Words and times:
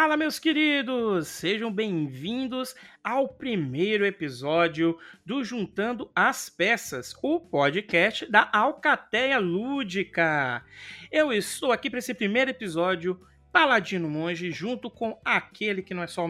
Fala, 0.00 0.16
meus 0.16 0.38
queridos! 0.38 1.26
Sejam 1.26 1.72
bem-vindos 1.72 2.72
ao 3.02 3.26
primeiro 3.26 4.06
episódio 4.06 4.96
do 5.26 5.42
Juntando 5.42 6.08
as 6.14 6.48
Peças, 6.48 7.16
o 7.20 7.40
podcast 7.40 8.24
da 8.30 8.48
Alcateia 8.52 9.40
Lúdica. 9.40 10.62
Eu 11.10 11.32
estou 11.32 11.72
aqui 11.72 11.90
para 11.90 11.98
esse 11.98 12.14
primeiro 12.14 12.48
episódio, 12.48 13.20
Paladino 13.52 14.08
Monge, 14.08 14.52
junto 14.52 14.88
com 14.88 15.18
aquele 15.24 15.82
que 15.82 15.94
não 15.94 16.04
é 16.04 16.06
só 16.06 16.24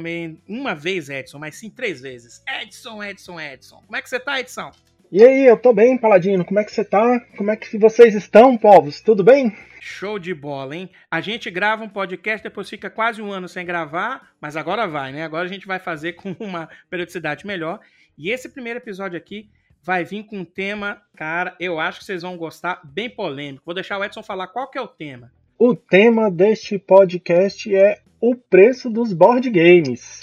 uma 0.49 0.75
vez 0.75 1.11
Edson, 1.11 1.39
mas 1.39 1.57
sim 1.57 1.69
três 1.69 2.01
vezes. 2.01 2.43
Edson, 2.49 3.05
Edson, 3.05 3.39
Edson. 3.39 3.83
Como 3.85 3.97
é 3.97 4.01
que 4.01 4.09
você 4.09 4.19
tá, 4.19 4.41
Edson? 4.41 4.71
E 5.13 5.23
aí, 5.23 5.45
eu 5.47 5.59
tô 5.59 5.75
bem, 5.75 5.99
Paladino. 5.99 6.43
Como 6.43 6.59
é 6.59 6.65
que 6.65 6.73
você 6.73 6.87
tá? 6.87 7.21
Como 7.37 7.51
é 7.51 7.57
que 7.57 7.77
vocês 7.77 8.15
estão, 8.15 8.57
povos? 8.57 9.03
Tudo 9.03 9.23
bem? 9.23 9.55
Show 9.89 10.19
de 10.19 10.35
bola, 10.35 10.77
hein? 10.77 10.91
A 11.11 11.21
gente 11.21 11.51
grava 11.51 11.83
um 11.83 11.89
podcast, 11.89 12.43
depois 12.43 12.69
fica 12.69 12.91
quase 12.91 13.23
um 13.23 13.33
ano 13.33 13.49
sem 13.49 13.65
gravar, 13.65 14.31
mas 14.41 14.55
agora 14.55 14.87
vai, 14.87 15.13
né? 15.13 15.25
Agora 15.25 15.47
a 15.47 15.49
gente 15.49 15.67
vai 15.67 15.79
fazer 15.79 16.13
com 16.13 16.37
uma 16.39 16.69
periodicidade 16.91 17.47
melhor. 17.47 17.81
E 18.17 18.31
esse 18.31 18.51
primeiro 18.51 18.79
episódio 18.79 19.17
aqui 19.17 19.49
vai 19.83 20.05
vir 20.05 20.25
com 20.25 20.41
um 20.41 20.45
tema, 20.45 21.01
cara, 21.17 21.57
eu 21.59 21.81
acho 21.81 22.01
que 22.01 22.05
vocês 22.05 22.23
vão 22.23 22.37
gostar, 22.37 22.81
bem 22.85 23.09
polêmico. 23.09 23.65
Vou 23.65 23.75
deixar 23.75 23.99
o 23.99 24.05
Edson 24.05 24.23
falar 24.23 24.49
qual 24.49 24.71
que 24.71 24.77
é 24.77 24.81
o 24.81 24.87
tema. 24.87 25.33
O 25.59 25.75
tema 25.75 26.31
deste 26.31 26.79
podcast 26.79 27.75
é 27.75 28.01
o 28.21 28.37
preço 28.37 28.91
dos 28.91 29.13
board 29.13 29.49
games. 29.51 30.21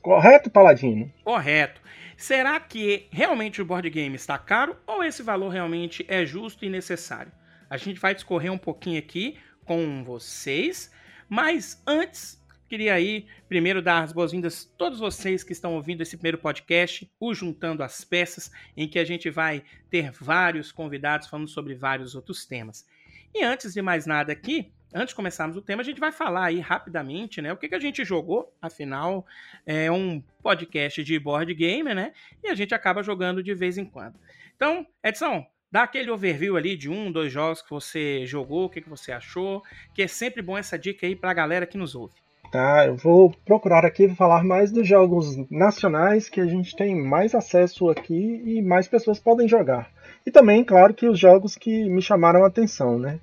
Correto, 0.00 0.50
Paladino? 0.50 1.12
Correto. 1.22 1.80
Será 2.16 2.58
que 2.58 3.06
realmente 3.10 3.60
o 3.60 3.64
board 3.64 3.88
game 3.90 4.16
está 4.16 4.38
caro 4.38 4.76
ou 4.86 5.04
esse 5.04 5.22
valor 5.22 5.50
realmente 5.50 6.04
é 6.08 6.24
justo 6.24 6.64
e 6.64 6.70
necessário? 6.70 7.30
A 7.74 7.76
gente 7.76 7.98
vai 7.98 8.14
discorrer 8.14 8.52
um 8.52 8.56
pouquinho 8.56 9.00
aqui 9.00 9.36
com 9.64 10.04
vocês, 10.04 10.92
mas 11.28 11.82
antes 11.84 12.40
queria 12.68 12.94
aí 12.94 13.26
primeiro 13.48 13.82
dar 13.82 14.04
as 14.04 14.12
boas-vindas 14.12 14.70
a 14.72 14.78
todos 14.78 15.00
vocês 15.00 15.42
que 15.42 15.50
estão 15.50 15.74
ouvindo 15.74 16.00
esse 16.00 16.16
primeiro 16.16 16.38
podcast, 16.38 17.10
o 17.18 17.34
Juntando 17.34 17.82
as 17.82 18.04
Peças, 18.04 18.52
em 18.76 18.86
que 18.86 18.96
a 18.96 19.04
gente 19.04 19.28
vai 19.28 19.64
ter 19.90 20.12
vários 20.12 20.70
convidados 20.70 21.26
falando 21.26 21.48
sobre 21.48 21.74
vários 21.74 22.14
outros 22.14 22.46
temas. 22.46 22.86
E 23.34 23.42
antes 23.42 23.74
de 23.74 23.82
mais 23.82 24.06
nada 24.06 24.30
aqui, 24.30 24.72
antes 24.94 25.08
de 25.08 25.16
começarmos 25.16 25.56
o 25.56 25.60
tema, 25.60 25.82
a 25.82 25.84
gente 25.84 25.98
vai 25.98 26.12
falar 26.12 26.44
aí 26.44 26.60
rapidamente, 26.60 27.42
né? 27.42 27.52
O 27.52 27.56
que, 27.56 27.68
que 27.68 27.74
a 27.74 27.80
gente 27.80 28.04
jogou, 28.04 28.56
afinal, 28.62 29.26
é 29.66 29.90
um 29.90 30.22
podcast 30.44 31.02
de 31.02 31.18
board 31.18 31.52
game, 31.52 31.92
né? 31.92 32.12
E 32.40 32.46
a 32.46 32.54
gente 32.54 32.72
acaba 32.72 33.02
jogando 33.02 33.42
de 33.42 33.52
vez 33.52 33.76
em 33.76 33.84
quando. 33.84 34.14
Então, 34.54 34.86
Edson, 35.02 35.44
dá 35.74 35.82
aquele 35.82 36.08
overview 36.08 36.56
ali 36.56 36.76
de 36.76 36.88
um, 36.88 37.10
dois 37.10 37.32
jogos 37.32 37.60
que 37.60 37.68
você 37.68 38.24
jogou, 38.26 38.66
o 38.66 38.68
que, 38.70 38.80
que 38.80 38.88
você 38.88 39.10
achou, 39.10 39.60
que 39.92 40.02
é 40.02 40.06
sempre 40.06 40.40
bom 40.40 40.56
essa 40.56 40.78
dica 40.78 41.04
aí 41.04 41.16
pra 41.16 41.34
galera 41.34 41.66
que 41.66 41.76
nos 41.76 41.96
ouve. 41.96 42.14
Tá, 42.52 42.86
eu 42.86 42.94
vou 42.94 43.34
procurar 43.44 43.84
aqui 43.84 44.08
falar 44.10 44.44
mais 44.44 44.70
dos 44.70 44.86
jogos 44.86 45.36
nacionais 45.50 46.28
que 46.28 46.40
a 46.40 46.46
gente 46.46 46.76
tem 46.76 46.94
mais 46.94 47.34
acesso 47.34 47.90
aqui 47.90 48.40
e 48.46 48.62
mais 48.62 48.86
pessoas 48.86 49.18
podem 49.18 49.48
jogar. 49.48 49.90
E 50.24 50.30
também, 50.30 50.62
claro, 50.62 50.94
que 50.94 51.08
os 51.08 51.18
jogos 51.18 51.56
que 51.56 51.90
me 51.90 52.00
chamaram 52.00 52.44
a 52.44 52.46
atenção, 52.46 52.96
né? 52.96 53.18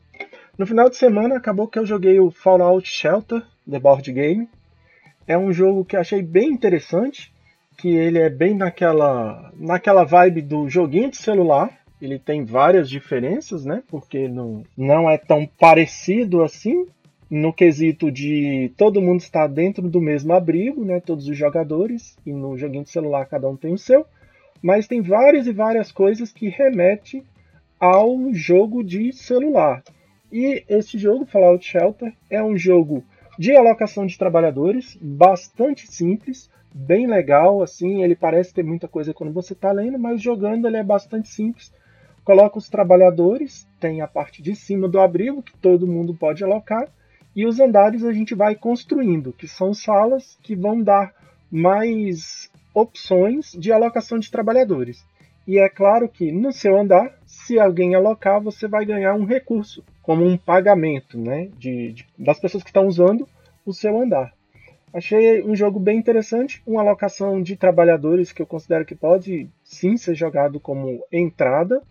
No 0.57 0.67
final 0.67 0.89
de 0.89 0.97
semana 0.97 1.37
acabou 1.37 1.69
que 1.69 1.79
eu 1.79 1.85
joguei 1.85 2.19
o 2.19 2.31
Fallout 2.31 2.85
Shelter, 2.85 3.41
The 3.69 3.79
Board 3.79 4.11
Game. 4.11 4.49
É 5.25 5.37
um 5.37 5.53
jogo 5.53 5.85
que 5.85 5.95
achei 5.95 6.21
bem 6.21 6.49
interessante, 6.49 7.31
que 7.77 7.95
ele 7.95 8.19
é 8.19 8.29
bem 8.29 8.53
naquela, 8.53 9.53
naquela 9.55 10.03
vibe 10.03 10.41
do 10.41 10.67
joguinho 10.69 11.09
de 11.09 11.15
celular. 11.15 11.80
Ele 12.01 12.17
tem 12.17 12.43
várias 12.43 12.89
diferenças, 12.89 13.63
né? 13.63 13.83
Porque 13.87 14.27
não, 14.27 14.63
não 14.75 15.09
é 15.09 15.17
tão 15.17 15.45
parecido 15.45 16.41
assim, 16.41 16.87
no 17.29 17.53
quesito 17.53 18.11
de 18.11 18.71
todo 18.75 19.01
mundo 19.01 19.19
estar 19.21 19.47
dentro 19.47 19.87
do 19.87 20.01
mesmo 20.01 20.33
abrigo, 20.33 20.83
né? 20.83 20.99
Todos 20.99 21.27
os 21.27 21.37
jogadores, 21.37 22.17
e 22.25 22.33
no 22.33 22.57
joguinho 22.57 22.83
de 22.83 22.89
celular 22.89 23.25
cada 23.25 23.47
um 23.47 23.55
tem 23.55 23.73
o 23.73 23.77
seu. 23.77 24.05
Mas 24.61 24.87
tem 24.87 25.01
várias 25.01 25.47
e 25.47 25.53
várias 25.53 25.91
coisas 25.91 26.31
que 26.31 26.49
remetem 26.49 27.23
ao 27.79 28.33
jogo 28.33 28.83
de 28.83 29.11
celular. 29.13 29.83
E 30.31 30.63
esse 30.69 30.97
jogo, 30.97 31.25
Fallout 31.25 31.65
Shelter, 31.65 32.13
é 32.29 32.41
um 32.43 32.57
jogo 32.57 33.03
de 33.39 33.55
alocação 33.55 34.05
de 34.05 34.17
trabalhadores, 34.17 34.97
bastante 35.01 35.91
simples, 35.91 36.49
bem 36.73 37.07
legal, 37.07 37.61
assim, 37.61 38.03
ele 38.03 38.15
parece 38.15 38.53
ter 38.53 38.63
muita 38.63 38.87
coisa 38.87 39.13
quando 39.13 39.33
você 39.33 39.53
está 39.53 39.71
lendo, 39.71 39.97
mas 39.97 40.21
jogando 40.21 40.67
ele 40.67 40.77
é 40.77 40.83
bastante 40.83 41.27
simples. 41.27 41.71
Coloca 42.23 42.57
os 42.57 42.69
trabalhadores, 42.69 43.67
tem 43.79 44.01
a 44.01 44.07
parte 44.07 44.41
de 44.41 44.55
cima 44.55 44.87
do 44.87 44.99
abrigo 44.99 45.41
que 45.41 45.57
todo 45.57 45.87
mundo 45.87 46.13
pode 46.13 46.43
alocar, 46.43 46.87
e 47.35 47.45
os 47.45 47.59
andares 47.59 48.03
a 48.03 48.11
gente 48.11 48.35
vai 48.35 48.55
construindo, 48.55 49.33
que 49.33 49.47
são 49.47 49.73
salas 49.73 50.37
que 50.43 50.55
vão 50.55 50.81
dar 50.81 51.13
mais 51.49 52.49
opções 52.73 53.51
de 53.51 53.71
alocação 53.71 54.19
de 54.19 54.29
trabalhadores. 54.29 55.03
E 55.47 55.57
é 55.57 55.67
claro 55.67 56.07
que 56.07 56.31
no 56.31 56.51
seu 56.51 56.77
andar, 56.79 57.17
se 57.25 57.59
alguém 57.59 57.95
alocar, 57.95 58.39
você 58.39 58.67
vai 58.67 58.85
ganhar 58.85 59.15
um 59.15 59.25
recurso, 59.25 59.83
como 60.01 60.25
um 60.25 60.37
pagamento 60.37 61.17
né, 61.17 61.49
de, 61.57 61.93
de 61.93 62.07
das 62.17 62.39
pessoas 62.39 62.63
que 62.63 62.69
estão 62.69 62.87
usando 62.87 63.27
o 63.65 63.73
seu 63.73 63.99
andar. 63.99 64.33
Achei 64.93 65.41
um 65.43 65.55
jogo 65.55 65.79
bem 65.79 65.97
interessante, 65.97 66.61
uma 66.67 66.81
alocação 66.81 67.41
de 67.41 67.55
trabalhadores 67.55 68.31
que 68.31 68.41
eu 68.41 68.45
considero 68.45 68.85
que 68.85 68.93
pode 68.93 69.49
sim 69.63 69.95
ser 69.95 70.15
jogado 70.15 70.59
como 70.59 71.01
entrada. 71.11 71.81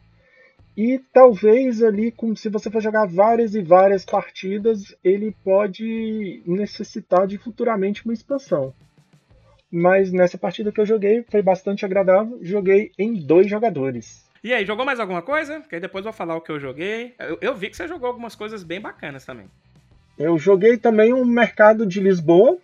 E 0.83 0.99
talvez 1.13 1.83
ali, 1.83 2.11
se 2.37 2.49
você 2.49 2.71
for 2.71 2.81
jogar 2.81 3.05
várias 3.05 3.55
e 3.55 3.61
várias 3.61 4.03
partidas, 4.03 4.97
ele 5.05 5.37
pode 5.45 6.43
necessitar 6.47 7.27
de 7.27 7.37
futuramente 7.37 8.03
uma 8.03 8.15
expansão. 8.15 8.73
Mas 9.71 10.11
nessa 10.11 10.39
partida 10.39 10.73
que 10.73 10.81
eu 10.81 10.87
joguei 10.87 11.23
foi 11.31 11.43
bastante 11.43 11.85
agradável. 11.85 12.39
Joguei 12.41 12.93
em 12.99 13.13
dois 13.13 13.47
jogadores. 13.47 14.27
E 14.43 14.55
aí, 14.55 14.65
jogou 14.65 14.87
mais 14.87 14.99
alguma 14.99 15.21
coisa? 15.21 15.61
Que 15.69 15.75
aí 15.75 15.81
depois 15.83 16.03
eu 16.03 16.13
vou 16.13 16.17
falar 16.17 16.35
o 16.35 16.41
que 16.41 16.51
eu 16.51 16.59
joguei. 16.59 17.13
Eu, 17.19 17.37
eu 17.43 17.55
vi 17.55 17.69
que 17.69 17.77
você 17.77 17.87
jogou 17.87 18.07
algumas 18.07 18.35
coisas 18.35 18.63
bem 18.63 18.81
bacanas 18.81 19.23
também. 19.23 19.51
Eu 20.19 20.39
joguei 20.39 20.79
também 20.79 21.13
um 21.13 21.27
Mercado 21.27 21.85
de 21.85 22.01
Lisboa, 22.01 22.57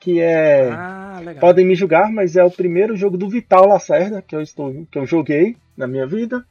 que 0.00 0.20
é. 0.20 0.70
Ah, 0.72 1.20
Podem 1.38 1.64
me 1.64 1.76
julgar, 1.76 2.10
mas 2.10 2.34
é 2.34 2.42
o 2.42 2.50
primeiro 2.50 2.96
jogo 2.96 3.16
do 3.16 3.28
Vital 3.28 3.68
Lacerda 3.68 4.20
que 4.20 4.34
eu, 4.34 4.40
estou, 4.40 4.84
que 4.90 4.98
eu 4.98 5.06
joguei 5.06 5.56
na 5.76 5.86
minha 5.86 6.04
vida. 6.04 6.44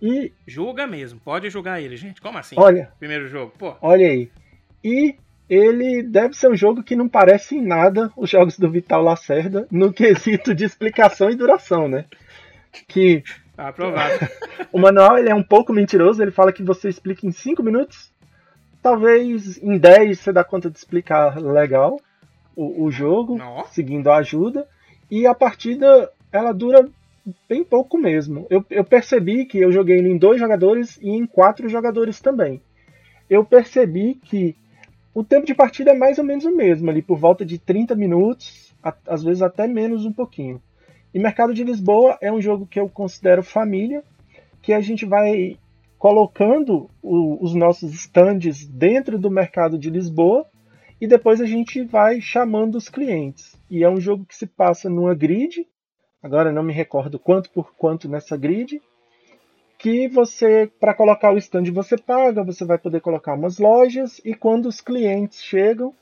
E. 0.00 0.32
Julga 0.46 0.86
mesmo, 0.86 1.20
pode 1.20 1.50
julgar 1.50 1.80
ele, 1.80 1.96
gente. 1.96 2.20
Como 2.20 2.38
assim? 2.38 2.54
Olha. 2.58 2.92
Primeiro 2.98 3.28
jogo, 3.28 3.52
pô. 3.58 3.74
Olha 3.80 4.06
aí. 4.06 4.30
E 4.82 5.16
ele 5.48 6.02
deve 6.02 6.34
ser 6.34 6.50
um 6.50 6.56
jogo 6.56 6.82
que 6.82 6.94
não 6.94 7.08
parece 7.08 7.56
em 7.56 7.62
nada 7.62 8.12
os 8.16 8.30
jogos 8.30 8.58
do 8.58 8.70
Vital 8.70 9.02
Lacerda 9.02 9.66
no 9.70 9.92
quesito 9.94 10.54
de 10.54 10.64
explicação 10.64 11.30
e 11.30 11.36
duração, 11.36 11.88
né? 11.88 12.04
Que 12.86 13.24
Tá 13.58 13.70
aprovado. 13.70 14.14
o 14.70 14.78
manual 14.78 15.18
ele 15.18 15.30
é 15.30 15.34
um 15.34 15.42
pouco 15.42 15.72
mentiroso, 15.72 16.22
ele 16.22 16.30
fala 16.30 16.52
que 16.52 16.62
você 16.62 16.88
explica 16.88 17.26
em 17.26 17.32
5 17.32 17.60
minutos. 17.60 18.12
Talvez 18.80 19.60
em 19.60 19.76
10 19.76 20.20
você 20.20 20.32
dá 20.32 20.44
conta 20.44 20.70
de 20.70 20.78
explicar 20.78 21.36
legal 21.40 22.00
o, 22.54 22.84
o 22.84 22.90
jogo, 22.92 23.36
Nossa. 23.36 23.74
seguindo 23.74 24.12
a 24.12 24.18
ajuda. 24.18 24.64
E 25.10 25.26
a 25.26 25.34
partida 25.34 26.08
ela 26.30 26.52
dura 26.52 26.88
bem 27.48 27.64
pouco 27.64 27.98
mesmo. 27.98 28.46
Eu, 28.50 28.64
eu 28.70 28.84
percebi 28.84 29.44
que 29.44 29.58
eu 29.58 29.72
joguei 29.72 29.98
em 29.98 30.16
dois 30.16 30.38
jogadores 30.40 30.98
e 31.02 31.10
em 31.10 31.26
quatro 31.26 31.68
jogadores 31.68 32.20
também. 32.20 32.60
Eu 33.28 33.44
percebi 33.44 34.14
que 34.14 34.56
o 35.14 35.24
tempo 35.24 35.46
de 35.46 35.54
partida 35.54 35.90
é 35.90 35.94
mais 35.94 36.18
ou 36.18 36.24
menos 36.24 36.44
o 36.44 36.54
mesmo, 36.54 36.88
ali 36.88 37.02
por 37.02 37.18
volta 37.18 37.44
de 37.44 37.58
30 37.58 37.94
minutos, 37.94 38.74
às 39.06 39.22
vezes 39.22 39.42
até 39.42 39.66
menos 39.66 40.04
um 40.04 40.12
pouquinho. 40.12 40.62
E 41.12 41.18
Mercado 41.18 41.54
de 41.54 41.64
Lisboa 41.64 42.18
é 42.20 42.30
um 42.30 42.40
jogo 42.40 42.66
que 42.66 42.78
eu 42.78 42.88
considero 42.88 43.42
família, 43.42 44.02
que 44.62 44.72
a 44.72 44.80
gente 44.80 45.04
vai 45.04 45.56
colocando 45.98 46.88
o, 47.02 47.42
os 47.44 47.54
nossos 47.54 47.92
stands 47.94 48.66
dentro 48.66 49.18
do 49.18 49.30
Mercado 49.30 49.78
de 49.78 49.90
Lisboa 49.90 50.46
e 51.00 51.06
depois 51.06 51.40
a 51.40 51.46
gente 51.46 51.82
vai 51.82 52.20
chamando 52.20 52.76
os 52.76 52.88
clientes. 52.88 53.60
E 53.70 53.82
é 53.82 53.90
um 53.90 54.00
jogo 54.00 54.24
que 54.24 54.36
se 54.36 54.46
passa 54.46 54.88
numa 54.88 55.14
grid, 55.14 55.66
agora 56.22 56.52
não 56.52 56.62
me 56.62 56.72
recordo 56.72 57.18
quanto 57.18 57.50
por 57.50 57.74
quanto 57.74 58.08
nessa 58.08 58.36
grid, 58.36 58.80
que 59.78 60.08
você, 60.08 60.70
para 60.80 60.92
colocar 60.92 61.32
o 61.32 61.38
stand, 61.38 61.70
você 61.72 61.96
paga, 61.96 62.42
você 62.42 62.64
vai 62.64 62.78
poder 62.78 63.00
colocar 63.00 63.34
umas 63.34 63.58
lojas 63.58 64.20
e 64.24 64.34
quando 64.34 64.66
os 64.66 64.80
clientes 64.80 65.42
chegam, 65.42 65.94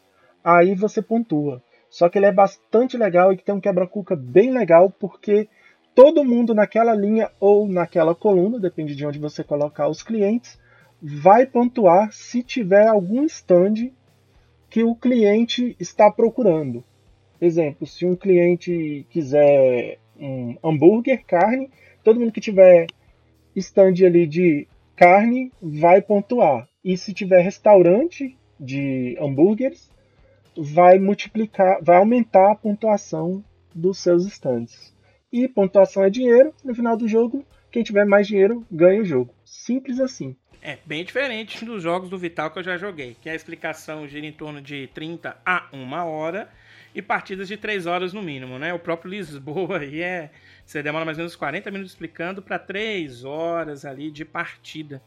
aí 0.42 0.74
você 0.74 1.02
pontua. 1.02 1.62
Só 1.90 2.08
que 2.08 2.18
ele 2.18 2.26
é 2.26 2.32
bastante 2.32 2.96
legal 2.96 3.32
e 3.32 3.36
que 3.36 3.44
tem 3.44 3.54
um 3.54 3.60
quebra-cuca 3.60 4.16
bem 4.16 4.50
legal, 4.50 4.90
porque 4.90 5.48
todo 5.94 6.24
mundo 6.24 6.54
naquela 6.54 6.94
linha 6.94 7.30
ou 7.38 7.68
naquela 7.68 8.14
coluna, 8.14 8.58
depende 8.58 8.94
de 8.94 9.06
onde 9.06 9.18
você 9.18 9.44
colocar 9.44 9.88
os 9.88 10.02
clientes, 10.02 10.58
vai 11.00 11.46
pontuar 11.46 12.10
se 12.12 12.42
tiver 12.42 12.86
algum 12.86 13.24
stand 13.24 13.92
que 14.70 14.82
o 14.82 14.94
cliente 14.94 15.76
está 15.78 16.10
procurando. 16.10 16.82
Exemplo, 17.40 17.86
se 17.86 18.06
um 18.06 18.16
cliente 18.16 19.06
quiser 19.10 19.98
um 20.18 20.56
hambúrguer, 20.62 21.24
carne, 21.26 21.70
todo 22.02 22.20
mundo 22.20 22.32
que 22.32 22.40
tiver 22.40 22.86
stand 23.54 23.94
ali 24.04 24.26
de 24.26 24.66
carne 24.94 25.52
vai 25.60 26.00
pontuar. 26.00 26.68
E 26.84 26.96
se 26.96 27.12
tiver 27.12 27.40
restaurante 27.40 28.36
de 28.58 29.16
hambúrgueres, 29.20 29.90
vai 30.56 30.98
multiplicar, 30.98 31.82
vai 31.82 31.96
aumentar 31.96 32.52
a 32.52 32.54
pontuação 32.54 33.44
dos 33.74 33.98
seus 33.98 34.26
stands. 34.26 34.94
E 35.32 35.46
pontuação 35.48 36.02
é 36.04 36.10
dinheiro, 36.10 36.54
no 36.64 36.74
final 36.74 36.96
do 36.96 37.06
jogo, 37.06 37.44
quem 37.70 37.82
tiver 37.82 38.06
mais 38.06 38.26
dinheiro 38.26 38.64
ganha 38.70 39.02
o 39.02 39.04
jogo. 39.04 39.34
Simples 39.44 40.00
assim. 40.00 40.34
É 40.62 40.78
bem 40.84 41.04
diferente 41.04 41.64
dos 41.64 41.82
jogos 41.82 42.08
do 42.08 42.18
Vital 42.18 42.50
que 42.50 42.58
eu 42.58 42.62
já 42.62 42.76
joguei, 42.76 43.16
que 43.20 43.28
a 43.28 43.34
explicação 43.34 44.08
gira 44.08 44.26
em 44.26 44.32
torno 44.32 44.60
de 44.60 44.88
30 44.88 45.36
a 45.44 45.68
1 45.72 45.92
hora 45.92 46.48
e 46.96 47.02
partidas 47.02 47.46
de 47.46 47.58
3 47.58 47.84
horas 47.84 48.14
no 48.14 48.22
mínimo, 48.22 48.58
né? 48.58 48.72
O 48.72 48.78
próprio 48.78 49.10
Lisboa 49.10 49.80
aí 49.80 50.00
é. 50.00 50.30
Você 50.64 50.82
demora 50.82 51.04
mais 51.04 51.18
ou 51.18 51.22
menos 51.22 51.36
40 51.36 51.70
minutos 51.70 51.92
explicando 51.92 52.40
para 52.40 52.58
3 52.58 53.22
horas 53.22 53.84
ali 53.84 54.10
de 54.10 54.24
partida. 54.24 55.02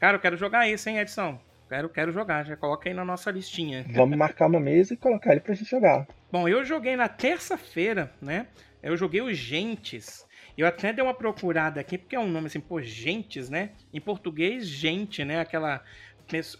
Cara, 0.00 0.16
eu 0.16 0.20
quero 0.20 0.38
jogar 0.38 0.66
esse, 0.66 0.88
hein, 0.88 0.98
Edson? 0.98 1.38
Quero, 1.68 1.90
quero 1.90 2.12
jogar, 2.12 2.46
já 2.46 2.56
coloca 2.56 2.88
aí 2.88 2.94
na 2.94 3.04
nossa 3.04 3.30
listinha. 3.30 3.84
Vamos 3.90 4.16
marcar 4.16 4.46
uma 4.46 4.58
mesa 4.58 4.94
e 4.94 4.96
colocar 4.96 5.32
ele 5.32 5.40
pra 5.40 5.54
gente 5.54 5.68
jogar. 5.68 6.08
Bom, 6.32 6.48
eu 6.48 6.64
joguei 6.64 6.96
na 6.96 7.08
terça-feira, 7.08 8.10
né? 8.22 8.46
Eu 8.82 8.96
joguei 8.96 9.20
o 9.20 9.30
Gentes. 9.34 10.26
Eu 10.56 10.66
até 10.66 10.94
dei 10.94 11.04
uma 11.04 11.12
procurada 11.12 11.78
aqui, 11.78 11.98
porque 11.98 12.16
é 12.16 12.20
um 12.20 12.30
nome 12.30 12.46
assim, 12.46 12.58
pô, 12.58 12.80
Gentes, 12.80 13.50
né? 13.50 13.72
Em 13.92 14.00
português, 14.00 14.66
gente, 14.66 15.22
né? 15.26 15.40
Aquela 15.40 15.82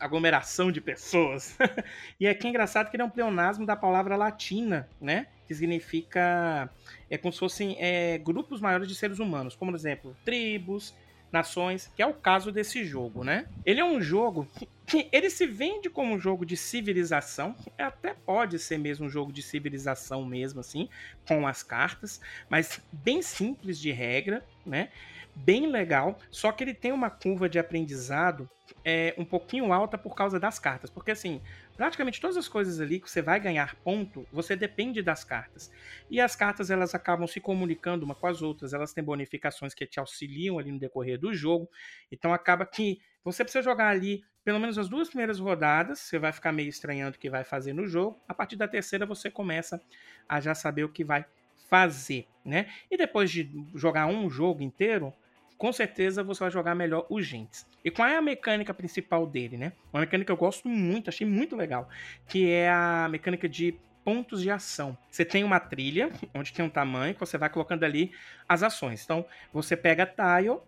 aglomeração 0.00 0.73
de 0.73 0.81
pessoas. 0.81 1.56
e 2.19 2.26
aqui 2.26 2.47
é 2.47 2.50
engraçado 2.50 2.91
que 2.91 2.97
ele 2.97 3.03
é 3.03 3.06
um 3.06 3.11
pleonasmo 3.11 3.67
da 3.67 3.76
palavra 3.76 4.17
latina, 4.17 4.88
né? 5.00 5.26
Que 5.47 5.55
significa. 5.55 6.70
É 7.11 7.19
como 7.19 7.32
se 7.32 7.38
fossem 7.38 7.76
é, 7.79 8.19
grupos 8.19 8.61
maiores 8.61 8.88
de 8.88 8.94
seres 8.94 9.19
humanos, 9.19 9.55
como, 9.55 9.70
por 9.70 9.76
exemplo, 9.76 10.17
tribos, 10.25 10.94
nações, 11.31 11.91
que 11.94 12.03
é 12.03 12.06
o 12.06 12.15
caso 12.15 12.50
desse 12.50 12.85
jogo, 12.85 13.25
né? 13.25 13.47
Ele 13.65 13.81
é 13.81 13.85
um 13.85 14.00
jogo 14.00 14.49
que 14.87 15.09
ele 15.12 15.29
se 15.29 15.47
vende 15.47 15.91
como 15.91 16.15
um 16.15 16.19
jogo 16.19 16.47
de 16.47 16.56
civilização, 16.56 17.55
até 17.76 18.15
pode 18.15 18.59
ser 18.59 18.79
mesmo 18.79 19.06
um 19.06 19.11
jogo 19.11 19.32
de 19.32 19.43
civilização 19.43 20.25
mesmo 20.25 20.61
assim, 20.61 20.88
com 21.26 21.47
as 21.47 21.62
cartas, 21.62 22.20
mas 22.49 22.81
bem 22.93 23.20
simples 23.20 23.79
de 23.79 23.91
regra, 23.91 24.44
né? 24.65 24.88
Bem 25.35 25.67
legal, 25.67 26.19
só 26.31 26.50
que 26.50 26.65
ele 26.65 26.75
tem 26.75 26.91
uma 26.91 27.11
curva 27.11 27.49
de 27.49 27.59
aprendizado 27.59 28.49
é, 28.85 29.15
um 29.19 29.25
pouquinho 29.25 29.73
alta 29.73 29.99
por 29.99 30.15
causa 30.15 30.38
das 30.38 30.59
cartas, 30.59 30.91
porque 30.91 31.11
assim, 31.11 31.41
praticamente 31.76 32.20
todas 32.20 32.37
as 32.37 32.49
coisas 32.49 32.81
ali 32.81 33.00
que 33.00 33.11
você 33.11 33.23
vai 33.23 33.38
ganhar 33.41 33.75
ponto, 33.76 34.26
você 34.32 34.56
depende 34.56 35.03
das 35.03 35.25
cartas. 35.25 35.70
E 36.11 36.20
as 36.20 36.35
cartas 36.35 36.70
elas 36.70 36.94
acabam 36.94 37.26
se 37.26 37.41
comunicando 37.41 38.05
uma 38.05 38.15
com 38.15 38.26
as 38.26 38.43
outras, 38.43 38.73
elas 38.73 38.93
têm 38.93 39.05
bonificações 39.05 39.75
que 39.75 39.87
te 39.87 39.99
auxiliam 39.99 40.59
ali 40.59 40.70
no 40.70 40.79
decorrer 40.79 41.19
do 41.19 41.32
jogo. 41.35 41.69
Então 42.11 42.32
acaba 42.32 42.65
que 42.65 43.00
você 43.25 43.44
precisa 43.44 43.62
jogar 43.62 43.88
ali 43.88 44.23
pelo 44.44 44.59
menos 44.59 44.79
as 44.79 44.88
duas 44.88 45.09
primeiras 45.09 45.38
rodadas, 45.38 45.99
você 45.99 46.19
vai 46.19 46.32
ficar 46.32 46.53
meio 46.53 46.70
estranhando 46.70 47.17
o 47.17 47.20
que 47.20 47.29
vai 47.29 47.44
fazer 47.44 47.75
no 47.75 47.87
jogo. 47.87 48.19
A 48.26 48.32
partir 48.32 48.56
da 48.56 48.67
terceira 48.67 49.05
você 49.05 49.31
começa 49.31 49.79
a 50.26 50.41
já 50.41 50.55
saber 50.55 50.85
o 50.85 50.88
que 50.88 51.05
vai 51.05 51.26
fazer, 51.69 52.26
né? 52.44 52.67
E 52.91 52.97
depois 52.97 53.31
de 53.31 53.50
jogar 53.75 54.06
um 54.06 54.31
jogo 54.31 54.62
inteiro, 54.62 55.12
com 55.58 55.72
certeza 55.72 56.22
você 56.22 56.40
vai 56.40 56.50
jogar 56.50 56.75
melhor 56.75 57.05
os 57.10 57.26
Gentes. 57.26 57.66
E 57.84 57.90
qual 57.90 58.08
é 58.08 58.16
a 58.16 58.22
mecânica 58.22 58.72
principal 58.72 59.26
dele, 59.26 59.58
né? 59.58 59.72
Uma 59.93 60.00
mecânica 60.00 60.26
que 60.26 60.32
eu 60.32 60.37
gosto 60.37 60.69
muito, 60.69 61.10
achei 61.10 61.26
muito 61.26 61.56
legal, 61.56 61.88
que 62.28 62.49
é 62.49 62.70
a 62.70 63.08
mecânica 63.10 63.49
de 63.49 63.75
pontos 64.05 64.40
de 64.40 64.50
ação. 64.50 64.96
Você 65.10 65.25
tem 65.25 65.44
uma 65.44 65.60
trilha, 65.60 66.10
onde 66.32 66.52
tem 66.52 66.64
um 66.64 66.70
tamanho, 66.70 67.12
que 67.12 67.20
você 67.20 67.37
vai 67.37 67.50
colocando 67.50 67.84
ali 67.84 68.12
as 68.49 68.62
ações. 68.62 69.05
Então, 69.05 69.26
você 69.52 69.76
pega 69.76 70.06
tile 70.06 70.58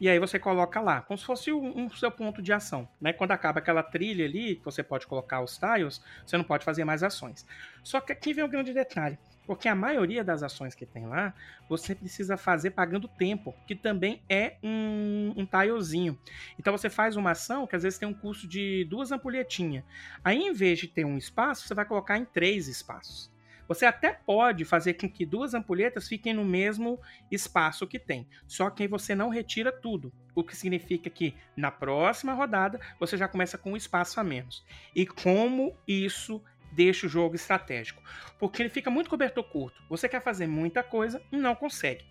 e 0.00 0.08
aí 0.08 0.18
você 0.18 0.38
coloca 0.38 0.80
lá, 0.80 1.02
como 1.02 1.18
se 1.18 1.24
fosse 1.24 1.52
um, 1.52 1.84
um, 1.84 1.90
seu 1.90 2.10
ponto 2.10 2.40
de 2.40 2.52
ação. 2.52 2.88
Né? 3.00 3.12
Quando 3.12 3.32
acaba 3.32 3.58
aquela 3.58 3.82
trilha 3.82 4.24
ali, 4.24 4.56
que 4.56 4.64
você 4.64 4.82
pode 4.82 5.06
colocar 5.06 5.40
os 5.42 5.58
tiles, 5.58 6.02
você 6.24 6.36
não 6.36 6.44
pode 6.44 6.64
fazer 6.64 6.84
mais 6.84 7.02
ações. 7.02 7.46
Só 7.84 8.00
que 8.00 8.12
aqui 8.12 8.32
vem 8.32 8.44
um 8.44 8.48
grande 8.48 8.72
detalhe. 8.72 9.18
Porque 9.48 9.66
a 9.66 9.74
maioria 9.74 10.22
das 10.22 10.42
ações 10.42 10.74
que 10.74 10.84
tem 10.84 11.06
lá, 11.06 11.32
você 11.70 11.94
precisa 11.94 12.36
fazer 12.36 12.72
pagando 12.72 13.08
tempo, 13.08 13.54
que 13.66 13.74
também 13.74 14.20
é 14.28 14.56
um, 14.62 15.32
um. 15.38 16.16
Então 16.58 16.76
você 16.76 16.90
faz 16.90 17.16
uma 17.16 17.30
ação 17.30 17.66
que 17.66 17.74
às 17.74 17.82
vezes 17.82 17.98
tem 17.98 18.06
um 18.06 18.12
custo 18.12 18.46
de 18.46 18.84
duas 18.90 19.10
ampulhetinhas. 19.10 19.84
Aí, 20.22 20.36
em 20.36 20.52
vez 20.52 20.78
de 20.80 20.86
ter 20.86 21.06
um 21.06 21.16
espaço, 21.16 21.66
você 21.66 21.72
vai 21.72 21.86
colocar 21.86 22.18
em 22.18 22.26
três 22.26 22.68
espaços. 22.68 23.32
Você 23.66 23.86
até 23.86 24.12
pode 24.12 24.66
fazer 24.66 24.94
com 24.94 25.08
que 25.08 25.24
duas 25.24 25.54
ampulhetas 25.54 26.06
fiquem 26.06 26.34
no 26.34 26.44
mesmo 26.44 27.00
espaço 27.30 27.86
que 27.86 27.98
tem, 27.98 28.26
só 28.46 28.68
que 28.68 28.86
você 28.86 29.14
não 29.14 29.30
retira 29.30 29.72
tudo, 29.72 30.12
o 30.34 30.44
que 30.44 30.56
significa 30.56 31.08
que 31.08 31.34
na 31.56 31.70
próxima 31.70 32.34
rodada 32.34 32.78
você 33.00 33.16
já 33.16 33.28
começa 33.28 33.56
com 33.56 33.72
um 33.72 33.76
espaço 33.76 34.20
a 34.20 34.24
menos. 34.24 34.62
E 34.94 35.06
como 35.06 35.74
isso 35.86 36.42
deixa 36.72 37.06
o 37.06 37.08
jogo 37.08 37.34
estratégico. 37.34 38.02
Porque 38.38 38.62
ele 38.62 38.68
fica 38.68 38.90
muito 38.90 39.10
cobertor 39.10 39.44
curto. 39.44 39.82
Você 39.88 40.08
quer 40.08 40.22
fazer 40.22 40.46
muita 40.46 40.82
coisa 40.82 41.20
e 41.32 41.36
não 41.36 41.54
consegue. 41.54 42.04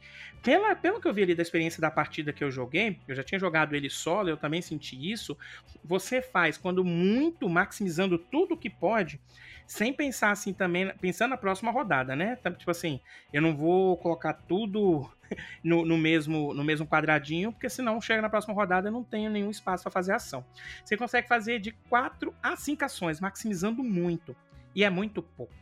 Pela, 0.44 0.76
pelo 0.76 1.00
que 1.00 1.08
eu 1.08 1.14
vi 1.14 1.24
ali 1.24 1.36
da 1.36 1.42
experiência 1.42 1.82
da 1.82 1.90
partida 1.90 2.34
que 2.34 2.44
eu 2.44 2.52
joguei, 2.52 3.00
eu 3.08 3.16
já 3.16 3.24
tinha 3.24 3.40
jogado 3.40 3.76
ele 3.76 3.90
solo, 3.90 4.30
eu 4.30 4.38
também 4.38 4.62
senti 4.62 5.12
isso. 5.12 5.38
Você 5.84 6.22
faz 6.22 6.58
quando 6.58 6.84
muito 6.84 7.50
maximizando 7.50 8.18
tudo 8.18 8.58
que 8.58 8.70
pode, 8.70 9.20
sem 9.66 9.92
pensar 9.92 10.32
assim 10.32 10.54
também, 10.54 10.92
pensando 11.02 11.32
na 11.32 11.38
próxima 11.38 11.72
rodada, 11.72 12.16
né? 12.16 12.38
Tipo 12.58 12.72
assim, 12.72 13.02
eu 13.34 13.42
não 13.42 13.56
vou 13.56 13.98
colocar 13.98 14.34
tudo 14.34 15.10
no, 15.64 15.86
no, 15.86 15.98
mesmo, 15.98 16.54
no 16.54 16.64
mesmo 16.64 16.88
quadradinho, 16.88 17.52
porque 17.52 17.70
senão 17.70 18.00
chega 18.00 18.22
na 18.22 18.30
próxima 18.30 18.54
rodada 18.54 18.88
e 18.88 18.92
não 18.92 19.04
tenho 19.04 19.30
nenhum 19.30 19.50
espaço 19.50 19.84
para 19.84 19.92
fazer 19.92 20.14
ação. 20.14 20.46
Você 20.84 20.96
consegue 20.96 21.28
fazer 21.28 21.60
de 21.60 21.72
4 21.90 22.34
a 22.42 22.56
5 22.56 22.86
ações, 22.86 23.20
maximizando 23.20 23.84
muito. 23.84 24.36
E 24.76 24.84
é 24.84 24.90
muito 24.90 25.22
pouco. 25.22 25.54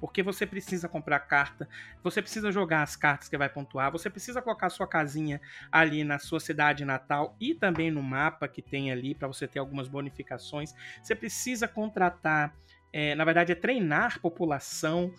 Porque 0.00 0.22
você 0.22 0.46
precisa 0.46 0.88
comprar 0.88 1.20
carta, 1.20 1.68
você 2.02 2.20
precisa 2.20 2.50
jogar 2.52 2.82
as 2.82 2.96
cartas 2.96 3.28
que 3.28 3.38
vai 3.38 3.48
pontuar, 3.48 3.90
você 3.90 4.10
precisa 4.10 4.42
colocar 4.42 4.68
sua 4.68 4.86
casinha 4.86 5.40
ali 5.70 6.04
na 6.04 6.18
sua 6.18 6.40
cidade 6.40 6.84
natal 6.84 7.36
e 7.40 7.54
também 7.54 7.90
no 7.90 8.02
mapa 8.02 8.48
que 8.48 8.60
tem 8.60 8.90
ali 8.90 9.14
para 9.14 9.28
você 9.28 9.46
ter 9.46 9.58
algumas 9.58 9.88
bonificações. 9.88 10.74
Você 11.02 11.14
precisa 11.14 11.66
contratar, 11.66 12.54
é, 12.92 13.14
na 13.14 13.24
verdade, 13.24 13.52
é 13.52 13.54
treinar 13.54 14.20
população 14.20 15.12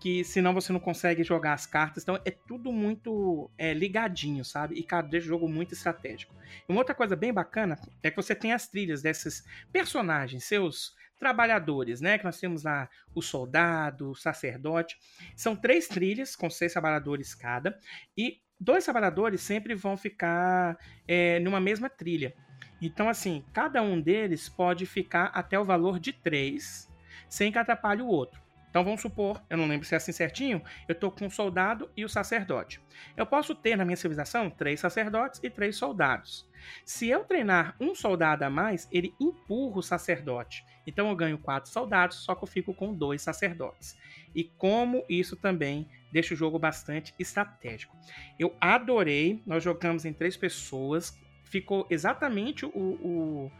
que 0.00 0.22
senão 0.22 0.54
você 0.54 0.72
não 0.72 0.80
consegue 0.80 1.24
jogar 1.24 1.54
as 1.54 1.66
cartas. 1.66 2.02
Então 2.02 2.20
é 2.24 2.30
tudo 2.30 2.72
muito 2.72 3.50
é, 3.58 3.74
ligadinho, 3.74 4.44
sabe? 4.44 4.76
E 4.76 4.82
cara, 4.82 5.06
deixa 5.06 5.26
o 5.26 5.28
jogo 5.28 5.48
muito 5.48 5.74
estratégico. 5.74 6.34
Uma 6.68 6.78
outra 6.78 6.94
coisa 6.94 7.16
bem 7.16 7.32
bacana 7.32 7.78
é 8.02 8.10
que 8.10 8.16
você 8.16 8.34
tem 8.34 8.52
as 8.52 8.68
trilhas 8.68 9.02
desses 9.02 9.44
personagens, 9.72 10.44
seus 10.44 10.96
trabalhadores, 11.18 12.00
né? 12.00 12.18
Que 12.18 12.24
nós 12.24 12.38
temos 12.38 12.62
lá 12.62 12.88
o 13.14 13.20
soldado, 13.20 14.10
o 14.10 14.14
sacerdote. 14.14 14.96
São 15.36 15.56
três 15.56 15.88
trilhas 15.88 16.36
com 16.36 16.48
seis 16.48 16.72
trabalhadores 16.72 17.34
cada. 17.34 17.78
E 18.16 18.40
dois 18.58 18.84
trabalhadores 18.84 19.40
sempre 19.40 19.74
vão 19.74 19.96
ficar 19.96 20.78
é, 21.06 21.38
numa 21.40 21.60
mesma 21.60 21.88
trilha. 21.90 22.34
Então, 22.80 23.08
assim, 23.08 23.44
cada 23.52 23.82
um 23.82 24.00
deles 24.00 24.48
pode 24.48 24.86
ficar 24.86 25.26
até 25.34 25.58
o 25.58 25.64
valor 25.64 25.98
de 25.98 26.12
três, 26.12 26.88
sem 27.28 27.50
que 27.50 27.58
atrapalhe 27.58 28.02
o 28.02 28.06
outro. 28.06 28.40
Então 28.70 28.84
vamos 28.84 29.00
supor, 29.00 29.42
eu 29.48 29.56
não 29.56 29.66
lembro 29.66 29.86
se 29.86 29.94
é 29.94 29.96
assim 29.96 30.12
certinho, 30.12 30.62
eu 30.86 30.92
estou 30.92 31.10
com 31.10 31.26
o 31.26 31.30
soldado 31.30 31.90
e 31.96 32.04
o 32.04 32.08
sacerdote. 32.08 32.80
Eu 33.16 33.26
posso 33.26 33.54
ter 33.54 33.76
na 33.76 33.84
minha 33.84 33.96
civilização 33.96 34.50
três 34.50 34.78
sacerdotes 34.78 35.40
e 35.42 35.48
três 35.48 35.76
soldados. 35.76 36.46
Se 36.84 37.08
eu 37.08 37.24
treinar 37.24 37.74
um 37.80 37.94
soldado 37.94 38.44
a 38.44 38.50
mais, 38.50 38.86
ele 38.92 39.14
empurra 39.18 39.78
o 39.78 39.82
sacerdote. 39.82 40.64
Então 40.88 41.10
eu 41.10 41.14
ganho 41.14 41.36
quatro 41.36 41.70
soldados, 41.70 42.16
só 42.16 42.34
que 42.34 42.42
eu 42.42 42.48
fico 42.48 42.72
com 42.72 42.94
dois 42.94 43.20
sacerdotes. 43.20 43.94
E 44.34 44.42
como 44.42 45.04
isso 45.06 45.36
também 45.36 45.86
deixa 46.10 46.32
o 46.32 46.36
jogo 46.36 46.58
bastante 46.58 47.14
estratégico. 47.18 47.94
Eu 48.38 48.56
adorei, 48.58 49.42
nós 49.46 49.62
jogamos 49.62 50.06
em 50.06 50.14
três 50.14 50.34
pessoas, 50.34 51.14
ficou 51.44 51.86
exatamente 51.90 52.64
o, 52.64 52.70
o 52.70 53.52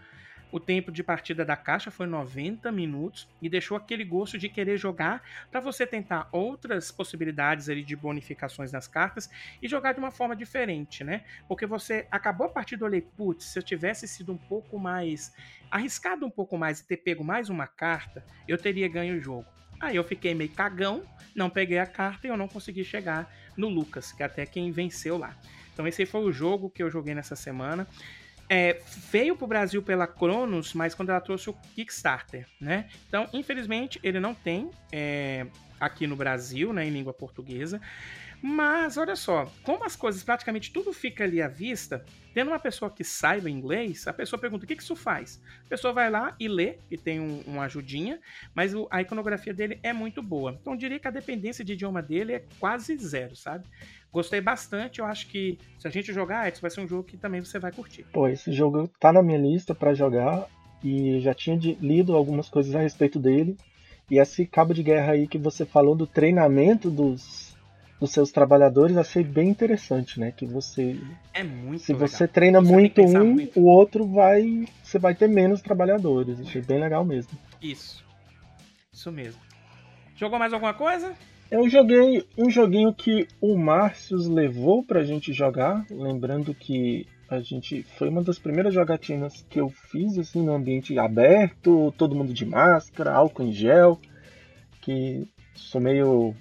o 0.50 0.58
tempo 0.58 0.90
de 0.90 1.02
partida 1.02 1.44
da 1.44 1.56
caixa 1.56 1.90
foi 1.90 2.06
90 2.06 2.70
minutos 2.72 3.28
e 3.40 3.48
deixou 3.48 3.76
aquele 3.76 4.04
gosto 4.04 4.38
de 4.38 4.48
querer 4.48 4.76
jogar 4.76 5.22
para 5.50 5.60
você 5.60 5.86
tentar 5.86 6.28
outras 6.32 6.90
possibilidades 6.90 7.68
ali 7.68 7.82
de 7.82 7.94
bonificações 7.94 8.72
nas 8.72 8.88
cartas 8.88 9.30
e 9.62 9.68
jogar 9.68 9.92
de 9.92 9.98
uma 9.98 10.10
forma 10.10 10.34
diferente, 10.34 11.04
né? 11.04 11.24
Porque 11.46 11.66
você 11.66 12.06
acabou 12.10 12.46
a 12.46 12.50
partida, 12.50 12.84
olhei, 12.84 13.00
putz, 13.00 13.46
se 13.46 13.58
eu 13.58 13.62
tivesse 13.62 14.08
sido 14.08 14.32
um 14.32 14.38
pouco 14.38 14.78
mais 14.78 15.32
arriscado 15.70 16.24
um 16.24 16.30
pouco 16.30 16.56
mais 16.56 16.80
e 16.80 16.86
ter 16.86 16.96
pego 16.96 17.22
mais 17.22 17.50
uma 17.50 17.66
carta, 17.66 18.24
eu 18.46 18.56
teria 18.56 18.88
ganho 18.88 19.18
o 19.18 19.20
jogo. 19.20 19.46
Aí 19.80 19.96
eu 19.96 20.02
fiquei 20.02 20.34
meio 20.34 20.50
cagão, 20.50 21.02
não 21.34 21.48
peguei 21.48 21.78
a 21.78 21.86
carta 21.86 22.26
e 22.26 22.30
eu 22.30 22.36
não 22.36 22.48
consegui 22.48 22.84
chegar 22.84 23.32
no 23.56 23.68
Lucas, 23.68 24.12
que 24.12 24.22
é 24.22 24.26
até 24.26 24.44
quem 24.44 24.72
venceu 24.72 25.18
lá. 25.18 25.36
Então 25.72 25.86
esse 25.86 26.04
foi 26.04 26.22
o 26.22 26.32
jogo 26.32 26.70
que 26.70 26.82
eu 26.82 26.90
joguei 26.90 27.14
nessa 27.14 27.36
semana 27.36 27.86
é, 28.48 28.80
veio 29.10 29.36
para 29.36 29.44
o 29.44 29.48
Brasil 29.48 29.82
pela 29.82 30.06
Cronos, 30.06 30.72
mas 30.72 30.94
quando 30.94 31.10
ela 31.10 31.20
trouxe 31.20 31.50
o 31.50 31.54
Kickstarter, 31.74 32.46
né? 32.60 32.88
Então, 33.06 33.28
infelizmente, 33.32 34.00
ele 34.02 34.18
não 34.18 34.34
tem 34.34 34.70
é, 34.90 35.46
aqui 35.78 36.06
no 36.06 36.16
Brasil, 36.16 36.72
né, 36.72 36.86
em 36.86 36.90
língua 36.90 37.12
portuguesa. 37.12 37.80
Mas 38.40 38.97
olha 38.97 39.16
só, 39.16 39.50
como 39.64 39.85
as 39.85 39.97
coisas 39.97 40.23
praticamente 40.23 40.73
tudo 40.73 40.92
fica 40.92 41.25
ali 41.25 41.42
à 41.42 41.49
vista, 41.49 42.04
tendo 42.33 42.49
uma 42.49 42.59
pessoa 42.59 42.90
que 42.90 43.02
saiba 43.02 43.50
inglês, 43.50 44.07
a 44.07 44.12
pessoa 44.12 44.40
pergunta 44.40 44.64
o 44.64 44.68
que, 44.68 44.76
que 44.76 44.83
isso 44.83 44.95
faz. 44.95 45.40
A 45.66 45.68
pessoa 45.68 45.92
vai 45.92 46.09
lá 46.09 46.37
e 46.38 46.47
lê, 46.47 46.76
e 46.88 46.97
tem 46.97 47.18
um, 47.18 47.42
uma 47.47 47.64
ajudinha, 47.64 48.21
mas 48.54 48.73
a 48.90 49.02
iconografia 49.02 49.52
dele 49.52 49.80
é 49.83 49.92
muito 49.92 50.23
boa. 50.23 50.57
Então 50.61 50.75
eu 50.75 50.78
diria 50.78 51.00
que 51.00 51.09
a 51.09 51.11
dependência 51.11 51.64
de 51.64 51.73
idioma 51.73 52.00
dele 52.00 52.35
é 52.35 52.45
quase 52.61 52.97
zero, 52.97 53.35
sabe? 53.35 53.64
Gostei 54.12 54.40
bastante, 54.40 55.00
eu 55.00 55.04
acho 55.04 55.26
que 55.26 55.59
se 55.78 55.88
a 55.88 55.90
gente 55.90 56.12
jogar, 56.12 56.50
isso 56.50 56.62
vai 56.62 56.71
ser 56.71 56.80
um 56.80 56.88
jogo 56.88 57.02
que 57.02 57.16
também 57.16 57.40
você 57.40 57.59
vai 57.59 57.73
curtir. 57.73 58.04
Pô, 58.12 58.28
esse 58.28 58.52
jogo 58.52 58.88
tá 59.00 59.12
na 59.12 59.23
minha 59.23 59.38
lista 59.38 59.75
para 59.75 59.92
jogar 59.92 60.47
e 60.83 61.21
já 61.21 61.35
tinha 61.35 61.59
de, 61.59 61.75
lido 61.80 62.14
algumas 62.14 62.49
coisas 62.49 62.75
a 62.75 62.80
respeito 62.80 63.18
dele. 63.18 63.57
E 64.11 64.18
esse 64.18 64.47
cabo 64.47 64.73
de 64.73 64.83
guerra 64.83 65.12
aí 65.12 65.26
que 65.26 65.37
você 65.37 65.66
falou 65.66 65.95
do 65.95 66.07
treinamento 66.07 66.90
dos 66.90 67.47
dos 68.00 68.12
seus 68.12 68.30
trabalhadores, 68.30 68.96
achei 68.96 69.24
bem 69.24 69.48
interessante, 69.48 70.20
né? 70.20 70.32
Que 70.32 70.46
você. 70.46 70.98
É 71.34 71.42
muito 71.42 71.82
Se 71.82 71.92
legal. 71.92 72.08
você 72.08 72.28
treina 72.28 72.60
Você 72.60 72.72
muito 72.72 73.02
um, 73.02 73.24
muito. 73.34 73.58
o 73.60 73.64
outro 73.64 74.06
vai. 74.06 74.66
Você 74.82 74.98
vai 74.98 75.14
ter 75.14 75.28
menos 75.28 75.60
trabalhadores. 75.60 76.40
Achei 76.40 76.62
bem 76.62 76.80
legal 76.80 77.04
mesmo. 77.04 77.32
Isso. 77.60 78.04
Isso 78.92 79.10
mesmo. 79.10 79.40
Jogou 80.16 80.38
mais 80.38 80.52
alguma 80.52 80.74
coisa? 80.74 81.12
Eu 81.50 81.68
joguei 81.68 82.24
um 82.36 82.50
joguinho 82.50 82.92
que 82.92 83.26
o 83.40 83.56
Márcios 83.56 84.28
levou 84.28 84.84
pra 84.84 85.02
gente 85.02 85.32
jogar. 85.32 85.84
Lembrando 85.90 86.54
que 86.54 87.06
a 87.28 87.40
gente. 87.40 87.82
Foi 87.96 88.08
uma 88.08 88.22
das 88.22 88.38
primeiras 88.38 88.72
jogatinas 88.74 89.44
que 89.48 89.58
eu 89.58 89.68
fiz, 89.70 90.18
assim, 90.18 90.42
no 90.42 90.52
ambiente 90.54 90.96
aberto, 90.98 91.92
todo 91.98 92.14
mundo 92.14 92.32
de 92.32 92.44
máscara, 92.44 93.12
álcool 93.12 93.42
em 93.44 93.52
gel. 93.52 93.98
Que 94.82 95.26
sou 95.54 95.80
meio 95.80 96.34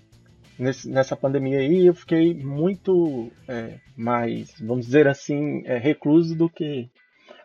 nesse, 0.59 0.89
nessa 0.89 1.15
pandemia 1.15 1.59
aí 1.59 1.85
eu 1.85 1.93
fiquei 1.93 2.33
muito 2.33 3.31
é, 3.47 3.79
mais, 3.95 4.53
vamos 4.59 4.85
dizer 4.85 5.07
assim, 5.07 5.63
é, 5.65 5.77
recluso 5.77 6.35
do 6.35 6.49
que 6.49 6.89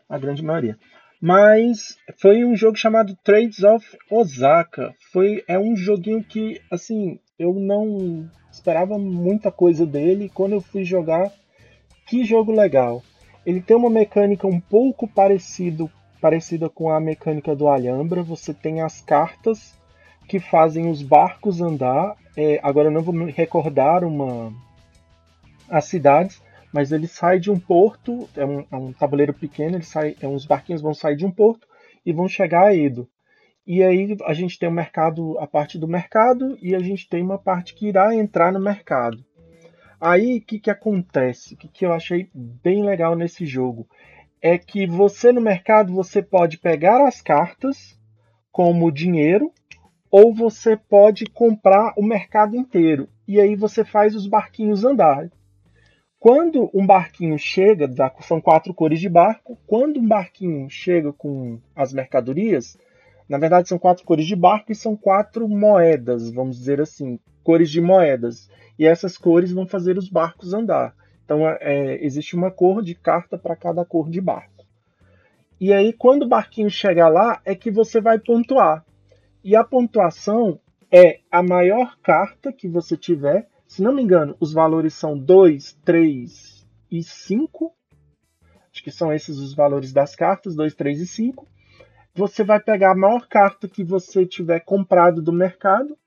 a 0.09 0.19
grande 0.19 0.43
maioria. 0.43 0.79
Mas 1.21 1.97
foi 2.19 2.45
um 2.45 2.57
jogo 2.57 2.77
chamado 2.77 3.17
Trades 3.23 3.63
of 3.63 3.87
Osaka. 4.11 4.93
Foi 5.13 5.45
é 5.47 5.57
um 5.57 5.77
joguinho 5.77 6.25
que 6.25 6.61
assim 6.69 7.21
eu 7.39 7.55
não 7.55 8.29
esperava 8.51 8.99
muita 8.99 9.53
coisa 9.53 9.87
dele. 9.87 10.29
Quando 10.35 10.53
eu 10.55 10.61
fui 10.61 10.85
jogar, 10.85 11.31
que 12.09 12.25
jogo 12.25 12.51
legal! 12.51 13.03
Ele 13.47 13.61
tem 13.61 13.77
uma 13.77 13.89
mecânica 13.89 14.47
um 14.47 14.61
pouco 14.61 15.07
parecido, 15.07 15.91
parecida 16.21 16.69
com 16.69 16.91
a 16.91 17.01
mecânica 17.01 17.55
do 17.55 17.69
Alhambra. 17.69 18.23
Você 18.23 18.53
tem 18.53 18.81
as 18.81 19.01
cartas 19.01 19.79
que 20.29 20.41
fazem 20.41 20.91
os 20.91 21.03
barcos 21.03 21.61
andar. 21.61 22.17
É, 22.37 22.59
agora 22.63 22.89
eu 22.89 22.93
não 22.93 23.03
vou 23.03 23.15
me 23.15 23.31
recordar 23.31 24.05
uma 24.05 24.53
as 25.69 25.87
cidades, 25.87 26.43
mas 26.73 26.93
ele 26.93 27.07
sai 27.07 27.39
de 27.39 27.51
um 27.51 27.59
porto, 27.59 28.29
é 28.37 28.45
um, 28.45 28.61
é 28.71 28.77
um 28.77 28.93
tabuleiro 28.93 29.33
pequeno, 29.33 29.77
ele 29.77 29.85
sai, 29.85 30.17
é, 30.21 30.29
uns 30.29 30.45
barquinhos 30.45 30.83
vão 30.83 30.95
sair 30.95 31.17
de 31.17 31.25
um 31.25 31.31
porto 31.31 31.67
e 32.05 32.13
vão 32.13 32.29
chegar 32.29 32.67
a 32.67 32.75
Edo. 32.75 33.09
E 33.67 33.83
aí 33.83 34.17
a 34.25 34.35
gente 34.35 34.59
tem 34.59 34.69
o 34.69 34.73
mercado, 34.73 35.39
a 35.39 35.47
parte 35.47 35.79
do 35.79 35.87
mercado, 35.87 36.59
e 36.61 36.75
a 36.75 36.81
gente 36.81 37.09
tem 37.09 37.23
uma 37.23 37.39
parte 37.39 37.75
que 37.75 37.87
irá 37.87 38.15
entrar 38.15 38.53
no 38.53 38.61
mercado. 38.61 39.25
Aí 40.01 40.39
o 40.39 40.41
que, 40.41 40.59
que 40.59 40.71
acontece? 40.71 41.55
O 41.55 41.57
que, 41.57 41.69
que 41.69 41.87
eu 41.87 41.93
achei 41.93 42.29
bem 42.35 42.85
legal 42.85 43.15
nesse 43.15 43.47
jogo? 43.47 43.87
É 44.41 44.59
que 44.59 44.85
você 44.85 45.31
no 45.31 45.41
mercado 45.41 45.93
você 45.93 46.21
pode 46.21 46.59
pegar 46.59 47.07
as 47.07 47.21
cartas 47.21 47.97
como 48.51 48.91
dinheiro 48.91 49.53
ou 50.13 50.35
você 50.35 50.77
pode 50.77 51.25
comprar 51.25 51.95
o 51.97 52.03
mercado 52.03 52.55
inteiro 52.55 53.09
e 53.27 53.41
aí 53.41 53.57
você 53.57 53.83
faz 53.83 54.15
os 54.15 54.27
barquinhos 54.27 54.85
andarem. 54.85 55.31
Quando 56.21 56.71
um 56.75 56.87
barquinho 56.87 57.39
chega, 57.39 57.91
são 58.21 58.39
quatro 58.39 58.75
cores 58.75 59.01
de 59.01 59.09
barco, 59.09 59.59
quando 59.67 59.99
um 59.99 60.07
barquinho 60.07 60.69
chega 60.69 61.15
com 61.15 61.59
as 61.75 61.95
mercadorias, 61.95 62.79
na 63.27 63.39
verdade 63.39 63.71
são 63.71 63.79
quatro 63.79 64.05
cores 64.05 64.27
de 64.27 64.37
barco 64.37 64.71
e 64.71 64.75
são 64.75 64.95
quatro 64.95 65.49
moedas, 65.49 66.31
vamos 66.31 66.59
dizer 66.59 66.79
assim, 66.79 67.19
cores 67.43 67.71
de 67.71 67.81
moedas. 67.81 68.51
E 68.79 68.87
essas 68.87 69.17
cores 69.17 69.51
vão 69.51 69.67
fazer 69.67 69.97
os 69.97 70.11
barcos 70.11 70.53
andar. 70.53 70.95
Então 71.25 71.49
é, 71.49 72.05
existe 72.05 72.37
uma 72.37 72.51
cor 72.51 72.83
de 72.83 72.95
carta 72.95 73.39
para 73.39 73.57
cada 73.57 73.83
cor 73.83 74.11
de 74.11 74.21
barco. 74.21 74.67
E 75.59 75.73
aí, 75.73 75.93
quando 75.93 76.25
o 76.25 76.29
barquinho 76.29 76.69
chegar 76.69 77.09
lá, 77.09 77.41
é 77.45 77.55
que 77.55 77.71
você 77.71 78.01
vai 78.01 78.19
pontuar. 78.19 78.85
E 79.45 79.57
a 79.57 79.65
pontuação 79.65 80.61
é 80.91 81.19
a 81.31 81.43
maior 81.43 81.99
carta 82.01 82.53
que 82.53 82.69
você 82.69 82.97
tiver. 82.97 83.49
Se 83.67 83.83
não 83.83 83.93
me 83.93 84.03
engano, 84.03 84.37
os 84.39 84.53
valores 84.53 84.95
são 84.95 85.19
2, 85.19 85.79
3 85.85 86.67
e 86.91 87.03
5. 87.03 87.75
Acho 88.73 88.85
que 88.85 88.91
são 88.91 89.13
esses 89.13 89.39
os 89.39 89.53
valores 89.53 89.93
das 89.93 90.15
cartas, 90.15 90.55
2, 90.55 90.75
3 90.75 91.01
e 91.01 91.07
5. 91.07 91.49
Você 92.15 92.45
vai 92.45 92.61
pegar 92.61 92.93
a 92.93 92.97
maior 92.97 93.27
carta 93.27 93.67
que 93.67 93.83
você 93.83 94.25
tiver 94.25 94.61
comprado 94.61 95.21
do 95.21 95.33
mercado, 95.33 95.99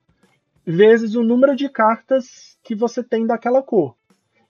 vezes 0.65 1.15
o 1.15 1.23
número 1.23 1.55
de 1.55 1.67
cartas 1.67 2.57
que 2.63 2.73
você 2.73 3.03
tem 3.03 3.25
daquela 3.25 3.61
cor. 3.61 3.97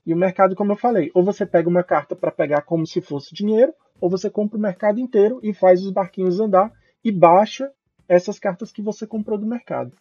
E 0.06 0.14
o 0.14 0.18
mercado, 0.18 0.56
como 0.56 0.74
eu 0.74 0.78
falei, 0.78 1.10
ou 1.16 1.24
você 1.24 1.46
pega 1.46 1.68
uma 1.68 1.84
carta 1.84 2.16
para 2.16 2.32
pegar 2.32 2.62
como 2.62 2.86
se 2.86 3.02
fosse 3.02 3.34
dinheiro, 3.34 3.74
ou 4.00 4.10
você 4.10 4.30
compra 4.30 4.58
o 4.58 4.62
mercado 4.62 5.00
inteiro 5.00 5.40
e 5.42 5.54
faz 5.54 5.82
os 5.82 5.92
barquinhos 5.92 6.40
andar 6.40 6.72
e 7.04 7.12
baixa 7.12 7.72
essas 8.08 8.40
cartas 8.40 8.72
que 8.72 8.82
você 8.82 9.06
comprou 9.06 9.38
do 9.38 9.46
mercado. 9.46 9.94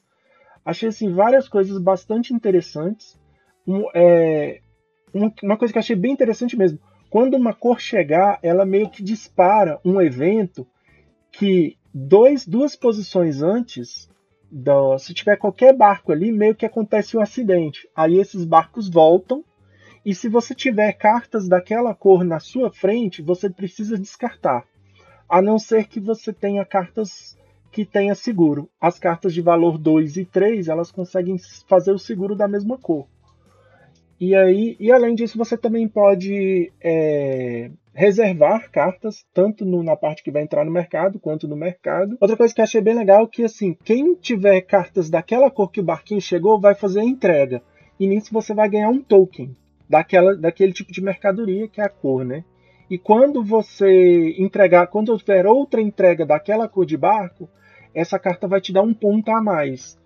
Achei 0.65 0.89
assim, 0.89 1.13
várias 1.13 1.49
coisas 1.49 1.79
bastante 1.79 2.33
interessantes. 2.33 3.19
Um, 3.67 3.85
é, 3.95 4.61
um, 5.15 5.31
uma 5.43 5.57
coisa 5.57 5.73
que 5.73 5.79
achei 5.79 5.97
bem 5.97 6.13
interessante 6.13 6.57
mesmo. 6.57 6.79
Quando 7.11 7.37
uma 7.37 7.55
cor 7.55 7.81
chegar, 7.81 8.39
ela 8.43 8.65
meio 8.65 8.91
que 8.91 9.03
dispara 9.03 9.79
um 9.85 10.01
evento 10.01 10.67
que 11.31 11.77
dois, 11.93 12.47
duas 12.47 12.75
posições 12.75 13.43
antes, 13.43 14.11
do, 14.51 14.99
se 14.99 15.13
tiver 15.13 15.37
qualquer 15.37 15.77
barco 15.77 16.13
ali, 16.13 16.33
meio 16.33 16.55
que 16.55 16.65
acontece 16.67 17.17
um 17.17 17.21
acidente. 17.21 17.89
Aí 17.95 18.19
esses 18.19 18.45
barcos 18.45 18.89
voltam. 18.89 19.45
E 20.05 20.15
se 20.15 20.29
você 20.29 20.55
tiver 20.55 20.93
cartas 20.93 21.49
daquela 21.49 21.95
cor 21.95 22.25
na 22.25 22.39
sua 22.39 22.71
frente, 22.71 23.23
você 23.23 23.49
precisa 23.49 23.99
descartar. 23.99 24.65
A 25.29 25.41
não 25.41 25.59
ser 25.59 25.89
que 25.89 25.99
você 25.99 26.33
tenha 26.33 26.65
cartas 26.65 27.37
que 27.75 27.85
tenha 27.85 28.15
seguro. 28.15 28.71
As 28.81 29.01
cartas 29.01 29.35
de 29.35 29.43
valor 29.43 29.77
2 29.77 30.17
e 30.17 30.25
3, 30.25 30.69
elas 30.69 30.93
conseguem 30.93 31.37
fazer 31.69 31.91
o 31.91 31.99
seguro 31.99 32.37
da 32.37 32.47
mesma 32.47 32.79
cor. 32.79 33.09
E 34.21 34.33
aí, 34.33 34.77
e 34.79 34.93
além 34.93 35.17
disso, 35.17 35.37
você 35.37 35.59
também 35.59 35.89
pode 35.89 36.73
é, 36.81 37.73
reservar 37.93 38.71
cartas, 38.71 39.27
tanto 39.35 39.65
no, 39.65 39.83
na 39.83 39.97
parte 39.97 40.23
que 40.23 40.31
vai 40.31 40.43
entrar 40.43 40.65
no 40.65 40.71
mercado, 40.71 41.19
quanto 41.19 41.49
no 41.49 41.57
mercado. 41.57 42.17
Outra 42.21 42.37
coisa 42.37 42.55
que 42.55 42.61
eu 42.61 42.65
achei 42.65 42.81
bem 42.81 42.95
legal 42.95 43.25
é 43.25 43.27
que, 43.27 43.43
assim, 43.43 43.77
quem 43.85 44.15
tiver 44.15 44.61
cartas 44.61 45.11
daquela 45.11 45.51
cor 45.51 45.69
que 45.69 45.81
o 45.81 45.85
barquinho 45.85 46.21
chegou, 46.21 46.61
vai 46.61 46.77
fazer 46.77 47.01
a 47.01 47.05
entrega. 47.05 47.61
E 47.99 48.07
nisso 48.07 48.33
você 48.33 48.55
vai 48.55 48.69
ganhar 48.69 48.89
um 48.89 49.03
token 49.03 49.57
daquela, 49.91 50.37
daquele 50.37 50.73
tipo 50.73 50.93
de 50.93 51.03
mercadoria 51.03 51.67
que 51.67 51.81
é 51.81 51.85
a 51.85 51.89
cor, 51.89 52.25
né? 52.25 52.45
E 52.89 52.97
quando 52.97 53.43
você 53.43 54.37
entregar, 54.39 54.87
quando 54.87 55.09
houver 55.09 55.45
outra 55.45 55.81
entrega 55.81 56.25
daquela 56.25 56.69
cor 56.69 56.87
de 56.87 56.97
barco, 56.97 57.49
essa 57.95 58.19
carta 58.19 58.49
vai 58.49 58.61
te 58.61 58.73
dar 58.73 58.83
um 58.83 58.93
ponto 58.93 59.31
a 59.31 59.41
mais 59.41 59.99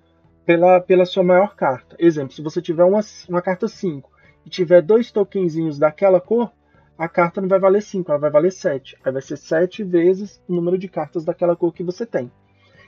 pela, 0.45 0.80
pela 0.80 1.04
sua 1.04 1.23
maior 1.23 1.54
carta. 1.54 1.97
Exemplo, 1.99 2.33
se 2.33 2.42
você 2.42 2.61
tiver 2.61 2.85
uma, 2.85 3.00
uma 3.28 3.42
carta 3.42 3.68
5 3.68 4.11
e 4.45 4.50
tiver 4.50 4.83
dois 4.83 5.11
tokenzinhos 5.11 5.78
daquela 5.78 6.21
cor, 6.21 6.52
a 6.97 7.09
carta 7.09 7.40
não 7.40 7.49
vai 7.49 7.59
valer 7.59 7.83
5, 7.83 8.11
ela 8.11 8.21
vai 8.21 8.30
valer 8.30 8.50
7. 8.50 8.97
Aí 9.04 9.12
vai 9.12 9.23
ser 9.23 9.37
7 9.37 9.85
vezes 9.85 10.42
o 10.49 10.54
número 10.54 10.76
de 10.76 10.88
cartas 10.88 11.25
daquela 11.25 11.54
cor 11.54 11.73
que 11.73 11.85
você 11.85 12.04
tem. 12.04 12.30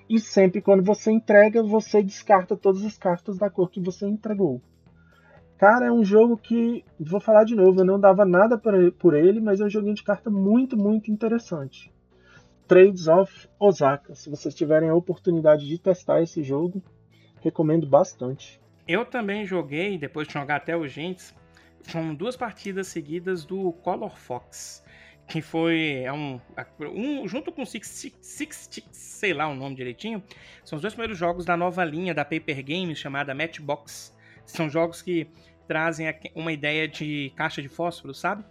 E 0.08 0.18
sempre 0.18 0.60
quando 0.60 0.82
você 0.82 1.12
entrega, 1.12 1.62
você 1.62 2.02
descarta 2.02 2.56
todas 2.56 2.84
as 2.84 2.98
cartas 2.98 3.38
da 3.38 3.48
cor 3.48 3.70
que 3.70 3.80
você 3.80 4.06
entregou. 4.06 4.60
Cara, 5.56 5.86
é 5.86 5.92
um 5.92 6.02
jogo 6.02 6.36
que, 6.38 6.84
vou 6.98 7.20
falar 7.20 7.44
de 7.44 7.54
novo, 7.54 7.80
eu 7.80 7.84
não 7.84 8.00
dava 8.00 8.24
nada 8.24 8.58
por 8.58 9.14
ele, 9.14 9.40
mas 9.40 9.60
é 9.60 9.64
um 9.64 9.70
joguinho 9.70 9.94
de 9.94 10.02
carta 10.02 10.30
muito, 10.30 10.76
muito 10.76 11.10
interessante. 11.10 11.92
Trades 12.70 13.08
of 13.08 13.48
Osaka. 13.58 14.14
Se 14.14 14.30
vocês 14.30 14.54
tiverem 14.54 14.88
a 14.88 14.94
oportunidade 14.94 15.66
de 15.66 15.76
testar 15.76 16.22
esse 16.22 16.40
jogo, 16.40 16.80
recomendo 17.40 17.84
bastante. 17.84 18.60
Eu 18.86 19.04
também 19.04 19.44
joguei, 19.44 19.98
depois 19.98 20.28
de 20.28 20.34
jogar 20.34 20.54
até 20.54 20.76
o 20.76 20.86
Gentes, 20.86 21.34
são 21.82 22.14
duas 22.14 22.36
partidas 22.36 22.86
seguidas 22.86 23.44
do 23.44 23.72
Color 23.72 24.16
Fox, 24.16 24.84
que 25.26 25.42
foi 25.42 26.02
é 26.04 26.12
um, 26.12 26.40
um 26.94 27.26
junto 27.26 27.50
com 27.50 27.66
Six, 27.66 27.88
Six, 27.88 28.68
Six, 28.70 28.88
sei 28.92 29.34
lá 29.34 29.48
o 29.48 29.54
nome 29.56 29.74
direitinho, 29.74 30.22
são 30.64 30.76
os 30.76 30.82
dois 30.82 30.94
primeiros 30.94 31.18
jogos 31.18 31.44
da 31.44 31.56
nova 31.56 31.84
linha 31.84 32.14
da 32.14 32.24
Paper 32.24 32.64
Games 32.64 32.98
chamada 32.98 33.34
Matchbox. 33.34 34.16
São 34.46 34.70
jogos 34.70 35.02
que 35.02 35.26
trazem 35.66 36.06
uma 36.36 36.52
ideia 36.52 36.86
de 36.86 37.32
caixa 37.34 37.60
de 37.60 37.68
fósforo, 37.68 38.14
sabe? 38.14 38.44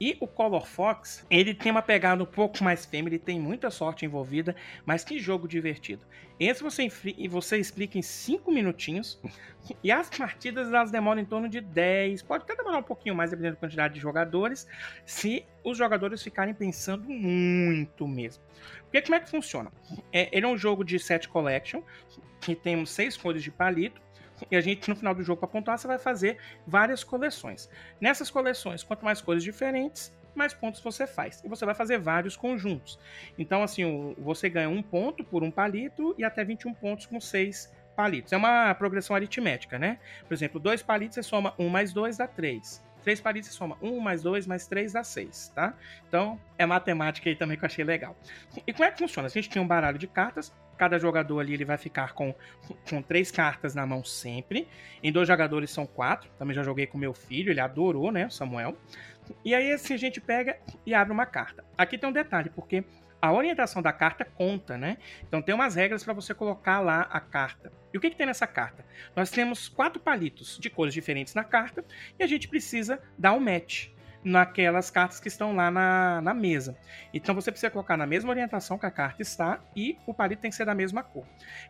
E 0.00 0.16
o 0.20 0.26
Color 0.26 0.66
Fox, 0.66 1.26
ele 1.30 1.54
tem 1.54 1.72
uma 1.72 1.80
pegada 1.80 2.22
um 2.22 2.26
pouco 2.26 2.62
mais 2.62 2.84
fêmea, 2.84 3.08
ele 3.08 3.18
tem 3.18 3.40
muita 3.40 3.70
sorte 3.70 4.04
envolvida, 4.04 4.54
mas 4.84 5.02
que 5.02 5.18
jogo 5.18 5.48
divertido. 5.48 6.04
Esse 6.38 6.62
você, 6.62 6.86
você 7.30 7.56
explica 7.56 7.96
em 7.96 8.02
5 8.02 8.52
minutinhos, 8.52 9.18
e 9.82 9.90
as 9.90 10.10
partidas 10.10 10.68
elas 10.68 10.90
demoram 10.90 11.20
em 11.20 11.24
torno 11.24 11.48
de 11.48 11.62
10, 11.62 12.22
pode 12.22 12.44
até 12.44 12.54
demorar 12.54 12.78
um 12.78 12.82
pouquinho 12.82 13.14
mais, 13.14 13.30
dependendo 13.30 13.54
da 13.54 13.60
quantidade 13.60 13.94
de 13.94 14.00
jogadores, 14.00 14.68
se 15.06 15.44
os 15.64 15.78
jogadores 15.78 16.22
ficarem 16.22 16.52
pensando 16.52 17.08
muito 17.08 18.06
mesmo. 18.06 18.42
Porque 18.82 19.00
como 19.00 19.14
é 19.14 19.20
que 19.20 19.30
funciona? 19.30 19.72
É, 20.12 20.28
ele 20.30 20.44
é 20.44 20.48
um 20.48 20.58
jogo 20.58 20.84
de 20.84 20.98
set 20.98 21.26
collection, 21.28 21.82
que 22.40 22.54
temos 22.54 22.90
seis 22.90 23.16
cores 23.16 23.42
de 23.42 23.50
palito, 23.50 24.00
e 24.50 24.56
a 24.56 24.60
gente, 24.60 24.88
no 24.88 24.96
final 24.96 25.14
do 25.14 25.22
jogo, 25.22 25.38
para 25.40 25.48
pontuar, 25.48 25.78
você 25.78 25.86
vai 25.86 25.98
fazer 25.98 26.38
várias 26.66 27.02
coleções. 27.02 27.68
Nessas 28.00 28.30
coleções, 28.30 28.82
quanto 28.82 29.04
mais 29.04 29.20
cores 29.20 29.42
diferentes, 29.42 30.12
mais 30.34 30.52
pontos 30.52 30.80
você 30.80 31.06
faz. 31.06 31.42
E 31.44 31.48
você 31.48 31.64
vai 31.64 31.74
fazer 31.74 31.98
vários 31.98 32.36
conjuntos. 32.36 32.98
Então, 33.38 33.62
assim, 33.62 34.14
você 34.18 34.48
ganha 34.48 34.68
um 34.68 34.82
ponto 34.82 35.24
por 35.24 35.42
um 35.42 35.50
palito 35.50 36.14
e 36.18 36.24
até 36.24 36.44
21 36.44 36.74
pontos 36.74 37.06
com 37.06 37.20
seis 37.20 37.72
palitos. 37.96 38.32
É 38.32 38.36
uma 38.36 38.74
progressão 38.74 39.16
aritmética, 39.16 39.78
né? 39.78 39.98
Por 40.28 40.34
exemplo, 40.34 40.60
dois 40.60 40.82
palitos 40.82 41.14
você 41.14 41.22
soma 41.22 41.54
1 41.58 41.68
mais 41.68 41.92
2 41.92 42.18
dá 42.18 42.28
3. 43.06 43.16
Três 43.16 43.20
palitos 43.20 43.50
você 43.50 43.56
soma 43.56 43.78
1 43.80 44.00
mais 44.00 44.22
2 44.22 44.46
mais 44.48 44.66
3 44.66 44.92
dá 44.92 45.04
6, 45.04 45.52
tá? 45.54 45.74
Então, 46.08 46.40
é 46.58 46.66
matemática 46.66 47.28
aí 47.30 47.36
também 47.36 47.56
que 47.56 47.64
eu 47.64 47.66
achei 47.66 47.84
legal. 47.84 48.16
E 48.66 48.72
como 48.72 48.84
é 48.84 48.90
que 48.90 48.98
funciona? 48.98 49.28
A 49.28 49.30
gente 49.30 49.48
tem 49.48 49.62
um 49.62 49.66
baralho 49.66 49.98
de 49.98 50.06
cartas, 50.06 50.52
Cada 50.76 50.98
jogador 50.98 51.40
ali 51.40 51.54
ele 51.54 51.64
vai 51.64 51.78
ficar 51.78 52.12
com, 52.12 52.34
com 52.86 53.00
três 53.00 53.30
cartas 53.30 53.74
na 53.74 53.86
mão 53.86 54.04
sempre. 54.04 54.68
Em 55.02 55.10
dois 55.10 55.26
jogadores 55.26 55.70
são 55.70 55.86
quatro. 55.86 56.28
Também 56.38 56.54
já 56.54 56.62
joguei 56.62 56.86
com 56.86 56.98
meu 56.98 57.14
filho, 57.14 57.50
ele 57.50 57.60
adorou, 57.60 58.12
né, 58.12 58.28
Samuel. 58.28 58.76
E 59.42 59.54
aí 59.54 59.72
assim 59.72 59.94
a 59.94 59.96
gente 59.96 60.20
pega 60.20 60.58
e 60.84 60.92
abre 60.92 61.14
uma 61.14 61.24
carta. 61.24 61.64
Aqui 61.78 61.96
tem 61.96 62.06
um 62.06 62.12
detalhe, 62.12 62.50
porque 62.50 62.84
a 63.20 63.32
orientação 63.32 63.82
da 63.82 63.92
carta 63.92 64.24
conta, 64.24 64.76
né? 64.76 64.98
Então 65.26 65.42
tem 65.42 65.54
umas 65.54 65.74
regras 65.74 66.04
para 66.04 66.12
você 66.12 66.34
colocar 66.34 66.80
lá 66.80 67.02
a 67.10 67.20
carta. 67.20 67.72
E 67.92 67.98
o 67.98 68.00
que, 68.00 68.10
que, 68.10 68.16
tem 68.16 68.26
nessa 68.26 68.46
carta? 68.46 68.84
Nós 69.14 69.30
temos 69.30 69.68
quatro 69.68 70.00
palitos 70.00 70.58
de 70.58 70.68
cores 70.68 70.92
diferentes 70.92 71.34
na 71.34 71.44
carta 71.44 71.84
e 72.18 72.22
a 72.22 72.26
gente 72.26 72.48
precisa 72.48 73.00
dar 73.18 73.32
um 73.32 73.40
match 73.40 73.88
naquelas 74.26 74.90
cartas 74.90 75.20
que 75.20 75.28
estão 75.28 75.54
lá 75.54 75.70
na, 75.70 76.20
na 76.20 76.34
mesa. 76.34 76.76
Então 77.14 77.34
você 77.34 77.50
precisa 77.52 77.70
colocar 77.70 77.96
na 77.96 78.06
mesma 78.06 78.30
orientação 78.30 78.76
que 78.76 78.84
a 78.84 78.90
carta 78.90 79.22
está 79.22 79.60
e 79.74 79.96
o 80.04 80.12
palito 80.12 80.42
tem 80.42 80.50
que 80.50 80.56
ser 80.56 80.64
da 80.64 80.74
mesma 80.74 81.02
cor. 81.02 81.24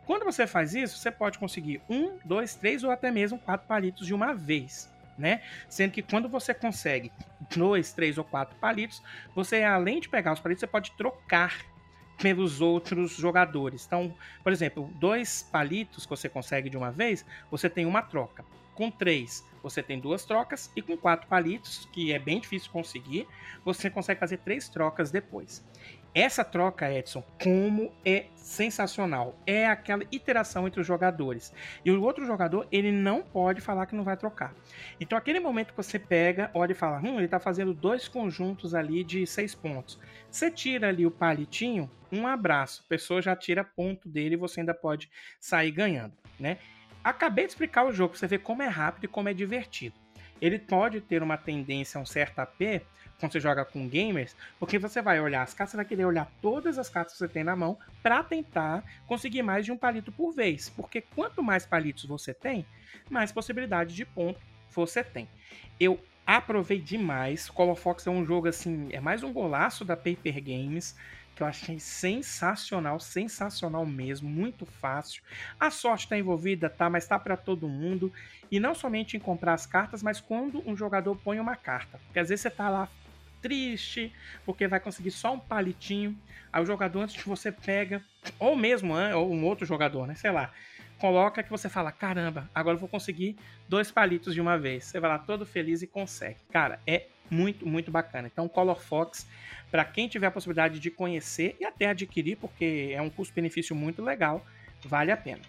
Quando 0.07 0.25
você 0.25 0.47
faz 0.47 0.75
isso, 0.75 0.97
você 0.97 1.11
pode 1.11 1.39
conseguir 1.39 1.83
um, 1.89 2.19
dois, 2.25 2.55
três 2.55 2.83
ou 2.83 2.91
até 2.91 3.11
mesmo 3.11 3.39
quatro 3.39 3.67
palitos 3.67 4.07
de 4.07 4.15
uma 4.15 4.35
vez. 4.35 4.91
Né? 5.19 5.43
Sendo 5.69 5.93
que 5.93 6.03
quando 6.03 6.29
você 6.29 6.53
consegue 6.53 7.11
dois, 7.57 7.93
três 7.93 8.19
ou 8.19 8.25
quatro 8.25 8.55
palitos, 8.57 9.03
você 9.35 9.63
além 9.63 9.99
de 9.99 10.09
pegar 10.09 10.33
os 10.33 10.41
palitos, 10.41 10.61
você 10.61 10.67
pode 10.67 10.93
trocar 10.93 11.65
pelos 12.19 12.61
outros 12.61 13.17
jogadores. 13.17 13.85
Então, 13.87 14.15
por 14.43 14.53
exemplo, 14.53 14.91
dois 14.97 15.43
palitos 15.51 16.05
que 16.05 16.11
você 16.11 16.29
consegue 16.29 16.69
de 16.71 16.77
uma 16.77 16.91
vez, 16.91 17.25
você 17.51 17.69
tem 17.69 17.87
uma 17.87 18.03
troca. 18.03 18.45
Com 18.75 18.91
três, 18.91 19.43
você 19.63 19.83
tem 19.83 19.99
duas 19.99 20.25
trocas 20.25 20.71
e 20.77 20.83
com 20.83 20.97
quatro 20.97 21.27
palitos, 21.27 21.89
que 21.93 22.13
é 22.13 22.19
bem 22.19 22.41
difícil 22.41 22.71
conseguir, 22.71 23.27
você 23.65 23.89
consegue 23.89 24.21
fazer 24.21 24.39
três 24.39 24.69
trocas 24.69 25.11
depois. 25.11 25.65
Essa 26.17 26.43
troca, 26.43 26.91
Edson, 26.91 27.23
como 27.43 27.93
é 28.03 28.29
sensacional. 28.37 29.39
É 29.47 29.67
aquela 29.67 30.03
iteração 30.11 30.67
entre 30.67 30.81
os 30.81 30.87
jogadores. 30.87 31.53
E 31.85 31.91
o 31.91 32.03
outro 32.03 32.25
jogador, 32.25 32.67
ele 32.73 32.91
não 32.91 33.21
pode 33.21 33.61
falar 33.61 33.85
que 33.85 33.95
não 33.95 34.03
vai 34.03 34.17
trocar. 34.17 34.55
Então, 34.99 35.19
aquele 35.19 35.39
momento 35.39 35.73
que 35.73 35.77
você 35.77 35.99
pega, 35.99 36.51
olha 36.55 36.73
e 36.73 36.75
fala, 36.75 37.01
hum, 37.01 37.17
ele 37.17 37.27
está 37.27 37.39
fazendo 37.39 37.75
dois 37.75 38.09
conjuntos 38.09 38.75
ali 38.75 39.05
de 39.05 39.27
seis 39.27 39.55
pontos. 39.55 40.01
Você 40.31 40.51
tira 40.51 40.89
ali 40.89 41.05
o 41.05 41.11
palitinho, 41.11 41.91
um 42.11 42.27
abraço. 42.27 42.83
A 42.87 42.89
pessoa 42.89 43.21
já 43.21 43.37
tira 43.37 43.63
ponto 43.63 44.09
dele 44.09 44.37
e 44.37 44.39
você 44.39 44.61
ainda 44.61 44.73
pode 44.73 45.11
sair 45.39 45.71
ganhando, 45.71 46.15
né? 46.41 46.57
Acabei 47.05 47.45
de 47.45 47.51
explicar 47.51 47.85
o 47.85 47.93
jogo, 47.93 48.17
você 48.17 48.27
ver 48.27 48.39
como 48.39 48.63
é 48.63 48.69
rápido 48.69 49.05
e 49.05 49.09
como 49.09 49.29
é 49.29 49.35
divertido. 49.35 50.01
Ele 50.41 50.59
pode 50.59 51.01
ter 51.03 51.23
uma 51.23 51.37
tendência 51.37 51.99
a 51.99 52.03
um 52.03 52.07
certo 52.07 52.39
AP 52.39 52.83
quando 53.19 53.33
você 53.33 53.41
joga 53.41 53.65
com 53.65 53.89
gamers, 53.89 54.37
porque 54.59 54.79
você 54.79 55.01
vai 55.01 55.21
olhar 55.21 55.43
as 55.43 55.55
cartas, 55.55 55.71
você 55.71 55.77
vai 55.77 55.87
querer 55.87 56.05
olhar 56.05 56.31
todas 56.41 56.79
as 56.79 56.89
cartas 56.89 57.15
que 57.15 57.19
você 57.19 57.29
tem 57.29 57.45
na 57.45 57.57
mão 57.57 57.79
para 58.03 58.23
tentar 58.23 58.85
conseguir 59.07 59.43
mais 59.43 59.65
de 59.65 59.73
um 59.73 59.77
palito 59.77 60.13
por 60.13 60.33
vez. 60.33 60.69
Porque 60.69 61.01
quanto 61.01 61.43
mais 61.43 61.65
palitos 61.65 62.05
você 62.05 62.35
tem, 62.35 62.67
mais 63.11 63.33
possibilidade 63.33 63.95
de 63.95 64.05
ponto 64.05 64.41
você 64.71 65.03
tem. 65.03 65.29
Eu 65.81 65.99
aprovei 66.27 66.79
demais. 66.79 67.49
Call 67.49 67.71
of 67.71 67.81
Fox 67.81 68.07
é 68.07 68.11
um 68.11 68.25
jogo 68.25 68.49
assim, 68.49 68.89
é 68.91 69.01
mais 69.01 69.23
um 69.23 69.33
golaço 69.33 69.85
da 69.85 69.97
Paper 69.97 70.43
Games 70.43 70.95
que 71.37 71.43
eu 71.43 71.47
achei 71.47 71.79
sensacional, 71.79 72.99
sensacional 72.99 73.85
mesmo, 73.85 74.27
muito 74.27 74.65
fácil. 74.65 75.23
A 75.61 75.71
sorte 75.71 76.07
está 76.07 76.17
envolvida, 76.19 76.71
tá, 76.71 76.89
mas 76.89 77.07
tá 77.07 77.19
para 77.19 77.37
todo 77.37 77.69
mundo. 77.69 78.11
E 78.51 78.59
não 78.59 78.75
somente 78.75 79.19
em 79.19 79.21
comprar 79.21 79.53
as 79.53 79.67
cartas, 79.67 80.03
mas 80.03 80.19
quando 80.19 80.67
um 80.67 80.75
jogador 80.75 81.15
põe 81.17 81.39
uma 81.39 81.55
carta. 81.55 82.01
Porque 82.07 82.19
às 82.19 82.31
vezes 82.31 82.41
você 82.41 82.51
tá 82.51 82.71
lá 82.71 82.89
triste, 83.47 84.13
porque 84.45 84.67
vai 84.67 84.81
conseguir 84.81 85.13
só 85.13 85.35
um 85.35 85.39
palitinho. 85.39 86.19
Aí 86.53 86.61
o 86.61 86.67
jogador 86.67 87.03
antes 87.03 87.15
de 87.15 87.23
você 87.23 87.53
pega, 87.53 88.03
ou 88.41 88.57
mesmo 88.57 88.95
ou 89.15 89.33
um 89.33 89.45
outro 89.45 89.65
jogador, 89.65 90.05
né, 90.05 90.17
sei 90.17 90.33
lá, 90.33 90.53
coloca 90.99 91.45
que 91.45 91.51
você 91.51 91.69
fala: 91.69 91.93
caramba, 91.93 92.51
agora 92.53 92.75
eu 92.75 92.81
vou 92.81 92.89
conseguir 92.89 93.37
dois 93.69 93.91
palitos 93.91 94.35
de 94.35 94.41
uma 94.41 94.59
vez. 94.59 94.85
Você 94.85 94.99
vai 94.99 95.11
lá 95.11 95.19
todo 95.19 95.47
feliz 95.47 95.81
e 95.81 95.87
consegue. 95.87 96.39
Cara, 96.51 96.81
é 96.87 97.07
muito, 97.31 97.67
muito 97.67 97.91
bacana. 97.91 98.29
Então, 98.33 98.49
Color 98.49 98.81
Fox, 98.81 99.29
para 99.71 99.85
quem 99.85 100.09
tiver 100.09 100.27
a 100.27 100.31
possibilidade 100.31 100.81
de 100.81 100.91
conhecer 100.91 101.57
e 101.61 101.65
até 101.65 101.87
adquirir, 101.87 102.37
porque 102.37 102.91
é 102.93 103.01
um 103.01 103.11
custo-benefício 103.11 103.77
muito 103.77 104.03
legal, 104.03 104.45
vale 104.85 105.13
a 105.13 105.17
pena. 105.17 105.43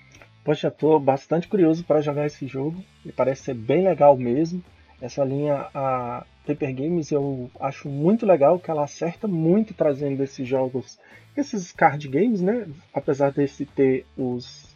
Poxa, 0.43 0.69
tô 0.69 0.99
bastante 0.99 1.47
curioso 1.47 1.83
para 1.83 1.99
jogar 1.99 2.27
esse 2.27 2.47
jogo. 2.47 2.83
Ele 3.03 3.11
parece 3.11 3.43
ser 3.43 3.53
bem 3.53 3.83
legal 3.83 4.15
mesmo. 4.15 4.63
Essa 5.01 5.23
linha, 5.23 5.67
a 5.73 6.25
Paper 6.45 6.73
Games, 6.73 7.11
eu 7.11 7.51
acho 7.59 7.87
muito 7.87 8.25
legal 8.25 8.59
que 8.59 8.71
ela 8.71 8.83
acerta 8.83 9.27
muito 9.27 9.73
trazendo 9.73 10.23
esses 10.23 10.47
jogos, 10.47 10.97
esses 11.35 11.71
card 11.71 12.07
games, 12.07 12.41
né? 12.41 12.67
Apesar 12.93 13.31
desse 13.31 13.65
ter 13.65 14.05
os 14.17 14.75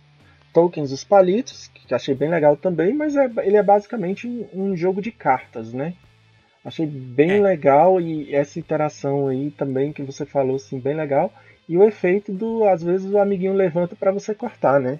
tokens, 0.53 0.91
os 0.91 1.03
palitos, 1.03 1.67
que 1.67 1.93
achei 1.93 2.13
bem 2.13 2.29
legal 2.29 2.55
também, 2.55 2.93
mas 2.93 3.15
é, 3.15 3.29
ele 3.43 3.57
é 3.57 3.63
basicamente 3.63 4.27
um 4.53 4.75
jogo 4.75 5.01
de 5.01 5.12
cartas, 5.12 5.73
né? 5.73 5.93
Achei 6.63 6.86
bem 6.86 7.31
é. 7.31 7.41
legal 7.41 7.99
e 7.99 8.34
essa 8.36 8.60
interação 8.60 9.27
aí 9.27 9.49
também 9.51 9.91
que 9.91 10.03
você 10.03 10.25
falou, 10.25 10.57
assim, 10.57 10.79
bem 10.79 10.95
legal. 10.95 11.34
E 11.67 11.77
o 11.77 11.84
efeito 11.84 12.31
do, 12.31 12.65
às 12.65 12.84
vezes, 12.84 13.12
o 13.12 13.17
amiguinho 13.17 13.53
levanta 13.53 13.95
para 13.95 14.12
você 14.12 14.36
cortar, 14.36 14.79
né? 14.79 14.99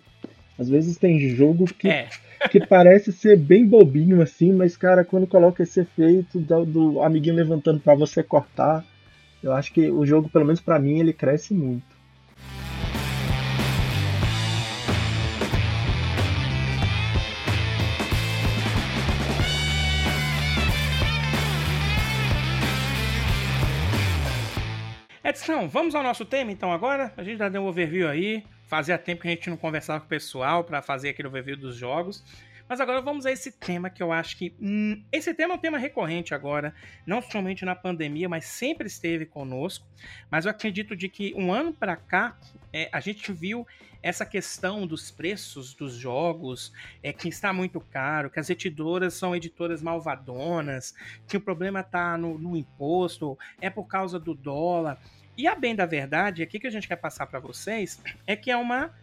Às 0.58 0.70
vezes 0.70 0.98
tem 0.98 1.20
jogo 1.30 1.66
que, 1.66 1.90
é. 1.90 2.08
Que 2.50 2.66
parece 2.66 3.12
ser 3.12 3.38
bem 3.38 3.66
bobinho 3.66 4.22
assim, 4.22 4.52
mas, 4.52 4.76
cara, 4.76 5.04
quando 5.06 5.28
coloca 5.28 5.64
esse 5.64 5.82
efeito 5.82 6.40
do, 6.40 6.66
do 6.66 7.02
amiguinho 7.02 7.36
levantando 7.36 7.80
para 7.80 7.96
você 7.96 8.24
cortar, 8.24 8.86
eu 9.44 9.54
acho 9.54 9.74
que 9.74 9.90
o 9.90 10.06
jogo, 10.06 10.30
pelo 10.30 10.46
menos 10.46 10.62
para 10.62 10.80
mim, 10.80 11.00
ele 11.00 11.14
cresce 11.14 11.54
muito. 11.54 12.02
Edson, 25.24 25.68
vamos 25.68 25.96
ao 25.96 26.04
nosso 26.04 26.26
tema 26.26 26.52
então 26.52 26.74
agora? 26.74 27.14
A 27.16 27.24
gente 27.24 27.38
já 27.38 27.48
deu 27.48 27.62
um 27.62 27.68
overview 27.68 28.08
aí. 28.10 28.44
Fazia 28.72 28.98
tempo 28.98 29.24
que 29.24 29.28
a 29.28 29.32
gente 29.32 29.50
não 29.50 29.58
conversava 29.58 30.00
com 30.00 30.06
o 30.06 30.10
pessoal 30.10 30.64
para 30.64 30.82
fazer 30.82 31.10
aquele 31.10 31.28
overview 31.28 31.58
dos 31.58 31.76
jogos. 31.76 32.24
Mas 32.70 32.80
agora 32.80 33.02
vamos 33.02 33.26
a 33.26 33.32
esse 33.34 33.52
tema 33.52 33.90
que 33.90 34.02
eu 34.02 34.14
acho 34.14 34.38
que. 34.38 34.56
Hum, 34.62 35.04
esse 35.12 35.34
tema 35.34 35.56
é 35.56 35.58
um 35.58 35.60
tema 35.60 35.78
recorrente 35.78 36.34
agora, 36.34 36.74
não 37.06 37.22
somente 37.22 37.66
na 37.66 37.76
pandemia, 37.76 38.30
mas 38.30 38.46
sempre 38.46 38.88
esteve 38.88 39.26
conosco. 39.26 39.86
Mas 40.30 40.46
eu 40.46 40.52
acredito 40.52 40.96
de 40.96 41.10
que 41.10 41.34
um 41.36 41.52
ano 41.52 41.74
para 41.74 41.98
cá 41.98 42.38
é, 42.72 42.88
a 42.94 43.02
gente 43.02 43.34
viu 43.34 43.68
essa 44.02 44.26
questão 44.26 44.88
dos 44.88 45.12
preços 45.12 45.74
dos 45.74 45.96
jogos, 45.96 46.72
é, 47.04 47.12
que 47.12 47.28
está 47.28 47.52
muito 47.52 47.82
caro, 47.82 48.30
que 48.30 48.40
as 48.40 48.50
editoras 48.50 49.16
são 49.16 49.36
editoras 49.36 49.82
malvadonas, 49.82 50.96
que 51.28 51.36
o 51.36 51.42
problema 51.42 51.82
está 51.82 52.18
no, 52.18 52.38
no 52.38 52.56
imposto, 52.56 53.38
é 53.60 53.70
por 53.70 53.84
causa 53.84 54.18
do 54.18 54.34
dólar. 54.34 54.98
E 55.42 55.48
a 55.48 55.56
bem 55.56 55.76
da 55.76 55.88
verdade, 55.88 56.44
aqui 56.44 56.60
que 56.60 56.68
a 56.68 56.70
gente 56.70 56.88
quer 56.88 56.98
passar 56.98 57.26
para 57.26 57.40
vocês, 57.40 58.00
é 58.28 58.36
que 58.36 58.52
é 58.52 58.56
uma 58.56 58.94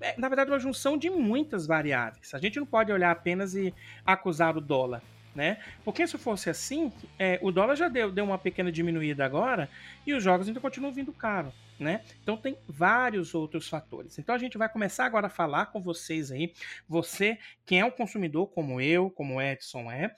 é, 0.00 0.18
na 0.18 0.28
verdade, 0.30 0.50
uma 0.50 0.58
junção 0.58 0.96
de 0.96 1.10
muitas 1.10 1.66
variáveis. 1.66 2.32
A 2.32 2.38
gente 2.38 2.58
não 2.58 2.64
pode 2.64 2.90
olhar 2.90 3.10
apenas 3.10 3.54
e 3.54 3.74
acusar 4.06 4.56
o 4.56 4.62
dólar. 4.62 5.02
né? 5.34 5.58
Porque 5.84 6.06
se 6.06 6.16
fosse 6.16 6.48
assim, 6.48 6.90
é, 7.18 7.38
o 7.42 7.50
dólar 7.50 7.74
já 7.74 7.88
deu, 7.88 8.10
deu 8.10 8.24
uma 8.24 8.38
pequena 8.38 8.70
diminuída 8.72 9.26
agora 9.26 9.68
e 10.06 10.14
os 10.14 10.22
jogos 10.22 10.46
ainda 10.46 10.60
continuam 10.60 10.92
vindo 10.92 11.12
caro, 11.12 11.52
né? 11.78 12.02
Então 12.22 12.36
tem 12.36 12.56
vários 12.68 13.34
outros 13.34 13.68
fatores. 13.68 14.18
Então 14.18 14.34
a 14.34 14.38
gente 14.38 14.56
vai 14.56 14.68
começar 14.68 15.04
agora 15.04 15.26
a 15.26 15.30
falar 15.30 15.66
com 15.66 15.82
vocês 15.82 16.30
aí, 16.30 16.52
você 16.88 17.36
que 17.66 17.74
é 17.74 17.84
um 17.84 17.90
consumidor 17.90 18.46
como 18.46 18.80
eu, 18.80 19.10
como 19.10 19.34
o 19.34 19.42
Edson 19.42 19.90
é, 19.90 20.14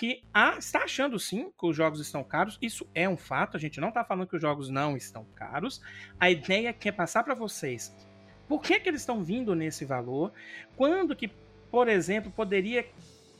que 0.00 0.22
ah, 0.32 0.56
está 0.58 0.84
achando 0.84 1.18
sim 1.18 1.52
que 1.58 1.66
os 1.66 1.76
jogos 1.76 2.00
estão 2.00 2.24
caros. 2.24 2.56
Isso 2.62 2.88
é 2.94 3.06
um 3.06 3.18
fato. 3.18 3.58
A 3.58 3.60
gente 3.60 3.78
não 3.82 3.88
está 3.88 4.02
falando 4.02 4.26
que 4.26 4.34
os 4.34 4.40
jogos 4.40 4.70
não 4.70 4.96
estão 4.96 5.26
caros. 5.36 5.82
A 6.18 6.30
ideia 6.30 6.74
é 6.82 6.90
passar 6.90 7.22
para 7.22 7.34
vocês 7.34 7.94
por 8.48 8.62
que, 8.62 8.80
que 8.80 8.88
eles 8.88 9.02
estão 9.02 9.22
vindo 9.22 9.54
nesse 9.54 9.84
valor, 9.84 10.32
quando 10.74 11.14
que, 11.14 11.28
por 11.70 11.86
exemplo, 11.86 12.32
poderia 12.32 12.86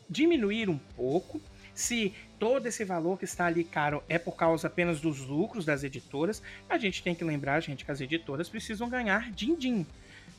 diminuir 0.07 0.68
um 0.68 0.77
pouco. 0.77 1.40
Se 1.73 2.14
todo 2.38 2.66
esse 2.66 2.85
valor 2.85 3.18
que 3.18 3.25
está 3.25 3.46
ali 3.46 3.64
caro 3.64 4.05
é 4.07 4.18
por 4.18 4.37
causa 4.37 4.66
apenas 4.66 5.01
dos 5.01 5.20
lucros 5.20 5.64
das 5.64 5.83
editoras, 5.83 6.42
a 6.68 6.77
gente 6.77 7.03
tem 7.03 7.14
que 7.14 7.25
lembrar, 7.25 7.61
gente, 7.61 7.87
que 7.87 7.90
as 7.90 8.03
editoras 8.03 8.51
precisam 8.51 8.87
ganhar 8.87 9.31
din-din. 9.31 9.87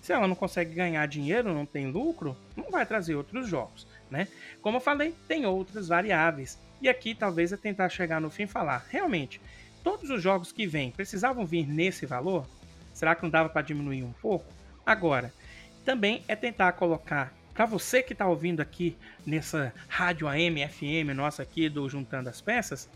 Se 0.04 0.14
ela 0.14 0.28
não 0.28 0.36
consegue 0.36 0.76
ganhar 0.76 1.08
dinheiro, 1.08 1.52
não 1.52 1.66
tem 1.66 1.90
lucro, 1.90 2.38
não 2.56 2.70
vai 2.70 2.86
trazer 2.86 3.16
outros 3.16 3.48
jogos 3.48 3.88
né? 4.12 4.28
Como 4.62 4.78
eu 4.78 4.82
falei, 4.82 5.16
tem 5.28 5.46
outras 5.46 5.88
variáveis. 5.88 6.60
E 6.82 6.90
aqui 6.90 7.16
talvez 7.16 7.54
é 7.54 7.58
tentar 7.58 7.90
chegar 7.90 8.20
no 8.20 8.30
fim 8.30 8.44
e 8.44 8.48
falar, 8.48 8.86
realmente, 8.90 9.42
todos 9.84 10.10
os 10.10 10.22
jogos 10.22 10.52
que 10.52 10.68
vêm 10.68 10.92
precisavam 10.92 11.46
vir 11.46 11.66
nesse 11.66 12.06
valor? 12.06 12.46
Será 12.94 13.16
que 13.16 13.24
não 13.24 13.30
dava 13.30 13.50
para 13.50 13.62
diminuir 13.62 14.04
um 14.04 14.12
pouco? 14.12 14.46
Agora, 14.86 15.34
também 15.86 16.24
é 16.28 16.36
tentar 16.36 16.74
colocar 16.74 17.34
para 17.54 17.66
você 17.66 18.02
que 18.02 18.14
está 18.14 18.28
ouvindo 18.28 18.62
aqui 18.62 18.98
nessa 19.26 19.74
rádio 19.88 20.28
AM, 20.28 20.68
FM 20.68 21.14
nossa 21.16 21.44
aqui 21.44 21.70
do 21.70 21.88
Juntando 21.90 22.30
as 22.30 22.42
Peças, 22.42 22.90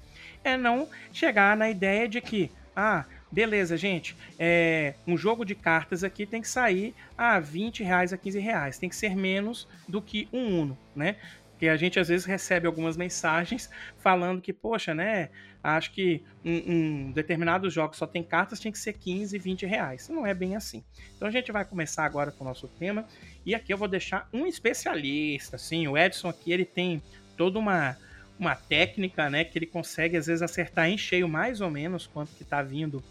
é 0.43 0.57
não 0.57 0.87
chegar 1.11 1.55
na 1.57 1.69
ideia 1.69 2.07
de 2.07 2.21
que, 2.21 2.51
ah, 2.75 3.05
beleza, 3.31 3.75
gente, 3.77 4.15
é, 4.39 4.95
um 5.05 5.17
jogo 5.17 5.43
de 5.43 5.55
cartas 5.55 6.03
aqui 6.03 6.25
tem 6.25 6.41
que 6.41 6.47
sair 6.47 6.93
a 7.17 7.39
20 7.39 7.83
reais 7.83 8.13
a 8.13 8.17
15 8.17 8.39
reais. 8.39 8.77
Tem 8.77 8.89
que 8.89 8.95
ser 8.95 9.15
menos 9.15 9.67
do 9.87 10.01
que 10.01 10.27
um 10.31 10.61
Uno, 10.61 10.77
né? 10.95 11.17
Porque 11.51 11.69
a 11.69 11.77
gente 11.77 11.97
às 11.97 12.09
vezes 12.09 12.25
recebe 12.25 12.67
algumas 12.67 12.97
mensagens 12.97 13.69
falando 13.97 14.41
que, 14.41 14.51
poxa, 14.51 14.93
né? 14.93 15.29
Acho 15.63 15.93
que 15.93 16.21
um, 16.43 17.07
um 17.07 17.11
determinado 17.11 17.69
jogo 17.69 17.95
só 17.95 18.05
tem 18.05 18.21
cartas, 18.21 18.59
tem 18.59 18.71
que 18.71 18.77
ser 18.77 18.93
15, 18.93 19.37
20 19.39 19.65
reais. 19.65 20.09
Não 20.09 20.27
é 20.27 20.33
bem 20.33 20.55
assim. 20.55 20.83
Então 21.15 21.27
a 21.27 21.31
gente 21.31 21.51
vai 21.51 21.65
começar 21.65 22.05
agora 22.05 22.31
com 22.31 22.43
o 22.43 22.47
nosso 22.47 22.67
tema. 22.67 23.07
E 23.45 23.55
aqui 23.55 23.73
eu 23.73 23.77
vou 23.77 23.87
deixar 23.87 24.29
um 24.33 24.45
especialista, 24.45 25.55
assim, 25.55 25.87
o 25.87 25.97
Edson 25.97 26.27
aqui, 26.27 26.51
ele 26.51 26.65
tem 26.65 27.01
toda 27.37 27.57
uma, 27.57 27.97
uma 28.37 28.55
técnica, 28.55 29.29
né? 29.29 29.43
Que 29.43 29.57
ele 29.57 29.65
consegue 29.65 30.17
às 30.17 30.27
vezes 30.27 30.41
acertar 30.41 30.89
em 30.89 30.97
cheio 30.97 31.27
mais 31.27 31.61
ou 31.61 31.71
menos 31.71 32.05
quanto 32.05 32.35
que 32.35 32.43
tá 32.43 32.61
vindo 32.61 33.01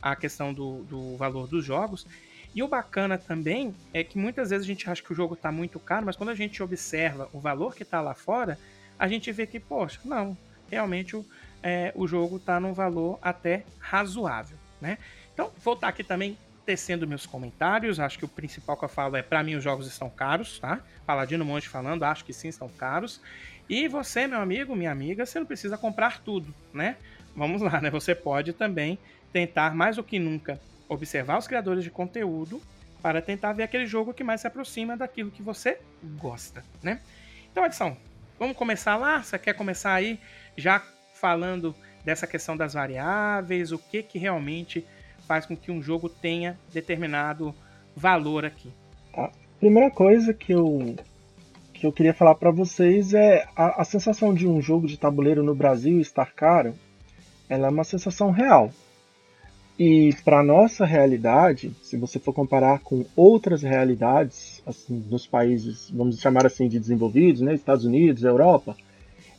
a 0.00 0.16
questão 0.16 0.52
do, 0.52 0.82
do 0.84 1.16
valor 1.16 1.46
dos 1.46 1.64
jogos. 1.64 2.06
E 2.54 2.62
o 2.62 2.68
bacana 2.68 3.16
também 3.16 3.74
é 3.92 4.02
que 4.02 4.18
muitas 4.18 4.50
vezes 4.50 4.64
a 4.64 4.66
gente 4.66 4.88
acha 4.90 5.02
que 5.02 5.12
o 5.12 5.14
jogo 5.14 5.34
está 5.34 5.52
muito 5.52 5.78
caro, 5.78 6.06
mas 6.06 6.16
quando 6.16 6.30
a 6.30 6.34
gente 6.34 6.62
observa 6.62 7.28
o 7.32 7.38
valor 7.38 7.74
que 7.74 7.84
está 7.84 8.00
lá 8.00 8.14
fora, 8.14 8.58
a 8.98 9.06
gente 9.06 9.30
vê 9.30 9.46
que, 9.46 9.60
poxa, 9.60 10.00
não, 10.04 10.36
realmente 10.68 11.14
o, 11.14 11.24
é, 11.62 11.92
o 11.94 12.06
jogo 12.08 12.36
está 12.36 12.58
num 12.58 12.72
valor 12.72 13.18
até 13.22 13.64
razoável, 13.78 14.58
né? 14.80 14.98
Então, 15.32 15.52
vou 15.62 15.74
estar 15.74 15.86
tá 15.86 15.90
aqui 15.90 16.02
também 16.02 16.36
tecendo 16.66 17.06
meus 17.06 17.24
comentários. 17.24 17.98
Acho 17.98 18.18
que 18.18 18.24
o 18.24 18.28
principal 18.28 18.76
que 18.76 18.84
eu 18.84 18.88
falo 18.88 19.16
é, 19.16 19.22
para 19.22 19.42
mim, 19.42 19.54
os 19.54 19.64
jogos 19.64 19.86
estão 19.86 20.10
caros, 20.10 20.58
tá? 20.58 20.80
Paladino 21.06 21.44
Monte 21.44 21.68
falando, 21.68 22.02
acho 22.02 22.24
que 22.24 22.32
sim, 22.32 22.48
estão 22.48 22.68
caros. 22.68 23.20
E 23.68 23.88
você, 23.88 24.26
meu 24.26 24.40
amigo, 24.40 24.74
minha 24.74 24.90
amiga, 24.90 25.24
você 25.24 25.38
não 25.38 25.46
precisa 25.46 25.78
comprar 25.78 26.20
tudo, 26.20 26.52
né? 26.74 26.96
Vamos 27.34 27.62
lá, 27.62 27.80
né? 27.80 27.90
Você 27.90 28.14
pode 28.14 28.52
também 28.52 28.98
tentar 29.32 29.74
mais 29.74 29.96
do 29.96 30.04
que 30.04 30.18
nunca 30.18 30.60
observar 30.88 31.38
os 31.38 31.46
criadores 31.46 31.84
de 31.84 31.90
conteúdo 31.90 32.60
para 33.00 33.22
tentar 33.22 33.52
ver 33.52 33.62
aquele 33.62 33.86
jogo 33.86 34.12
que 34.12 34.24
mais 34.24 34.40
se 34.40 34.46
aproxima 34.46 34.96
daquilo 34.96 35.30
que 35.30 35.42
você 35.42 35.78
gosta, 36.18 36.62
né? 36.82 37.00
Então, 37.50 37.64
Edson, 37.64 37.96
vamos 38.38 38.56
começar 38.56 38.96
lá? 38.96 39.22
Você 39.22 39.38
quer 39.38 39.54
começar 39.54 39.94
aí 39.94 40.18
já 40.56 40.82
falando 41.14 41.74
dessa 42.04 42.26
questão 42.26 42.56
das 42.56 42.74
variáveis, 42.74 43.72
o 43.72 43.78
que 43.78 44.02
que 44.02 44.18
realmente 44.18 44.86
faz 45.26 45.46
com 45.46 45.56
que 45.56 45.70
um 45.70 45.82
jogo 45.82 46.08
tenha 46.08 46.58
determinado 46.72 47.54
valor 47.94 48.44
aqui? 48.44 48.72
A 49.14 49.30
primeira 49.58 49.90
coisa 49.90 50.34
que 50.34 50.52
eu 50.52 50.96
que 51.72 51.86
eu 51.86 51.92
queria 51.92 52.12
falar 52.12 52.34
para 52.34 52.50
vocês 52.50 53.14
é 53.14 53.46
a, 53.56 53.80
a 53.80 53.84
sensação 53.84 54.34
de 54.34 54.46
um 54.46 54.60
jogo 54.60 54.86
de 54.86 54.98
tabuleiro 54.98 55.42
no 55.42 55.54
Brasil 55.54 55.98
estar 55.98 56.30
caro, 56.32 56.74
ela 57.48 57.68
é 57.68 57.70
uma 57.70 57.84
sensação 57.84 58.30
real. 58.30 58.70
E 59.82 60.14
para 60.26 60.42
nossa 60.42 60.84
realidade, 60.84 61.72
se 61.82 61.96
você 61.96 62.18
for 62.18 62.34
comparar 62.34 62.80
com 62.80 63.06
outras 63.16 63.62
realidades, 63.62 64.62
assim, 64.66 65.02
países, 65.30 65.90
vamos 65.90 66.20
chamar 66.20 66.44
assim, 66.44 66.68
de 66.68 66.78
desenvolvidos, 66.78 67.40
né, 67.40 67.54
Estados 67.54 67.86
Unidos, 67.86 68.22
Europa, 68.22 68.76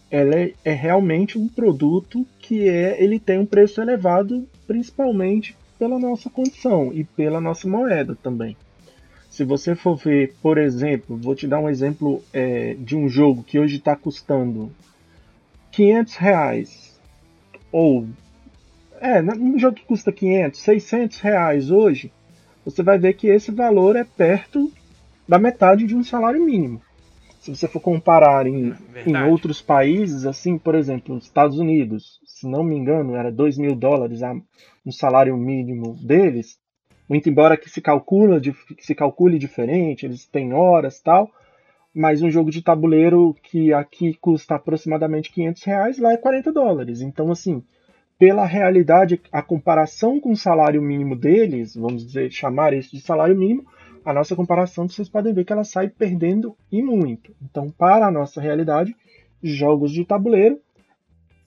ela 0.10 0.34
é, 0.34 0.52
é, 0.66 0.74
realmente 0.74 1.38
um 1.38 1.48
produto 1.48 2.26
que 2.40 2.68
é, 2.68 3.00
ele 3.00 3.20
tem 3.20 3.38
um 3.38 3.46
preço 3.46 3.80
elevado, 3.84 4.48
principalmente 4.66 5.56
pela 5.78 6.00
nossa 6.00 6.28
condição 6.28 6.92
e 6.92 7.04
pela 7.04 7.40
nossa 7.40 7.68
moeda 7.68 8.18
também. 8.24 8.58
Se 9.30 9.44
você 9.44 9.76
for 9.76 9.96
ver, 9.96 10.34
por 10.42 10.58
exemplo, 10.58 11.18
vou 11.18 11.36
te 11.36 11.46
dar 11.46 11.60
um 11.60 11.70
exemplo 11.70 12.20
é, 12.34 12.76
de 12.80 12.96
um 12.96 13.08
jogo 13.08 13.44
que 13.44 13.60
hoje 13.60 13.76
está 13.76 13.96
custando 13.96 14.72
500 15.72 16.16
reais 16.16 17.00
ou 17.72 18.08
é, 19.02 19.22
um 19.22 19.58
jogo 19.58 19.76
que 19.76 19.86
custa 19.86 20.12
500, 20.12 20.62
600 20.62 21.20
reais 21.20 21.72
hoje, 21.72 22.12
você 22.64 22.84
vai 22.84 23.00
ver 23.00 23.14
que 23.14 23.28
esse 23.28 23.52
valor 23.52 23.96
é 23.96 24.04
perto 24.04 24.72
da 25.28 25.40
metade 25.40 25.86
de 25.86 25.96
um 25.96 26.04
salário 26.04 26.44
mínimo. 26.46 26.82
Se 27.40 27.50
você 27.50 27.68
for 27.68 27.80
comparar 27.80 28.46
em, 28.46 28.76
em 29.04 29.18
outros 29.24 29.60
países, 29.60 30.28
assim, 30.28 30.60
por 30.60 30.76
exemplo, 30.76 31.16
nos 31.16 31.24
Estados 31.24 31.58
Unidos, 31.58 32.20
se 32.24 32.48
não 32.48 32.64
me 32.64 32.76
engano, 32.76 33.16
era 33.16 33.32
2 33.32 33.58
mil 33.58 33.76
dólares 33.76 34.22
um 34.86 34.92
salário 34.92 35.36
mínimo 35.36 35.98
deles, 36.00 36.60
muito 37.10 37.28
embora 37.28 37.58
que 37.58 37.70
se, 37.70 37.82
calcula, 37.82 38.40
que 38.40 38.86
se 38.86 38.94
calcule 38.94 39.40
diferente, 39.40 40.06
eles 40.06 40.28
têm 40.28 40.54
horas 40.54 41.02
tal, 41.02 41.32
mas 41.94 42.22
um 42.22 42.30
jogo 42.30 42.52
de 42.52 42.62
tabuleiro 42.62 43.36
que 43.44 43.74
aqui 43.74 44.14
custa 44.14 44.56
aproximadamente 44.56 45.32
500 45.32 45.64
reais, 45.64 45.98
lá 45.98 46.14
é 46.14 46.18
40 46.18 46.54
dólares. 46.54 47.02
Então, 47.02 47.32
assim, 47.32 47.64
pela 48.22 48.46
realidade, 48.46 49.20
a 49.32 49.42
comparação 49.42 50.20
com 50.20 50.34
o 50.34 50.38
salário 50.38 50.80
mínimo 50.80 51.16
deles, 51.16 51.76
vamos 51.76 52.06
dizer, 52.06 52.32
chamar 52.32 52.72
isso 52.72 52.96
de 52.96 53.02
salário 53.02 53.36
mínimo, 53.36 53.66
a 54.06 54.14
nossa 54.14 54.36
comparação 54.36 54.88
vocês 54.88 55.10
podem 55.10 55.34
ver 55.34 55.44
que 55.44 55.52
ela 55.52 55.64
sai 55.64 55.90
perdendo 55.90 56.56
e 56.72 56.84
muito. 56.84 57.34
Então, 57.42 57.72
para 57.72 58.06
a 58.06 58.12
nossa 58.12 58.40
realidade, 58.40 58.96
jogos 59.42 59.92
de 59.92 60.06
tabuleiro, 60.06 60.60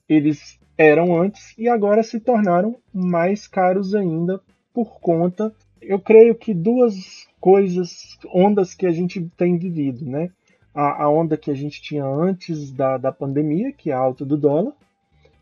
eles 0.09 0.59
eram 0.77 1.17
antes 1.17 1.57
e 1.57 1.69
agora 1.69 2.03
se 2.03 2.19
tornaram 2.19 2.75
mais 2.93 3.47
caros 3.47 3.95
ainda 3.95 4.41
por 4.73 4.99
conta, 4.99 5.55
eu 5.81 5.97
creio 5.97 6.35
que 6.35 6.53
duas 6.53 7.25
coisas, 7.39 8.19
ondas 8.33 8.73
que 8.73 8.85
a 8.85 8.91
gente 8.91 9.25
tem 9.37 9.57
vivido, 9.57 10.03
né? 10.05 10.29
A, 10.73 11.03
a 11.03 11.09
onda 11.09 11.37
que 11.37 11.49
a 11.49 11.55
gente 11.55 11.81
tinha 11.81 12.03
antes 12.03 12.69
da, 12.69 12.97
da 12.97 13.13
pandemia, 13.13 13.71
que 13.71 13.91
é 13.91 13.93
a 13.93 13.97
alta 13.97 14.25
do 14.25 14.35
dólar. 14.35 14.73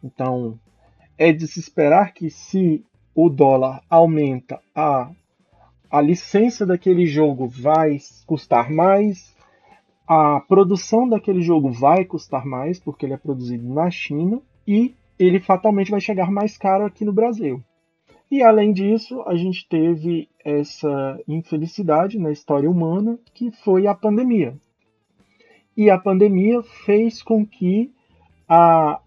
Então, 0.04 0.60
é 1.18 1.32
de 1.32 1.48
se 1.48 1.60
esperar 1.60 2.14
que 2.14 2.30
se 2.30 2.84
o 3.16 3.30
dólar 3.30 3.82
aumenta, 3.90 4.60
a, 4.76 5.12
a 5.90 6.02
licença 6.02 6.66
daquele 6.66 7.06
jogo 7.06 7.48
vai 7.48 8.00
custar 8.26 8.72
mais, 8.72 9.36
a 10.08 10.40
produção 10.42 11.08
daquele 11.08 11.42
jogo 11.42 11.72
vai 11.72 12.04
custar 12.04 12.46
mais, 12.46 12.80
porque 12.80 13.06
ele 13.06 13.14
é 13.14 13.18
produzido 13.18 13.72
na 13.72 13.90
China, 13.90 14.42
e 14.68 14.96
ele 15.20 15.40
fatalmente 15.40 15.92
vai 15.92 16.02
chegar 16.02 16.32
mais 16.32 16.58
caro 16.58 16.86
aqui 16.86 17.06
no 17.06 17.14
Brasil. 17.14 17.64
E 18.30 18.42
além 18.42 18.74
disso, 18.74 19.22
a 19.28 19.36
gente 19.36 19.68
teve 19.70 20.28
essa 20.44 21.20
infelicidade 21.28 22.18
na 22.18 22.32
história 22.32 22.70
humana, 22.70 23.20
que 23.34 23.52
foi 23.52 23.86
a 23.86 23.94
pandemia. 23.94 24.56
E 25.78 25.90
a 25.90 26.00
pandemia 26.00 26.62
fez 26.86 27.22
com 27.22 27.46
que 27.46 27.92
a, 28.54 29.02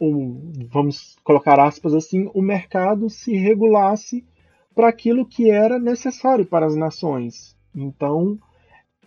vamos 0.72 1.16
colocar 1.22 1.60
aspas 1.60 1.94
assim, 1.94 2.28
o 2.34 2.42
mercado 2.42 3.08
se 3.08 3.36
regulasse 3.36 4.24
para 4.74 4.88
aquilo 4.88 5.24
que 5.24 5.50
era 5.50 5.78
necessário 5.78 6.44
para 6.44 6.66
as 6.66 6.74
nações. 6.74 7.56
Então, 7.74 8.38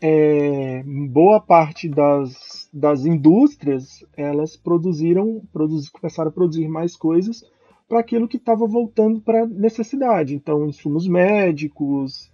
é, 0.02 0.82
boa 1.10 1.42
parte 1.42 1.90
das, 1.90 2.70
das 2.74 3.06
indústrias 3.06 4.06
elas 4.16 4.56
produziram, 4.56 5.42
produz, 5.52 5.90
começaram 5.90 6.30
a 6.30 6.34
produzir 6.34 6.68
mais 6.70 6.96
coisas 6.96 7.44
para 7.88 8.00
aquilo 8.00 8.28
que 8.28 8.38
estava 8.38 8.66
voltando 8.66 9.20
para 9.20 9.46
necessidade. 9.46 10.36
Então, 10.36 10.68
insumos 10.68 11.08
médicos 11.08 12.32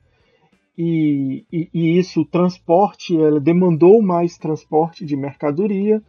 e, 0.77 1.45
e, 1.51 1.69
e 1.73 1.97
isso, 1.97 2.21
o 2.21 2.25
transporte, 2.25 3.17
ela 3.17 3.39
demandou 3.39 4.01
mais 4.01 4.37
transporte 4.37 5.05
de 5.05 5.15
mercadoria 5.15 6.03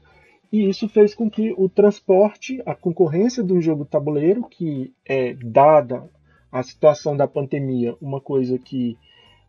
E 0.52 0.68
isso 0.68 0.88
fez 0.88 1.14
com 1.14 1.30
que 1.30 1.52
o 1.56 1.68
transporte, 1.68 2.62
a 2.64 2.74
concorrência 2.74 3.42
do 3.42 3.60
jogo 3.60 3.84
tabuleiro, 3.84 4.44
que 4.48 4.92
é 5.04 5.34
dada 5.34 6.08
a 6.50 6.62
situação 6.62 7.16
da 7.16 7.26
pandemia, 7.26 7.96
uma 8.00 8.20
coisa 8.20 8.58
que, 8.58 8.96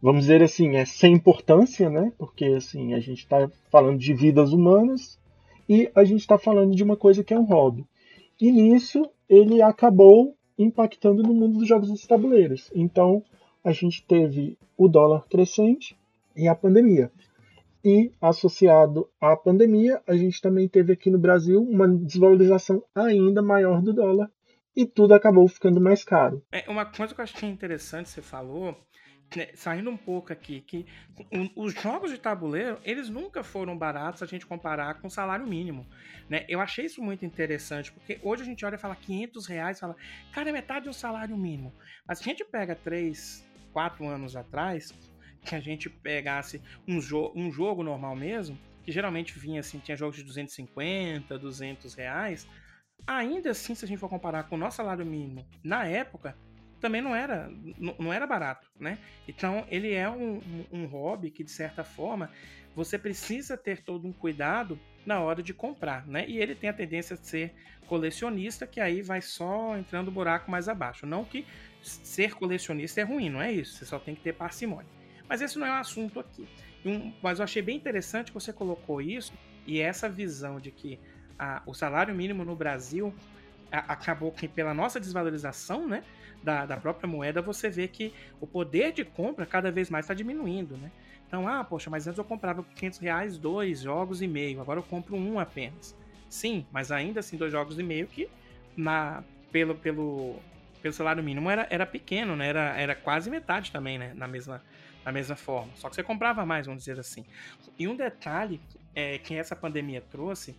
vamos 0.02 0.22
dizer 0.22 0.42
assim, 0.42 0.76
é 0.76 0.86
sem 0.86 1.14
importância, 1.14 1.90
né? 1.90 2.12
Porque 2.18 2.46
assim, 2.46 2.94
a 2.94 3.00
gente 3.00 3.20
está 3.20 3.50
falando 3.70 4.00
de 4.00 4.14
vidas 4.14 4.52
humanas 4.52 5.20
e 5.70 5.90
a 5.96 6.04
gente 6.04 6.22
está 6.22 6.38
falando 6.38 6.76
de 6.76 6.84
uma 6.84 6.98
coisa 6.98 7.24
que 7.24 7.34
é 7.34 7.40
um 7.40 7.46
hobby. 7.46 7.86
E 8.40 8.52
nisso 8.52 9.10
ele 9.30 9.62
acabou 9.62 10.36
impactando 10.58 11.22
no 11.22 11.34
mundo 11.34 11.60
dos 11.60 11.68
jogos 11.68 11.94
de 11.94 12.08
tabuleiros. 12.08 12.72
Então 12.74 13.24
a 13.64 13.72
gente 13.72 14.04
teve 14.06 14.58
o 14.78 14.88
dólar 14.88 15.26
crescente 15.30 15.96
e 16.36 16.48
a 16.48 16.56
pandemia. 16.56 17.12
E 17.88 18.12
associado 18.20 19.10
à 19.18 19.34
pandemia, 19.38 20.04
a 20.06 20.14
gente 20.14 20.42
também 20.42 20.68
teve 20.68 20.92
aqui 20.92 21.10
no 21.10 21.18
Brasil 21.18 21.64
uma 21.64 21.88
desvalorização 21.88 22.84
ainda 22.94 23.42
maior 23.42 23.82
do 23.82 23.94
dólar 23.94 24.30
e 24.76 24.86
tudo 24.86 25.14
acabou 25.14 25.48
ficando 25.48 25.80
mais 25.80 26.04
caro. 26.04 26.44
É, 26.52 26.70
uma 26.70 26.86
coisa 26.86 27.16
que 27.16 27.22
eu 27.22 27.24
achei 27.24 27.48
interessante 27.48 28.10
você 28.10 28.22
falou, 28.22 28.78
né, 29.34 29.48
saindo 29.54 29.90
um 29.90 29.96
pouco 29.96 30.34
aqui, 30.34 30.60
que 30.60 30.86
os 31.56 31.74
jogos 31.76 32.12
de 32.12 32.18
tabuleiro, 32.18 32.78
eles 32.84 33.08
nunca 33.08 33.42
foram 33.42 33.78
baratos 33.78 34.22
a 34.22 34.26
gente 34.26 34.46
comparar 34.46 34.96
com 34.96 35.08
o 35.08 35.10
salário 35.10 35.48
mínimo. 35.48 35.88
Né? 36.30 36.46
Eu 36.50 36.60
achei 36.60 36.88
isso 36.88 37.02
muito 37.02 37.26
interessante, 37.26 37.94
porque 37.94 38.20
hoje 38.22 38.42
a 38.42 38.46
gente 38.46 38.66
olha 38.66 38.76
e 38.76 38.78
fala 38.78 38.98
500 38.98 39.48
reais, 39.48 39.80
fala, 39.80 39.96
cara, 40.34 40.50
é 40.50 40.52
metade 40.52 40.88
do 40.88 40.94
salário 40.94 41.38
mínimo. 41.38 41.74
Mas 42.06 42.20
se 42.20 42.26
a 42.26 42.28
gente 42.34 42.44
pega 42.44 42.76
3, 42.76 43.48
4 43.72 44.06
anos 44.06 44.36
atrás, 44.36 44.94
que 45.48 45.56
a 45.56 45.60
gente 45.60 45.90
pegasse 45.90 46.62
um, 46.88 47.00
jo 47.00 47.32
um 47.34 47.50
jogo 47.50 47.82
normal 47.82 48.16
mesmo, 48.16 48.60
que 48.84 48.92
geralmente 48.92 49.38
vinha 49.40 49.62
assim, 49.62 49.80
tinha 49.80 49.96
jogos 49.96 50.18
de 50.18 50.24
250, 50.24 51.40
200 51.40 51.94
reais, 51.94 52.48
ainda 53.06 53.52
assim, 53.52 53.74
se 53.74 53.86
a 53.86 53.88
gente 53.88 54.00
for 54.00 54.10
comparar 54.10 54.44
com 54.44 54.56
o 54.56 54.58
nosso 54.58 54.78
salário 54.78 55.06
mínimo 55.06 55.46
na 55.64 55.86
época, 55.86 56.38
também 56.80 57.02
não 57.02 57.16
era, 57.16 57.50
não 57.98 58.14
era 58.14 58.28
barato, 58.28 58.70
né? 58.80 59.00
Então, 59.28 59.66
ele 59.70 59.94
é 59.94 60.08
um, 60.10 60.42
um, 60.72 60.86
hobby 60.86 61.32
que, 61.32 61.44
de 61.44 61.50
certa 61.50 61.84
forma, 61.84 62.30
você 62.76 63.00
precisa 63.00 63.58
ter 63.58 63.82
todo 63.82 64.08
um 64.08 64.14
cuidado 64.14 64.80
na 65.04 65.20
hora 65.20 65.42
de 65.42 65.54
comprar, 65.54 66.06
né? 66.06 66.26
E 66.28 66.38
ele 66.38 66.54
tem 66.54 66.70
a 66.70 66.74
tendência 66.74 67.18
de 67.18 67.26
ser 67.26 67.56
colecionista, 67.88 68.68
que 68.68 68.80
aí 68.80 69.02
vai 69.02 69.22
só 69.22 69.76
entrando 69.76 70.12
buraco 70.12 70.52
mais 70.52 70.70
abaixo. 70.70 71.08
Não 71.08 71.26
que 71.26 71.48
ser 71.82 72.36
colecionista 72.36 73.02
é 73.02 73.04
ruim, 73.04 73.30
não 73.30 73.42
é 73.42 73.52
isso. 73.52 73.78
Você 73.78 73.86
só 73.86 73.98
tem 73.98 74.14
que 74.14 74.22
ter 74.22 74.34
parcimônia. 74.34 74.97
Mas 75.28 75.42
esse 75.42 75.58
não 75.58 75.68
é 75.68 75.72
o 75.72 75.76
assunto 75.76 76.20
aqui. 76.20 76.48
Um, 76.86 77.12
mas 77.22 77.40
eu 77.40 77.44
achei 77.44 77.62
bem 77.62 77.76
interessante 77.76 78.32
que 78.32 78.34
você 78.34 78.54
colocou 78.54 79.02
isso 79.02 79.34
e 79.66 79.82
essa 79.82 80.08
visão 80.08 80.60
de 80.60 80.72
que 80.72 81.00
a, 81.38 81.62
o 81.66 81.74
salário 81.74 82.16
mínimo 82.16 82.46
no 82.46 82.56
Brasil 82.56 83.14
a, 83.72 83.94
acabou 83.94 84.32
que 84.32 84.48
pela 84.48 84.74
nossa 84.74 85.00
desvalorização, 85.00 85.88
né, 85.88 86.04
da, 86.42 86.66
da 86.66 86.78
própria 86.78 87.08
moeda, 87.08 87.42
você 87.42 87.70
vê 87.70 87.88
que 87.88 88.14
o 88.40 88.48
poder 88.48 88.92
de 88.94 89.04
compra 89.04 89.46
cada 89.46 89.72
vez 89.72 89.90
mais 89.90 90.06
está 90.06 90.14
diminuindo, 90.14 90.78
né? 90.78 90.92
Então, 91.28 91.46
ah, 91.46 91.64
poxa, 91.64 91.90
mas 91.90 92.08
antes 92.08 92.18
eu 92.18 92.24
comprava 92.24 92.64
por 92.64 92.74
500 92.74 93.00
reais 93.00 93.38
dois 93.38 93.82
jogos 93.82 94.22
e 94.22 94.28
meio, 94.28 94.62
agora 94.62 94.80
eu 94.80 94.84
compro 94.84 95.18
um 95.18 95.40
apenas. 95.40 95.96
Sim, 96.30 96.66
mas 96.72 96.92
ainda 96.92 97.20
assim 97.20 97.36
dois 97.36 97.52
jogos 97.52 97.78
e 97.78 97.84
meio 97.84 98.08
que 98.08 98.30
na 98.76 99.24
pelo 99.52 99.76
pelo 99.76 100.36
pelo 100.82 100.94
salário 100.94 101.24
mínimo 101.24 101.50
era, 101.50 101.68
era 101.70 101.86
pequeno, 101.86 102.36
né? 102.36 102.48
Era, 102.48 102.78
era 102.78 102.96
quase 102.96 103.30
metade 103.30 103.72
também, 103.72 103.98
né? 103.98 104.14
Na 104.16 104.28
mesma 104.28 104.62
da 105.08 105.12
mesma 105.14 105.38
forma. 105.38 105.72
Só 105.76 105.88
que 105.88 105.96
você 105.96 106.04
comprava 106.04 106.46
mais, 106.46 106.66
vamos 106.66 106.84
dizer 106.84 107.00
assim. 107.00 107.26
E 107.80 107.88
um 107.88 107.96
detalhe 107.96 108.60
é, 108.94 109.18
que 109.18 109.34
essa 109.34 109.56
pandemia 109.56 110.02
trouxe, 110.02 110.54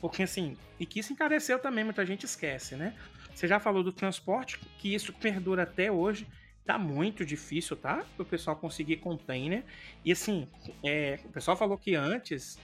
porque 0.00 0.24
assim, 0.24 0.56
e 0.80 0.84
que 0.84 0.98
isso 0.98 1.12
encareceu 1.12 1.56
também, 1.60 1.84
muita 1.84 2.04
gente 2.04 2.26
esquece, 2.26 2.74
né? 2.74 2.96
Você 3.32 3.46
já 3.46 3.60
falou 3.60 3.84
do 3.84 3.92
transporte, 3.92 4.58
que 4.76 4.92
isso 4.92 5.12
perdura 5.12 5.62
até 5.62 5.92
hoje. 5.92 6.26
Tá 6.66 6.76
muito 6.76 7.24
difícil, 7.24 7.76
tá? 7.76 8.04
O 8.18 8.24
pessoal 8.24 8.56
conseguir 8.56 8.96
container. 8.96 9.64
E 10.04 10.10
assim, 10.10 10.48
é, 10.82 11.20
o 11.24 11.28
pessoal 11.28 11.56
falou 11.56 11.78
que 11.78 11.94
antes. 11.94 12.58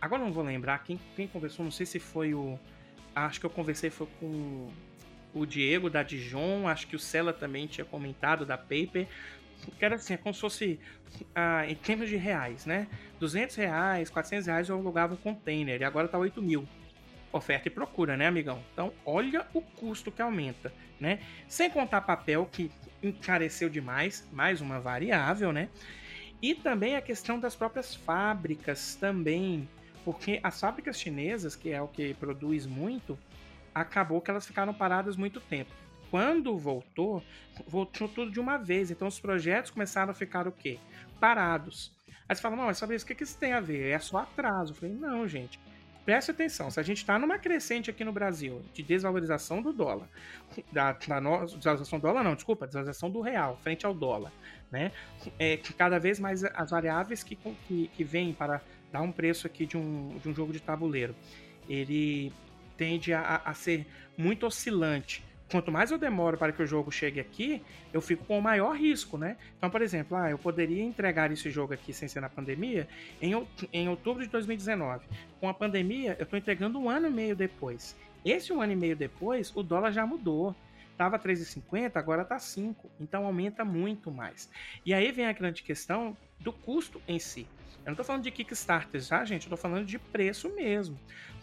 Agora 0.00 0.24
não 0.24 0.32
vou 0.32 0.42
lembrar 0.42 0.82
quem, 0.82 0.98
quem 1.14 1.28
conversou, 1.28 1.64
não 1.64 1.70
sei 1.70 1.86
se 1.86 2.00
foi 2.00 2.34
o. 2.34 2.58
Acho 3.14 3.38
que 3.38 3.46
eu 3.46 3.50
conversei 3.50 3.90
foi 3.90 4.08
com 4.18 4.68
o 5.32 5.46
Diego 5.46 5.88
da 5.88 6.02
Dijon, 6.02 6.66
acho 6.66 6.88
que 6.88 6.96
o 6.96 6.98
Sela 6.98 7.32
também 7.32 7.68
tinha 7.68 7.84
comentado 7.84 8.44
da 8.44 8.58
Paper, 8.58 9.06
que 9.78 9.84
era 9.84 9.96
assim, 9.96 10.14
é 10.14 10.16
como 10.16 10.34
se 10.34 10.40
fosse 10.40 10.80
ah, 11.34 11.66
em 11.68 11.74
termos 11.74 12.08
de 12.08 12.16
reais, 12.16 12.66
né? 12.66 12.86
200 13.18 13.56
reais, 13.56 14.10
400 14.10 14.46
reais 14.46 14.68
eu 14.68 14.76
alugava 14.76 15.14
um 15.14 15.16
container 15.16 15.80
e 15.80 15.84
agora 15.84 16.08
tá 16.08 16.18
8 16.18 16.40
mil. 16.40 16.66
Oferta 17.32 17.68
e 17.68 17.70
procura, 17.70 18.16
né, 18.16 18.26
amigão? 18.26 18.60
Então, 18.72 18.92
olha 19.04 19.46
o 19.54 19.62
custo 19.62 20.10
que 20.10 20.20
aumenta, 20.20 20.72
né? 20.98 21.20
Sem 21.46 21.70
contar 21.70 22.00
papel, 22.00 22.48
que 22.50 22.72
encareceu 23.02 23.68
demais, 23.68 24.28
mais 24.32 24.60
uma 24.60 24.80
variável, 24.80 25.52
né? 25.52 25.68
E 26.42 26.54
também 26.54 26.96
a 26.96 27.02
questão 27.02 27.38
das 27.38 27.54
próprias 27.54 27.94
fábricas 27.94 28.96
também, 28.96 29.68
porque 30.04 30.40
as 30.42 30.58
fábricas 30.58 30.98
chinesas, 30.98 31.54
que 31.54 31.70
é 31.70 31.80
o 31.80 31.86
que 31.86 32.14
produz 32.14 32.66
muito, 32.66 33.18
acabou 33.74 34.20
que 34.20 34.30
elas 34.30 34.46
ficaram 34.46 34.72
paradas 34.72 35.16
muito 35.16 35.40
tempo. 35.40 35.70
Quando 36.10 36.58
voltou, 36.58 37.22
voltou 37.66 38.08
tudo 38.08 38.30
de 38.30 38.40
uma 38.40 38.56
vez. 38.56 38.90
Então 38.90 39.06
os 39.06 39.20
projetos 39.20 39.70
começaram 39.70 40.10
a 40.10 40.14
ficar 40.14 40.48
o 40.48 40.52
quê? 40.52 40.78
Parados. 41.20 41.92
Aí 42.28 42.36
você 42.36 42.42
fala, 42.42 42.56
não, 42.56 42.66
mas 42.66 42.78
sabe 42.78 42.94
isso, 42.94 43.04
o 43.04 43.08
que, 43.08 43.14
que 43.14 43.24
isso 43.24 43.38
tem 43.38 43.52
a 43.52 43.60
ver? 43.60 43.90
É 43.90 43.98
só 43.98 44.18
atraso. 44.18 44.72
Eu 44.72 44.76
falei, 44.76 44.94
não, 44.94 45.26
gente. 45.26 45.58
Preste 46.04 46.30
atenção, 46.30 46.70
se 46.70 46.80
a 46.80 46.82
gente 46.82 46.96
está 46.96 47.18
numa 47.18 47.38
crescente 47.38 47.90
aqui 47.90 48.02
no 48.02 48.12
Brasil 48.12 48.62
de 48.72 48.82
desvalorização 48.82 49.60
do 49.60 49.70
dólar, 49.70 50.08
da, 50.72 50.92
da 50.92 51.20
no, 51.20 51.44
desvalorização 51.44 51.98
do 51.98 52.02
dólar 52.02 52.24
não, 52.24 52.34
desculpa, 52.34 52.66
desvalorização 52.66 53.10
do 53.10 53.20
real 53.20 53.58
frente 53.62 53.84
ao 53.84 53.92
dólar, 53.92 54.32
né? 54.72 54.92
É 55.38 55.58
que 55.58 55.74
cada 55.74 55.98
vez 55.98 56.18
mais 56.18 56.42
as 56.42 56.70
variáveis 56.70 57.22
que, 57.22 57.36
que, 57.36 57.88
que 57.94 58.02
vêm 58.02 58.32
para 58.32 58.62
dar 58.90 59.02
um 59.02 59.12
preço 59.12 59.46
aqui 59.46 59.66
de 59.66 59.76
um, 59.76 60.18
de 60.18 60.28
um 60.28 60.34
jogo 60.34 60.52
de 60.52 60.60
tabuleiro, 60.60 61.14
ele 61.68 62.32
tende 62.78 63.12
a, 63.12 63.42
a 63.44 63.52
ser 63.52 63.86
muito 64.16 64.46
oscilante 64.46 65.22
quanto 65.50 65.72
mais 65.72 65.90
eu 65.90 65.98
demoro 65.98 66.38
para 66.38 66.52
que 66.52 66.62
o 66.62 66.66
jogo 66.66 66.90
chegue 66.90 67.18
aqui, 67.18 67.62
eu 67.92 68.00
fico 68.00 68.24
com 68.24 68.38
o 68.38 68.42
maior 68.42 68.76
risco, 68.76 69.18
né? 69.18 69.36
Então, 69.58 69.68
por 69.68 69.82
exemplo, 69.82 70.16
ah, 70.16 70.30
eu 70.30 70.38
poderia 70.38 70.82
entregar 70.82 71.30
esse 71.32 71.50
jogo 71.50 71.74
aqui 71.74 71.92
sem 71.92 72.08
ser 72.08 72.20
na 72.20 72.28
pandemia 72.28 72.88
em, 73.20 73.32
em 73.72 73.88
outubro 73.88 74.22
de 74.22 74.30
2019. 74.30 75.06
Com 75.40 75.48
a 75.48 75.54
pandemia, 75.54 76.16
eu 76.18 76.24
estou 76.24 76.38
entregando 76.38 76.78
um 76.78 76.88
ano 76.88 77.08
e 77.08 77.10
meio 77.10 77.34
depois. 77.34 77.96
Esse 78.24 78.52
um 78.52 78.60
ano 78.60 78.72
e 78.72 78.76
meio 78.76 78.94
depois, 78.94 79.54
o 79.54 79.62
dólar 79.62 79.92
já 79.92 80.06
mudou. 80.06 80.54
Tava 80.96 81.18
3,50, 81.18 81.96
agora 81.96 82.24
tá 82.24 82.38
5. 82.38 82.90
Então 83.00 83.24
aumenta 83.24 83.64
muito 83.64 84.10
mais. 84.10 84.50
E 84.84 84.92
aí 84.92 85.10
vem 85.10 85.26
a 85.26 85.32
grande 85.32 85.62
questão 85.62 86.16
do 86.38 86.52
custo 86.52 87.00
em 87.08 87.18
si. 87.18 87.46
Eu 87.80 87.86
não 87.86 87.92
estou 87.92 88.04
falando 88.04 88.22
de 88.22 88.30
Kickstarter, 88.30 89.08
tá, 89.08 89.24
gente? 89.24 89.44
Eu 89.44 89.50
tô 89.50 89.56
falando 89.56 89.86
de 89.86 89.98
preço 89.98 90.54
mesmo. 90.54 90.98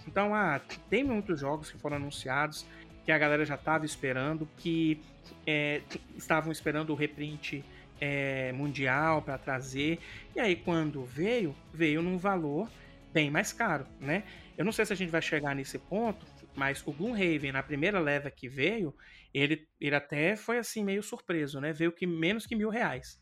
Então, 0.08 0.34
ah, 0.34 0.62
tem 0.90 1.04
muitos 1.04 1.40
jogos 1.40 1.72
que 1.72 1.78
foram 1.78 1.98
anunciados 1.98 2.66
que 3.08 3.12
a 3.14 3.18
galera 3.18 3.46
já 3.46 3.56
estava 3.56 3.86
esperando, 3.86 4.46
que 4.58 5.02
é, 5.46 5.82
estavam 6.18 6.52
esperando 6.52 6.90
o 6.90 6.94
reprint 6.94 7.64
é, 8.02 8.52
mundial 8.52 9.22
para 9.22 9.38
trazer. 9.38 9.98
E 10.36 10.42
aí, 10.42 10.58
quando 10.58 11.06
veio, 11.06 11.56
veio 11.74 12.02
num 12.02 12.18
valor 12.18 12.70
bem 13.14 13.32
mais 13.32 13.54
caro, 13.54 13.88
né? 13.98 14.26
Eu 14.58 14.66
não 14.66 14.74
sei 14.74 14.86
se 14.86 14.92
a 14.92 14.96
gente 14.98 15.10
vai 15.10 15.22
chegar 15.22 15.56
nesse 15.56 15.80
ponto, 15.80 16.26
mas 16.54 16.86
o 16.86 16.92
Gloomhaven, 16.92 17.54
na 17.54 17.64
primeira 17.64 17.98
leva 17.98 18.30
que 18.30 18.50
veio, 18.50 18.94
ele, 19.34 19.66
ele 19.80 19.96
até 19.96 20.36
foi 20.36 20.58
assim 20.58 20.84
meio 20.84 21.02
surpreso, 21.02 21.62
né? 21.62 21.72
Veio 21.72 21.94
que 21.94 22.06
menos 22.06 22.46
que 22.46 22.58
mil 22.58 22.70
reais. 22.70 23.22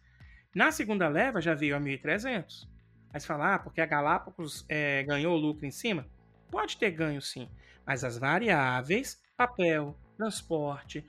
Na 0.55 0.71
segunda 0.71 1.07
leva 1.07 1.39
já 1.39 1.53
veio 1.53 1.75
a 1.75 1.79
1.300. 1.79 2.67
Aí 3.13 3.19
você 3.19 3.31
ah, 3.31 3.59
porque 3.59 3.81
a 3.81 3.85
Galápagos 3.85 4.65
é, 4.67 5.03
ganhou 5.03 5.37
lucro 5.37 5.63
em 5.63 5.71
cima? 5.71 6.07
Pode 6.49 6.75
ter 6.75 6.89
ganho 6.89 7.21
sim, 7.21 7.47
mas 7.85 8.03
as 8.03 8.17
variáveis 8.17 9.23
papel, 9.35 9.95
transporte, 10.17 11.05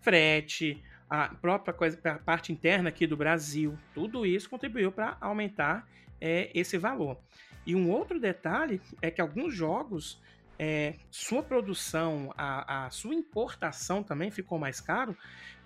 frete, 0.00 0.82
a 1.08 1.28
própria 1.28 1.74
coisa, 1.74 1.98
a 2.04 2.18
parte 2.18 2.52
interna 2.52 2.88
aqui 2.88 3.06
do 3.06 3.16
Brasil, 3.16 3.76
tudo 3.92 4.24
isso 4.24 4.48
contribuiu 4.48 4.92
para 4.92 5.16
aumentar 5.20 5.88
é, 6.20 6.50
esse 6.54 6.78
valor. 6.78 7.18
E 7.66 7.74
um 7.74 7.90
outro 7.90 8.20
detalhe 8.20 8.80
é 9.02 9.10
que 9.10 9.20
alguns 9.20 9.54
jogos, 9.54 10.20
é, 10.58 10.94
sua 11.10 11.42
produção, 11.42 12.32
a, 12.36 12.86
a, 12.86 12.90
sua 12.90 13.14
importação 13.14 14.02
também 14.02 14.30
ficou 14.30 14.58
mais 14.58 14.80
caro, 14.80 15.16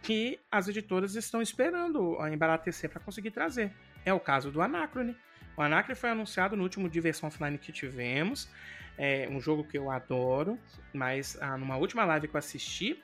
que 0.02 0.38
as 0.50 0.68
editoras 0.68 1.14
estão 1.14 1.40
esperando 1.42 2.18
a 2.20 2.30
embaratecer 2.32 2.90
para 2.90 3.00
conseguir 3.00 3.30
trazer. 3.30 3.72
É 4.04 4.12
o 4.12 4.20
caso 4.20 4.50
do 4.50 4.60
Anacrone. 4.60 5.16
O 5.56 5.62
Anacrone 5.62 5.98
foi 5.98 6.10
anunciado 6.10 6.56
no 6.56 6.62
último 6.62 6.88
Diversão 6.88 7.28
Offline 7.28 7.58
que 7.58 7.72
tivemos. 7.72 8.48
É 8.96 9.28
um 9.30 9.40
jogo 9.40 9.64
que 9.64 9.76
eu 9.76 9.90
adoro, 9.90 10.58
mas 10.92 11.36
ah, 11.40 11.56
numa 11.56 11.76
última 11.76 12.04
live 12.04 12.28
que 12.28 12.34
eu 12.34 12.38
assisti, 12.38 13.02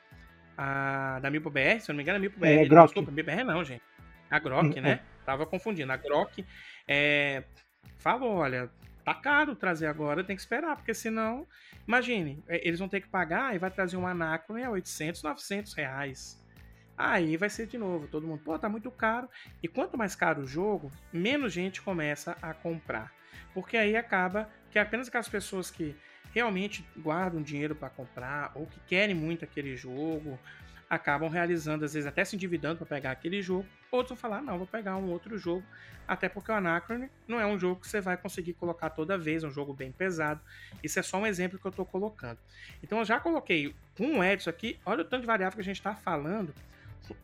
a, 0.57 1.19
da 1.21 1.31
Mipo 1.31 1.51
BR, 1.51 1.81
se 1.81 1.91
eu 1.91 1.95
não 1.95 1.97
me 1.97 2.03
engano, 2.03 2.19
a 2.19 2.21
Mipo 2.21 2.39
BR. 2.39 2.47
É, 2.47 2.65
Grok. 2.65 2.95
Desculpa, 2.95 3.11
BR 3.11 3.45
não, 3.45 3.65
gente. 3.65 3.83
A 4.31 4.39
Grok, 4.39 4.79
hum, 4.79 4.83
né? 4.83 4.91
É. 4.93 5.01
Tava 5.25 5.47
confundindo. 5.47 5.91
A 5.93 5.97
Grok 5.97 6.45
é, 6.87 7.43
falou: 7.99 8.37
olha, 8.37 8.71
tá 9.05 9.13
tá 9.13 9.15
caro 9.15 9.57
trazer 9.57 9.87
agora, 9.87 10.23
tem 10.23 10.37
que 10.37 10.43
esperar, 10.43 10.77
porque 10.77 10.95
senão, 10.95 11.47
imagine, 11.87 12.43
é, 12.47 12.67
eles 12.67 12.79
vão 12.79 12.89
ter 12.89 13.01
que 13.01 13.09
pagar 13.09 13.55
e 13.55 13.59
vai 13.59 13.71
trazer 13.71 13.97
um 13.97 14.07
Anacron 14.07 14.65
a 14.65 14.71
800, 14.71 15.23
900 15.23 15.75
reais. 15.75 16.40
Aí 17.03 17.35
vai 17.39 17.49
ser 17.49 17.67
de 17.67 17.79
novo, 17.79 18.07
todo 18.09 18.27
mundo, 18.27 18.43
pô, 18.45 18.59
tá 18.59 18.69
muito 18.69 18.91
caro. 18.91 19.27
E 19.63 19.67
quanto 19.67 19.97
mais 19.97 20.15
caro 20.15 20.43
o 20.43 20.47
jogo, 20.47 20.93
menos 21.11 21.51
gente 21.51 21.81
começa 21.81 22.37
a 22.43 22.53
comprar. 22.53 23.11
Porque 23.55 23.79
aí 23.79 23.97
acaba 23.97 24.51
que 24.71 24.79
apenas 24.79 25.09
aquelas 25.09 25.27
pessoas 25.27 25.71
que 25.71 25.97
realmente 26.35 26.87
guardam 26.99 27.41
dinheiro 27.41 27.75
para 27.75 27.89
comprar 27.89 28.53
ou 28.55 28.67
que 28.67 28.79
querem 28.81 29.15
muito 29.15 29.47
aquele 29.47 29.79
jogo 29.79 30.39
acabam 30.91 31.31
realizando, 31.31 31.87
às 31.87 31.95
vezes 31.95 32.07
até 32.07 32.23
se 32.23 32.37
endividando 32.37 32.77
para 32.77 32.87
pegar 32.87 33.13
aquele 33.13 33.41
jogo. 33.41 33.67
Outros 33.91 34.11
vão 34.11 34.17
falar, 34.19 34.43
não, 34.43 34.59
vou 34.59 34.67
pegar 34.67 34.99
um 34.99 35.09
outro 35.09 35.39
jogo, 35.39 35.65
até 36.07 36.29
porque 36.29 36.53
o 36.53 36.55
Anacron 36.55 37.09
não 37.27 37.41
é 37.41 37.47
um 37.47 37.59
jogo 37.59 37.81
que 37.81 37.89
você 37.89 38.03
vai 38.03 38.19
conseguir 38.19 38.53
colocar 38.53 38.91
toda 38.91 39.17
vez, 39.17 39.43
é 39.43 39.47
um 39.47 39.51
jogo 39.51 39.73
bem 39.73 39.91
pesado. 39.91 40.43
Isso 40.85 40.99
é 40.99 41.03
só 41.03 41.17
um 41.17 41.27
exemplo 41.27 41.59
que 41.59 41.67
eu 41.67 41.71
estou 41.71 41.87
colocando. 41.87 42.39
Então 42.83 42.99
eu 42.99 43.07
já 43.07 43.19
coloquei 43.19 43.75
com 43.97 44.19
o 44.19 44.23
Edson 44.23 44.51
aqui, 44.51 44.79
olha 44.85 45.01
o 45.01 45.05
tanto 45.05 45.23
de 45.23 45.27
variável 45.27 45.57
que 45.57 45.63
a 45.63 45.65
gente 45.65 45.79
está 45.79 45.95
falando 45.95 46.53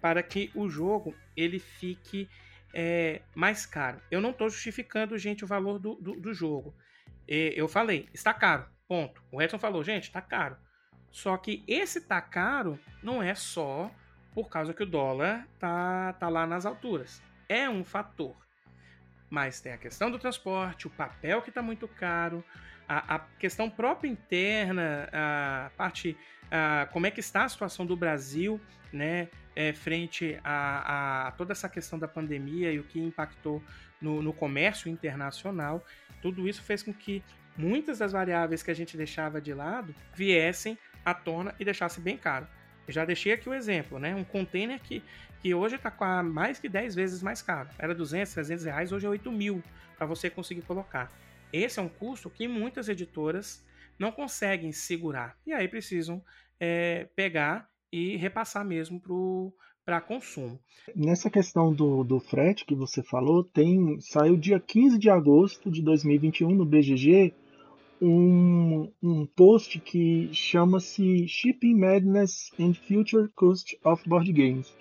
para 0.01 0.23
que 0.23 0.51
o 0.55 0.69
jogo 0.69 1.15
ele 1.37 1.59
fique 1.59 2.29
é, 2.75 3.23
mais 3.35 3.65
caro. 3.65 4.01
Eu 4.11 4.21
não 4.21 4.31
estou 4.31 4.49
justificando, 4.49 5.17
gente, 5.19 5.45
o 5.45 5.47
valor 5.47 5.79
do, 5.79 5.95
do, 5.97 6.21
do 6.21 6.35
jogo. 6.35 6.75
Eu 7.29 7.67
falei, 7.67 8.09
está 8.15 8.33
caro, 8.33 8.67
ponto. 8.87 9.23
O 9.33 9.43
Edson 9.43 9.59
falou, 9.59 9.83
gente, 9.83 10.05
está 10.05 10.21
caro. 10.21 10.57
Só 11.11 11.37
que 11.37 11.65
esse 11.67 12.03
tá 12.03 12.21
caro 12.21 12.79
não 13.03 13.23
é 13.23 13.35
só 13.35 13.91
por 14.35 14.51
causa 14.51 14.75
que 14.75 14.83
o 14.83 14.87
dólar 14.87 15.49
tá, 15.59 16.13
tá 16.13 16.29
lá 16.29 16.47
nas 16.47 16.67
alturas. 16.67 17.23
É 17.49 17.69
um 17.71 17.83
fator. 17.83 18.37
Mas 19.31 19.61
tem 19.61 19.73
a 19.73 19.79
questão 19.79 20.11
do 20.11 20.19
transporte, 20.19 20.87
o 20.87 20.91
papel 20.91 21.41
que 21.41 21.49
está 21.49 21.63
muito 21.63 21.89
caro, 21.89 22.45
a, 22.87 23.17
a, 23.17 23.19
questão 23.19 23.69
própria 23.69 24.09
interna, 24.09 25.09
a 25.13 25.71
parte, 25.77 26.17
a, 26.51 26.87
como 26.93 27.07
é 27.07 27.11
que 27.11 27.21
está 27.21 27.45
a 27.45 27.49
situação 27.49 27.85
do 27.87 27.97
Brasil, 27.97 28.61
né, 28.93 29.29
é, 29.55 29.73
frente 29.73 30.39
a, 30.45 31.29
a, 31.29 31.31
toda 31.33 31.53
essa 31.53 31.69
questão 31.69 31.99
da 31.99 32.07
pandemia 32.07 32.73
e 32.73 32.79
o 32.79 32.85
que 32.85 33.01
impactou 33.01 33.63
no, 34.01 34.23
no 34.23 34.33
comércio 34.33 34.91
internacional. 34.91 35.85
Tudo 36.21 36.49
isso 36.49 36.63
fez 36.63 36.83
com 36.83 36.93
que 36.93 37.23
muitas 37.57 37.99
das 37.99 38.13
variáveis 38.13 38.63
que 38.63 38.71
a 38.71 38.75
gente 38.75 38.97
deixava 38.97 39.41
de 39.41 39.55
lado 39.55 39.95
viessem 40.15 40.79
à 41.05 41.15
tona 41.15 41.55
e 41.59 41.65
deixasse 41.65 42.01
bem 42.01 42.19
caro. 42.19 42.47
Eu 42.87 42.93
já 42.93 43.05
deixei 43.05 43.33
aqui 43.33 43.49
o 43.49 43.55
exemplo, 43.55 43.99
né? 43.99 44.15
Um 44.15 44.23
container 44.23 44.79
que, 44.81 45.03
que 45.41 45.53
hoje 45.55 45.75
está 45.77 46.23
mais 46.23 46.59
que 46.59 46.69
10 46.69 46.95
vezes 46.95 47.23
mais 47.23 47.43
caro. 47.43 47.69
Era 47.79 47.95
200, 47.95 48.33
300 48.33 48.65
reais, 48.65 48.93
hoje 48.93 49.07
é 49.07 49.09
8 49.09 49.33
mil 49.33 49.63
para 49.97 50.07
você 50.07 50.31
conseguir 50.31 50.63
colocar. 50.63 51.11
Esse 51.53 51.79
é 51.81 51.83
um 51.83 51.89
custo 51.89 52.31
que 52.31 52.47
muitas 52.47 52.89
editoras 52.89 53.65
não 53.99 54.13
conseguem 54.13 54.73
segurar. 54.73 55.37
E 55.47 55.53
aí 55.53 55.69
precisam 55.69 56.23
é, 56.61 57.09
pegar 57.15 57.69
e 57.93 58.17
repassar 58.17 58.65
mesmo 58.65 59.01
para 59.85 60.01
consumo. 60.01 60.59
Nessa 60.95 61.31
questão 61.31 61.73
do, 61.73 62.03
do 62.03 62.21
frete 62.21 62.65
que 62.65 62.75
você 62.75 63.03
falou, 63.03 63.45
tem 63.45 64.01
saiu 64.01 64.37
dia 64.37 64.61
15 64.61 64.99
de 64.99 65.09
agosto 65.09 65.71
de 65.71 65.83
2021 65.83 66.51
no 66.51 66.67
BGG 66.67 67.35
um, 68.01 68.93
um 69.03 69.27
post 69.27 69.81
que 69.81 70.29
chama-se 70.33 71.27
Shipping 71.27 71.75
Madness 71.75 72.51
and 72.59 72.75
Future 72.75 73.29
Cost 73.35 73.79
of 73.85 74.07
Board 74.09 74.31
Games. 74.33 74.73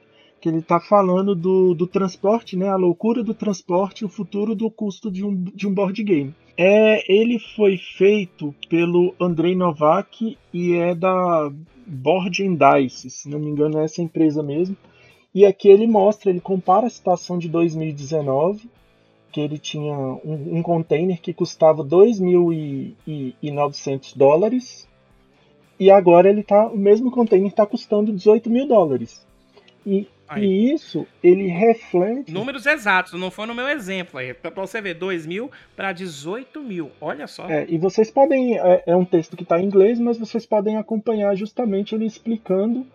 Que 0.46 0.50
ele 0.50 0.60
está 0.60 0.80
falando 0.80 1.34
do, 1.34 1.74
do 1.74 1.88
transporte, 1.88 2.56
né, 2.56 2.70
a 2.70 2.76
loucura 2.76 3.24
do 3.24 3.34
transporte 3.34 4.06
o 4.06 4.08
futuro 4.08 4.54
do 4.54 4.70
custo 4.70 5.10
de 5.10 5.26
um, 5.26 5.34
de 5.34 5.68
um 5.68 5.74
board 5.74 6.04
game. 6.04 6.36
É, 6.56 7.12
ele 7.12 7.40
foi 7.40 7.78
feito 7.78 8.54
pelo 8.70 9.16
Andrei 9.20 9.56
Novak 9.56 10.38
e 10.54 10.76
é 10.76 10.94
da 10.94 11.52
Board 11.88 12.48
and 12.48 12.60
Dice, 12.60 13.10
se 13.10 13.28
não 13.28 13.40
me 13.40 13.50
engano 13.50 13.80
é 13.80 13.86
essa 13.86 14.04
empresa 14.04 14.44
mesmo. 14.44 14.78
E 15.34 15.48
aqui 15.48 15.68
ele 15.68 15.88
mostra, 15.88 16.30
ele 16.30 16.40
compara 16.40 16.86
a 16.86 16.92
situação 16.92 17.40
de 17.40 17.50
2019 17.50 18.70
que 19.32 19.42
ele 19.42 19.58
tinha 19.58 19.96
um, 19.96 20.60
um 20.60 20.62
container 20.62 21.20
que 21.20 21.34
custava 21.34 21.84
2.900 21.84 24.16
dólares 24.16 24.88
e 25.80 25.90
agora 25.90 26.30
ele 26.30 26.44
tá, 26.44 26.68
o 26.68 26.78
mesmo 26.78 27.10
container 27.10 27.48
está 27.48 27.66
custando 27.66 28.14
18 28.14 28.48
mil 28.48 28.68
dólares. 28.68 29.26
E, 29.84 30.08
e, 30.38 30.74
isso 30.74 31.06
ele 31.24 31.48
reflete. 31.48 32.32
Números 32.32 32.66
exatos, 32.66 33.14
não 33.14 33.30
foi 33.30 33.46
no 33.46 33.54
meu 33.54 33.68
exemplo 33.68 34.20
aí. 34.20 34.34
Para 34.34 34.50
você 34.52 34.82
ver, 34.82 34.96
2 34.96 35.26
mil 35.26 35.52
para 35.76 35.92
18 35.92 36.62
mil. 36.62 36.92
Olha 37.00 37.28
só. 37.28 37.50
É, 37.50 37.66
e 37.70 37.78
vocês 37.78 38.10
podem. 38.10 38.58
É, 38.58 38.84
é 38.88 38.96
um 38.96 39.06
texto 39.06 39.38
que 39.38 39.44
está 39.44 39.60
em 39.60 39.66
inglês, 39.66 40.00
mas 40.00 40.18
vocês 40.18 40.46
podem 40.46 40.78
acompanhar 40.78 41.36
justamente 41.36 41.94
ele 41.94 42.06
explicando 42.06 42.86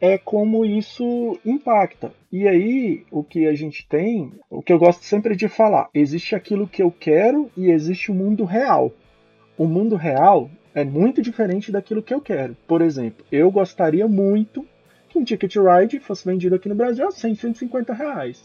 é 0.00 0.18
como 0.18 0.66
isso 0.66 1.38
impacta. 1.46 2.12
E 2.30 2.46
aí, 2.46 3.06
o 3.10 3.24
que 3.24 3.46
a 3.46 3.54
gente 3.54 3.86
tem, 3.88 4.32
o 4.50 4.60
que 4.60 4.72
eu 4.72 4.78
gosto 4.78 5.02
sempre 5.04 5.34
de 5.34 5.48
falar, 5.48 5.88
existe 5.94 6.34
aquilo 6.34 6.68
que 6.68 6.82
eu 6.82 6.90
quero 6.90 7.50
e 7.56 7.70
existe 7.70 8.10
o 8.10 8.14
mundo 8.14 8.44
real. 8.44 8.92
O 9.56 9.66
mundo 9.66 9.96
real 9.96 10.50
é 10.74 10.84
muito 10.84 11.22
diferente 11.22 11.72
daquilo 11.72 12.02
que 12.02 12.12
eu 12.12 12.20
quero. 12.20 12.54
Por 12.66 12.82
exemplo, 12.82 13.24
eu 13.30 13.50
gostaria 13.50 14.06
muito 14.06 14.66
que 15.14 15.18
um 15.20 15.24
Ticket 15.24 15.54
Ride 15.54 16.00
fosse 16.00 16.24
vendido 16.24 16.56
aqui 16.56 16.68
no 16.68 16.74
Brasil 16.74 17.06
a 17.06 17.12
100, 17.12 17.36
150 17.36 17.94
reais, 17.94 18.42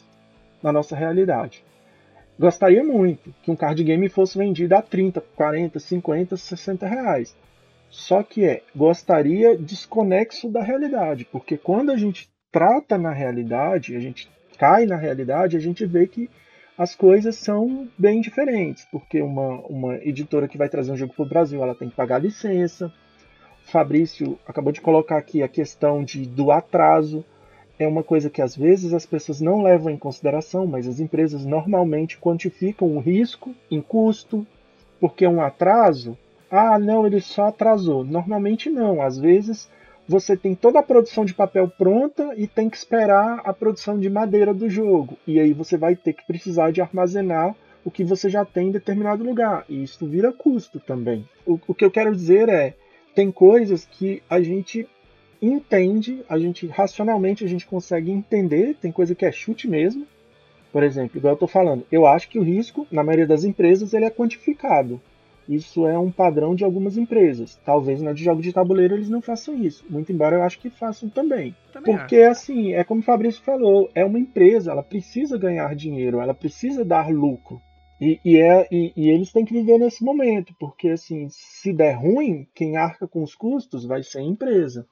na 0.61 0.71
nossa 0.71 0.95
realidade. 0.95 1.63
Gostaria 2.37 2.83
muito 2.83 3.33
que 3.41 3.49
um 3.49 3.55
card 3.55 3.83
game 3.83 4.07
fosse 4.07 4.37
vendido 4.37 4.75
a 4.75 4.81
30, 4.81 5.19
40, 5.35 5.79
50, 5.79 6.37
60 6.37 6.87
reais. 6.87 7.35
Só 7.89 8.21
que 8.21 8.45
é, 8.45 8.61
gostaria 8.75 9.57
desconexo 9.57 10.47
da 10.47 10.61
realidade, 10.61 11.25
porque 11.25 11.57
quando 11.57 11.91
a 11.91 11.97
gente 11.97 12.29
trata 12.51 12.99
na 12.99 13.11
realidade, 13.11 13.95
a 13.95 13.99
gente 13.99 14.29
cai 14.57 14.85
na 14.85 14.95
realidade, 14.95 15.57
a 15.57 15.59
gente 15.59 15.83
vê 15.87 16.05
que 16.05 16.29
as 16.77 16.93
coisas 16.95 17.35
são 17.35 17.89
bem 17.97 18.21
diferentes, 18.21 18.87
porque 18.91 19.21
uma, 19.21 19.59
uma 19.65 19.95
editora 19.95 20.47
que 20.47 20.57
vai 20.57 20.69
trazer 20.69 20.91
um 20.91 20.97
jogo 20.97 21.13
para 21.15 21.25
o 21.25 21.29
Brasil, 21.29 21.61
ela 21.63 21.73
tem 21.73 21.89
que 21.89 21.95
pagar 21.95 22.19
licença. 22.19 22.93
Fabrício 23.69 24.37
acabou 24.47 24.71
de 24.71 24.81
colocar 24.81 25.17
aqui 25.17 25.41
a 25.41 25.47
questão 25.47 26.03
de, 26.03 26.25
do 26.25 26.51
atraso. 26.51 27.23
É 27.77 27.87
uma 27.87 28.03
coisa 28.03 28.29
que 28.29 28.41
às 28.41 28.55
vezes 28.55 28.93
as 28.93 29.05
pessoas 29.05 29.39
não 29.39 29.63
levam 29.63 29.91
em 29.91 29.97
consideração, 29.97 30.67
mas 30.67 30.87
as 30.87 30.99
empresas 30.99 31.45
normalmente 31.45 32.17
quantificam 32.17 32.95
o 32.95 32.99
risco 32.99 33.55
em 33.71 33.81
custo, 33.81 34.45
porque 34.99 35.25
um 35.25 35.41
atraso 35.41 36.17
ah, 36.51 36.79
não, 36.79 37.05
ele 37.05 37.21
só 37.21 37.47
atrasou. 37.47 38.03
Normalmente 38.03 38.69
não. 38.69 39.01
Às 39.01 39.17
vezes 39.17 39.69
você 40.07 40.35
tem 40.35 40.55
toda 40.55 40.79
a 40.79 40.83
produção 40.83 41.23
de 41.23 41.33
papel 41.33 41.69
pronta 41.69 42.33
e 42.35 42.47
tem 42.47 42.69
que 42.69 42.77
esperar 42.77 43.41
a 43.45 43.53
produção 43.53 43.99
de 43.99 44.09
madeira 44.09 44.53
do 44.53 44.69
jogo. 44.69 45.17
E 45.27 45.39
aí 45.39 45.53
você 45.53 45.77
vai 45.77 45.95
ter 45.95 46.13
que 46.13 46.25
precisar 46.25 46.71
de 46.71 46.81
armazenar 46.81 47.55
o 47.85 47.91
que 47.91 48.03
você 48.03 48.29
já 48.29 48.43
tem 48.43 48.69
em 48.69 48.71
determinado 48.71 49.23
lugar. 49.23 49.63
E 49.69 49.83
isso 49.83 50.05
vira 50.07 50.33
custo 50.33 50.79
também. 50.79 51.27
O, 51.45 51.59
o 51.67 51.73
que 51.75 51.85
eu 51.85 51.91
quero 51.91 52.15
dizer 52.15 52.49
é, 52.49 52.73
tem 53.19 53.33
coisas 53.33 53.83
que 53.83 54.23
a 54.29 54.39
gente 54.39 54.87
entende, 55.41 56.23
a 56.29 56.39
gente 56.39 56.65
racionalmente 56.67 57.43
a 57.43 57.47
gente 57.49 57.65
consegue 57.65 58.09
entender, 58.09 58.77
tem 58.79 58.93
coisa 58.93 59.13
que 59.13 59.25
é 59.25 59.31
chute 59.31 59.67
mesmo. 59.67 60.07
Por 60.71 60.83
exemplo, 60.83 61.17
igual 61.17 61.31
eu 61.31 61.33
estou 61.33 61.47
falando, 61.49 61.85
eu 61.91 62.07
acho 62.07 62.29
que 62.29 62.39
o 62.39 62.41
risco, 62.41 62.87
na 62.89 63.03
maioria 63.03 63.27
das 63.27 63.43
empresas, 63.43 63.93
ele 63.93 64.05
é 64.05 64.09
quantificado. 64.09 65.01
Isso 65.49 65.85
é 65.85 65.99
um 65.99 66.09
padrão 66.09 66.55
de 66.55 66.63
algumas 66.63 66.95
empresas. 66.95 67.59
Talvez 67.65 68.01
na 68.01 68.13
de 68.13 68.23
jogo 68.23 68.41
de 68.41 68.53
tabuleiro 68.53 68.95
eles 68.95 69.09
não 69.09 69.21
façam 69.21 69.53
isso. 69.61 69.83
Muito 69.89 70.13
embora 70.13 70.37
eu 70.37 70.43
acho 70.43 70.57
que 70.57 70.69
façam 70.69 71.09
também. 71.09 71.53
também 71.73 71.97
Porque, 71.97 72.21
acho. 72.21 72.31
assim, 72.31 72.71
é 72.71 72.85
como 72.85 73.01
o 73.01 73.03
Fabrício 73.03 73.43
falou, 73.43 73.89
é 73.93 74.05
uma 74.05 74.17
empresa, 74.17 74.71
ela 74.71 74.81
precisa 74.81 75.37
ganhar 75.37 75.75
dinheiro, 75.75 76.21
ela 76.21 76.33
precisa 76.33 76.85
dar 76.85 77.09
lucro. 77.09 77.61
E, 77.99 78.19
e, 78.23 78.37
é, 78.37 78.67
e, 78.71 78.93
e, 78.95 79.09
eles 79.09 79.31
têm 79.31 79.43
que 79.43 79.53
viver 79.53 79.77
nesse 79.77 80.03
momento, 80.03 80.53
porque 80.57 80.89
assim, 80.89 81.27
se 81.29 81.73
der 81.73 81.93
ruim, 81.93 82.47
quem 82.55 82.77
arca 82.77 83.07
com 83.07 83.21
os 83.21 83.35
custos 83.35 83.85
vai 83.85 84.03
ser 84.03 84.19
a 84.19 84.23
empresa. 84.23 84.87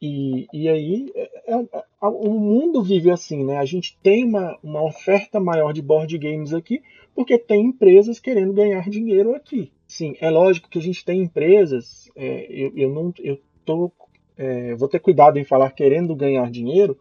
E, 0.00 0.46
e 0.52 0.68
aí 0.68 1.12
é, 1.14 1.54
é, 1.54 1.54
é, 1.54 1.84
o 2.00 2.30
mundo 2.30 2.82
vive 2.82 3.10
assim, 3.10 3.44
né? 3.44 3.58
A 3.58 3.64
gente 3.64 3.98
tem 4.02 4.24
uma, 4.24 4.58
uma 4.62 4.82
oferta 4.82 5.38
maior 5.38 5.72
de 5.72 5.82
board 5.82 6.16
games 6.18 6.52
aqui, 6.52 6.82
porque 7.14 7.38
tem 7.38 7.66
empresas 7.66 8.18
querendo 8.18 8.52
ganhar 8.52 8.88
dinheiro 8.88 9.34
aqui. 9.34 9.70
Sim, 9.86 10.14
é 10.20 10.30
lógico 10.30 10.68
que 10.68 10.78
a 10.78 10.82
gente 10.82 11.04
tem 11.04 11.22
empresas, 11.22 12.10
é, 12.16 12.46
eu, 12.50 12.72
eu, 12.74 12.90
não, 12.90 13.14
eu 13.18 13.38
tô, 13.64 13.92
é, 14.36 14.74
vou 14.74 14.88
ter 14.88 14.98
cuidado 14.98 15.38
em 15.38 15.44
falar 15.44 15.70
querendo 15.70 16.16
ganhar 16.16 16.50
dinheiro, 16.50 16.98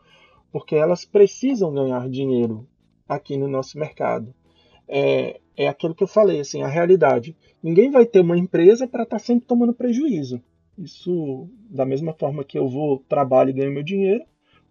porque 0.51 0.75
elas 0.75 1.03
precisam 1.03 1.73
ganhar 1.73 2.09
dinheiro 2.09 2.67
aqui 3.07 3.37
no 3.37 3.47
nosso 3.47 3.79
mercado. 3.79 4.33
É, 4.95 5.39
é 5.57 5.67
aquilo 5.67 5.95
que 5.95 6.03
eu 6.03 6.07
falei, 6.07 6.39
assim, 6.39 6.61
a 6.61 6.67
realidade. 6.67 7.35
Ninguém 7.61 7.89
vai 7.89 8.05
ter 8.05 8.19
uma 8.19 8.37
empresa 8.37 8.87
para 8.87 9.03
estar 9.03 9.17
tá 9.17 9.23
sempre 9.23 9.47
tomando 9.47 9.73
prejuízo. 9.73 10.39
Isso, 10.77 11.47
da 11.69 11.85
mesma 11.85 12.13
forma 12.13 12.43
que 12.43 12.57
eu 12.57 12.67
vou 12.69 13.03
trabalho 13.09 13.49
e 13.49 13.53
ganho 13.53 13.71
meu 13.71 13.83
dinheiro, 13.83 14.23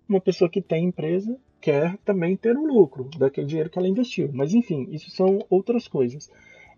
uma 0.08 0.20
pessoa 0.20 0.48
que 0.48 0.60
tem 0.60 0.84
empresa 0.84 1.36
quer 1.60 1.96
também 2.04 2.36
ter 2.36 2.56
um 2.56 2.66
lucro 2.66 3.08
daquele 3.16 3.46
dinheiro 3.46 3.70
que 3.70 3.78
ela 3.78 3.88
investiu. 3.88 4.30
Mas 4.32 4.52
enfim, 4.52 4.88
isso 4.90 5.10
são 5.10 5.40
outras 5.48 5.88
coisas. 5.88 6.30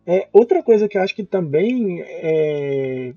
É, 0.07 0.29
outra 0.33 0.63
coisa 0.63 0.89
que 0.89 0.99
eu 0.99 1.03
acho 1.03 1.15
que 1.15 1.25
também 1.25 2.03
é, 2.03 3.15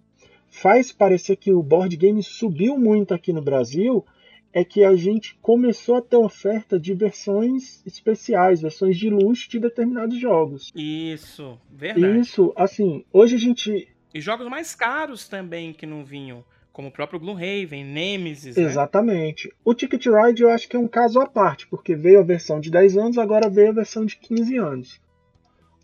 faz 0.50 0.92
parecer 0.92 1.36
que 1.36 1.52
o 1.52 1.62
board 1.62 1.96
game 1.98 2.24
subiu 2.24 2.78
muito 2.78 3.14
aqui 3.14 3.34
no 3.34 3.42
Brasil 3.42 4.06
é 4.54 4.64
que 4.64 4.84
a 4.84 4.96
gente 4.96 5.38
começou 5.42 5.96
a 5.96 6.02
ter 6.02 6.18
oferta 6.18 6.80
de 6.80 6.94
versões 6.94 7.82
especiais, 7.86 8.62
versões 8.62 8.98
de 8.98 9.10
luxo 9.10 9.50
de 9.50 9.60
determinados 9.60 10.20
jogos. 10.20 10.72
Isso, 10.76 11.60
verdade. 11.72 12.20
Isso, 12.20 12.54
assim, 12.56 13.04
hoje 13.12 13.36
a 13.36 13.40
gente. 13.40 13.88
E 14.14 14.22
jogos 14.22 14.48
mais 14.48 14.74
caros 14.74 15.28
também 15.28 15.74
que 15.74 15.86
não 15.86 16.04
vinham, 16.04 16.44
como 16.72 16.88
o 16.88 16.92
próprio 16.92 17.20
Gloomhaven, 17.20 17.84
Nemesis. 17.84 18.56
Né? 18.56 18.64
Exatamente. 18.64 19.48
Né? 19.48 19.54
O 19.64 19.74
Ticket 19.74 20.06
Ride 20.06 20.42
eu 20.42 20.50
acho 20.50 20.68
que 20.68 20.76
é 20.76 20.80
um 20.80 20.88
caso 20.88 21.20
à 21.20 21.28
parte, 21.28 21.68
porque 21.68 21.96
veio 21.96 22.20
a 22.20 22.24
versão 22.24 22.60
de 22.60 22.72
10 22.72 22.98
anos, 22.98 23.18
agora 23.18 23.50
veio 23.50 23.70
a 23.70 23.74
versão 23.74 24.06
de 24.06 24.16
15 24.18 24.58
anos. 24.58 25.07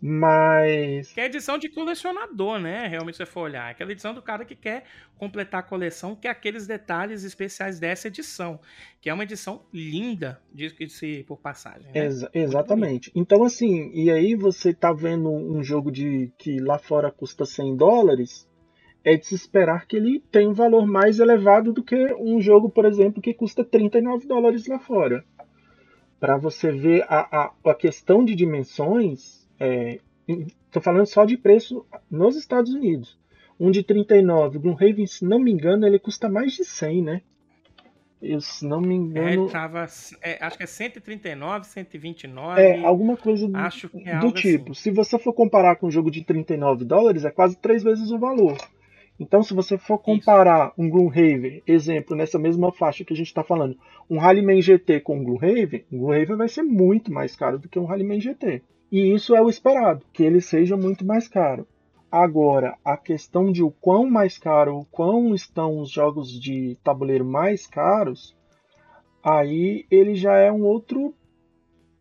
Mas. 0.06 1.14
Que 1.14 1.20
é 1.22 1.24
edição 1.24 1.56
de 1.56 1.66
colecionador, 1.70 2.58
né? 2.58 2.86
Realmente, 2.86 3.16
se 3.16 3.24
você 3.24 3.30
for 3.30 3.40
olhar. 3.40 3.70
Aquela 3.70 3.90
edição 3.90 4.12
do 4.12 4.20
cara 4.20 4.44
que 4.44 4.54
quer 4.54 4.84
completar 5.16 5.60
a 5.60 5.62
coleção, 5.62 6.14
que 6.14 6.28
é 6.28 6.30
aqueles 6.30 6.66
detalhes 6.66 7.24
especiais 7.24 7.80
dessa 7.80 8.08
edição. 8.08 8.60
Que 9.00 9.08
é 9.08 9.14
uma 9.14 9.22
edição 9.22 9.62
linda, 9.72 10.42
diz-se 10.52 11.24
por 11.26 11.38
passagem. 11.38 11.90
Né? 11.90 12.04
Ex 12.04 12.22
exatamente. 12.34 13.10
Então, 13.14 13.44
assim, 13.44 13.90
e 13.94 14.10
aí 14.10 14.34
você 14.34 14.74
tá 14.74 14.92
vendo 14.92 15.30
um 15.30 15.64
jogo 15.64 15.90
de 15.90 16.30
que 16.36 16.60
lá 16.60 16.78
fora 16.78 17.10
custa 17.10 17.46
100 17.46 17.74
dólares. 17.74 18.46
É 19.02 19.16
de 19.16 19.24
se 19.24 19.34
esperar 19.34 19.86
que 19.86 19.96
ele 19.96 20.22
tenha 20.30 20.50
um 20.50 20.54
valor 20.54 20.86
mais 20.86 21.18
elevado 21.18 21.72
do 21.72 21.82
que 21.82 22.12
um 22.18 22.42
jogo, 22.42 22.68
por 22.68 22.84
exemplo, 22.84 23.22
que 23.22 23.32
custa 23.32 23.64
39 23.64 24.26
dólares 24.26 24.66
lá 24.66 24.78
fora. 24.78 25.24
Para 26.20 26.36
você 26.36 26.70
ver 26.70 27.06
a, 27.08 27.54
a, 27.64 27.70
a 27.70 27.74
questão 27.74 28.22
de 28.22 28.34
dimensões, 28.34 29.43
Estou 30.26 30.80
é, 30.80 30.80
falando 30.80 31.06
só 31.06 31.24
de 31.24 31.36
preço 31.36 31.84
nos 32.10 32.36
Estados 32.36 32.72
Unidos. 32.72 33.18
Um 33.58 33.70
de 33.70 33.82
39, 33.82 34.58
Gloomhaven, 34.58 35.06
se 35.06 35.24
não 35.24 35.38
me 35.38 35.52
engano, 35.52 35.86
ele 35.86 35.98
custa 35.98 36.28
mais 36.28 36.52
de 36.52 36.64
100, 36.64 37.02
né? 37.02 37.22
Eu, 38.20 38.40
se 38.40 38.66
não 38.66 38.80
me 38.80 38.94
engano. 38.94 39.46
É, 39.48 39.50
tava, 39.50 39.86
é, 40.22 40.38
acho 40.40 40.56
que 40.56 40.62
é 40.62 40.66
139, 40.66 41.66
129. 41.66 42.60
É, 42.60 42.84
alguma 42.84 43.16
coisa 43.16 43.46
do, 43.46 43.56
acho 43.56 43.88
que 43.88 44.08
é 44.08 44.18
do 44.18 44.32
tipo. 44.32 44.72
Assim. 44.72 44.80
Se 44.80 44.90
você 44.90 45.18
for 45.18 45.34
comparar 45.34 45.76
com 45.76 45.88
um 45.88 45.90
jogo 45.90 46.10
de 46.10 46.24
39 46.24 46.84
dólares, 46.86 47.24
é 47.24 47.30
quase 47.30 47.56
três 47.56 47.82
vezes 47.82 48.10
o 48.10 48.18
valor. 48.18 48.56
Então, 49.20 49.42
se 49.42 49.54
você 49.54 49.78
for 49.78 49.98
comparar 49.98 50.68
Isso. 50.68 50.74
um 50.78 50.88
Gloomhaven, 50.88 51.62
exemplo, 51.66 52.16
nessa 52.16 52.38
mesma 52.38 52.72
faixa 52.72 53.04
que 53.04 53.12
a 53.12 53.16
gente 53.16 53.28
está 53.28 53.44
falando, 53.44 53.76
um 54.10 54.18
Rallyman 54.18 54.60
GT 54.60 55.00
com 55.00 55.18
um 55.18 55.24
Gloomhaven, 55.24 55.84
um 55.92 55.98
Gloomhaven 55.98 56.36
vai 56.36 56.48
ser 56.48 56.62
muito 56.62 57.12
mais 57.12 57.36
caro 57.36 57.58
do 57.58 57.68
que 57.68 57.78
um 57.78 57.84
Rallyman 57.84 58.20
GT. 58.20 58.62
E 58.94 59.12
isso 59.12 59.34
é 59.34 59.42
o 59.42 59.48
esperado, 59.48 60.06
que 60.12 60.22
ele 60.22 60.40
seja 60.40 60.76
muito 60.76 61.04
mais 61.04 61.26
caro. 61.26 61.66
Agora, 62.08 62.78
a 62.84 62.96
questão 62.96 63.50
de 63.50 63.60
o 63.60 63.72
quão 63.72 64.08
mais 64.08 64.38
caro, 64.38 64.78
o 64.78 64.84
quão 64.84 65.34
estão 65.34 65.80
os 65.80 65.90
jogos 65.90 66.30
de 66.40 66.78
tabuleiro 66.84 67.24
mais 67.24 67.66
caros, 67.66 68.36
aí 69.20 69.84
ele 69.90 70.14
já 70.14 70.36
é 70.36 70.52
um 70.52 70.62
outro 70.62 71.12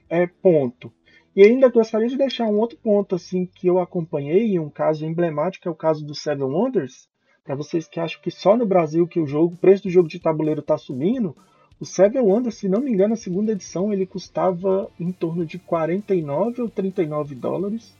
é, 0.08 0.28
ponto. 0.28 0.94
E 1.36 1.42
ainda 1.42 1.68
gostaria 1.68 2.08
de 2.08 2.16
deixar 2.16 2.46
um 2.46 2.60
outro 2.60 2.78
ponto 2.78 3.16
assim 3.16 3.48
que 3.48 3.66
eu 3.66 3.80
acompanhei, 3.80 4.60
um 4.60 4.70
caso 4.70 5.04
emblemático, 5.04 5.68
é 5.68 5.72
o 5.72 5.76
caso 5.76 6.06
do 6.06 6.14
Seven 6.14 6.46
Wonders. 6.46 7.10
Para 7.44 7.56
vocês 7.56 7.88
que 7.88 8.00
acham 8.00 8.22
que 8.22 8.30
só 8.30 8.56
no 8.56 8.68
Brasil 8.68 9.08
que 9.08 9.20
o 9.20 9.26
jogo, 9.26 9.56
o 9.56 9.58
preço 9.58 9.82
do 9.82 9.90
jogo 9.90 10.08
de 10.08 10.20
tabuleiro 10.20 10.60
está 10.60 10.78
subindo, 10.78 11.36
o 11.84 11.86
Seven 11.86 12.22
Wonders, 12.22 12.56
se 12.56 12.70
não 12.70 12.80
me 12.80 12.90
engano, 12.90 13.14
a 13.14 13.18
segunda 13.18 13.52
edição 13.52 13.92
ele 13.92 14.06
custava 14.06 14.90
em 14.98 15.12
torno 15.12 15.46
de 15.46 15.60
49 15.60 16.62
ou 16.62 16.70
39 16.70 17.36
dólares, 17.36 17.94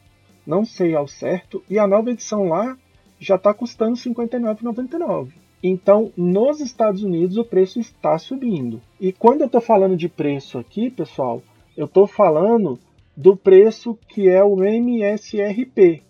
não 0.48 0.64
sei 0.64 0.96
ao 0.96 1.06
certo, 1.06 1.62
e 1.70 1.78
a 1.78 1.86
nova 1.86 2.10
edição 2.10 2.48
lá 2.48 2.78
já 3.20 3.36
está 3.36 3.54
custando 3.54 3.98
59,99. 3.98 5.34
Então, 5.62 6.14
nos 6.16 6.62
Estados 6.62 7.04
Unidos 7.04 7.36
o 7.36 7.44
preço 7.44 7.78
está 7.78 8.18
subindo. 8.18 8.80
E 9.02 9.12
quando 9.12 9.42
eu 9.42 9.48
estou 9.48 9.60
falando 9.60 9.98
de 9.98 10.08
preço 10.08 10.58
aqui, 10.58 10.90
pessoal, 10.90 11.44
eu 11.76 11.86
estou 11.86 12.08
falando 12.08 12.80
do 13.18 13.36
preço 13.36 14.00
que 14.08 14.30
é 14.30 14.42
o 14.42 14.64
MSRP, 14.64 16.04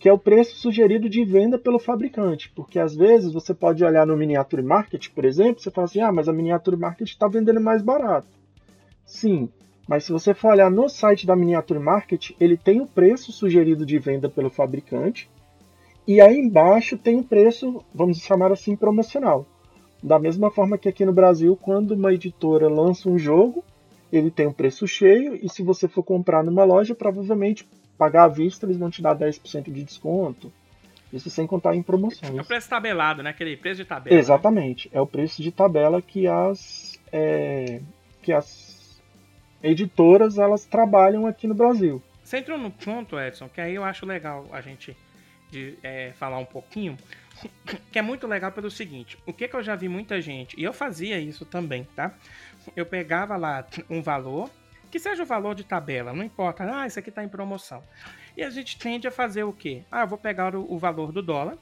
que 0.00 0.08
é 0.08 0.12
o 0.12 0.18
preço 0.18 0.56
sugerido 0.56 1.10
de 1.10 1.22
venda 1.26 1.58
pelo 1.58 1.78
fabricante, 1.78 2.50
porque 2.56 2.78
às 2.78 2.96
vezes 2.96 3.34
você 3.34 3.52
pode 3.52 3.84
olhar 3.84 4.06
no 4.06 4.16
Miniature 4.16 4.62
Market, 4.62 5.10
por 5.10 5.26
exemplo, 5.26 5.60
você 5.60 5.70
fala 5.70 5.84
assim, 5.84 6.00
ah, 6.00 6.10
mas 6.10 6.26
a 6.26 6.32
Miniature 6.32 6.74
Market 6.74 7.06
está 7.06 7.28
vendendo 7.28 7.60
mais 7.60 7.82
barato. 7.82 8.26
Sim, 9.04 9.50
mas 9.86 10.04
se 10.04 10.10
você 10.10 10.32
for 10.32 10.52
olhar 10.52 10.70
no 10.70 10.88
site 10.88 11.26
da 11.26 11.36
Miniature 11.36 11.78
Market, 11.78 12.30
ele 12.40 12.56
tem 12.56 12.80
o 12.80 12.86
preço 12.86 13.30
sugerido 13.30 13.84
de 13.84 13.98
venda 13.98 14.26
pelo 14.26 14.48
fabricante, 14.48 15.28
e 16.06 16.18
aí 16.18 16.38
embaixo 16.38 16.96
tem 16.96 17.18
o 17.18 17.24
preço, 17.24 17.84
vamos 17.94 18.20
chamar 18.22 18.50
assim, 18.50 18.74
promocional. 18.74 19.44
Da 20.02 20.18
mesma 20.18 20.50
forma 20.50 20.78
que 20.78 20.88
aqui 20.88 21.04
no 21.04 21.12
Brasil, 21.12 21.58
quando 21.60 21.90
uma 21.90 22.14
editora 22.14 22.70
lança 22.70 23.06
um 23.06 23.18
jogo, 23.18 23.62
ele 24.10 24.30
tem 24.30 24.46
um 24.46 24.52
preço 24.52 24.88
cheio, 24.88 25.34
e 25.34 25.46
se 25.50 25.62
você 25.62 25.86
for 25.86 26.02
comprar 26.02 26.42
numa 26.42 26.64
loja, 26.64 26.94
provavelmente 26.94 27.68
pagar 28.00 28.24
à 28.24 28.28
vista, 28.28 28.64
eles 28.64 28.78
vão 28.78 28.88
te 28.88 29.02
dar 29.02 29.14
10% 29.14 29.70
de 29.70 29.84
desconto. 29.84 30.50
Isso 31.12 31.28
sem 31.28 31.46
contar 31.46 31.74
em 31.74 31.82
promoções. 31.82 32.34
É 32.34 32.40
o 32.40 32.44
preço 32.44 32.70
tabelado, 32.70 33.22
né? 33.22 33.28
Aquele 33.28 33.58
preço 33.58 33.76
de 33.76 33.84
tabela. 33.84 34.14
Né? 34.14 34.18
Exatamente. 34.18 34.88
Né? 34.88 34.96
É 34.96 35.00
o 35.02 35.06
preço 35.06 35.42
de 35.42 35.52
tabela 35.52 36.00
que 36.00 36.26
as, 36.26 36.98
é, 37.12 37.82
que 38.22 38.32
as 38.32 39.02
editoras 39.62 40.38
elas 40.38 40.64
trabalham 40.64 41.26
aqui 41.26 41.46
no 41.46 41.54
Brasil. 41.54 42.02
Você 42.24 42.38
entrou 42.38 42.56
no 42.56 42.70
ponto, 42.70 43.20
Edson, 43.20 43.50
que 43.50 43.60
aí 43.60 43.74
eu 43.74 43.84
acho 43.84 44.06
legal 44.06 44.46
a 44.50 44.62
gente 44.62 44.96
de, 45.50 45.76
é, 45.82 46.12
falar 46.12 46.38
um 46.38 46.46
pouquinho, 46.46 46.96
que 47.92 47.98
é 47.98 48.02
muito 48.02 48.26
legal 48.26 48.52
pelo 48.52 48.70
seguinte, 48.70 49.18
o 49.26 49.32
que, 49.32 49.48
que 49.48 49.56
eu 49.56 49.62
já 49.62 49.74
vi 49.74 49.88
muita 49.88 50.22
gente, 50.22 50.58
e 50.58 50.62
eu 50.62 50.72
fazia 50.72 51.18
isso 51.18 51.44
também, 51.44 51.86
tá? 51.96 52.14
Eu 52.76 52.86
pegava 52.86 53.36
lá 53.36 53.66
um 53.90 54.00
valor, 54.00 54.48
que 54.90 54.98
seja 54.98 55.22
o 55.22 55.26
valor 55.26 55.54
de 55.54 55.64
tabela, 55.64 56.12
não 56.12 56.24
importa. 56.24 56.64
Ah, 56.64 56.86
isso 56.86 56.98
aqui 56.98 57.10
está 57.10 57.22
em 57.22 57.28
promoção. 57.28 57.82
E 58.36 58.42
a 58.42 58.50
gente 58.50 58.78
tende 58.78 59.06
a 59.06 59.10
fazer 59.10 59.44
o 59.44 59.52
quê? 59.52 59.82
Ah, 59.90 60.02
eu 60.02 60.08
vou 60.08 60.18
pegar 60.18 60.54
o, 60.54 60.72
o 60.72 60.78
valor 60.78 61.12
do 61.12 61.22
dólar 61.22 61.56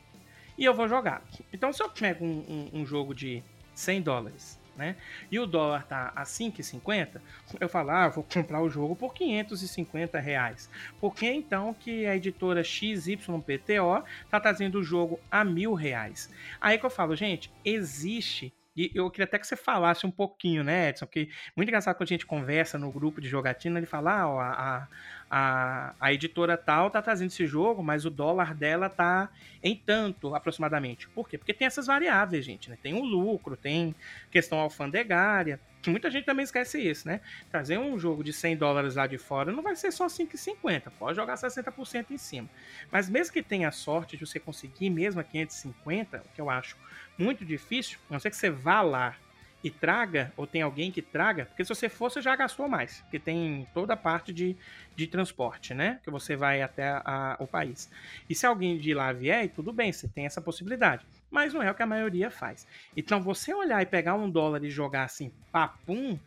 e 0.57 0.64
eu 0.64 0.74
vou 0.74 0.89
jogar. 0.89 1.22
Então, 1.53 1.72
se 1.72 1.83
eu 1.83 1.89
pego 1.89 2.24
um, 2.24 2.70
um, 2.74 2.81
um 2.81 2.87
jogo 2.87 3.14
de 3.14 3.43
100 3.74 4.03
dólares, 4.03 4.59
né? 4.79 4.97
E 5.31 5.39
o 5.41 5.47
dólar 5.47 5.85
tá 5.85 6.12
a 6.14 6.22
5,50, 6.22 7.20
eu 7.61 7.68
falo, 7.68 7.91
ah, 7.91 8.05
eu 8.05 8.12
vou 8.12 8.24
comprar 8.24 8.62
o 8.62 8.70
jogo 8.70 8.95
por 8.95 9.12
550 9.12 10.18
reais. 10.20 10.70
Por 11.01 11.14
que 11.14 11.26
então 11.26 11.74
que 11.74 12.07
a 12.07 12.16
editora 12.16 12.62
XYPTO 12.62 14.05
tá 14.31 14.41
trazendo 14.41 14.79
o 14.79 14.85
jogo 14.85 15.18
a 15.31 15.45
mil 15.45 15.74
reais? 15.74 16.33
Aí 16.61 16.79
que 16.79 16.87
eu 16.87 16.91
falo, 16.91 17.16
gente, 17.16 17.53
existe 17.64 18.53
e 18.79 18.93
eu 18.95 19.11
queria 19.11 19.24
até 19.24 19.39
que 19.39 19.47
você 19.47 19.57
falasse 19.57 20.07
um 20.07 20.11
pouquinho, 20.11 20.62
né, 20.62 20.91
Edson? 20.91 21.07
Que 21.07 21.29
muito 21.57 21.68
engraçado 21.68 21.97
quando 21.97 22.09
a 22.09 22.14
gente 22.14 22.24
conversa 22.24 22.79
no 22.79 22.93
grupo 22.93 23.20
de 23.20 23.29
jogatina, 23.29 23.79
ele 23.79 23.87
fala, 23.87 24.20
ah, 24.20 24.29
ó, 24.29 24.41
a, 24.41 24.89
a, 25.29 25.95
a 25.99 26.12
editora 26.12 26.57
tal 26.57 26.91
tá 26.91 27.03
trazendo 27.03 27.29
esse 27.29 27.47
jogo, 27.47 27.83
mas 27.83 28.05
o 28.05 28.11
dólar 28.11 28.55
dela 28.55 28.89
tá 28.89 29.31
em 29.62 29.74
tanto, 29.74 30.35
aproximadamente. 30.35 31.09
Por 31.09 31.29
quê? 31.29 31.37
Porque 31.37 31.53
tem 31.53 31.66
essas 31.66 31.87
variáveis, 31.87 32.45
gente, 32.45 32.70
né? 32.70 32.79
Tem 32.81 32.95
o 32.95 33.05
lucro, 33.05 33.57
tem 33.57 33.95
questão 34.31 34.61
alfandegária, 34.61 35.61
muita 35.87 36.11
gente 36.11 36.24
também 36.24 36.45
esquece 36.45 36.81
isso, 36.81 37.07
né? 37.07 37.20
Trazer 37.51 37.79
um 37.79 37.99
jogo 37.99 38.22
de 38.22 38.33
100 38.33 38.57
dólares 38.57 38.95
lá 38.95 39.07
de 39.07 39.18
fora 39.18 39.53
não 39.53 39.62
vai 39.62 39.76
ser 39.76 39.91
só 39.91 40.07
5,50, 40.07 40.91
pode 40.99 41.16
jogar 41.16 41.35
60% 41.35 42.07
em 42.11 42.18
cima. 42.18 42.49
Mas 42.91 43.09
mesmo 43.09 43.33
que 43.33 43.43
tenha 43.43 43.70
sorte 43.70 44.16
de 44.16 44.26
você 44.26 44.39
conseguir 44.39 44.91
mesmo 44.91 45.20
a 45.20 45.24
550, 45.24 46.18
o 46.18 46.35
que 46.35 46.41
eu 46.41 46.51
acho 46.51 46.76
muito 47.18 47.44
difícil, 47.44 47.98
a 48.08 48.14
não 48.14 48.20
ser 48.20 48.30
que 48.30 48.36
você 48.36 48.48
vá 48.48 48.80
lá 48.80 49.16
e 49.62 49.70
traga, 49.70 50.32
ou 50.36 50.46
tem 50.46 50.62
alguém 50.62 50.90
que 50.92 51.02
traga, 51.02 51.46
porque 51.46 51.64
se 51.64 51.68
você 51.68 51.88
for, 51.88 52.10
você 52.10 52.22
já 52.22 52.36
gastou 52.36 52.68
mais, 52.68 53.00
porque 53.02 53.18
tem 53.18 53.66
toda 53.74 53.94
a 53.94 53.96
parte 53.96 54.32
de, 54.32 54.56
de 54.94 55.06
transporte, 55.06 55.74
né? 55.74 55.98
Que 56.04 56.10
você 56.10 56.36
vai 56.36 56.62
até 56.62 56.88
a, 57.04 57.36
o 57.40 57.46
país. 57.46 57.90
E 58.30 58.34
se 58.34 58.46
alguém 58.46 58.78
de 58.78 58.94
lá 58.94 59.12
vier, 59.12 59.48
tudo 59.50 59.72
bem, 59.72 59.92
você 59.92 60.06
tem 60.06 60.26
essa 60.26 60.40
possibilidade. 60.40 61.04
Mas 61.28 61.52
não 61.52 61.60
é 61.62 61.70
o 61.70 61.74
que 61.74 61.82
a 61.82 61.86
maioria 61.86 62.30
faz. 62.30 62.66
Então, 62.96 63.20
você 63.20 63.52
olhar 63.52 63.82
e 63.82 63.86
pegar 63.86 64.14
um 64.14 64.30
dólar 64.30 64.62
e 64.62 64.70
jogar 64.70 65.02
assim, 65.02 65.32
papum, 65.50 66.18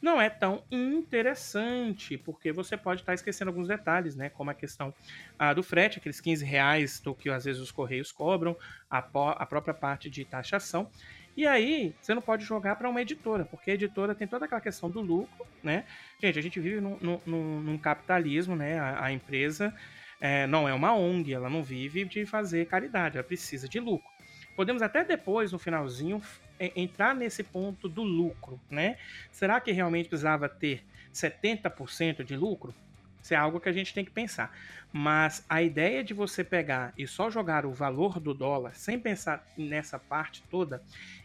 não 0.00 0.20
é 0.20 0.28
tão 0.28 0.62
interessante, 0.70 2.18
porque 2.18 2.52
você 2.52 2.76
pode 2.76 3.00
estar 3.00 3.14
esquecendo 3.14 3.50
alguns 3.50 3.68
detalhes, 3.68 4.14
né? 4.14 4.28
Como 4.28 4.50
a 4.50 4.54
questão 4.54 4.92
ah, 5.38 5.52
do 5.52 5.62
frete, 5.62 5.98
aqueles 5.98 6.20
15 6.20 6.44
reais 6.44 7.00
do 7.00 7.14
que 7.14 7.30
às 7.30 7.44
vezes 7.44 7.60
os 7.60 7.70
correios 7.70 8.12
cobram, 8.12 8.56
a, 8.90 8.98
a 8.98 9.46
própria 9.46 9.74
parte 9.74 10.10
de 10.10 10.24
taxação. 10.24 10.90
E 11.36 11.46
aí, 11.46 11.94
você 12.00 12.14
não 12.14 12.22
pode 12.22 12.44
jogar 12.44 12.76
para 12.76 12.88
uma 12.88 13.02
editora, 13.02 13.44
porque 13.44 13.70
a 13.70 13.74
editora 13.74 14.14
tem 14.14 14.26
toda 14.26 14.46
aquela 14.46 14.60
questão 14.60 14.88
do 14.88 15.00
lucro, 15.00 15.46
né? 15.62 15.84
Gente, 16.20 16.38
a 16.38 16.42
gente 16.42 16.58
vive 16.58 16.80
num, 16.80 17.20
num, 17.26 17.60
num 17.60 17.78
capitalismo, 17.78 18.56
né? 18.56 18.78
A, 18.78 19.04
a 19.04 19.12
empresa 19.12 19.74
é, 20.20 20.46
não 20.46 20.68
é 20.68 20.72
uma 20.72 20.94
ONG, 20.94 21.34
ela 21.34 21.50
não 21.50 21.62
vive 21.62 22.04
de 22.06 22.24
fazer 22.24 22.66
caridade, 22.66 23.18
ela 23.18 23.26
precisa 23.26 23.68
de 23.68 23.78
lucro. 23.78 24.08
Podemos 24.56 24.80
até 24.80 25.04
depois, 25.04 25.52
no 25.52 25.58
finalzinho, 25.58 26.22
entrar 26.58 27.14
nesse 27.14 27.42
ponto 27.42 27.88
do 27.88 28.02
lucro, 28.02 28.60
né? 28.70 28.96
Será 29.30 29.60
que 29.60 29.72
realmente 29.72 30.08
precisava 30.08 30.48
ter 30.48 30.84
70% 31.12 32.24
de 32.24 32.36
lucro? 32.36 32.74
Isso 33.22 33.34
é 33.34 33.36
algo 33.36 33.58
que 33.58 33.68
a 33.68 33.72
gente 33.72 33.92
tem 33.92 34.04
que 34.04 34.10
pensar. 34.10 34.56
Mas 34.92 35.44
a 35.48 35.60
ideia 35.60 36.04
de 36.04 36.14
você 36.14 36.44
pegar 36.44 36.92
e 36.96 37.06
só 37.08 37.28
jogar 37.28 37.66
o 37.66 37.72
valor 37.72 38.20
do 38.20 38.32
dólar 38.32 38.74
sem 38.76 39.00
pensar 39.00 39.44
nessa 39.56 39.98
parte 39.98 40.44
toda, 40.48 40.80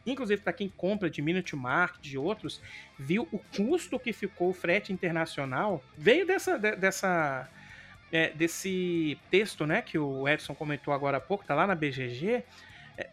inclusive 0.06 0.42
para 0.42 0.52
quem 0.52 0.68
compra 0.68 1.10
de 1.10 1.22
Minute 1.22 1.56
Market, 1.56 2.02
de 2.02 2.18
outros, 2.18 2.60
viu 2.98 3.28
o 3.32 3.38
custo 3.56 4.00
que 4.00 4.12
ficou 4.12 4.50
o 4.50 4.54
frete 4.54 4.92
internacional, 4.92 5.84
veio 5.96 6.26
dessa, 6.26 6.58
dessa 6.58 7.48
é, 8.12 8.30
desse 8.32 9.18
texto, 9.30 9.66
né, 9.66 9.82
que 9.82 9.98
o 9.98 10.28
Edson 10.28 10.54
comentou 10.54 10.94
agora 10.94 11.18
há 11.18 11.22
pouco, 11.22 11.46
tá 11.46 11.56
lá 11.56 11.66
na 11.66 11.76
BGG, 11.76 12.28
é, 12.38 12.44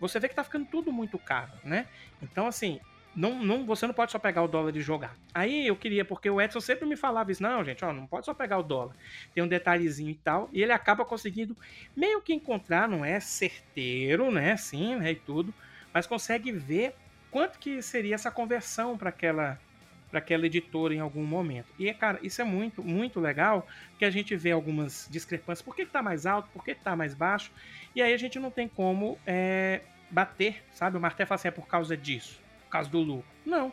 você 0.01 0.19
vê 0.19 0.29
que 0.29 0.35
tá 0.35 0.45
ficando 0.45 0.67
tudo 0.67 0.93
muito 0.93 1.19
caro, 1.19 1.53
né? 1.65 1.87
Então, 2.23 2.47
assim, 2.47 2.81
não, 3.15 3.43
não, 3.43 3.67
você 3.67 3.87
não 3.87 3.95
pode 3.95 4.13
só 4.13 4.19
pegar 4.19 4.43
o 4.43 4.49
dólar 4.49 4.77
e 4.77 4.81
jogar. 4.81 5.17
Aí 5.35 5.67
eu 5.67 5.75
queria, 5.75 6.05
porque 6.05 6.31
o 6.31 6.41
Edson 6.41 6.61
sempre 6.61 6.87
me 6.87 6.97
falava 6.97 7.33
isso, 7.33 7.43
não, 7.43 7.65
gente, 7.65 7.85
ó, 7.85 7.93
não 7.93 8.07
pode 8.07 8.27
só 8.27 8.33
pegar 8.33 8.59
o 8.59 8.63
dólar. 8.63 8.95
Tem 9.35 9.43
um 9.43 9.49
detalhezinho 9.49 10.11
e 10.11 10.15
tal, 10.15 10.49
e 10.53 10.63
ele 10.63 10.73
acaba 10.73 11.05
conseguindo 11.05 11.57
meio 11.97 12.21
que 12.21 12.33
encontrar, 12.33 12.89
não 12.89 13.05
é 13.05 13.19
certeiro, 13.19 14.31
né, 14.31 14.57
sim, 14.57 14.95
né, 14.97 15.13
e 15.13 15.17
tudo, 15.17 15.53
mas 15.93 16.07
consegue 16.07 16.53
ver 16.53 16.95
quanto 17.31 17.59
que 17.59 17.83
seria 17.83 18.15
essa 18.15 18.31
conversão 18.31 18.97
para 18.97 19.09
aquela 19.09 19.59
para 20.11 20.19
aquela 20.19 20.47
editora 20.47 20.95
em 20.95 21.01
algum 21.01 21.25
momento. 21.25 21.67
E, 21.79 21.93
cara, 21.93 22.19
isso 22.23 22.41
é 22.41 22.45
muito, 22.45 22.83
muito 22.83 23.21
legal, 23.21 23.67
que 23.99 24.05
a 24.05 24.11
gente 24.11 24.35
vê 24.37 24.51
algumas 24.51 25.09
discrepâncias. 25.11 25.63
Por 25.63 25.75
que 25.75 25.83
está 25.83 26.03
mais 26.03 26.27
alto? 26.27 26.49
Por 26.53 26.65
que 26.65 26.71
está 26.71 26.97
mais 26.97 27.15
baixo? 27.15 27.53
E 27.95 28.03
aí 28.03 28.13
a 28.13 28.17
gente 28.17 28.39
não 28.39 28.51
tem 28.51 28.69
como 28.69 29.19
é, 29.27 29.83
bater, 30.11 30.63
sabe? 30.73 30.97
O 30.97 31.01
martelo 31.01 31.29
fala 31.29 31.37
assim, 31.37 31.49
é 31.49 31.53
por 31.53 31.67
causa 31.67 31.97
disso 31.97 32.41
por 32.69 32.73
causa 32.73 32.91
do 32.91 33.01
lucro. 33.01 33.29
Não. 33.45 33.73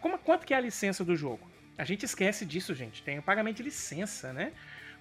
Como, 0.00 0.16
quanto 0.18 0.46
que 0.46 0.54
é 0.54 0.56
a 0.56 0.60
licença 0.60 1.04
do 1.04 1.16
jogo? 1.16 1.50
A 1.76 1.84
gente 1.84 2.04
esquece 2.04 2.46
disso, 2.46 2.72
gente. 2.74 3.02
Tem 3.02 3.18
o 3.18 3.22
pagamento 3.22 3.56
de 3.56 3.64
licença, 3.64 4.32
né? 4.32 4.52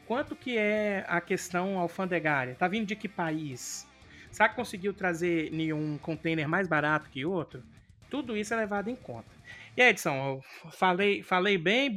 Quanto 0.07 0.35
que 0.35 0.57
é 0.57 1.05
a 1.07 1.21
questão 1.21 1.77
alfandegária? 1.77 2.55
Tá 2.55 2.67
vindo 2.67 2.87
de 2.87 2.95
que 2.95 3.07
país? 3.07 3.87
Será 4.31 4.49
que 4.49 4.55
conseguiu 4.55 4.93
trazer 4.93 5.51
um 5.73 5.97
container 5.99 6.47
mais 6.47 6.67
barato 6.67 7.09
que 7.09 7.23
outro? 7.23 7.63
Tudo 8.09 8.35
isso 8.35 8.53
é 8.53 8.57
levado 8.57 8.89
em 8.89 8.95
conta. 8.95 9.29
E 9.75 9.81
Edson, 9.81 10.39
falei, 10.71 11.23
falei 11.23 11.57
bem? 11.57 11.95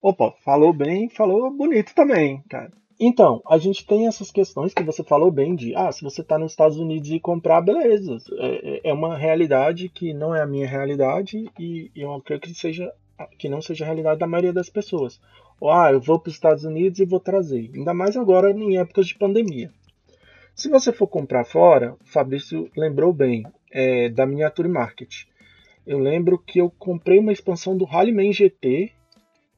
Opa, 0.00 0.32
falou 0.44 0.72
bem, 0.72 1.08
falou 1.08 1.50
bonito 1.50 1.94
também, 1.94 2.42
cara. 2.48 2.72
Então, 2.98 3.42
a 3.46 3.58
gente 3.58 3.86
tem 3.86 4.06
essas 4.06 4.30
questões 4.30 4.72
que 4.72 4.82
você 4.82 5.04
falou 5.04 5.30
bem 5.30 5.54
de, 5.54 5.74
ah, 5.74 5.92
se 5.92 6.02
você 6.02 6.22
está 6.22 6.38
nos 6.38 6.52
Estados 6.52 6.78
Unidos 6.78 7.10
e 7.10 7.20
comprar, 7.20 7.60
beleza. 7.60 8.16
É, 8.38 8.76
é, 8.76 8.90
é 8.90 8.92
uma 8.92 9.16
realidade 9.16 9.88
que 9.88 10.14
não 10.14 10.34
é 10.34 10.40
a 10.40 10.46
minha 10.46 10.66
realidade 10.66 11.50
e 11.58 11.90
eu 11.94 12.20
creio 12.22 12.40
que 12.40 12.54
seja 12.54 12.90
que 13.38 13.48
não 13.48 13.62
seja 13.62 13.84
a 13.84 13.86
realidade 13.86 14.20
da 14.20 14.26
maioria 14.26 14.52
das 14.52 14.68
pessoas. 14.68 15.20
Ou, 15.60 15.70
ah, 15.70 15.90
eu 15.90 16.00
vou 16.00 16.18
para 16.18 16.28
os 16.28 16.34
Estados 16.34 16.64
Unidos 16.64 16.98
e 17.00 17.04
vou 17.04 17.18
trazer. 17.20 17.70
Ainda 17.74 17.94
mais 17.94 18.16
agora 18.16 18.50
em 18.50 18.78
épocas 18.78 19.06
de 19.06 19.16
pandemia. 19.16 19.72
Se 20.54 20.68
você 20.68 20.92
for 20.92 21.06
comprar 21.06 21.44
fora, 21.44 21.94
o 21.94 22.06
Fabrício 22.06 22.70
lembrou 22.76 23.12
bem 23.12 23.44
é, 23.70 24.08
da 24.08 24.26
Miniature 24.26 24.68
Market. 24.68 25.24
Eu 25.86 25.98
lembro 25.98 26.38
que 26.38 26.58
eu 26.58 26.68
comprei 26.68 27.18
uma 27.18 27.32
expansão 27.32 27.76
do 27.76 27.84
Rallyman 27.84 28.32
GT 28.32 28.92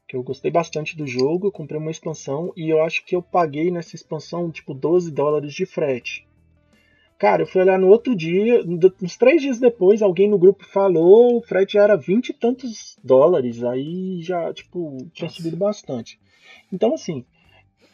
que 0.09 0.15
eu 0.15 0.23
gostei 0.23 0.49
bastante 0.49 0.97
do 0.97 1.05
jogo, 1.05 1.47
eu 1.47 1.51
comprei 1.51 1.79
uma 1.79 1.91
expansão 1.91 2.51
e 2.57 2.67
eu 2.67 2.81
acho 2.81 3.05
que 3.05 3.15
eu 3.15 3.21
paguei 3.21 3.69
nessa 3.69 3.95
expansão 3.95 4.49
tipo 4.49 4.73
12 4.73 5.11
dólares 5.11 5.53
de 5.53 5.67
frete. 5.67 6.27
Cara, 7.19 7.43
eu 7.43 7.45
fui 7.45 7.61
olhar 7.61 7.77
no 7.77 7.89
outro 7.89 8.15
dia, 8.15 8.63
uns 9.03 9.17
três 9.17 9.39
dias 9.39 9.59
depois, 9.59 10.01
alguém 10.01 10.27
no 10.27 10.39
grupo 10.39 10.65
falou, 10.65 11.37
o 11.37 11.41
frete 11.43 11.77
era 11.77 11.95
20 11.95 12.29
e 12.29 12.33
tantos 12.33 12.97
dólares, 13.03 13.63
aí 13.63 14.19
já, 14.23 14.51
tipo, 14.51 14.97
tinha 15.13 15.27
Nossa. 15.27 15.35
subido 15.35 15.57
bastante. 15.57 16.19
Então, 16.73 16.93
assim, 16.93 17.23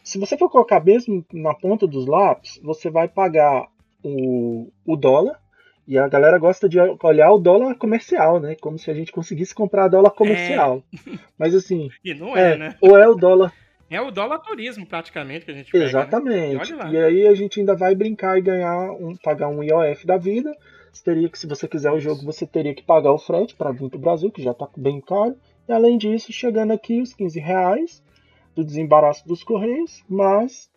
se 0.02 0.16
você 0.16 0.38
for 0.38 0.48
colocar 0.48 0.82
mesmo 0.82 1.22
na 1.34 1.52
ponta 1.52 1.86
dos 1.86 2.06
lápis, 2.06 2.58
você 2.62 2.88
vai 2.88 3.08
pagar 3.08 3.68
o, 4.02 4.70
o 4.86 4.96
dólar, 4.96 5.38
e 5.86 5.96
a 5.96 6.08
galera 6.08 6.38
gosta 6.38 6.68
de 6.68 6.78
olhar 7.02 7.30
o 7.30 7.38
dólar 7.38 7.76
comercial, 7.76 8.40
né? 8.40 8.56
Como 8.60 8.78
se 8.78 8.90
a 8.90 8.94
gente 8.94 9.12
conseguisse 9.12 9.54
comprar 9.54 9.88
dólar 9.88 10.10
comercial. 10.10 10.82
É... 10.92 11.18
Mas 11.38 11.54
assim. 11.54 11.88
E 12.04 12.12
não 12.12 12.36
é, 12.36 12.54
é, 12.54 12.56
né? 12.56 12.76
Ou 12.80 12.98
é 12.98 13.08
o 13.08 13.14
dólar. 13.14 13.52
É 13.88 14.00
o 14.00 14.10
dólar 14.10 14.40
turismo, 14.40 14.84
praticamente, 14.84 15.44
que 15.44 15.50
a 15.52 15.54
gente 15.54 15.70
pega, 15.70 15.84
né? 15.84 15.90
Exatamente. 15.90 16.74
Né? 16.74 16.90
E, 16.90 16.92
e, 16.92 16.98
aí 16.98 17.26
a 17.28 17.34
gente 17.34 17.60
ainda 17.60 17.76
vai 17.76 17.94
brincar 17.94 18.36
e 18.36 18.42
ganhar 18.42 18.90
um, 18.92 19.14
pagar 19.16 19.48
um 19.48 19.62
IOF 19.62 20.04
da 20.04 20.16
vida. 20.16 20.52
Você 20.92 21.04
teria 21.04 21.28
que, 21.28 21.38
se 21.38 21.46
você 21.46 21.68
quiser 21.68 21.92
o 21.92 22.00
jogo, 22.00 22.24
você 22.24 22.44
teria 22.46 22.74
que 22.74 22.82
pagar 22.82 23.12
o 23.12 23.18
frete 23.18 23.54
para 23.54 23.70
vir 23.70 23.88
para 23.88 23.98
o 23.98 24.00
Brasil, 24.00 24.30
que 24.30 24.42
já 24.42 24.50
está 24.50 24.68
bem 24.76 25.00
caro. 25.00 25.36
E 25.68 25.72
além 25.72 25.96
disso, 25.98 26.32
chegando 26.32 26.72
aqui 26.72 27.00
os 27.00 27.14
15 27.14 27.38
reais 27.38 28.02
do 28.56 28.64
desembaraço 28.64 29.26
dos 29.28 29.44
Correios, 29.44 30.02
mas 30.08 30.68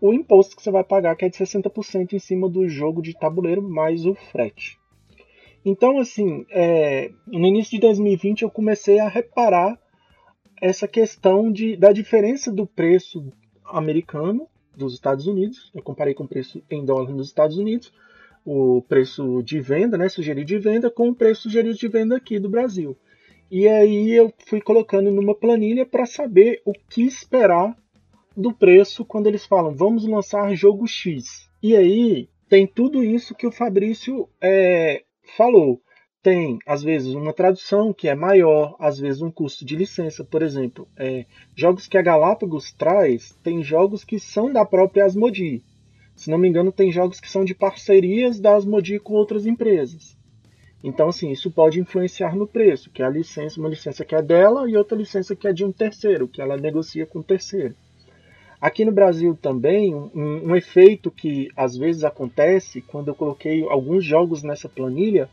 o 0.00 0.12
imposto 0.12 0.56
que 0.56 0.62
você 0.62 0.70
vai 0.70 0.84
pagar, 0.84 1.16
que 1.16 1.24
é 1.24 1.28
de 1.28 1.36
60% 1.36 2.12
em 2.12 2.18
cima 2.18 2.48
do 2.48 2.68
jogo 2.68 3.02
de 3.02 3.18
tabuleiro, 3.18 3.62
mais 3.62 4.04
o 4.04 4.14
frete. 4.14 4.78
Então, 5.64 5.98
assim, 5.98 6.46
é, 6.50 7.10
no 7.26 7.46
início 7.46 7.72
de 7.72 7.80
2020 7.80 8.42
eu 8.42 8.50
comecei 8.50 9.00
a 9.00 9.08
reparar 9.08 9.78
essa 10.60 10.86
questão 10.86 11.50
de, 11.50 11.76
da 11.76 11.92
diferença 11.92 12.52
do 12.52 12.66
preço 12.66 13.32
americano 13.64 14.48
dos 14.76 14.94
Estados 14.94 15.26
Unidos. 15.26 15.70
Eu 15.74 15.82
comparei 15.82 16.14
com 16.14 16.24
o 16.24 16.28
preço 16.28 16.62
em 16.70 16.84
dólar 16.84 17.10
nos 17.10 17.28
Estados 17.28 17.58
Unidos, 17.58 17.92
o 18.44 18.82
preço 18.82 19.42
de 19.42 19.60
venda, 19.60 19.98
né, 19.98 20.08
sugerido 20.08 20.46
de 20.46 20.58
venda, 20.58 20.90
com 20.90 21.08
o 21.08 21.14
preço 21.14 21.42
sugerido 21.42 21.74
de 21.74 21.88
venda 21.88 22.16
aqui 22.16 22.38
do 22.38 22.48
Brasil. 22.48 22.96
E 23.50 23.66
aí 23.66 24.12
eu 24.12 24.32
fui 24.46 24.60
colocando 24.60 25.10
numa 25.10 25.34
planilha 25.34 25.84
para 25.84 26.06
saber 26.06 26.62
o 26.64 26.72
que 26.72 27.02
esperar 27.02 27.76
do 28.36 28.52
preço 28.52 29.04
quando 29.04 29.26
eles 29.26 29.46
falam 29.46 29.74
vamos 29.74 30.06
lançar 30.06 30.54
jogo 30.54 30.86
X. 30.86 31.48
E 31.62 31.74
aí 31.74 32.28
tem 32.48 32.66
tudo 32.66 33.02
isso 33.02 33.34
que 33.34 33.46
o 33.46 33.52
Fabrício 33.52 34.28
é, 34.40 35.02
falou. 35.36 35.80
Tem, 36.22 36.58
às 36.66 36.82
vezes, 36.82 37.14
uma 37.14 37.32
tradução 37.32 37.92
que 37.92 38.08
é 38.08 38.14
maior, 38.14 38.76
às 38.80 38.98
vezes 38.98 39.22
um 39.22 39.30
custo 39.30 39.64
de 39.64 39.76
licença, 39.76 40.24
por 40.24 40.42
exemplo. 40.42 40.88
É, 40.96 41.24
jogos 41.54 41.86
que 41.86 41.96
a 41.96 42.02
Galápagos 42.02 42.72
traz, 42.72 43.32
tem 43.44 43.62
jogos 43.62 44.04
que 44.04 44.18
são 44.18 44.52
da 44.52 44.64
própria 44.64 45.04
Asmodee. 45.04 45.62
Se 46.16 46.30
não 46.30 46.38
me 46.38 46.48
engano, 46.48 46.72
tem 46.72 46.90
jogos 46.90 47.20
que 47.20 47.30
são 47.30 47.44
de 47.44 47.54
parcerias 47.54 48.40
da 48.40 48.56
Asmodee 48.56 48.98
com 48.98 49.14
outras 49.14 49.46
empresas. 49.46 50.16
Então, 50.82 51.08
assim, 51.08 51.30
isso 51.30 51.50
pode 51.50 51.80
influenciar 51.80 52.34
no 52.36 52.46
preço, 52.46 52.90
que 52.90 53.02
é 53.02 53.06
a 53.06 53.10
licença, 53.10 53.60
uma 53.60 53.68
licença 53.68 54.04
que 54.04 54.14
é 54.14 54.22
dela 54.22 54.68
e 54.68 54.76
outra 54.76 54.96
licença 54.96 55.34
que 55.34 55.46
é 55.46 55.52
de 55.52 55.64
um 55.64 55.72
terceiro, 55.72 56.28
que 56.28 56.40
ela 56.40 56.56
negocia 56.56 57.06
com 57.06 57.20
o 57.20 57.24
terceiro. 57.24 57.74
Aqui 58.60 58.84
no 58.84 58.92
Brasil 58.92 59.36
também, 59.40 59.94
um, 59.94 60.10
um, 60.14 60.56
efeito 60.56 61.10
que 61.10 61.50
às 61.54 61.76
vezes 61.76 62.04
acontece 62.04 62.80
quando 62.80 63.08
eu 63.08 63.14
coloquei 63.14 63.62
alguns 63.68 64.04
jogos 64.04 64.42
nessa 64.42 64.68
planilha 64.68 65.28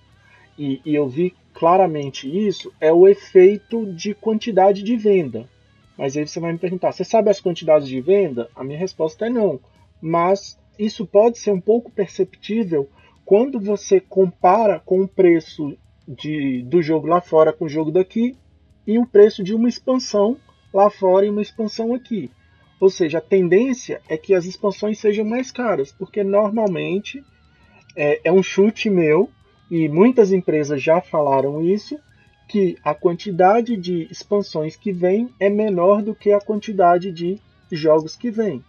e, 0.57 0.81
e, 0.85 0.93
eu 0.93 1.07
vi 1.07 1.33
claramente 1.53 2.27
isso, 2.27 2.71
é 2.81 2.91
o 2.91 3.07
efeito 3.07 3.85
de 3.93 4.13
quantidade 4.13 4.83
de 4.83 4.95
venda. 4.95 5.49
Mas 5.97 6.17
aí 6.17 6.27
você 6.27 6.39
vai 6.39 6.51
me 6.51 6.59
perguntar, 6.59 6.91
você 6.91 7.03
sabe 7.03 7.29
as 7.29 7.39
quantidades 7.39 7.87
de 7.87 8.01
venda? 8.01 8.49
A 8.55 8.63
minha 8.63 8.77
resposta 8.77 9.25
é 9.25 9.29
não. 9.29 9.59
Mas 10.01 10.59
isso 10.77 11.05
pode 11.05 11.37
ser 11.37 11.51
um 11.51 11.61
pouco 11.61 11.91
perceptível 11.91 12.89
quando 13.23 13.59
você 13.59 13.99
compara 13.99 14.79
com 14.79 15.01
o 15.01 15.07
preço 15.07 15.77
de, 16.07 16.61
do 16.63 16.81
jogo 16.81 17.07
lá 17.07 17.21
fora 17.21 17.53
com 17.53 17.65
o 17.65 17.69
jogo 17.69 17.91
daqui 17.91 18.35
e 18.85 18.99
o 18.99 19.07
preço 19.07 19.43
de 19.43 19.55
uma 19.55 19.69
expansão 19.69 20.37
lá 20.73 20.89
fora 20.89 21.25
e 21.25 21.29
uma 21.29 21.41
expansão 21.41 21.93
aqui. 21.93 22.29
Ou 22.83 22.89
seja, 22.89 23.19
a 23.19 23.21
tendência 23.21 24.01
é 24.09 24.17
que 24.17 24.33
as 24.33 24.43
expansões 24.43 24.99
sejam 24.99 25.23
mais 25.23 25.49
caras, 25.49 25.89
porque 25.89 26.21
normalmente 26.21 27.23
é, 27.95 28.19
é 28.25 28.29
um 28.29 28.43
chute 28.43 28.89
meu, 28.89 29.29
e 29.71 29.87
muitas 29.87 30.33
empresas 30.33 30.83
já 30.83 30.99
falaram 30.99 31.61
isso, 31.61 31.97
que 32.45 32.77
a 32.83 32.93
quantidade 32.93 33.77
de 33.77 34.05
expansões 34.11 34.75
que 34.75 34.91
vem 34.91 35.29
é 35.39 35.49
menor 35.49 36.01
do 36.01 36.13
que 36.13 36.33
a 36.33 36.41
quantidade 36.41 37.09
de 37.13 37.39
jogos 37.71 38.17
que 38.17 38.29
vem. 38.29 38.61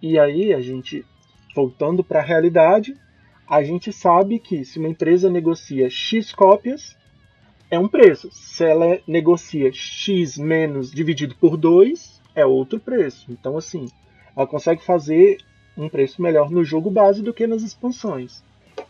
E 0.00 0.18
aí 0.18 0.54
a 0.54 0.62
gente, 0.62 1.04
voltando 1.54 2.02
para 2.02 2.20
a 2.20 2.24
realidade, 2.24 2.96
a 3.46 3.62
gente 3.62 3.92
sabe 3.92 4.38
que 4.38 4.64
se 4.64 4.78
uma 4.78 4.88
empresa 4.88 5.28
negocia 5.28 5.90
X 5.90 6.32
cópias, 6.32 6.96
é 7.70 7.78
um 7.78 7.86
preço. 7.86 8.30
Se 8.32 8.64
ela 8.64 8.98
negocia 9.06 9.70
X 9.70 10.38
menos 10.38 10.90
dividido 10.90 11.34
por 11.34 11.58
2, 11.58 12.21
é 12.34 12.44
outro 12.44 12.78
preço. 12.78 13.30
Então, 13.30 13.56
assim, 13.56 13.86
ela 14.36 14.46
consegue 14.46 14.84
fazer 14.84 15.38
um 15.76 15.88
preço 15.88 16.20
melhor 16.20 16.50
no 16.50 16.64
jogo 16.64 16.90
base 16.90 17.22
do 17.22 17.32
que 17.32 17.46
nas 17.46 17.62
expansões. 17.62 18.42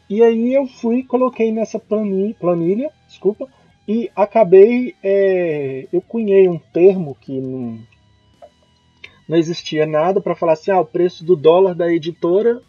E 0.08 0.22
aí 0.22 0.54
eu 0.54 0.66
fui, 0.66 1.02
coloquei 1.02 1.52
nessa 1.52 1.78
planilha, 1.78 2.34
planilha 2.38 2.90
desculpa, 3.08 3.48
e 3.86 4.10
acabei, 4.14 4.94
é, 5.02 5.86
eu 5.92 6.00
cunhei 6.00 6.48
um 6.48 6.58
termo 6.58 7.16
que 7.20 7.40
não, 7.40 7.78
não 9.28 9.36
existia 9.36 9.86
nada 9.86 10.20
para 10.20 10.34
falar 10.34 10.54
assim, 10.54 10.70
ah, 10.70 10.80
o 10.80 10.86
preço 10.86 11.24
do 11.24 11.36
dólar 11.36 11.74
da 11.74 11.92
editora 11.92 12.60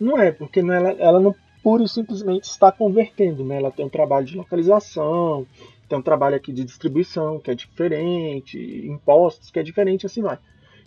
não 0.00 0.18
é, 0.18 0.32
porque 0.32 0.62
não, 0.62 0.74
ela, 0.74 0.90
ela 0.92 1.20
não 1.20 1.34
pura 1.62 1.84
e 1.84 1.88
simplesmente 1.88 2.44
está 2.44 2.72
convertendo, 2.72 3.44
né? 3.44 3.56
Ela 3.56 3.70
tem 3.70 3.84
um 3.84 3.90
trabalho 3.90 4.26
de 4.26 4.36
localização, 4.36 5.46
tem 5.92 5.98
um 5.98 6.02
trabalho 6.02 6.36
aqui 6.36 6.54
de 6.54 6.64
distribuição 6.64 7.38
que 7.38 7.50
é 7.50 7.54
diferente, 7.54 8.58
impostos 8.86 9.50
que 9.50 9.58
é 9.58 9.62
diferente, 9.62 10.06
assim 10.06 10.22
vai. 10.22 10.38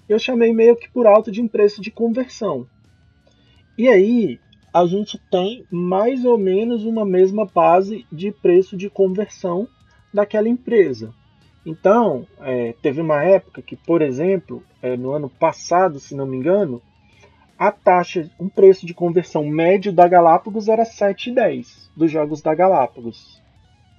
eu 0.10 0.18
chamei 0.18 0.52
meio 0.52 0.76
que 0.76 0.90
por 0.90 1.06
alto 1.06 1.32
de 1.32 1.40
um 1.40 1.48
preço 1.48 1.80
de 1.80 1.92
conversão. 1.92 2.66
E 3.78 3.88
aí 3.88 4.40
a 4.74 4.84
gente 4.88 5.22
tem 5.30 5.64
mais 5.70 6.26
ou 6.26 6.40
menos 6.40 6.86
uma 6.86 7.06
mesma 7.06 7.46
base 7.46 8.04
de 8.12 8.32
preço 8.32 8.76
de 8.76 8.90
conversão 8.90 9.68
daquela 10.12 10.50
empresa. 10.50 11.14
Então, 11.64 12.26
é, 12.40 12.74
teve 12.82 13.00
uma 13.00 13.24
época 13.24 13.62
que, 13.62 13.76
por 13.76 14.02
exemplo, 14.02 14.64
é, 14.82 14.98
no 14.98 15.12
ano 15.12 15.30
passado, 15.30 16.00
se 16.00 16.16
não 16.16 16.26
me 16.26 16.36
engano, 16.36 16.82
a 17.60 17.72
taxa, 17.72 18.28
um 18.40 18.50
preço 18.50 18.88
de 18.88 18.94
conversão 18.96 19.46
médio 19.46 19.94
da 19.94 20.08
Galápagos 20.08 20.68
era 20.68 20.84
7,10 20.84 21.92
dos 21.96 22.10
jogos 22.10 22.42
da 22.42 22.56
Galápagos. 22.56 23.45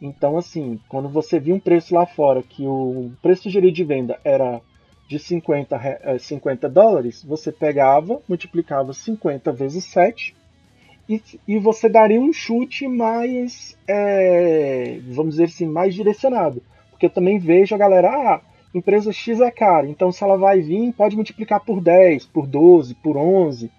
Então, 0.00 0.36
assim, 0.36 0.78
quando 0.88 1.08
você 1.08 1.40
viu 1.40 1.54
um 1.54 1.60
preço 1.60 1.94
lá 1.94 2.04
fora 2.04 2.42
que 2.42 2.66
o 2.66 3.10
preço 3.22 3.44
sugerido 3.44 3.74
de 3.74 3.84
venda 3.84 4.18
era 4.22 4.60
de 5.08 5.18
50, 5.18 6.18
50 6.18 6.66
é, 6.66 6.70
dólares, 6.70 7.24
você 7.24 7.52
pegava, 7.52 8.20
multiplicava 8.28 8.92
50 8.92 9.52
vezes 9.52 9.84
7 9.84 10.34
e, 11.08 11.22
e 11.46 11.58
você 11.58 11.88
daria 11.88 12.20
um 12.20 12.32
chute 12.32 12.88
mais, 12.88 13.78
é, 13.86 14.98
vamos 15.08 15.34
dizer 15.34 15.44
assim, 15.44 15.66
mais 15.66 15.94
direcionado. 15.94 16.62
Porque 16.90 17.06
eu 17.06 17.10
também 17.10 17.38
vejo 17.38 17.74
a 17.74 17.78
galera, 17.78 18.10
ah, 18.10 18.40
empresa 18.74 19.12
X 19.12 19.40
é 19.40 19.50
cara, 19.50 19.86
então 19.86 20.10
se 20.10 20.24
ela 20.24 20.36
vai 20.36 20.60
vir, 20.60 20.92
pode 20.92 21.14
multiplicar 21.14 21.60
por 21.60 21.80
10, 21.80 22.26
por 22.26 22.46
12, 22.46 22.94
por 22.96 23.16
11. 23.16 23.70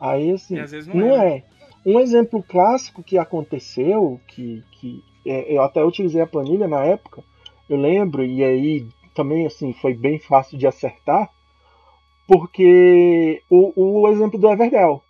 Aí, 0.00 0.32
assim, 0.32 0.56
não, 0.88 0.94
não 0.94 1.22
é. 1.22 1.36
é. 1.36 1.42
Um 1.86 2.00
exemplo 2.00 2.42
clássico 2.42 3.02
que 3.02 3.16
aconteceu, 3.16 4.20
que, 4.26 4.62
que 4.72 5.02
eu 5.28 5.62
até 5.62 5.84
utilizei 5.84 6.20
a 6.20 6.26
planilha 6.26 6.66
na 6.66 6.84
época, 6.84 7.22
eu 7.68 7.76
lembro, 7.76 8.24
e 8.24 8.42
aí 8.42 8.86
também 9.14 9.46
assim 9.46 9.72
foi 9.72 9.94
bem 9.94 10.18
fácil 10.18 10.56
de 10.56 10.66
acertar, 10.66 11.30
porque 12.26 13.42
o, 13.50 14.00
o 14.00 14.08
exemplo 14.08 14.38
do 14.38 14.50
Everdell. 14.50 15.02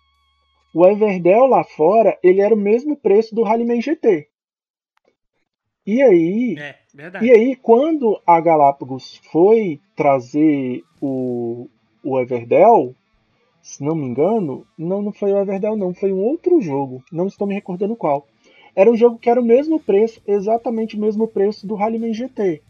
O 0.73 0.85
Everdell 0.85 1.45
lá 1.45 1.63
fora, 1.63 2.17
ele 2.23 2.41
era 2.41 2.53
o 2.53 2.57
mesmo 2.57 2.95
preço 2.95 3.33
do 3.33 3.43
Rallyman 3.43 3.81
GT. 3.81 4.27
E 5.85 6.01
aí, 6.03 6.55
é, 6.59 6.75
e 7.21 7.31
aí 7.31 7.55
quando 7.55 8.21
a 8.25 8.39
Galápagos 8.39 9.19
foi 9.31 9.79
trazer 9.95 10.83
o, 11.01 11.67
o 12.03 12.19
Everdell, 12.19 12.93
se 13.61 13.83
não 13.83 13.95
me 13.95 14.05
engano, 14.05 14.67
não, 14.77 15.01
não 15.01 15.11
foi 15.11 15.33
o 15.33 15.39
Everdell 15.39 15.75
não, 15.75 15.93
foi 15.93 16.13
um 16.13 16.19
outro 16.19 16.61
jogo, 16.61 17.03
não 17.11 17.27
estou 17.27 17.47
me 17.47 17.55
recordando 17.55 17.95
qual. 17.95 18.27
Era 18.79 18.89
um 18.89 18.95
jogo 18.95 19.19
que 19.19 19.29
era 19.29 19.41
o 19.41 19.43
mesmo 19.43 19.77
preço, 19.77 20.21
exatamente 20.25 20.95
o 20.95 20.99
mesmo 21.01 21.27
preço 21.27 21.67
do 21.67 21.75
Rallyman 21.75 22.13
GT. 22.13 22.61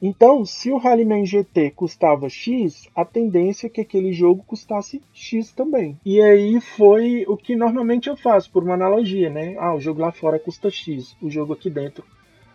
Então, 0.00 0.42
se 0.42 0.70
o 0.70 0.78
Rallyman 0.78 1.26
GT 1.26 1.70
custava 1.72 2.30
X, 2.30 2.88
a 2.96 3.04
tendência 3.04 3.66
é 3.66 3.68
que 3.68 3.82
aquele 3.82 4.10
jogo 4.10 4.42
custasse 4.46 5.02
X 5.12 5.52
também. 5.52 5.98
E 6.02 6.18
aí 6.18 6.58
foi 6.62 7.26
o 7.28 7.36
que 7.36 7.54
normalmente 7.54 8.08
eu 8.08 8.16
faço, 8.16 8.50
por 8.50 8.64
uma 8.64 8.72
analogia, 8.72 9.28
né? 9.28 9.54
Ah, 9.58 9.74
o 9.74 9.80
jogo 9.82 10.00
lá 10.00 10.10
fora 10.10 10.38
custa 10.38 10.70
X, 10.70 11.14
o 11.20 11.28
jogo 11.28 11.52
aqui 11.52 11.68
dentro. 11.68 12.02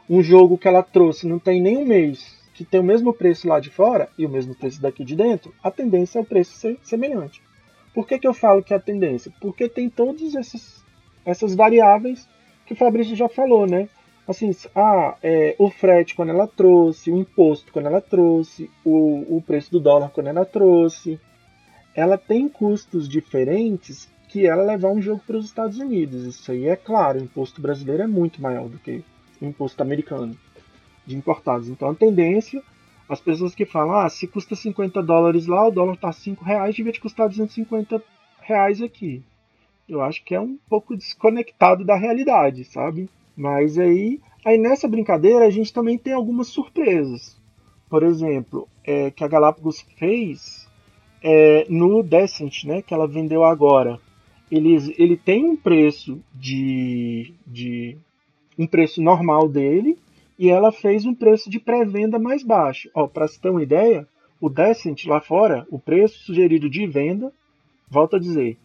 Um 0.09 0.23
jogo 0.23 0.57
que 0.57 0.67
ela 0.67 0.81
trouxe 0.81 1.27
não 1.27 1.37
tem 1.37 1.61
nem 1.61 1.77
um 1.77 1.85
mês, 1.85 2.41
que 2.55 2.65
tem 2.65 2.79
o 2.79 2.83
mesmo 2.83 3.13
preço 3.13 3.47
lá 3.47 3.59
de 3.59 3.69
fora 3.69 4.09
e 4.17 4.25
o 4.25 4.29
mesmo 4.29 4.55
preço 4.55 4.81
daqui 4.81 5.03
de 5.03 5.15
dentro, 5.15 5.53
a 5.63 5.69
tendência 5.69 6.17
é 6.17 6.23
o 6.23 6.25
preço 6.25 6.53
ser 6.53 6.79
semelhante. 6.81 7.39
Por 7.93 8.07
que, 8.07 8.17
que 8.17 8.27
eu 8.27 8.33
falo 8.33 8.63
que 8.63 8.73
é 8.73 8.77
a 8.77 8.81
tendência? 8.81 9.31
Porque 9.39 9.69
tem 9.69 9.91
todas 9.91 10.33
essas 11.23 11.53
variáveis 11.53 12.27
que 12.69 12.73
o 12.73 12.77
Fabrício 12.77 13.15
já 13.15 13.27
falou, 13.27 13.65
né? 13.65 13.89
assim, 14.31 14.55
ah, 14.75 15.17
é, 15.23 15.55
o 15.57 15.71
frete 15.71 16.13
quando 16.13 16.29
ela 16.29 16.45
trouxe, 16.45 17.11
o 17.11 17.17
imposto 17.17 17.73
quando 17.73 17.87
ela 17.87 17.99
trouxe, 17.99 18.69
o, 18.85 19.37
o 19.37 19.41
preço 19.41 19.71
do 19.71 19.79
dólar 19.79 20.11
quando 20.11 20.27
ela 20.27 20.45
trouxe. 20.45 21.19
Ela 21.95 22.15
tem 22.15 22.47
custos 22.47 23.09
diferentes 23.09 24.07
que 24.27 24.45
ela 24.45 24.63
levar 24.63 24.91
um 24.91 25.01
jogo 25.01 25.21
para 25.25 25.37
os 25.37 25.45
Estados 25.45 25.79
Unidos. 25.79 26.25
Isso 26.25 26.51
aí 26.51 26.67
é 26.67 26.75
claro, 26.75 27.19
o 27.19 27.23
imposto 27.23 27.59
brasileiro 27.59 28.03
é 28.03 28.07
muito 28.07 28.39
maior 28.39 28.69
do 28.69 28.77
que 28.77 29.03
o 29.41 29.45
imposto 29.45 29.81
americano 29.81 30.37
de 31.07 31.15
importados. 31.17 31.67
Então 31.67 31.89
a 31.89 31.95
tendência, 31.95 32.61
as 33.09 33.19
pessoas 33.19 33.55
que 33.55 33.65
falam, 33.65 33.95
ah, 33.95 34.09
se 34.09 34.27
custa 34.27 34.55
50 34.55 35.01
dólares 35.01 35.47
lá, 35.47 35.67
o 35.67 35.71
dólar 35.71 35.95
está 35.95 36.11
5 36.11 36.45
reais, 36.45 36.75
devia 36.75 36.93
te 36.93 37.01
custar 37.01 37.27
250 37.27 37.99
reais 38.41 38.79
aqui. 38.79 39.23
Eu 39.89 40.01
acho 40.01 40.23
que 40.23 40.35
é 40.35 40.39
um 40.39 40.57
pouco 40.69 40.95
desconectado 40.95 41.83
da 41.83 41.95
realidade, 41.95 42.63
sabe? 42.63 43.09
Mas 43.35 43.77
aí, 43.79 44.19
aí 44.45 44.57
nessa 44.57 44.87
brincadeira 44.87 45.45
a 45.45 45.49
gente 45.49 45.73
também 45.73 45.97
tem 45.97 46.13
algumas 46.13 46.47
surpresas. 46.47 47.39
Por 47.89 48.03
exemplo, 48.03 48.67
é, 48.85 49.09
que 49.09 49.23
a 49.23 49.27
Galápagos 49.27 49.81
fez 49.97 50.69
é, 51.23 51.65
no 51.69 52.03
Descent, 52.03 52.65
né, 52.65 52.81
que 52.83 52.93
ela 52.93 53.07
vendeu 53.07 53.43
agora. 53.43 53.99
Ele, 54.51 54.75
ele 54.97 55.17
tem 55.17 55.45
um 55.45 55.55
preço 55.55 56.19
de, 56.33 57.33
de 57.45 57.97
um 58.57 58.67
preço 58.67 59.01
normal 59.01 59.49
dele 59.49 59.97
e 60.37 60.49
ela 60.49 60.71
fez 60.71 61.05
um 61.05 61.13
preço 61.13 61.49
de 61.49 61.59
pré-venda 61.59 62.19
mais 62.19 62.43
baixo. 62.43 62.89
Para 63.13 63.27
você 63.27 63.39
ter 63.39 63.49
uma 63.49 63.63
ideia, 63.63 64.07
o 64.39 64.49
Descent 64.49 65.05
lá 65.05 65.19
fora, 65.19 65.67
o 65.69 65.79
preço 65.79 66.19
sugerido 66.19 66.69
de 66.69 66.85
venda, 66.87 67.31
volto 67.89 68.15
a 68.15 68.19
dizer, 68.19 68.57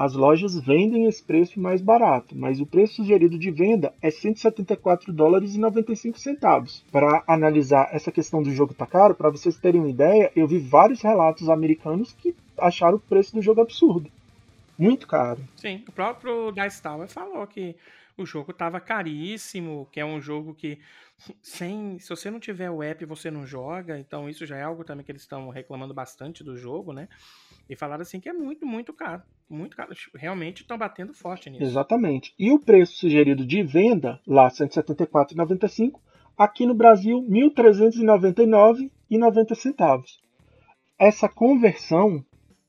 as 0.00 0.14
lojas 0.14 0.58
vendem 0.58 1.04
esse 1.04 1.22
preço 1.22 1.60
mais 1.60 1.82
barato, 1.82 2.34
mas 2.34 2.58
o 2.58 2.64
preço 2.64 2.94
sugerido 2.94 3.38
de 3.38 3.50
venda 3.50 3.92
é 4.00 4.10
174 4.10 5.12
dólares 5.12 5.54
e 5.54 5.58
95 5.58 6.18
centavos. 6.18 6.82
Para 6.90 7.22
analisar 7.26 7.90
essa 7.92 8.10
questão 8.10 8.42
do 8.42 8.50
jogo 8.50 8.72
tá 8.72 8.86
caro, 8.86 9.14
para 9.14 9.28
vocês 9.28 9.58
terem 9.58 9.78
uma 9.78 9.90
ideia, 9.90 10.32
eu 10.34 10.46
vi 10.46 10.58
vários 10.58 11.02
relatos 11.02 11.50
americanos 11.50 12.14
que 12.14 12.34
acharam 12.56 12.96
o 12.96 13.00
preço 13.00 13.34
do 13.34 13.42
jogo 13.42 13.60
absurdo. 13.60 14.10
Muito 14.78 15.06
caro. 15.06 15.40
Sim, 15.56 15.84
o 15.86 15.92
próprio 15.92 16.50
Dice 16.50 16.82
Tower 16.82 17.06
falou 17.06 17.46
que 17.46 17.76
o 18.22 18.26
jogo 18.26 18.52
tava 18.52 18.80
caríssimo, 18.80 19.88
que 19.90 20.00
é 20.00 20.04
um 20.04 20.20
jogo 20.20 20.54
que 20.54 20.78
sem, 21.42 21.98
se 21.98 22.08
você 22.08 22.30
não 22.30 22.40
tiver 22.40 22.70
o 22.70 22.82
app, 22.82 23.04
você 23.04 23.30
não 23.30 23.46
joga, 23.46 23.98
então 23.98 24.28
isso 24.28 24.46
já 24.46 24.56
é 24.56 24.62
algo 24.62 24.84
também 24.84 25.04
que 25.04 25.12
eles 25.12 25.22
estão 25.22 25.50
reclamando 25.50 25.92
bastante 25.92 26.42
do 26.42 26.56
jogo, 26.56 26.92
né? 26.92 27.08
E 27.68 27.76
falaram 27.76 28.02
assim 28.02 28.20
que 28.20 28.28
é 28.28 28.32
muito, 28.32 28.66
muito 28.66 28.92
caro. 28.92 29.22
Muito 29.48 29.76
caro. 29.76 29.92
Realmente 30.14 30.62
estão 30.62 30.78
batendo 30.78 31.12
forte 31.12 31.50
nisso. 31.50 31.62
Exatamente. 31.62 32.34
E 32.38 32.50
o 32.50 32.58
preço 32.58 32.96
sugerido 32.96 33.46
de 33.46 33.62
venda, 33.62 34.20
lá 34.26 34.48
R$ 34.48 34.54
174,95, 34.54 36.00
aqui 36.36 36.64
no 36.64 36.74
Brasil 36.74 37.20
R$ 37.28 37.50
1.399,90 37.50 39.54
centavos. 39.54 40.18
Essa 40.98 41.28
conversão, 41.28 42.24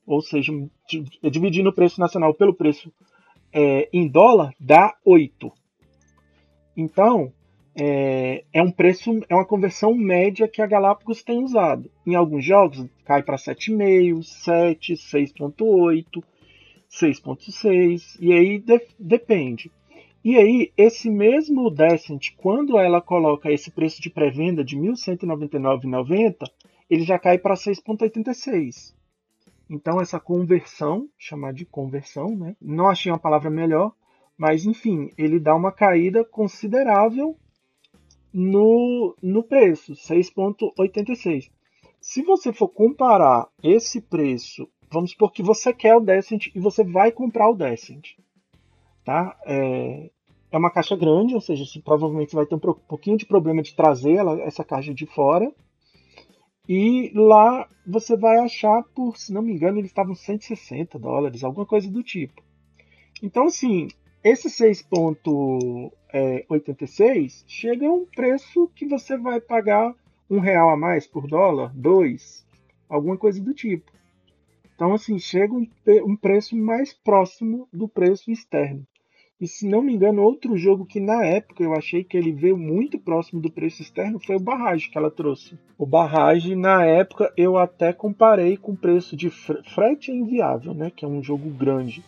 ou 0.06 0.20
seja, 0.20 0.52
dividindo 1.30 1.70
o 1.70 1.74
preço 1.74 2.00
nacional 2.00 2.34
pelo 2.34 2.54
preço 2.54 2.92
é, 3.52 3.88
em 3.92 4.08
dólar, 4.08 4.54
dá 4.58 4.96
8. 5.04 5.52
Então, 6.76 7.32
é, 7.74 8.44
é, 8.52 8.62
um 8.62 8.70
preço, 8.70 9.20
é 9.28 9.34
uma 9.34 9.46
conversão 9.46 9.94
média 9.94 10.48
que 10.48 10.60
a 10.60 10.66
Galápagos 10.66 11.22
tem 11.22 11.42
usado. 11.42 11.90
Em 12.06 12.14
alguns 12.14 12.44
jogos 12.44 12.86
cai 13.04 13.22
para 13.22 13.36
7,5, 13.36 14.22
7, 14.22 14.94
6,8, 14.94 16.22
6,6 16.90 18.16
e 18.20 18.32
aí 18.32 18.58
de, 18.58 18.80
depende. 18.98 19.70
E 20.24 20.36
aí 20.36 20.70
esse 20.76 21.10
mesmo 21.10 21.70
Descent, 21.70 22.30
quando 22.36 22.78
ela 22.78 23.00
coloca 23.00 23.50
esse 23.50 23.70
preço 23.70 24.00
de 24.00 24.10
pré-venda 24.10 24.62
de 24.62 24.76
1.199,90, 24.76 26.46
ele 26.88 27.02
já 27.02 27.18
cai 27.18 27.38
para 27.38 27.54
6,86. 27.54 28.94
Então 29.68 30.00
essa 30.00 30.20
conversão, 30.20 31.08
chamar 31.18 31.52
de 31.52 31.64
conversão, 31.64 32.36
né? 32.36 32.56
Não 32.60 32.88
achei 32.88 33.10
uma 33.10 33.18
palavra 33.18 33.50
melhor, 33.50 33.92
mas 34.36 34.64
enfim, 34.66 35.10
ele 35.16 35.38
dá 35.38 35.54
uma 35.54 35.72
caída 35.72 36.24
considerável 36.24 37.36
no, 38.32 39.14
no 39.22 39.42
preço, 39.42 39.92
6,86. 39.92 41.50
Se 42.00 42.22
você 42.22 42.52
for 42.52 42.68
comparar 42.68 43.48
esse 43.62 44.00
preço, 44.00 44.68
vamos 44.90 45.12
supor 45.12 45.30
que 45.30 45.42
você 45.42 45.72
quer 45.72 45.96
o 45.96 46.00
Descent 46.00 46.48
e 46.54 46.58
você 46.58 46.82
vai 46.82 47.12
comprar 47.12 47.48
o 47.48 47.54
Descent. 47.54 48.16
Tá? 49.04 49.36
É, 49.44 50.10
é 50.50 50.58
uma 50.58 50.70
caixa 50.70 50.96
grande, 50.96 51.34
ou 51.34 51.40
seja, 51.40 51.64
você 51.64 51.80
provavelmente 51.80 52.34
vai 52.34 52.46
ter 52.46 52.54
um 52.54 52.58
pouquinho 52.58 53.16
de 53.16 53.26
problema 53.26 53.62
de 53.62 53.74
trazer 53.74 54.14
ela, 54.14 54.40
essa 54.42 54.64
caixa 54.64 54.92
de 54.92 55.06
fora. 55.06 55.52
E 56.68 57.10
lá 57.14 57.68
você 57.84 58.16
vai 58.16 58.38
achar 58.38 58.84
por, 58.94 59.18
se 59.18 59.32
não 59.32 59.42
me 59.42 59.52
engano, 59.52 59.78
eles 59.78 59.90
estavam 59.90 60.14
160 60.14 60.96
dólares, 60.98 61.42
alguma 61.42 61.66
coisa 61.66 61.90
do 61.90 62.00
tipo. 62.02 62.42
Então, 63.20 63.46
assim, 63.46 63.88
esse 64.22 64.48
6,86 64.48 67.44
chega 67.48 67.88
a 67.88 67.92
um 67.92 68.06
preço 68.06 68.70
que 68.76 68.86
você 68.86 69.18
vai 69.18 69.40
pagar 69.40 69.92
um 70.30 70.38
real 70.38 70.70
a 70.70 70.76
mais 70.76 71.04
por 71.06 71.26
dólar, 71.26 71.72
dois, 71.74 72.46
alguma 72.88 73.16
coisa 73.16 73.42
do 73.42 73.52
tipo. 73.52 73.90
Então, 74.74 74.94
assim, 74.94 75.18
chega 75.18 75.52
um, 75.52 75.66
um 76.04 76.16
preço 76.16 76.56
mais 76.56 76.92
próximo 76.92 77.68
do 77.72 77.88
preço 77.88 78.30
externo. 78.30 78.86
E 79.42 79.48
se 79.48 79.66
não 79.66 79.82
me 79.82 79.92
engano, 79.92 80.22
outro 80.22 80.56
jogo 80.56 80.86
que 80.86 81.00
na 81.00 81.26
época 81.26 81.64
eu 81.64 81.74
achei 81.74 82.04
que 82.04 82.16
ele 82.16 82.30
veio 82.30 82.56
muito 82.56 82.96
próximo 82.96 83.40
do 83.40 83.50
preço 83.50 83.82
externo 83.82 84.20
foi 84.24 84.36
o 84.36 84.40
Barrage 84.40 84.88
que 84.88 84.96
ela 84.96 85.10
trouxe. 85.10 85.58
O 85.76 85.84
Barrage, 85.84 86.54
na 86.54 86.84
época, 86.84 87.32
eu 87.36 87.58
até 87.58 87.92
comparei 87.92 88.56
com 88.56 88.70
o 88.70 88.76
preço 88.76 89.16
de 89.16 89.30
frete 89.30 90.12
inviável, 90.12 90.72
né? 90.72 90.92
Que 90.94 91.04
é 91.04 91.08
um 91.08 91.20
jogo 91.20 91.50
grande. 91.50 92.04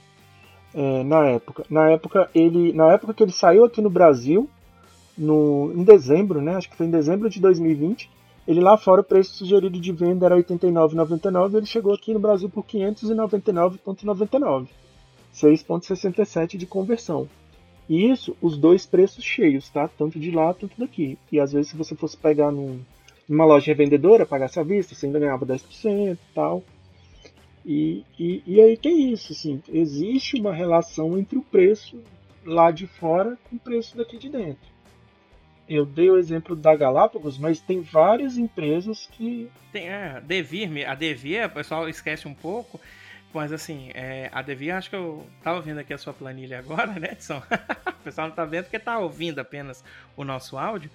É, 0.72 1.02
na 1.02 1.26
época. 1.26 1.64
Na 1.68 1.90
época, 1.90 2.30
ele. 2.32 2.72
Na 2.72 2.92
época 2.92 3.12
que 3.12 3.24
ele 3.24 3.32
saiu 3.32 3.64
aqui 3.64 3.82
no 3.82 3.90
Brasil, 3.90 4.48
no, 5.18 5.72
em 5.74 5.82
dezembro, 5.82 6.40
né? 6.40 6.54
Acho 6.54 6.70
que 6.70 6.76
foi 6.76 6.86
em 6.86 6.90
dezembro 6.90 7.28
de 7.28 7.40
2020. 7.40 8.08
Ele 8.46 8.60
lá 8.60 8.76
fora 8.76 9.00
o 9.00 9.04
preço 9.04 9.34
sugerido 9.34 9.80
de 9.80 9.90
venda 9.90 10.26
era 10.26 10.36
R$ 10.36 10.44
89,99, 10.44 11.56
ele 11.56 11.66
chegou 11.66 11.94
aqui 11.94 12.14
no 12.14 12.20
Brasil 12.20 12.48
por 12.48 12.64
R$ 12.64 12.78
599,99. 12.92 14.68
6,67 15.34 16.56
de 16.56 16.66
conversão. 16.66 17.28
E 17.88 18.10
isso, 18.10 18.36
os 18.40 18.56
dois 18.56 18.86
preços 18.86 19.24
cheios, 19.24 19.68
tá? 19.68 19.88
Tanto 19.88 20.18
de 20.18 20.30
lá, 20.30 20.54
tanto 20.54 20.78
daqui. 20.78 21.18
E 21.30 21.38
às 21.38 21.52
vezes, 21.52 21.70
se 21.70 21.76
você 21.76 21.94
fosse 21.94 22.16
pegar 22.16 22.50
num, 22.50 22.80
numa 23.28 23.44
loja 23.44 23.66
revendedora, 23.66 24.24
pagasse 24.24 24.58
à 24.58 24.62
vista, 24.62 24.94
você 24.94 25.06
ainda 25.06 25.18
ganhava 25.18 25.44
10% 25.44 26.14
e 26.14 26.18
tal. 26.34 26.62
E, 27.64 28.04
e, 28.18 28.60
aí 28.60 28.76
tem 28.76 29.10
isso, 29.10 29.32
assim, 29.32 29.62
existe 29.72 30.38
uma 30.38 30.52
relação 30.52 31.18
entre 31.18 31.38
o 31.38 31.42
preço 31.42 31.98
lá 32.44 32.70
de 32.70 32.86
fora 32.86 33.38
com 33.48 33.56
o 33.56 33.58
preço 33.58 33.96
daqui 33.96 34.18
de 34.18 34.28
dentro. 34.28 34.74
Eu 35.66 35.86
dei 35.86 36.10
o 36.10 36.18
exemplo 36.18 36.54
da 36.54 36.76
Galápagos, 36.76 37.38
mas 37.38 37.58
tem 37.58 37.80
várias 37.80 38.36
empresas 38.36 39.08
que. 39.12 39.50
Tem, 39.72 39.88
é, 39.88 40.20
Devir, 40.20 40.86
a 40.86 40.94
Devir, 40.94 41.46
o 41.46 41.50
pessoal 41.50 41.88
esquece 41.88 42.28
um 42.28 42.34
pouco, 42.34 42.78
mas 43.34 43.52
assim, 43.52 43.90
é, 43.94 44.30
a 44.32 44.40
Devi, 44.42 44.70
acho 44.70 44.88
que 44.88 44.96
eu 44.96 45.26
tava 45.42 45.60
vendo 45.60 45.78
aqui 45.78 45.92
a 45.92 45.98
sua 45.98 46.12
planilha 46.12 46.58
agora, 46.58 46.92
né, 46.92 47.08
Edson? 47.12 47.42
o 47.88 48.04
pessoal 48.04 48.28
não 48.28 48.34
tá 48.34 48.44
vendo 48.44 48.64
porque 48.64 48.78
tá 48.78 48.98
ouvindo 48.98 49.40
apenas 49.40 49.84
o 50.16 50.24
nosso 50.24 50.56
áudio, 50.56 50.90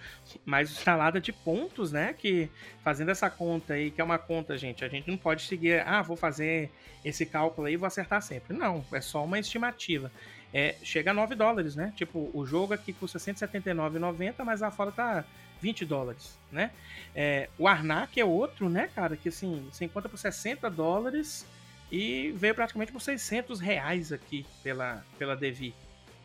mas 0.45 0.71
instalada 0.71 1.19
de 1.19 1.33
pontos, 1.33 1.91
né? 1.91 2.13
Que 2.17 2.49
fazendo 2.83 3.11
essa 3.11 3.29
conta 3.29 3.73
aí, 3.73 3.91
que 3.91 3.99
é 3.99 4.03
uma 4.03 4.17
conta, 4.17 4.57
gente, 4.57 4.85
a 4.85 4.87
gente 4.87 5.09
não 5.09 5.17
pode 5.17 5.43
seguir, 5.43 5.85
ah, 5.85 6.01
vou 6.01 6.15
fazer 6.15 6.71
esse 7.03 7.25
cálculo 7.25 7.67
aí 7.67 7.73
e 7.73 7.77
vou 7.77 7.87
acertar 7.87 8.21
sempre. 8.21 8.55
Não, 8.55 8.85
é 8.93 9.01
só 9.01 9.23
uma 9.23 9.37
estimativa. 9.37 10.11
É, 10.53 10.75
chega 10.81 11.11
a 11.11 11.13
9 11.13 11.35
dólares, 11.35 11.75
né? 11.75 11.93
Tipo, 11.95 12.31
o 12.33 12.45
jogo 12.45 12.73
aqui 12.73 12.93
custa 12.93 13.19
179,90, 13.19 14.43
mas 14.43 14.61
lá 14.61 14.71
fora 14.71 14.91
tá 14.91 15.25
20 15.61 15.85
dólares, 15.85 16.39
né? 16.51 16.71
É, 17.13 17.49
o 17.57 17.67
Arnak 17.67 18.19
é 18.19 18.23
outro, 18.23 18.69
né, 18.69 18.89
cara, 18.95 19.17
que 19.17 19.29
assim, 19.29 19.67
você 19.71 19.85
encontra 19.85 20.09
por 20.09 20.17
60 20.17 20.69
dólares 20.69 21.45
e 21.91 22.31
veio 22.35 22.55
praticamente 22.55 22.91
por 22.91 23.01
600 23.01 23.59
reais 23.59 24.11
aqui 24.11 24.45
pela, 24.63 25.03
pela 25.17 25.35
Devi, 25.35 25.73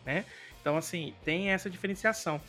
né? 0.05 0.25
Então, 0.61 0.77
assim, 0.77 1.15
tem 1.25 1.51
essa 1.51 1.69
diferenciação. 1.69 2.41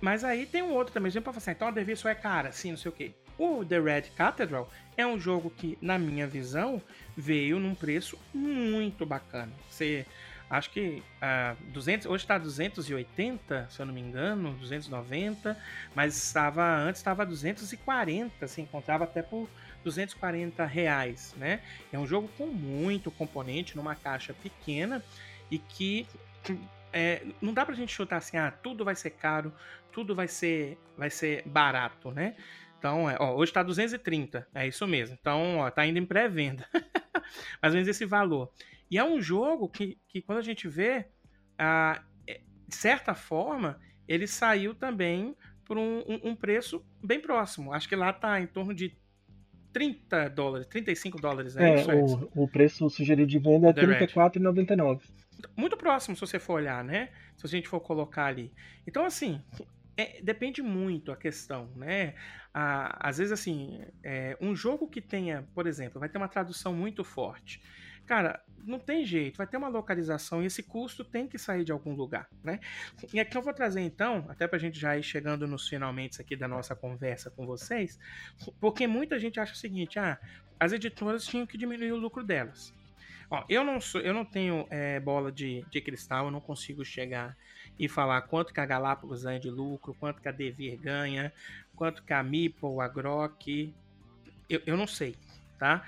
Mas 0.00 0.22
aí 0.22 0.46
tem 0.46 0.62
um 0.62 0.72
outro 0.72 0.92
também, 0.92 1.08
exemplo, 1.08 1.24
para 1.24 1.32
falar 1.32 1.42
assim, 1.42 1.56
então 1.56 1.68
a 1.68 1.70
Devi 1.70 1.96
só 1.96 2.08
é 2.08 2.14
cara, 2.14 2.52
sim, 2.52 2.70
não 2.70 2.78
sei 2.78 2.90
o 2.90 2.92
quê. 2.92 3.12
O 3.38 3.64
The 3.64 3.80
Red 3.80 4.02
Cathedral 4.16 4.70
é 4.96 5.06
um 5.06 5.18
jogo 5.18 5.50
que, 5.50 5.76
na 5.80 5.98
minha 5.98 6.26
visão, 6.26 6.80
veio 7.16 7.58
num 7.58 7.74
preço 7.74 8.18
muito 8.32 9.04
bacana. 9.04 9.52
Você 9.68 10.06
acho 10.48 10.70
que 10.70 11.02
uh, 11.20 11.56
200, 11.72 12.06
hoje 12.06 12.24
está 12.24 12.38
280, 12.38 13.68
se 13.70 13.80
eu 13.80 13.86
não 13.86 13.94
me 13.94 14.00
engano, 14.00 14.52
290, 14.54 15.56
mas 15.94 16.16
estava 16.16 16.62
antes 16.62 17.00
estava 17.00 17.26
240, 17.26 18.46
se 18.46 18.60
encontrava 18.60 19.04
até 19.04 19.22
por 19.22 19.48
240 19.84 20.64
reais, 20.64 21.34
né? 21.36 21.60
É 21.92 21.98
um 21.98 22.06
jogo 22.06 22.28
com 22.36 22.46
muito 22.46 23.10
componente, 23.10 23.76
numa 23.76 23.94
caixa 23.94 24.34
pequena 24.34 25.04
e 25.50 25.58
que 25.58 26.06
é, 26.92 27.24
não 27.40 27.52
dá 27.52 27.64
pra 27.64 27.74
gente 27.74 27.92
chutar 27.92 28.16
assim, 28.16 28.36
ah, 28.36 28.50
tudo 28.50 28.84
vai 28.84 28.94
ser 28.94 29.10
caro, 29.10 29.52
tudo 29.92 30.14
vai 30.14 30.26
ser, 30.26 30.78
vai 30.96 31.10
ser 31.10 31.42
barato, 31.46 32.10
né? 32.10 32.36
Então, 32.78 33.08
é, 33.08 33.16
ó, 33.18 33.34
hoje 33.34 33.52
tá 33.52 33.62
230, 33.62 34.46
é 34.54 34.66
isso 34.66 34.86
mesmo. 34.86 35.16
Então, 35.18 35.58
ó, 35.58 35.70
tá 35.70 35.86
indo 35.86 35.98
em 35.98 36.04
pré-venda. 36.06 36.68
Mais 37.62 37.72
ou 37.72 37.72
menos 37.72 37.88
esse 37.88 38.04
valor. 38.04 38.52
E 38.90 38.98
é 38.98 39.04
um 39.04 39.20
jogo 39.20 39.68
que, 39.68 39.98
que 40.08 40.20
quando 40.20 40.38
a 40.38 40.42
gente 40.42 40.68
vê, 40.68 41.06
ah, 41.58 42.02
de 42.26 42.74
certa 42.76 43.14
forma, 43.14 43.80
ele 44.06 44.26
saiu 44.26 44.74
também 44.74 45.36
por 45.64 45.78
um, 45.78 46.00
um, 46.00 46.30
um, 46.30 46.36
preço 46.36 46.84
bem 47.02 47.20
próximo. 47.20 47.72
Acho 47.72 47.88
que 47.88 47.96
lá 47.96 48.12
tá 48.12 48.40
em 48.40 48.46
torno 48.46 48.74
de 48.74 48.96
30 49.74 50.30
dólares, 50.30 50.66
35 50.68 51.20
dólares, 51.20 51.56
né? 51.56 51.82
É, 51.82 51.94
o, 51.94 52.44
o 52.44 52.48
preço 52.48 52.88
sugerido 52.88 53.26
de 53.26 53.38
venda 53.40 53.68
é 53.68 53.72
R$ 53.72 54.06
34,99. 54.06 55.00
Muito 55.56 55.76
próximo, 55.76 56.14
se 56.14 56.20
você 56.20 56.38
for 56.38 56.54
olhar, 56.54 56.82
né? 56.84 57.10
Se 57.36 57.44
a 57.44 57.48
gente 57.48 57.68
for 57.68 57.80
colocar 57.80 58.26
ali. 58.26 58.52
Então, 58.86 59.04
assim, 59.04 59.42
é, 59.96 60.20
depende 60.22 60.62
muito 60.62 61.10
a 61.10 61.16
questão, 61.16 61.68
né? 61.76 62.14
Às 62.54 63.18
vezes, 63.18 63.32
assim, 63.32 63.80
é, 64.02 64.38
um 64.40 64.54
jogo 64.54 64.86
que 64.88 65.00
tenha, 65.00 65.44
por 65.52 65.66
exemplo, 65.66 65.98
vai 65.98 66.08
ter 66.08 66.18
uma 66.18 66.28
tradução 66.28 66.72
muito 66.72 67.02
forte. 67.02 67.60
Cara, 68.06 68.42
não 68.66 68.78
tem 68.78 69.04
jeito, 69.04 69.36
vai 69.36 69.46
ter 69.46 69.56
uma 69.56 69.68
localização 69.68 70.42
e 70.42 70.46
esse 70.46 70.62
custo 70.62 71.04
tem 71.04 71.26
que 71.26 71.38
sair 71.38 71.64
de 71.64 71.72
algum 71.72 71.94
lugar, 71.94 72.28
né? 72.42 72.60
E 73.12 73.20
aqui 73.20 73.36
eu 73.36 73.42
vou 73.42 73.52
trazer 73.52 73.80
então, 73.80 74.24
até 74.28 74.46
pra 74.46 74.58
gente 74.58 74.78
já 74.78 74.96
ir 74.96 75.02
chegando 75.02 75.46
nos 75.46 75.68
finalmente 75.68 76.20
aqui 76.20 76.34
da 76.34 76.48
nossa 76.48 76.74
conversa 76.74 77.30
com 77.30 77.46
vocês, 77.46 77.98
porque 78.60 78.86
muita 78.86 79.18
gente 79.18 79.38
acha 79.38 79.52
o 79.52 79.56
seguinte, 79.56 79.98
ah, 79.98 80.18
as 80.58 80.72
editoras 80.72 81.26
tinham 81.26 81.46
que 81.46 81.58
diminuir 81.58 81.92
o 81.92 81.96
lucro 81.96 82.24
delas. 82.24 82.72
Ó, 83.30 83.44
eu 83.48 83.64
não 83.64 83.80
sou, 83.80 84.00
eu 84.00 84.14
não 84.14 84.24
tenho 84.24 84.66
é, 84.70 85.00
bola 85.00 85.32
de, 85.32 85.64
de 85.70 85.80
cristal, 85.80 86.26
eu 86.26 86.30
não 86.30 86.40
consigo 86.40 86.84
chegar 86.84 87.36
e 87.78 87.88
falar 87.88 88.22
quanto 88.22 88.52
que 88.52 88.60
a 88.60 88.66
Galápagos 88.66 89.24
ganha 89.24 89.40
de 89.40 89.50
lucro, 89.50 89.94
quanto 89.98 90.20
que 90.20 90.28
a 90.28 90.32
Devir 90.32 90.78
ganha, 90.78 91.32
quanto 91.74 92.02
que 92.02 92.12
a 92.12 92.22
Meeple, 92.22 92.80
a 92.80 92.88
Grok, 92.88 93.74
eu, 94.48 94.62
eu 94.66 94.76
não 94.76 94.86
sei, 94.86 95.16
tá? 95.64 95.82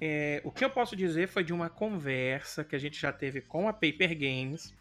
É, 0.00 0.40
o 0.44 0.50
que 0.50 0.64
eu 0.64 0.70
posso 0.70 0.96
dizer 0.96 1.28
foi 1.28 1.44
de 1.44 1.52
uma 1.52 1.68
conversa 1.68 2.64
que 2.64 2.74
a 2.74 2.78
gente 2.78 2.98
já 2.98 3.12
teve 3.12 3.42
com 3.42 3.68
a 3.68 3.72
Paper 3.72 4.18
Games, 4.18 4.74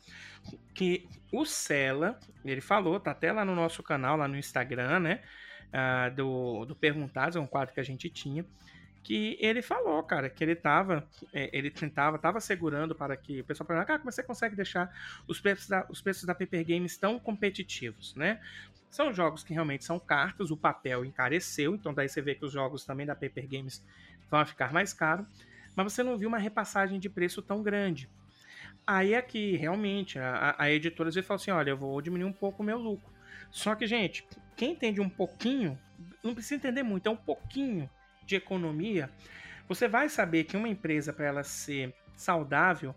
que 0.73 1.09
o 1.29 1.45
Sela, 1.45 2.17
ele 2.45 2.61
falou, 2.61 3.01
tá 3.01 3.11
até 3.11 3.33
lá 3.33 3.43
no 3.43 3.53
nosso 3.53 3.83
canal, 3.83 4.15
lá 4.15 4.29
no 4.29 4.37
Instagram, 4.37 5.01
né? 5.01 5.21
Uh, 5.69 6.15
do, 6.15 6.65
do 6.65 6.75
Perguntados, 6.75 7.35
é 7.35 7.39
um 7.39 7.45
quadro 7.45 7.73
que 7.73 7.81
a 7.81 7.83
gente 7.83 8.09
tinha, 8.09 8.45
que 9.03 9.37
ele 9.41 9.61
falou, 9.61 10.01
cara, 10.03 10.29
que 10.29 10.41
ele 10.41 10.55
tava, 10.55 11.05
é, 11.33 11.49
ele 11.51 11.69
tentava, 11.69 12.17
tava 12.17 12.39
segurando 12.39 12.95
para 12.95 13.17
que 13.17 13.41
o 13.41 13.43
pessoal 13.43 13.67
perguntasse, 13.67 13.91
ah, 13.91 13.99
como 13.99 14.11
você 14.11 14.23
consegue 14.23 14.55
deixar 14.55 14.89
os 15.27 15.39
preços 15.41 15.67
da, 15.67 15.85
os 15.89 16.01
preços 16.01 16.23
da 16.23 16.33
Paper 16.33 16.65
Games 16.65 16.97
tão 16.97 17.19
competitivos, 17.19 18.15
né? 18.15 18.39
São 18.89 19.13
jogos 19.13 19.43
que 19.43 19.53
realmente 19.53 19.83
são 19.83 19.99
cartas, 19.99 20.49
o 20.49 20.57
papel 20.57 21.05
encareceu, 21.05 21.75
então 21.75 21.93
daí 21.93 22.09
você 22.09 22.21
vê 22.21 22.33
que 22.33 22.45
os 22.45 22.51
jogos 22.51 22.85
também 22.85 23.05
da 23.05 23.13
Paper 23.13 23.47
Games 23.47 23.85
vão 24.29 24.45
ficar 24.45 24.71
mais 24.71 24.93
caro, 24.93 25.25
mas 25.75 25.91
você 25.93 26.03
não 26.03 26.17
viu 26.17 26.27
uma 26.27 26.37
repassagem 26.37 26.99
de 26.99 27.09
preço 27.09 27.41
tão 27.41 27.61
grande. 27.63 28.09
Aí 28.85 29.13
aqui, 29.13 29.55
realmente, 29.55 30.17
a, 30.17 30.55
a 30.57 30.71
editora 30.71 31.09
às 31.09 31.15
fala 31.25 31.35
assim, 31.35 31.51
olha, 31.51 31.69
eu 31.71 31.77
vou 31.77 32.01
diminuir 32.01 32.29
um 32.29 32.33
pouco 32.33 32.63
o 32.63 32.65
meu 32.65 32.77
lucro. 32.77 33.11
Só 33.51 33.75
que, 33.75 33.85
gente, 33.85 34.27
quem 34.55 34.71
entende 34.71 34.99
um 34.99 35.09
pouquinho, 35.09 35.77
não 36.23 36.33
precisa 36.33 36.55
entender 36.55 36.83
muito, 36.83 37.07
é 37.07 37.11
um 37.11 37.15
pouquinho 37.15 37.89
de 38.25 38.35
economia, 38.35 39.09
você 39.67 39.87
vai 39.87 40.09
saber 40.09 40.45
que 40.45 40.57
uma 40.57 40.67
empresa, 40.67 41.13
para 41.13 41.25
ela 41.25 41.43
ser 41.43 41.93
saudável, 42.15 42.93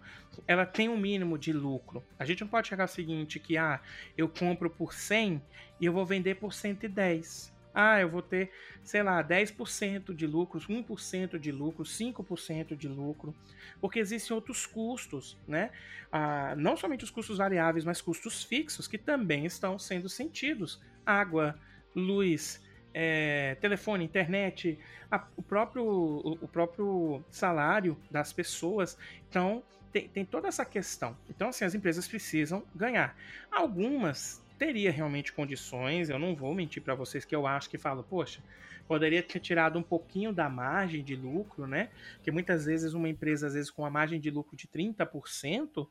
ela 0.46 0.66
tem 0.66 0.88
um 0.88 0.96
mínimo 0.96 1.38
de 1.38 1.52
lucro. 1.52 2.02
A 2.18 2.24
gente 2.24 2.40
não 2.40 2.48
pode 2.48 2.68
chegar 2.68 2.84
ao 2.84 2.88
seguinte, 2.88 3.38
que 3.38 3.56
ah, 3.56 3.80
eu 4.16 4.28
compro 4.28 4.68
por 4.68 4.92
100 4.92 5.40
e 5.80 5.86
eu 5.86 5.92
vou 5.92 6.04
vender 6.04 6.36
por 6.36 6.52
110. 6.52 7.51
Ah, 7.74 8.00
eu 8.00 8.08
vou 8.08 8.22
ter, 8.22 8.50
sei 8.82 9.02
lá, 9.02 9.22
10% 9.22 10.14
de 10.14 10.26
lucros, 10.26 10.66
1% 10.66 11.38
de 11.38 11.50
lucro, 11.50 11.84
5% 11.84 12.76
de 12.76 12.88
lucro, 12.88 13.34
porque 13.80 13.98
existem 13.98 14.34
outros 14.34 14.66
custos, 14.66 15.38
né? 15.48 15.70
Ah, 16.10 16.54
não 16.56 16.76
somente 16.76 17.04
os 17.04 17.10
custos 17.10 17.38
variáveis, 17.38 17.84
mas 17.84 18.00
custos 18.00 18.44
fixos 18.44 18.86
que 18.86 18.98
também 18.98 19.46
estão 19.46 19.78
sendo 19.78 20.08
sentidos. 20.08 20.80
Água, 21.04 21.58
luz, 21.94 22.62
é, 22.94 23.56
telefone, 23.60 24.04
internet, 24.04 24.78
a, 25.10 25.26
o, 25.36 25.42
próprio, 25.42 25.84
o, 25.84 26.32
o, 26.42 26.48
próprio 26.48 27.24
salário 27.30 27.96
das 28.10 28.32
pessoas. 28.32 28.98
Então, 29.28 29.62
tem, 29.92 30.08
tem 30.08 30.24
toda 30.24 30.48
essa 30.48 30.64
questão. 30.64 31.16
Então, 31.28 31.48
assim, 31.48 31.64
as 31.64 31.74
empresas 31.74 32.06
precisam 32.06 32.62
ganhar. 32.74 33.16
Algumas 33.50 34.42
teria 34.62 34.92
realmente 34.92 35.32
condições, 35.32 36.08
eu 36.08 36.20
não 36.20 36.36
vou 36.36 36.54
mentir 36.54 36.80
para 36.80 36.94
vocês 36.94 37.24
que 37.24 37.34
eu 37.34 37.48
acho 37.48 37.68
que 37.68 37.76
falo, 37.76 38.04
poxa, 38.04 38.40
poderia 38.86 39.20
ter 39.20 39.40
tirado 39.40 39.76
um 39.76 39.82
pouquinho 39.82 40.32
da 40.32 40.48
margem 40.48 41.02
de 41.02 41.16
lucro, 41.16 41.66
né? 41.66 41.90
Porque 42.14 42.30
muitas 42.30 42.66
vezes 42.66 42.94
uma 42.94 43.08
empresa, 43.08 43.48
às 43.48 43.54
vezes 43.54 43.72
com 43.72 43.82
uma 43.82 43.90
margem 43.90 44.20
de 44.20 44.30
lucro 44.30 44.56
de 44.56 44.68
30%, 44.68 45.88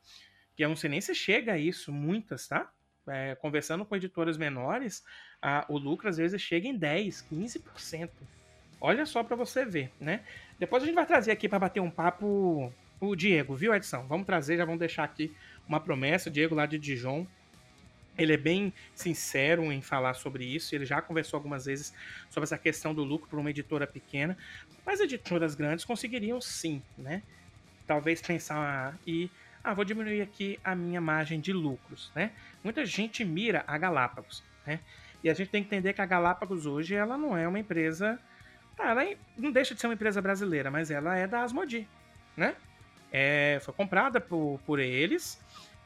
que 0.56 0.64
eu 0.64 0.70
não 0.70 0.78
sei 0.78 0.90
nem 0.90 1.02
se 1.02 1.14
chega 1.14 1.52
a 1.52 1.58
isso, 1.58 1.92
muitas, 1.92 2.48
tá? 2.48 2.72
É, 3.10 3.36
conversando 3.36 3.84
com 3.84 3.94
editoras 3.94 4.38
menores, 4.38 5.04
a, 5.42 5.66
o 5.68 5.78
lucro 5.78 6.08
às 6.08 6.16
vezes 6.16 6.42
chega 6.42 6.66
em 6.66 6.78
10, 6.78 7.28
15%. 7.30 8.10
Olha 8.80 9.06
só 9.06 9.22
para 9.22 9.36
você 9.36 9.66
ver, 9.66 9.92
né? 10.00 10.22
Depois 10.58 10.82
a 10.82 10.86
gente 10.86 10.96
vai 10.96 11.06
trazer 11.06 11.32
aqui 11.32 11.50
para 11.50 11.60
bater 11.60 11.82
um 11.82 11.92
papo 11.92 12.72
o 13.02 13.16
Diego, 13.18 13.54
viu, 13.54 13.76
Edson? 13.76 14.08
Vamos 14.08 14.26
trazer, 14.26 14.56
já 14.56 14.64
vamos 14.64 14.80
deixar 14.80 15.04
aqui 15.04 15.36
uma 15.68 15.82
promessa, 15.82 16.30
o 16.30 16.32
Diego 16.32 16.56
lá 16.56 16.66
de 16.66 16.80
Dijon, 16.80 17.28
ele 18.18 18.34
é 18.34 18.38
bem 18.38 18.74
sincero 18.94 19.72
em 19.72 19.82
falar 19.82 20.14
sobre 20.14 20.44
isso. 20.44 20.76
Ele 20.76 20.86
já 20.86 21.02
conversou 21.02 21.38
algumas 21.38 21.66
vezes 21.66 21.94
sobre 22.30 22.46
essa 22.46 22.58
questão 22.58 22.94
do 22.94 23.04
lucro 23.04 23.30
para 23.30 23.40
uma 23.40 23.50
editora 23.50 23.88
pequena, 23.88 24.38
mas 24.86 25.00
editoras 25.00 25.56
grandes 25.56 25.86
conseguiriam 25.86 26.40
sim, 26.42 26.82
né? 26.98 27.24
Talvez 27.88 28.22
pensar 28.22 28.98
e 29.06 29.30
ah, 29.64 29.74
vou 29.74 29.86
diminuir 29.86 30.22
aqui 30.22 30.60
a 30.64 30.76
minha 30.76 31.00
margem 31.00 31.40
de 31.40 31.54
lucros, 31.54 32.12
né? 32.16 32.32
Muita 32.64 32.86
gente 32.86 33.24
mira 33.24 33.64
a 33.68 33.78
Galápagos, 33.78 34.44
né? 34.66 34.80
E 35.24 35.30
a 35.30 35.34
gente 35.34 35.50
tem 35.50 35.64
que 35.64 35.68
entender 35.68 35.94
que 35.94 36.02
a 36.02 36.06
Galápagos 36.06 36.66
hoje 36.66 36.96
ela 36.96 37.18
não 37.18 37.38
é 37.38 37.48
uma 37.48 37.60
empresa, 37.60 38.20
tá, 38.76 38.90
ela 38.90 39.06
é, 39.06 39.18
não 39.38 39.52
deixa 39.52 39.76
de 39.76 39.82
ser 39.82 39.88
uma 39.88 39.94
empresa 39.94 40.22
brasileira, 40.22 40.72
mas 40.72 40.90
ela 40.90 41.16
é 41.16 41.28
da 41.28 41.44
Asmodi, 41.44 41.88
né? 42.36 42.56
É, 43.12 43.60
foi 43.64 43.74
comprada 43.74 44.20
por, 44.20 44.60
por 44.66 44.80
eles 44.80 45.40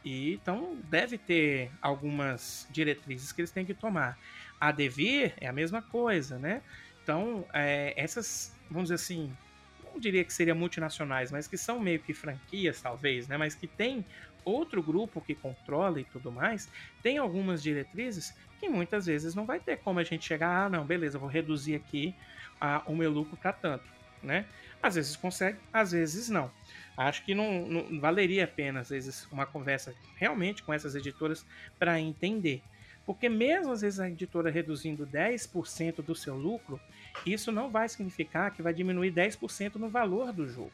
e 0.05 0.35
então 0.35 0.77
deve 0.87 1.17
ter 1.17 1.71
algumas 1.81 2.67
diretrizes 2.69 3.31
que 3.31 3.41
eles 3.41 3.51
têm 3.51 3.65
que 3.65 3.73
tomar. 3.73 4.17
A 4.61 4.71
Devir 4.71 5.33
é 5.37 5.47
a 5.47 5.51
mesma 5.51 5.81
coisa, 5.81 6.37
né? 6.37 6.61
Então, 7.03 7.45
é, 7.51 7.93
essas, 7.97 8.55
vamos 8.69 8.89
dizer 8.89 8.95
assim, 8.95 9.35
não 9.83 9.99
diria 9.99 10.23
que 10.23 10.31
seriam 10.31 10.55
multinacionais, 10.55 11.31
mas 11.31 11.47
que 11.47 11.57
são 11.57 11.79
meio 11.79 11.99
que 11.99 12.13
franquias, 12.13 12.81
talvez, 12.81 13.27
né? 13.27 13.35
Mas 13.35 13.55
que 13.55 13.67
tem 13.67 14.05
outro 14.43 14.81
grupo 14.81 15.19
que 15.19 15.33
controla 15.33 15.99
e 15.99 16.03
tudo 16.03 16.31
mais, 16.31 16.69
tem 17.01 17.17
algumas 17.17 17.61
diretrizes 17.63 18.35
que 18.59 18.69
muitas 18.69 19.07
vezes 19.07 19.33
não 19.33 19.45
vai 19.45 19.59
ter 19.59 19.77
como 19.77 19.99
a 19.99 20.03
gente 20.03 20.25
chegar, 20.25 20.65
ah, 20.65 20.69
não, 20.69 20.85
beleza, 20.85 21.17
vou 21.17 21.27
reduzir 21.27 21.75
aqui 21.75 22.15
a, 22.61 22.83
o 22.85 22.95
meu 22.95 23.11
lucro 23.11 23.35
para 23.35 23.51
tanto, 23.51 23.85
né? 24.21 24.45
Às 24.85 24.95
vezes 24.95 25.15
consegue, 25.15 25.57
às 25.73 25.91
vezes 25.91 26.29
não. 26.29 26.51
Acho 26.95 27.25
que 27.25 27.33
não, 27.33 27.65
não 27.65 27.99
valeria 27.99 28.43
a 28.43 28.47
pena, 28.47 28.81
às 28.81 28.89
vezes, 28.89 29.27
uma 29.31 29.45
conversa 29.45 29.95
realmente 30.15 30.61
com 30.61 30.71
essas 30.71 30.95
editoras 30.95 31.45
para 31.79 31.99
entender. 31.99 32.61
Porque 33.05 33.27
mesmo 33.27 33.71
às 33.71 33.81
vezes 33.81 33.99
a 33.99 34.07
editora 34.07 34.51
reduzindo 34.51 35.05
10% 35.07 36.03
do 36.03 36.15
seu 36.15 36.35
lucro, 36.35 36.79
isso 37.25 37.51
não 37.51 37.69
vai 37.69 37.89
significar 37.89 38.51
que 38.51 38.61
vai 38.61 38.73
diminuir 38.73 39.11
10% 39.11 39.75
no 39.75 39.89
valor 39.89 40.31
do 40.31 40.47
jogo. 40.47 40.71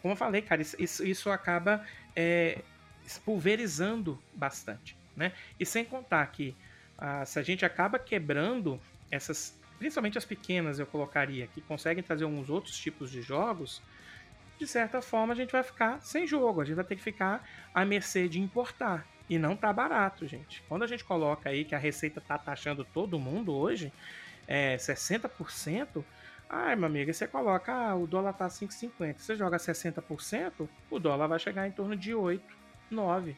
Como 0.00 0.12
eu 0.12 0.16
falei, 0.16 0.40
cara, 0.40 0.62
isso, 0.62 1.06
isso 1.06 1.30
acaba 1.30 1.84
é, 2.16 2.62
pulverizando 3.24 4.18
bastante. 4.34 4.96
Né? 5.14 5.32
E 5.60 5.66
sem 5.66 5.84
contar 5.84 6.26
que 6.28 6.56
ah, 6.96 7.24
se 7.24 7.38
a 7.38 7.42
gente 7.42 7.64
acaba 7.64 7.98
quebrando 7.98 8.80
essas, 9.10 9.58
principalmente 9.84 10.16
as 10.16 10.24
pequenas, 10.24 10.78
eu 10.78 10.86
colocaria, 10.86 11.46
que 11.46 11.60
conseguem 11.60 12.02
trazer 12.02 12.24
alguns 12.24 12.48
outros 12.48 12.74
tipos 12.74 13.10
de 13.10 13.20
jogos, 13.20 13.82
de 14.58 14.66
certa 14.66 15.02
forma 15.02 15.34
a 15.34 15.36
gente 15.36 15.52
vai 15.52 15.62
ficar 15.62 16.00
sem 16.00 16.26
jogo, 16.26 16.62
a 16.62 16.64
gente 16.64 16.76
vai 16.76 16.84
ter 16.86 16.96
que 16.96 17.02
ficar 17.02 17.46
à 17.74 17.84
mercê 17.84 18.26
de 18.26 18.40
importar. 18.40 19.06
E 19.28 19.38
não 19.38 19.54
tá 19.54 19.70
barato, 19.74 20.26
gente. 20.26 20.62
Quando 20.70 20.84
a 20.84 20.86
gente 20.86 21.04
coloca 21.04 21.50
aí 21.50 21.66
que 21.66 21.74
a 21.74 21.78
Receita 21.78 22.18
tá 22.18 22.38
taxando 22.38 22.82
todo 22.82 23.18
mundo 23.18 23.52
hoje, 23.54 23.92
é 24.48 24.76
60%, 24.76 26.02
ai, 26.48 26.74
meu 26.76 26.86
amigo, 26.86 27.12
você 27.12 27.28
coloca, 27.28 27.70
ah, 27.70 27.94
o 27.94 28.06
dólar 28.06 28.32
tá 28.32 28.48
5,50. 28.48 29.18
Você 29.18 29.36
joga 29.36 29.58
60%, 29.58 30.66
o 30.90 30.98
dólar 30.98 31.26
vai 31.26 31.38
chegar 31.38 31.68
em 31.68 31.72
torno 31.72 31.94
de 31.94 32.14
8, 32.14 32.42
9 32.90 33.36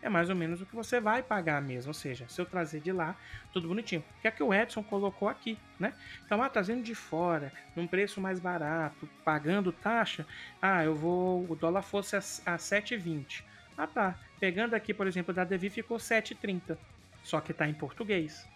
é 0.00 0.08
mais 0.08 0.30
ou 0.30 0.36
menos 0.36 0.60
o 0.60 0.66
que 0.66 0.74
você 0.74 1.00
vai 1.00 1.22
pagar 1.22 1.60
mesmo. 1.60 1.90
Ou 1.90 1.94
seja, 1.94 2.26
se 2.28 2.40
eu 2.40 2.46
trazer 2.46 2.80
de 2.80 2.92
lá, 2.92 3.16
tudo 3.52 3.68
bonitinho. 3.68 4.04
O 4.18 4.20
que 4.20 4.28
é 4.28 4.30
que 4.30 4.42
o 4.42 4.54
Edson 4.54 4.82
colocou 4.82 5.28
aqui, 5.28 5.58
né? 5.78 5.92
Então, 6.24 6.42
ah, 6.42 6.48
trazendo 6.48 6.82
de 6.82 6.94
fora, 6.94 7.52
num 7.74 7.86
preço 7.86 8.20
mais 8.20 8.38
barato, 8.38 9.08
pagando 9.24 9.72
taxa, 9.72 10.26
ah, 10.62 10.84
eu 10.84 10.94
vou. 10.94 11.44
O 11.50 11.56
dólar 11.56 11.82
fosse 11.82 12.16
a, 12.16 12.18
a 12.18 12.56
7,20. 12.56 13.42
Ah, 13.76 13.86
tá. 13.86 14.18
Pegando 14.38 14.74
aqui, 14.74 14.94
por 14.94 15.06
exemplo, 15.06 15.34
da 15.34 15.44
Devi 15.44 15.70
ficou 15.70 15.96
7,30. 15.96 16.78
Só 17.24 17.40
que 17.40 17.52
está 17.52 17.68
em 17.68 17.74
português. 17.74 18.48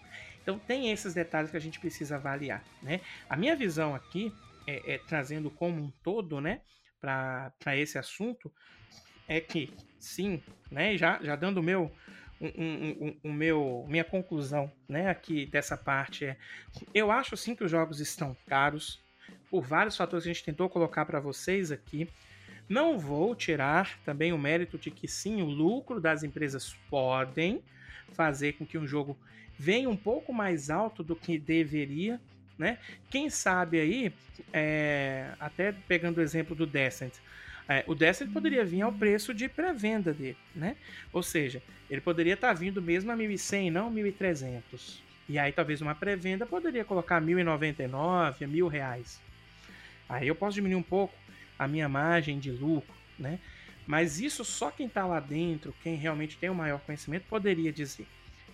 Então 0.42 0.58
tem 0.58 0.90
esses 0.90 1.14
detalhes 1.14 1.50
que 1.50 1.56
a 1.56 1.60
gente 1.60 1.78
precisa 1.78 2.16
avaliar, 2.16 2.62
né? 2.82 3.00
A 3.28 3.36
minha 3.36 3.54
visão 3.54 3.94
aqui, 3.94 4.32
é, 4.66 4.94
é 4.94 4.98
trazendo 4.98 5.50
como 5.50 5.80
um 5.80 5.90
todo, 6.02 6.40
né, 6.40 6.60
para 7.00 7.76
esse 7.76 7.98
assunto, 7.98 8.52
é 9.36 9.40
que 9.40 9.72
sim, 9.98 10.42
né? 10.70 10.96
Já, 10.96 11.18
já 11.22 11.36
dando 11.36 11.58
o 11.58 11.62
meu, 11.62 11.90
um, 12.40 12.46
um, 12.48 13.16
um, 13.24 13.32
meu, 13.32 13.86
minha 13.88 14.04
conclusão, 14.04 14.70
né? 14.88 15.08
Aqui 15.08 15.46
dessa 15.46 15.76
parte 15.76 16.24
é, 16.24 16.36
eu 16.92 17.10
acho 17.10 17.36
sim 17.36 17.54
que 17.54 17.64
os 17.64 17.70
jogos 17.70 18.00
estão 18.00 18.36
caros 18.46 19.00
por 19.50 19.62
vários 19.62 19.96
fatores 19.96 20.24
que 20.24 20.30
a 20.30 20.32
gente 20.32 20.44
tentou 20.44 20.68
colocar 20.68 21.04
para 21.04 21.20
vocês 21.20 21.70
aqui. 21.70 22.08
Não 22.68 22.98
vou 22.98 23.34
tirar 23.34 23.98
também 24.04 24.32
o 24.32 24.38
mérito 24.38 24.78
de 24.78 24.90
que 24.90 25.06
sim, 25.06 25.42
o 25.42 25.46
lucro 25.46 26.00
das 26.00 26.22
empresas 26.22 26.74
podem 26.88 27.62
fazer 28.12 28.54
com 28.54 28.66
que 28.66 28.78
um 28.78 28.86
jogo 28.86 29.16
venha 29.58 29.88
um 29.88 29.96
pouco 29.96 30.32
mais 30.32 30.70
alto 30.70 31.02
do 31.02 31.14
que 31.14 31.38
deveria, 31.38 32.20
né? 32.58 32.78
Quem 33.10 33.30
sabe 33.30 33.80
aí, 33.80 34.12
é, 34.52 35.32
até 35.38 35.72
pegando 35.72 36.18
o 36.18 36.22
exemplo 36.22 36.54
do 36.54 36.66
Descent, 36.66 37.14
é, 37.68 37.84
o 37.86 37.94
Destiny 37.94 38.30
poderia 38.30 38.64
vir 38.64 38.82
ao 38.82 38.92
preço 38.92 39.32
de 39.32 39.48
pré-venda 39.48 40.12
dele, 40.12 40.36
né? 40.54 40.76
Ou 41.12 41.22
seja, 41.22 41.62
ele 41.88 42.00
poderia 42.00 42.34
estar 42.34 42.48
tá 42.48 42.54
vindo 42.54 42.82
mesmo 42.82 43.10
a 43.12 43.16
1.100, 43.16 43.70
não 43.70 43.92
1.300. 43.92 45.00
E 45.28 45.38
aí 45.38 45.52
talvez 45.52 45.80
uma 45.80 45.94
pré-venda 45.94 46.44
poderia 46.44 46.84
colocar 46.84 47.20
1.099, 47.20 48.46
mil 48.46 48.68
reais. 48.68 49.20
Aí 50.08 50.28
eu 50.28 50.34
posso 50.34 50.54
diminuir 50.54 50.78
um 50.78 50.82
pouco 50.82 51.14
a 51.58 51.68
minha 51.68 51.88
margem 51.88 52.38
de 52.38 52.50
lucro, 52.50 52.94
né? 53.18 53.38
Mas 53.86 54.20
isso 54.20 54.44
só 54.44 54.70
quem 54.70 54.86
está 54.86 55.06
lá 55.06 55.20
dentro, 55.20 55.74
quem 55.82 55.96
realmente 55.96 56.36
tem 56.36 56.50
o 56.50 56.54
maior 56.54 56.80
conhecimento, 56.80 57.26
poderia 57.28 57.72
dizer. 57.72 58.06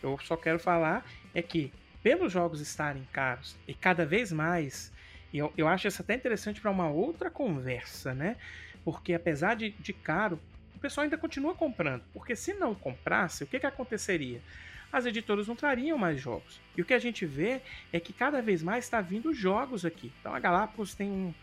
Eu 0.02 0.18
só 0.22 0.36
quero 0.36 0.58
falar 0.58 1.04
é 1.34 1.42
que, 1.42 1.72
pelos 2.02 2.32
jogos 2.32 2.60
estarem 2.60 3.06
caros 3.12 3.56
e 3.66 3.74
cada 3.74 4.06
vez 4.06 4.30
mais, 4.32 4.92
eu, 5.32 5.52
eu 5.56 5.68
acho 5.68 5.88
isso 5.88 6.00
até 6.00 6.14
interessante 6.14 6.60
para 6.60 6.70
uma 6.70 6.88
outra 6.88 7.30
conversa, 7.30 8.14
né? 8.14 8.36
Porque 8.84 9.14
apesar 9.14 9.54
de, 9.54 9.70
de 9.70 9.92
caro, 9.92 10.40
o 10.74 10.78
pessoal 10.78 11.04
ainda 11.04 11.18
continua 11.18 11.54
comprando. 11.54 12.02
Porque 12.12 12.36
se 12.36 12.54
não 12.54 12.74
comprasse, 12.74 13.44
o 13.44 13.46
que, 13.46 13.58
que 13.58 13.66
aconteceria? 13.66 14.40
As 14.92 15.04
editoras 15.04 15.46
não 15.46 15.56
trariam 15.56 15.98
mais 15.98 16.20
jogos. 16.20 16.60
E 16.76 16.80
o 16.80 16.84
que 16.84 16.94
a 16.94 16.98
gente 16.98 17.26
vê 17.26 17.60
é 17.92 18.00
que 18.00 18.12
cada 18.12 18.40
vez 18.40 18.62
mais 18.62 18.84
está 18.84 19.00
vindo 19.00 19.34
jogos 19.34 19.84
aqui. 19.84 20.12
Então 20.20 20.34
a 20.34 20.40
Galápagos 20.40 20.94
tem 20.94 21.10
um, 21.10 21.34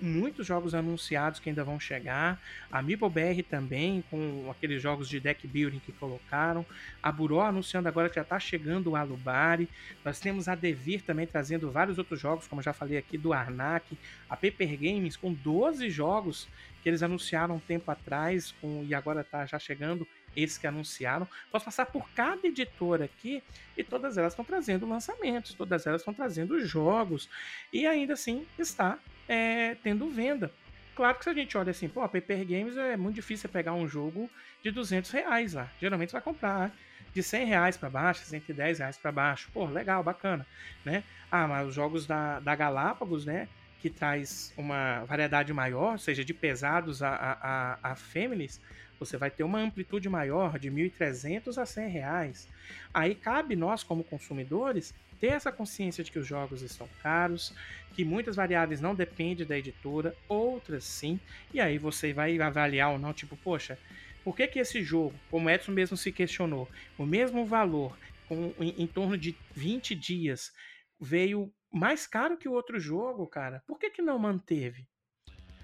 muitos 0.00 0.46
jogos 0.46 0.74
anunciados 0.74 1.40
que 1.40 1.48
ainda 1.48 1.64
vão 1.64 1.78
chegar. 1.80 2.40
A 2.70 2.82
MeepleBR 2.82 3.42
também, 3.42 4.02
com 4.10 4.48
aqueles 4.50 4.80
jogos 4.82 5.08
de 5.08 5.18
deck 5.20 5.46
building 5.46 5.80
que 5.80 5.92
colocaram. 5.92 6.64
A 7.02 7.10
Buró 7.10 7.42
anunciando 7.42 7.88
agora 7.88 8.08
que 8.08 8.14
já 8.16 8.22
está 8.22 8.38
chegando 8.38 8.90
o 8.90 8.96
Alubari. 8.96 9.68
Nós 10.04 10.20
temos 10.20 10.48
a 10.48 10.54
Devir 10.54 11.02
também 11.02 11.26
trazendo 11.26 11.70
vários 11.70 11.98
outros 11.98 12.20
jogos, 12.20 12.46
como 12.46 12.62
já 12.62 12.72
falei 12.72 12.98
aqui, 12.98 13.18
do 13.18 13.32
Arnak. 13.32 13.98
A 14.28 14.36
Paper 14.36 14.78
Games 14.78 15.16
com 15.16 15.32
12 15.32 15.90
jogos 15.90 16.48
que 16.82 16.88
eles 16.90 17.02
anunciaram 17.02 17.56
um 17.56 17.60
tempo 17.60 17.90
atrás 17.90 18.52
com, 18.60 18.84
e 18.86 18.94
agora 18.94 19.22
está 19.22 19.46
já 19.46 19.58
chegando 19.58 20.06
esses 20.36 20.58
que 20.58 20.66
anunciaram. 20.66 21.26
Posso 21.50 21.64
passar 21.64 21.86
por 21.86 22.08
cada 22.10 22.46
editora 22.46 23.06
aqui 23.06 23.42
e 23.76 23.82
todas 23.82 24.18
elas 24.18 24.32
estão 24.32 24.44
trazendo 24.44 24.86
lançamentos, 24.86 25.54
todas 25.54 25.86
elas 25.86 26.02
estão 26.02 26.12
trazendo 26.12 26.60
jogos 26.60 27.28
e 27.72 27.86
ainda 27.86 28.12
assim 28.12 28.46
está 28.58 28.98
é, 29.28 29.76
tendo 29.82 30.08
venda. 30.10 30.50
Claro 30.94 31.18
que 31.18 31.24
se 31.24 31.30
a 31.30 31.34
gente 31.34 31.56
olha 31.58 31.70
assim, 31.70 31.88
pô, 31.88 32.02
a 32.02 32.08
Paper 32.08 32.46
Games 32.46 32.76
é 32.76 32.96
muito 32.96 33.16
difícil 33.16 33.48
pegar 33.48 33.74
um 33.74 33.88
jogo 33.88 34.30
de 34.62 34.70
200 34.70 35.10
reais 35.10 35.54
lá. 35.54 35.68
Geralmente 35.80 36.10
você 36.10 36.16
vai 36.16 36.22
comprar 36.22 36.72
de 37.12 37.22
100 37.22 37.46
reais 37.46 37.76
para 37.76 37.90
baixo, 37.90 38.24
110 38.24 38.78
reais 38.78 38.96
para 38.96 39.10
baixo. 39.10 39.50
Pô, 39.52 39.66
legal, 39.66 40.02
bacana, 40.04 40.46
né? 40.84 41.02
Ah, 41.30 41.48
mas 41.48 41.68
os 41.68 41.74
jogos 41.74 42.06
da, 42.06 42.38
da 42.40 42.54
Galápagos, 42.54 43.24
né? 43.24 43.48
que 43.84 43.90
traz 43.90 44.50
uma 44.56 45.04
variedade 45.04 45.52
maior, 45.52 45.98
seja 45.98 46.24
de 46.24 46.32
pesados 46.32 47.02
a, 47.02 47.10
a, 47.12 47.90
a 47.90 47.94
fêmeas, 47.94 48.58
você 48.98 49.18
vai 49.18 49.30
ter 49.30 49.44
uma 49.44 49.58
amplitude 49.58 50.08
maior 50.08 50.58
de 50.58 50.70
1.300 50.70 51.60
a 51.60 51.66
100 51.66 51.88
reais. 51.90 52.48
Aí 52.94 53.14
cabe 53.14 53.54
nós, 53.54 53.82
como 53.82 54.02
consumidores, 54.02 54.94
ter 55.24 55.30
essa 55.30 55.50
consciência 55.50 56.04
de 56.04 56.12
que 56.12 56.18
os 56.18 56.26
jogos 56.26 56.60
estão 56.60 56.86
caros, 57.02 57.54
que 57.94 58.04
muitas 58.04 58.36
variáveis 58.36 58.78
não 58.78 58.94
dependem 58.94 59.46
da 59.46 59.56
editora, 59.56 60.14
outras 60.28 60.84
sim, 60.84 61.18
e 61.50 61.62
aí 61.62 61.78
você 61.78 62.12
vai 62.12 62.38
avaliar 62.38 62.92
ou 62.92 62.98
não, 62.98 63.14
tipo, 63.14 63.34
poxa, 63.38 63.78
por 64.22 64.36
que, 64.36 64.46
que 64.46 64.58
esse 64.58 64.82
jogo, 64.82 65.14
como 65.30 65.46
o 65.46 65.50
Edson 65.50 65.72
mesmo 65.72 65.96
se 65.96 66.12
questionou, 66.12 66.68
o 66.98 67.06
mesmo 67.06 67.46
valor, 67.46 67.96
com, 68.28 68.52
em, 68.60 68.82
em 68.82 68.86
torno 68.86 69.16
de 69.16 69.34
20 69.54 69.94
dias, 69.94 70.52
veio 71.00 71.50
mais 71.72 72.06
caro 72.06 72.36
que 72.36 72.48
o 72.48 72.52
outro 72.52 72.78
jogo, 72.78 73.26
cara. 73.26 73.62
Por 73.66 73.78
que, 73.78 73.88
que 73.88 74.02
não 74.02 74.18
manteve? 74.18 74.86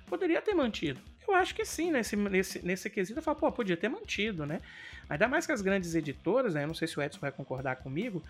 Poderia 0.06 0.40
ter 0.40 0.54
mantido. 0.54 1.02
Eu 1.30 1.36
acho 1.36 1.54
que 1.54 1.64
sim, 1.64 1.90
nesse, 1.90 2.16
nesse, 2.16 2.64
nesse 2.64 2.90
quesito 2.90 3.18
eu 3.18 3.22
falo, 3.22 3.38
pô, 3.38 3.52
podia 3.52 3.76
ter 3.76 3.88
mantido, 3.88 4.44
né? 4.44 4.60
Ainda 5.08 5.26
mais 5.26 5.46
que 5.46 5.52
as 5.52 5.62
grandes 5.62 5.94
editoras, 5.94 6.54
né? 6.54 6.64
Eu 6.64 6.68
não 6.68 6.74
sei 6.74 6.86
se 6.86 6.98
o 6.98 7.02
Edson 7.02 7.20
vai 7.20 7.32
concordar 7.32 7.76
comigo, 7.76 8.22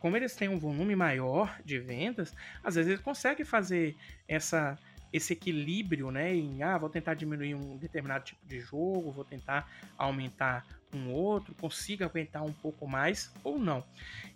como 0.00 0.16
eles 0.16 0.34
têm 0.34 0.48
um 0.48 0.58
volume 0.58 0.96
maior 0.96 1.58
de 1.64 1.78
vendas, 1.78 2.34
às 2.62 2.74
vezes 2.74 2.90
eles 2.90 3.02
conseguem 3.02 3.44
fazer 3.44 3.96
essa 4.26 4.78
esse 5.12 5.34
equilíbrio, 5.34 6.10
né? 6.10 6.34
Em, 6.34 6.62
ah, 6.62 6.78
vou 6.78 6.88
tentar 6.88 7.12
diminuir 7.12 7.54
um 7.54 7.76
determinado 7.76 8.24
tipo 8.24 8.46
de 8.46 8.60
jogo, 8.60 9.12
vou 9.12 9.24
tentar 9.24 9.70
aumentar 9.98 10.64
um 10.94 11.10
outro, 11.10 11.54
consiga 11.54 12.06
aguentar 12.06 12.44
um 12.44 12.52
pouco 12.52 12.86
mais 12.86 13.32
ou 13.42 13.58
não. 13.58 13.84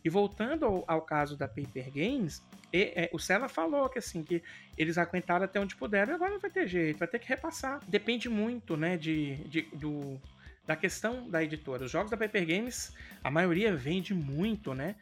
E 0.04 0.08
voltando 0.08 0.64
ao, 0.64 0.84
ao 0.86 1.02
caso 1.02 1.36
da 1.36 1.46
Paper 1.46 1.90
Games, 1.92 2.42
e, 2.72 2.92
é, 2.94 3.10
o 3.12 3.18
Sela 3.18 3.48
falou 3.48 3.88
que 3.88 3.98
assim 3.98 4.22
que 4.22 4.42
eles 4.76 4.98
aguentaram 4.98 5.44
até 5.44 5.60
onde 5.60 5.76
puderam 5.76 6.14
agora 6.14 6.32
não 6.32 6.40
vai 6.40 6.50
ter 6.50 6.66
jeito, 6.66 6.98
vai 6.98 7.08
ter 7.08 7.18
que 7.18 7.28
repassar. 7.28 7.80
Depende 7.86 8.28
muito, 8.28 8.76
né, 8.76 8.96
de, 8.96 9.36
de 9.48 9.62
do, 9.72 10.20
da 10.66 10.76
questão 10.76 11.28
da 11.28 11.42
editora. 11.42 11.84
Os 11.84 11.90
jogos 11.90 12.10
da 12.10 12.16
Paper 12.16 12.46
Games, 12.46 12.92
a 13.22 13.30
maioria 13.30 13.74
vende 13.74 14.14
muito, 14.14 14.74
né? 14.74 14.96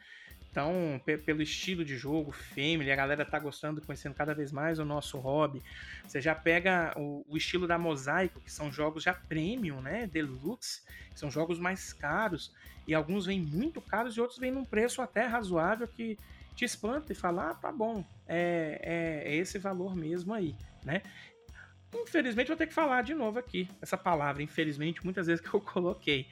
Então, 0.55 1.01
pelo 1.25 1.41
estilo 1.41 1.83
de 1.83 1.97
jogo, 1.97 2.31
family, 2.31 2.89
a 2.89 2.95
galera 2.95 3.25
tá 3.25 3.37
gostando, 3.37 3.81
conhecendo 3.81 4.15
cada 4.15 4.33
vez 4.33 4.53
mais 4.53 4.79
o 4.79 4.85
nosso 4.85 5.19
hobby. 5.19 5.61
Você 6.07 6.21
já 6.21 6.33
pega 6.33 6.93
o, 6.95 7.25
o 7.27 7.35
estilo 7.35 7.67
da 7.67 7.77
Mosaico, 7.77 8.39
que 8.39 8.49
são 8.49 8.71
jogos 8.71 9.03
já 9.03 9.13
premium, 9.13 9.81
né? 9.81 10.07
Deluxe, 10.07 10.81
que 11.11 11.19
são 11.19 11.29
jogos 11.29 11.59
mais 11.59 11.91
caros. 11.91 12.53
E 12.87 12.93
alguns 12.93 13.25
vêm 13.25 13.41
muito 13.41 13.81
caros 13.81 14.15
e 14.15 14.21
outros 14.21 14.39
vêm 14.39 14.49
num 14.49 14.63
preço 14.63 15.01
até 15.01 15.25
razoável 15.25 15.89
que 15.89 16.17
te 16.55 16.63
espanta 16.63 17.11
e 17.11 17.15
fala, 17.15 17.49
ah, 17.49 17.53
tá 17.53 17.69
bom, 17.69 18.05
é, 18.25 18.79
é, 19.25 19.33
é 19.33 19.35
esse 19.35 19.59
valor 19.59 19.93
mesmo 19.93 20.33
aí, 20.33 20.55
né? 20.85 21.01
Infelizmente, 21.93 22.47
vou 22.47 22.55
ter 22.55 22.67
que 22.67 22.73
falar 22.73 23.01
de 23.01 23.13
novo 23.13 23.37
aqui 23.37 23.67
essa 23.81 23.97
palavra, 23.97 24.41
infelizmente, 24.41 25.03
muitas 25.03 25.27
vezes 25.27 25.45
que 25.45 25.53
eu 25.53 25.59
coloquei. 25.59 26.29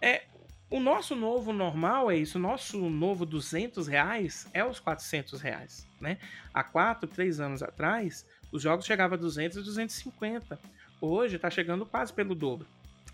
É, 0.00 0.24
o 0.70 0.80
nosso 0.80 1.16
novo 1.16 1.52
normal 1.52 2.10
é 2.10 2.16
isso, 2.16 2.36
o 2.38 2.40
nosso 2.40 2.78
novo 2.90 3.24
200 3.24 3.86
reais 3.86 4.46
é 4.52 4.62
os 4.62 4.78
400 4.78 5.40
reais, 5.40 5.86
né? 5.98 6.18
Há 6.52 6.62
4, 6.62 7.08
3 7.08 7.40
anos 7.40 7.62
atrás, 7.62 8.26
os 8.52 8.62
jogos 8.62 8.84
chegavam 8.84 9.16
a 9.16 9.20
200 9.20 9.56
e 9.56 9.62
250. 9.62 10.58
Hoje 11.00 11.36
está 11.36 11.48
chegando 11.48 11.86
quase 11.86 12.12
pelo 12.12 12.34
dobro. 12.34 12.66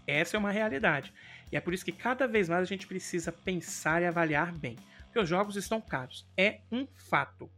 Essa 0.06 0.36
é 0.36 0.38
uma 0.38 0.50
realidade. 0.50 1.12
E 1.52 1.56
é 1.56 1.60
por 1.60 1.72
isso 1.72 1.84
que 1.84 1.92
cada 1.92 2.26
vez 2.26 2.48
mais 2.48 2.62
a 2.62 2.66
gente 2.66 2.86
precisa 2.86 3.30
pensar 3.30 4.02
e 4.02 4.06
avaliar 4.06 4.52
bem. 4.52 4.76
Porque 5.04 5.20
os 5.20 5.28
jogos 5.28 5.54
estão 5.54 5.80
caros. 5.80 6.26
É 6.36 6.60
um 6.72 6.86
fato. 6.86 7.48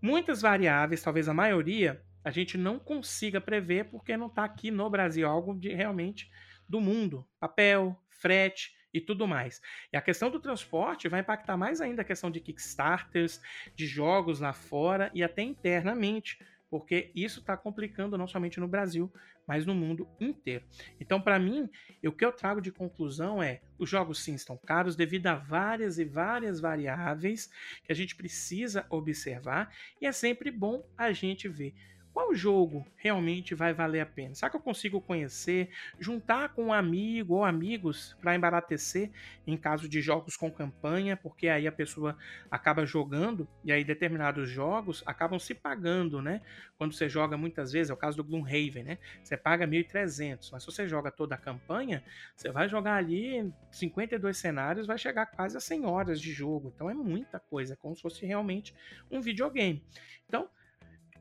Muitas 0.00 0.40
variáveis, 0.42 1.02
talvez 1.02 1.28
a 1.28 1.34
maioria, 1.34 2.00
a 2.24 2.30
gente 2.30 2.56
não 2.56 2.78
consiga 2.78 3.40
prever 3.40 3.86
porque 3.86 4.16
não 4.16 4.28
está 4.28 4.44
aqui 4.44 4.70
no 4.70 4.88
Brasil 4.88 5.26
algo 5.26 5.58
de 5.58 5.74
realmente 5.74 6.30
do 6.68 6.80
mundo. 6.80 7.26
Papel, 7.40 8.00
frete, 8.08 8.77
e 8.98 9.00
tudo 9.00 9.26
mais. 9.26 9.60
E 9.92 9.96
a 9.96 10.02
questão 10.02 10.30
do 10.30 10.40
transporte 10.40 11.08
vai 11.08 11.20
impactar 11.20 11.56
mais 11.56 11.80
ainda 11.80 12.02
a 12.02 12.04
questão 12.04 12.30
de 12.30 12.40
Kickstarters, 12.40 13.40
de 13.74 13.86
jogos 13.86 14.40
lá 14.40 14.52
fora 14.52 15.10
e 15.14 15.22
até 15.22 15.42
internamente, 15.42 16.38
porque 16.70 17.10
isso 17.14 17.40
está 17.40 17.56
complicando 17.56 18.18
não 18.18 18.26
somente 18.26 18.60
no 18.60 18.68
Brasil, 18.68 19.10
mas 19.46 19.64
no 19.64 19.74
mundo 19.74 20.06
inteiro. 20.20 20.62
Então, 21.00 21.18
para 21.18 21.38
mim, 21.38 21.70
o 22.04 22.12
que 22.12 22.24
eu 22.24 22.30
trago 22.30 22.60
de 22.60 22.70
conclusão 22.70 23.42
é: 23.42 23.62
os 23.78 23.88
jogos 23.88 24.22
sim 24.22 24.34
estão 24.34 24.58
caros 24.58 24.94
devido 24.94 25.26
a 25.28 25.34
várias 25.34 25.98
e 25.98 26.04
várias 26.04 26.60
variáveis 26.60 27.50
que 27.82 27.90
a 27.90 27.94
gente 27.94 28.14
precisa 28.14 28.84
observar, 28.90 29.74
e 30.00 30.06
é 30.06 30.12
sempre 30.12 30.50
bom 30.50 30.86
a 30.98 31.12
gente 31.12 31.48
ver 31.48 31.74
qual 32.12 32.34
jogo 32.34 32.86
realmente 32.96 33.54
vai 33.54 33.72
valer 33.72 34.00
a 34.00 34.06
pena? 34.06 34.34
Será 34.34 34.50
que 34.50 34.56
eu 34.56 34.60
consigo 34.60 35.00
conhecer, 35.00 35.70
juntar 35.98 36.50
com 36.50 36.66
um 36.66 36.72
amigo 36.72 37.34
ou 37.34 37.44
amigos 37.44 38.16
para 38.20 38.34
embaratecer 38.34 39.10
em 39.46 39.56
caso 39.56 39.88
de 39.88 40.00
jogos 40.00 40.36
com 40.36 40.50
campanha, 40.50 41.16
porque 41.16 41.48
aí 41.48 41.66
a 41.66 41.72
pessoa 41.72 42.16
acaba 42.50 42.84
jogando 42.84 43.48
e 43.64 43.72
aí 43.72 43.84
determinados 43.84 44.50
jogos 44.50 45.02
acabam 45.06 45.38
se 45.38 45.54
pagando, 45.54 46.20
né? 46.20 46.42
Quando 46.76 46.92
você 46.92 47.08
joga 47.08 47.36
muitas 47.36 47.72
vezes, 47.72 47.90
é 47.90 47.94
o 47.94 47.96
caso 47.96 48.16
do 48.16 48.24
Gloomhaven, 48.24 48.82
né? 48.82 48.98
Você 49.22 49.36
paga 49.36 49.66
1.300, 49.66 50.50
mas 50.52 50.62
se 50.62 50.66
você 50.66 50.88
joga 50.88 51.10
toda 51.10 51.34
a 51.34 51.38
campanha, 51.38 52.02
você 52.34 52.50
vai 52.50 52.68
jogar 52.68 52.96
ali 52.96 53.52
52 53.70 54.36
cenários, 54.36 54.86
vai 54.86 54.98
chegar 54.98 55.26
quase 55.26 55.56
a 55.56 55.60
100 55.60 55.86
horas 55.86 56.20
de 56.20 56.32
jogo. 56.32 56.72
Então 56.74 56.90
é 56.90 56.94
muita 56.94 57.38
coisa, 57.38 57.74
é 57.74 57.76
como 57.76 57.94
se 57.94 58.02
fosse 58.02 58.26
realmente 58.26 58.74
um 59.10 59.20
videogame. 59.20 59.82
Então, 60.26 60.48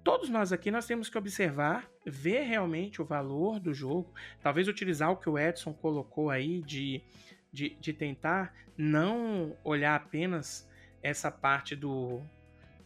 todos 0.08 0.30
nós 0.30 0.54
aqui 0.54 0.72
nós 0.72 0.86
temos 0.86 1.10
que 1.10 1.18
observar, 1.18 1.86
ver 2.06 2.44
realmente 2.44 3.02
o 3.02 3.06
valor 3.06 3.60
do 3.60 3.74
jogo, 3.74 4.14
talvez 4.42 4.66
utilizar 4.70 5.12
o 5.12 5.18
que 5.18 5.30
o 5.30 5.38
Edson 5.38 5.74
colocou 5.74 6.30
aí 6.30 6.62
de, 6.62 7.02
de, 7.52 7.72
de 7.72 7.92
tentar 7.92 8.54
não 8.78 9.58
olhar 9.66 9.96
apenas 9.96 10.66
essa 11.04 11.30
parte 11.30 11.76
do, 11.76 12.22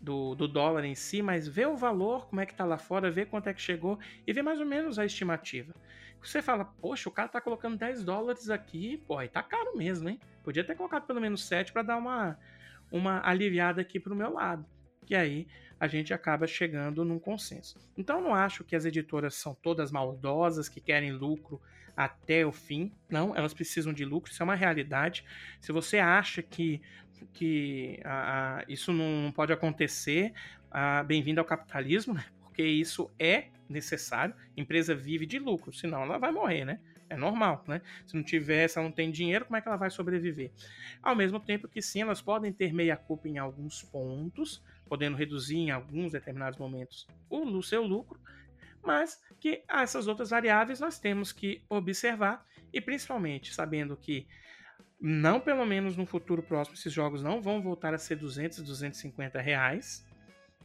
do, 0.01 0.33
do, 0.33 0.47
dólar 0.47 0.83
em 0.83 0.95
si, 0.95 1.21
mas 1.21 1.47
ver 1.47 1.67
o 1.67 1.77
valor, 1.77 2.25
como 2.25 2.41
é 2.41 2.45
que 2.47 2.55
tá 2.55 2.65
lá 2.65 2.79
fora, 2.79 3.11
ver 3.11 3.27
quanto 3.27 3.49
é 3.49 3.53
que 3.53 3.61
chegou 3.61 3.99
e 4.25 4.33
ver 4.33 4.41
mais 4.41 4.59
ou 4.59 4.65
menos 4.65 4.97
a 4.97 5.05
estimativa. 5.05 5.75
Você 6.23 6.41
fala, 6.41 6.65
poxa, 6.65 7.07
o 7.07 7.11
cara 7.11 7.29
tá 7.29 7.39
colocando 7.39 7.77
10 7.77 8.03
dólares 8.03 8.49
aqui, 8.49 8.97
pô, 9.05 9.19
aí 9.19 9.29
tá 9.29 9.43
caro 9.43 9.77
mesmo, 9.77 10.09
hein? 10.09 10.19
Podia 10.43 10.63
ter 10.63 10.73
colocado 10.73 11.05
pelo 11.05 11.21
menos 11.21 11.47
7 11.47 11.71
para 11.71 11.83
dar 11.83 11.97
uma, 11.97 12.39
uma 12.91 13.21
aliviada 13.23 13.79
aqui 13.79 13.99
pro 13.99 14.15
meu 14.15 14.33
lado. 14.33 14.65
E 15.07 15.15
aí 15.15 15.47
a 15.81 15.87
gente 15.87 16.13
acaba 16.13 16.45
chegando 16.45 17.03
num 17.03 17.17
consenso. 17.17 17.79
Então 17.97 18.21
não 18.21 18.35
acho 18.35 18.63
que 18.63 18.75
as 18.75 18.85
editoras 18.85 19.33
são 19.33 19.55
todas 19.55 19.91
maldosas, 19.91 20.69
que 20.69 20.79
querem 20.79 21.11
lucro 21.11 21.59
até 21.97 22.45
o 22.45 22.51
fim. 22.51 22.93
Não, 23.09 23.35
elas 23.35 23.51
precisam 23.51 23.91
de 23.91 24.05
lucro, 24.05 24.31
isso 24.31 24.43
é 24.43 24.45
uma 24.45 24.53
realidade. 24.53 25.25
Se 25.59 25.71
você 25.71 25.97
acha 25.97 26.43
que, 26.43 26.79
que 27.33 27.99
isso 28.67 28.93
não 28.93 29.31
pode 29.31 29.51
acontecer, 29.51 30.33
bem-vindo 31.07 31.41
ao 31.41 31.45
capitalismo, 31.45 32.13
né? 32.13 32.25
porque 32.43 32.63
isso 32.63 33.09
é 33.17 33.47
necessário. 33.67 34.35
Empresa 34.55 34.93
vive 34.93 35.25
de 35.25 35.39
lucro, 35.39 35.73
senão 35.73 36.03
ela 36.03 36.19
vai 36.19 36.31
morrer, 36.31 36.63
né? 36.63 36.79
É 37.09 37.17
normal, 37.17 37.63
né? 37.67 37.81
Se 38.05 38.15
não 38.15 38.23
tiver, 38.23 38.67
se 38.67 38.77
ela 38.77 38.87
não 38.87 38.93
tem 38.93 39.09
dinheiro, 39.09 39.45
como 39.45 39.57
é 39.57 39.61
que 39.61 39.67
ela 39.67 39.77
vai 39.77 39.89
sobreviver? 39.89 40.51
Ao 41.01 41.15
mesmo 41.15 41.39
tempo 41.39 41.67
que 41.67 41.81
sim, 41.81 42.01
elas 42.01 42.21
podem 42.21 42.53
ter 42.53 42.71
meia 42.71 42.95
culpa 42.95 43.27
em 43.27 43.39
alguns 43.39 43.81
pontos, 43.81 44.63
podendo 44.91 45.15
reduzir 45.15 45.55
em 45.55 45.71
alguns 45.71 46.11
determinados 46.11 46.59
momentos 46.59 47.07
o 47.29 47.63
seu 47.63 47.81
lucro, 47.81 48.19
mas 48.83 49.23
que 49.39 49.63
essas 49.65 50.05
outras 50.05 50.31
variáveis 50.31 50.81
nós 50.81 50.99
temos 50.99 51.31
que 51.31 51.63
observar 51.69 52.45
e 52.73 52.81
principalmente 52.81 53.53
sabendo 53.53 53.95
que 53.95 54.27
não 54.99 55.39
pelo 55.39 55.65
menos 55.65 55.95
no 55.95 56.05
futuro 56.05 56.43
próximo 56.43 56.75
esses 56.75 56.91
jogos 56.91 57.23
não 57.23 57.41
vão 57.41 57.61
voltar 57.61 57.93
a 57.93 57.97
ser 57.97 58.17
200, 58.17 58.63
250 58.63 59.39
reais. 59.39 60.05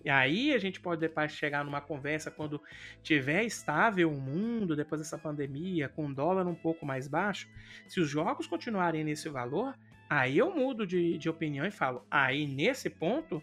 E 0.05 0.11
aí 0.11 0.53
a 0.53 0.59
gente 0.59 0.81
pode 0.81 1.01
depois 1.01 1.31
chegar 1.31 1.65
numa 1.65 1.81
conversa 1.81 2.29
quando 2.29 2.61
tiver 3.05 3.45
estável 3.45 4.11
o 4.11 4.21
mundo 4.21 4.75
depois 4.75 5.01
dessa 5.01 5.17
pandemia, 5.17 5.89
com 5.89 6.05
o 6.05 6.13
dólar 6.13 6.49
um 6.49 6.55
pouco 6.57 6.85
mais 6.85 7.07
baixo, 7.07 7.49
se 7.87 8.01
os 8.01 8.11
jogos 8.11 8.49
continuarem 8.49 9.05
nesse 9.05 9.29
valor, 9.29 9.79
Aí 10.09 10.39
eu 10.39 10.55
mudo 10.55 10.87
de, 10.87 11.19
de 11.19 11.29
opinião 11.29 11.67
e 11.67 11.71
falo, 11.71 12.07
aí 12.11 12.47
nesse 12.47 12.89
ponto, 12.89 13.43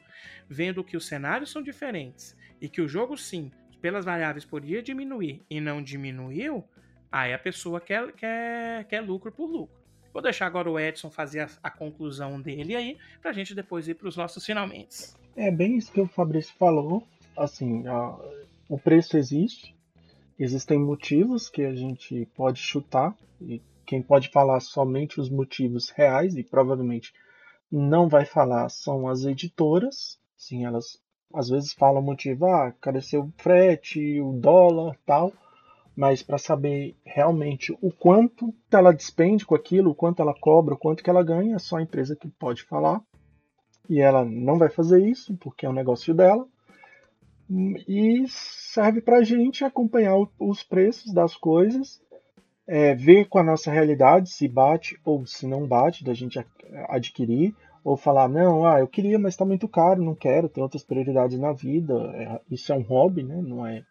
vendo 0.49 0.83
que 0.83 0.95
os 0.95 1.05
cenários 1.05 1.51
são 1.51 1.61
diferentes 1.61 2.37
e 2.61 2.69
que 2.69 2.81
o 2.81 2.87
jogo 2.87 3.17
sim, 3.17 3.51
pelas 3.81 4.05
variáveis 4.05 4.45
poderia 4.45 4.81
diminuir 4.81 5.41
e 5.49 5.59
não 5.59 5.83
diminuiu, 5.83 6.63
aí 7.11 7.33
a 7.33 7.39
pessoa 7.39 7.81
quer, 7.81 8.13
quer, 8.13 8.85
quer 8.85 9.01
lucro 9.01 9.31
por 9.31 9.49
lucro. 9.49 9.83
Vou 10.13 10.21
deixar 10.21 10.45
agora 10.45 10.69
o 10.69 10.79
Edson 10.79 11.09
fazer 11.09 11.41
a, 11.41 11.49
a 11.63 11.71
conclusão 11.71 12.39
dele 12.39 12.75
aí, 12.75 12.97
para 13.21 13.31
a 13.31 13.33
gente 13.33 13.53
depois 13.53 13.87
ir 13.87 13.95
para 13.95 14.07
os 14.07 14.15
nossos 14.15 14.45
finalmente. 14.45 15.13
É 15.35 15.51
bem 15.51 15.75
isso 15.75 15.91
que 15.91 15.99
o 15.99 16.07
Fabrício 16.07 16.53
falou. 16.57 17.05
Assim, 17.35 17.85
a, 17.87 18.15
o 18.69 18.77
preço 18.77 19.17
existe, 19.17 19.75
existem 20.39 20.79
motivos 20.79 21.49
que 21.49 21.63
a 21.63 21.73
gente 21.73 22.27
pode 22.35 22.59
chutar 22.59 23.17
e 23.41 23.59
quem 23.93 24.01
pode 24.01 24.29
falar 24.29 24.59
somente 24.59 25.21
os 25.21 25.29
motivos 25.29 25.91
reais 25.91 26.35
e 26.35 26.43
provavelmente 26.43 27.13
não 27.71 28.09
vai 28.09 28.25
falar 28.25 28.67
são 28.69 29.07
as 29.07 29.23
editoras. 29.23 30.19
Sim, 30.35 30.65
elas 30.65 30.99
às 31.31 31.49
vezes 31.49 31.73
falam 31.73 32.01
motivo, 32.01 32.47
ah, 32.47 32.73
careceu 32.81 33.25
o 33.25 33.33
frete, 33.37 34.19
o 34.19 34.33
dólar, 34.33 34.97
tal, 35.05 35.31
mas 35.95 36.23
para 36.23 36.39
saber 36.39 36.95
realmente 37.05 37.71
o 37.81 37.91
quanto 37.91 38.51
ela 38.71 38.91
despende 38.91 39.45
com 39.45 39.53
aquilo, 39.53 39.91
o 39.91 39.95
quanto 39.95 40.23
ela 40.23 40.33
cobra, 40.33 40.73
o 40.73 40.77
quanto 40.77 41.03
que 41.03 41.09
ela 41.09 41.23
ganha, 41.23 41.55
é 41.55 41.59
só 41.59 41.77
a 41.77 41.83
empresa 41.83 42.15
que 42.15 42.27
pode 42.27 42.63
falar. 42.63 42.99
E 43.87 43.99
ela 43.99 44.25
não 44.25 44.57
vai 44.57 44.69
fazer 44.69 45.07
isso 45.07 45.37
porque 45.37 45.67
é 45.67 45.69
um 45.69 45.73
negócio 45.73 46.15
dela. 46.15 46.47
E 47.87 48.25
serve 48.27 49.01
para 49.01 49.17
a 49.17 49.23
gente 49.23 49.63
acompanhar 49.63 50.15
os 50.39 50.63
preços 50.63 51.13
das 51.13 51.35
coisas 51.35 52.01
é, 52.67 52.95
ver 52.95 53.27
com 53.27 53.39
a 53.39 53.43
nossa 53.43 53.71
realidade 53.71 54.29
se 54.29 54.47
bate 54.47 54.99
ou 55.03 55.25
se 55.25 55.45
não 55.45 55.67
bate 55.67 56.03
da 56.03 56.13
gente 56.13 56.39
adquirir, 56.87 57.55
ou 57.83 57.97
falar, 57.97 58.29
não, 58.29 58.65
ah, 58.65 58.79
eu 58.79 58.87
queria, 58.87 59.19
mas 59.19 59.33
está 59.33 59.43
muito 59.43 59.67
caro, 59.67 60.01
não 60.01 60.15
quero, 60.15 60.47
tem 60.47 60.63
outras 60.63 60.83
prioridades 60.83 61.37
na 61.37 61.51
vida. 61.51 61.93
É, 62.15 62.39
isso 62.49 62.71
é 62.71 62.75
um 62.75 62.81
hobby, 62.81 63.23
né? 63.23 63.41
não 63.41 63.65
é 63.67 63.83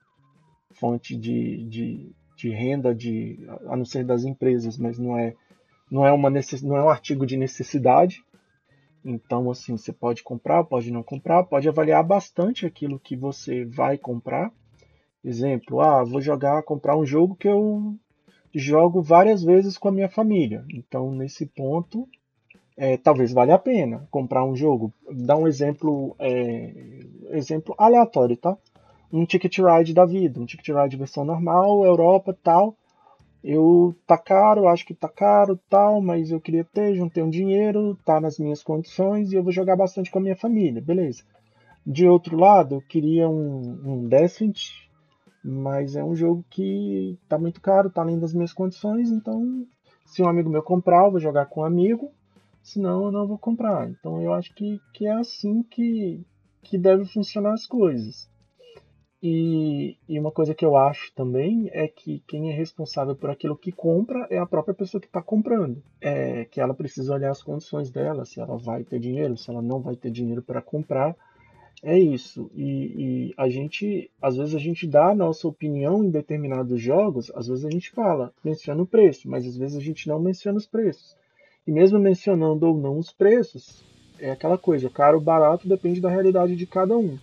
fonte 0.72 1.14
de, 1.14 1.64
de, 1.68 2.12
de, 2.36 2.50
renda, 2.50 2.94
de, 2.94 3.38
a 3.68 3.76
não 3.76 3.84
ser 3.84 4.04
das 4.04 4.24
empresas, 4.24 4.78
mas 4.78 4.98
não 4.98 5.18
é, 5.18 5.34
não, 5.90 6.06
é 6.06 6.12
uma 6.12 6.30
necess, 6.30 6.62
não 6.62 6.76
é 6.76 6.82
um 6.82 6.88
artigo 6.88 7.26
de 7.26 7.36
necessidade. 7.36 8.24
Então, 9.04 9.50
assim, 9.50 9.76
você 9.76 9.92
pode 9.92 10.22
comprar, 10.22 10.64
pode 10.64 10.90
não 10.90 11.02
comprar, 11.02 11.44
pode 11.44 11.68
avaliar 11.68 12.02
bastante 12.02 12.64
aquilo 12.64 12.98
que 12.98 13.14
você 13.14 13.64
vai 13.64 13.98
comprar 13.98 14.50
Exemplo, 15.24 15.80
ah, 15.80 16.02
vou 16.02 16.20
jogar, 16.20 16.64
comprar 16.64 16.96
um 16.96 17.06
jogo 17.06 17.36
que 17.36 17.46
eu 17.46 17.96
jogo 18.54 19.02
várias 19.02 19.42
vezes 19.42 19.78
com 19.78 19.88
a 19.88 19.92
minha 19.92 20.08
família. 20.08 20.64
Então, 20.72 21.10
nesse 21.12 21.46
ponto, 21.46 22.08
é, 22.76 22.96
talvez 22.96 23.32
valha 23.32 23.54
a 23.54 23.58
pena 23.58 24.06
comprar 24.10 24.44
um 24.44 24.56
jogo. 24.56 24.92
Dá 25.10 25.36
um 25.36 25.46
exemplo, 25.46 26.14
é, 26.18 27.00
exemplo 27.30 27.74
aleatório, 27.78 28.36
tá? 28.36 28.56
Um 29.12 29.24
Ticket 29.24 29.58
Ride 29.58 29.92
da 29.92 30.06
vida, 30.06 30.40
um 30.40 30.46
Ticket 30.46 30.74
Ride 30.74 30.96
versão 30.96 31.24
normal, 31.24 31.84
Europa 31.84 32.36
tal. 32.42 32.76
Eu 33.44 33.94
tá 34.06 34.16
caro, 34.16 34.68
acho 34.68 34.86
que 34.86 34.94
tá 34.94 35.08
caro 35.08 35.58
tal, 35.68 36.00
mas 36.00 36.30
eu 36.30 36.40
queria 36.40 36.64
ter, 36.64 36.94
juntei 36.94 37.22
um 37.22 37.30
dinheiro, 37.30 37.98
tá 38.04 38.20
nas 38.20 38.38
minhas 38.38 38.62
condições 38.62 39.32
e 39.32 39.34
eu 39.34 39.42
vou 39.42 39.52
jogar 39.52 39.76
bastante 39.76 40.10
com 40.10 40.18
a 40.18 40.22
minha 40.22 40.36
família, 40.36 40.80
beleza. 40.80 41.24
De 41.84 42.06
outro 42.06 42.36
lado, 42.36 42.76
eu 42.76 42.80
queria 42.80 43.28
um, 43.28 43.80
um 43.84 44.08
Descent, 44.08 44.70
mas 45.44 45.96
é 45.96 46.04
um 46.04 46.14
jogo 46.14 46.44
que 46.48 47.18
tá 47.28 47.38
muito 47.38 47.60
caro, 47.60 47.90
tá 47.90 48.02
além 48.02 48.18
das 48.18 48.32
minhas 48.32 48.52
condições, 48.52 49.10
então 49.10 49.66
se 50.06 50.22
um 50.22 50.28
amigo 50.28 50.50
meu 50.50 50.62
comprar, 50.62 51.04
eu 51.04 51.10
vou 51.10 51.20
jogar 51.20 51.46
com 51.46 51.60
um 51.60 51.64
amigo, 51.64 52.12
senão 52.62 53.06
eu 53.06 53.12
não 53.12 53.26
vou 53.26 53.38
comprar. 53.38 53.88
Então 53.88 54.20
eu 54.22 54.32
acho 54.32 54.54
que, 54.54 54.80
que 54.92 55.06
é 55.06 55.12
assim 55.12 55.62
que, 55.62 56.20
que 56.62 56.78
deve 56.78 57.04
funcionar 57.06 57.52
as 57.52 57.66
coisas. 57.66 58.30
E, 59.22 59.96
e, 60.08 60.18
uma 60.18 60.32
coisa 60.32 60.52
que 60.52 60.64
eu 60.64 60.76
acho 60.76 61.14
também 61.14 61.70
é 61.72 61.86
que 61.86 62.24
quem 62.26 62.50
é 62.50 62.52
responsável 62.52 63.14
por 63.14 63.30
aquilo 63.30 63.56
que 63.56 63.70
compra 63.70 64.26
é 64.28 64.36
a 64.36 64.46
própria 64.46 64.74
pessoa 64.74 65.00
que 65.00 65.06
está 65.06 65.22
comprando. 65.22 65.80
É 66.00 66.44
que 66.46 66.60
ela 66.60 66.74
precisa 66.74 67.14
olhar 67.14 67.30
as 67.30 67.40
condições 67.40 67.88
dela, 67.88 68.24
se 68.24 68.40
ela 68.40 68.58
vai 68.58 68.82
ter 68.82 68.98
dinheiro, 68.98 69.36
se 69.36 69.48
ela 69.48 69.62
não 69.62 69.80
vai 69.80 69.94
ter 69.94 70.10
dinheiro 70.10 70.42
para 70.42 70.60
comprar. 70.60 71.14
É 71.82 71.98
isso. 71.98 72.48
E, 72.54 72.62
e, 72.62 73.34
a 73.36 73.48
gente, 73.48 74.08
às 74.20 74.36
vezes 74.36 74.54
a 74.54 74.58
gente 74.58 74.86
dá 74.86 75.10
a 75.10 75.14
nossa 75.14 75.48
opinião 75.48 76.04
em 76.04 76.10
determinados 76.10 76.80
jogos, 76.80 77.30
às 77.34 77.48
vezes 77.48 77.64
a 77.64 77.70
gente 77.70 77.90
fala, 77.90 78.32
menciona 78.44 78.82
o 78.82 78.86
preço, 78.86 79.28
mas 79.28 79.44
às 79.44 79.56
vezes 79.56 79.76
a 79.76 79.80
gente 79.80 80.06
não 80.06 80.20
menciona 80.20 80.58
os 80.58 80.66
preços. 80.66 81.16
E 81.66 81.72
mesmo 81.72 81.98
mencionando 81.98 82.66
ou 82.66 82.78
não 82.78 82.98
os 82.98 83.10
preços, 83.10 83.82
é 84.20 84.30
aquela 84.30 84.56
coisa, 84.56 84.88
caro 84.88 85.18
ou 85.18 85.24
barato 85.24 85.68
depende 85.68 86.00
da 86.00 86.08
realidade 86.08 86.54
de 86.54 86.66
cada 86.66 86.96
um. 86.96 87.18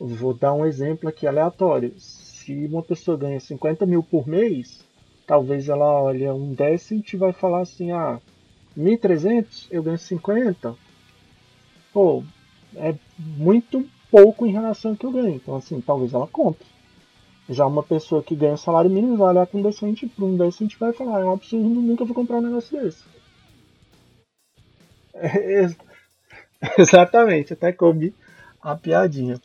Vou 0.00 0.34
dar 0.34 0.54
um 0.54 0.66
exemplo 0.66 1.08
aqui 1.08 1.26
aleatório. 1.26 1.92
Se 1.98 2.66
uma 2.66 2.82
pessoa 2.82 3.16
ganha 3.16 3.38
50 3.38 3.86
mil 3.86 4.02
por 4.02 4.26
mês, 4.26 4.84
talvez 5.24 5.68
ela 5.68 6.02
olhe 6.02 6.28
um 6.28 6.52
Decent 6.52 7.12
e 7.12 7.16
vai 7.16 7.32
falar 7.32 7.60
assim, 7.60 7.92
ah, 7.92 8.20
1.300, 8.76 9.68
eu 9.70 9.82
ganho 9.82 9.98
50. 9.98 10.74
Pô, 11.92 12.24
é 12.76 12.94
muito 13.18 13.84
pouco 14.10 14.46
em 14.46 14.52
relação 14.52 14.92
ao 14.92 14.96
que 14.96 15.04
eu 15.04 15.12
ganho. 15.12 15.36
Então, 15.36 15.56
assim, 15.56 15.80
talvez 15.80 16.12
ela 16.12 16.26
compre. 16.26 16.66
Já 17.48 17.66
uma 17.66 17.82
pessoa 17.82 18.22
que 18.22 18.36
ganha 18.36 18.56
salário 18.56 18.90
mínimo 18.90 19.16
vai 19.16 19.28
olhar 19.28 19.46
para 19.46 19.58
um 19.58 19.62
Decent, 19.62 20.04
para 20.14 20.24
um 20.24 20.36
Decent 20.36 20.76
vai 20.78 20.92
falar, 20.92 21.20
é 21.20 21.24
um 21.24 21.32
absurdo, 21.32 21.80
nunca 21.80 22.04
vou 22.04 22.14
comprar 22.14 22.38
um 22.38 22.42
negócio 22.42 22.80
desse. 22.80 23.02
É, 25.20 25.66
exatamente, 26.78 27.52
até 27.52 27.72
comi 27.72 28.14
a 28.62 28.76
piadinha. 28.76 29.40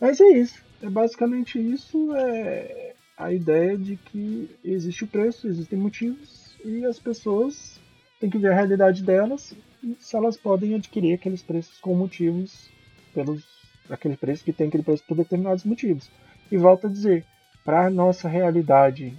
Mas 0.00 0.20
é 0.20 0.28
isso. 0.28 0.62
É 0.80 0.88
basicamente 0.88 1.58
isso. 1.58 2.14
É 2.14 2.94
a 3.20 3.32
ideia 3.32 3.76
de 3.76 3.96
que 3.96 4.48
existe 4.64 5.04
o 5.04 5.06
preço, 5.06 5.46
existem 5.46 5.78
motivos 5.78 6.56
e 6.64 6.84
as 6.86 6.98
pessoas 6.98 7.78
têm 8.18 8.30
que 8.30 8.38
ver 8.38 8.52
a 8.52 8.54
realidade 8.54 9.02
delas 9.02 9.54
e 9.84 9.94
se 10.00 10.16
elas 10.16 10.38
podem 10.38 10.74
adquirir 10.74 11.14
aqueles 11.14 11.42
preços 11.42 11.78
com 11.80 11.94
motivos 11.94 12.70
pelos 13.14 13.44
aquele 13.88 14.16
preço 14.16 14.44
que 14.44 14.52
tem 14.52 14.68
aquele 14.68 14.82
preço 14.82 15.04
por 15.06 15.16
determinados 15.16 15.64
motivos. 15.64 16.10
E 16.50 16.56
volto 16.56 16.86
a 16.86 16.90
dizer, 16.90 17.24
para 17.64 17.86
a 17.86 17.90
nossa 17.90 18.28
realidade, 18.28 19.16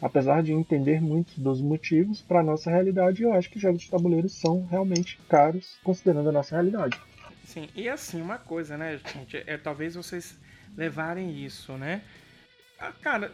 apesar 0.00 0.42
de 0.42 0.52
entender 0.52 1.00
muito 1.00 1.40
dos 1.40 1.60
motivos, 1.60 2.20
para 2.20 2.40
a 2.40 2.42
nossa 2.42 2.70
realidade, 2.70 3.22
eu 3.22 3.32
acho 3.32 3.50
que 3.50 3.58
jogos 3.58 3.82
de 3.82 3.90
tabuleiro 3.90 4.28
são 4.28 4.66
realmente 4.66 5.18
caros, 5.28 5.78
considerando 5.82 6.28
a 6.28 6.32
nossa 6.32 6.54
realidade. 6.54 7.00
Sim, 7.44 7.68
e 7.74 7.88
assim, 7.88 8.20
uma 8.20 8.38
coisa, 8.38 8.76
né, 8.76 9.00
gente, 9.12 9.36
é 9.46 9.56
talvez 9.56 9.94
vocês 9.94 10.38
levarem 10.76 11.44
isso, 11.44 11.72
né? 11.74 12.02
Ah, 12.78 12.92
cara, 13.00 13.30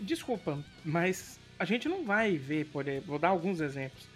desculpa, 0.00 0.58
mas 0.84 1.40
a 1.58 1.64
gente 1.64 1.88
não 1.88 2.04
vai 2.04 2.36
ver, 2.36 2.66
por 2.66 2.84
vou 3.06 3.18
dar 3.18 3.28
alguns 3.28 3.60
exemplos. 3.60 4.06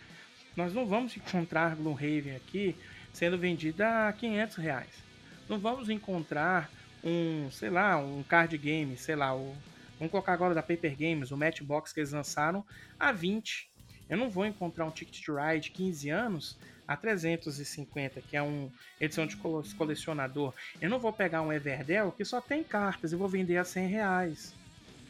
Nós 0.57 0.75
não 0.75 0.85
vamos 0.85 1.17
encontrar 1.17 1.77
Gloomhaven 1.77 2.37
aqui 2.37 2.77
sendo 3.13 3.39
vendida 3.39 4.09
a 4.09 4.13
500 4.13 4.57
reais. 4.57 5.03
Não 5.49 5.59
vamos 5.59 5.89
encontrar 5.89 6.71
um, 7.03 7.51
sei 7.51 7.71
lá, 7.71 7.97
um 7.99 8.23
card 8.23 8.57
game, 8.57 8.97
sei 8.97 9.17
lá, 9.17 9.35
o, 9.35 9.55
vamos 9.99 10.11
colocar 10.11 10.33
agora 10.33 10.55
da 10.55 10.63
Paper 10.63 10.97
Games, 10.97 11.31
o 11.31 11.37
Matchbox 11.37 11.93
que 11.93 12.01
eles 12.01 12.13
lançaram 12.13 12.65
a 12.99 13.13
20. 13.13 13.69
Eu 14.09 14.17
não 14.17 14.29
vou 14.29 14.45
encontrar 14.47 14.85
um 14.85 14.91
Ticket 14.91 15.25
to 15.25 15.37
Ride 15.37 15.71
15 15.71 16.11
anos 16.11 16.59
a 16.91 16.97
350, 16.97 18.21
que 18.21 18.37
é 18.37 18.43
uma 18.43 18.69
edição 19.01 19.25
de 19.25 19.37
colecionador, 19.77 20.53
eu 20.81 20.91
não 20.91 20.99
vou 20.99 21.13
pegar 21.13 21.41
um 21.41 21.53
Everdell 21.53 22.11
que 22.11 22.25
só 22.25 22.41
tem 22.41 22.65
cartas 22.65 23.13
e 23.13 23.17
vou 23.17 23.29
vender 23.29 23.59
a 23.59 23.65
100 23.65 23.87
reais. 23.87 24.55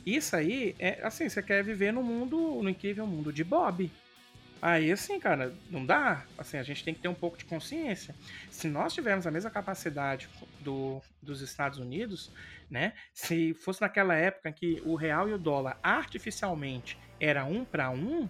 Isso 0.04 0.36
aí 0.36 0.76
é 0.78 1.00
assim, 1.02 1.26
você 1.26 1.42
quer 1.42 1.64
viver 1.64 1.90
no 1.90 2.02
mundo, 2.02 2.60
no 2.62 2.68
incrível 2.68 3.06
mundo 3.06 3.32
de 3.32 3.42
Bob. 3.42 3.90
Aí, 4.62 4.92
assim, 4.92 5.18
cara, 5.18 5.54
não 5.70 5.84
dá. 5.86 6.24
Assim, 6.36 6.58
a 6.58 6.62
gente 6.62 6.84
tem 6.84 6.92
que 6.92 7.00
ter 7.00 7.08
um 7.08 7.14
pouco 7.14 7.38
de 7.38 7.44
consciência. 7.44 8.14
Se 8.50 8.68
nós 8.68 8.92
tivermos 8.92 9.26
a 9.26 9.30
mesma 9.30 9.50
capacidade 9.50 10.28
do, 10.60 11.00
dos 11.22 11.40
Estados 11.40 11.78
Unidos, 11.78 12.32
né? 12.70 12.92
Se 13.12 13.54
fosse 13.54 13.80
naquela 13.80 14.14
época 14.14 14.50
em 14.50 14.52
que 14.52 14.82
o 14.84 14.94
real 14.94 15.28
e 15.28 15.32
o 15.32 15.38
dólar 15.38 15.78
artificialmente 15.82 16.98
era 17.18 17.44
um 17.44 17.64
para 17.64 17.90
um, 17.90 18.28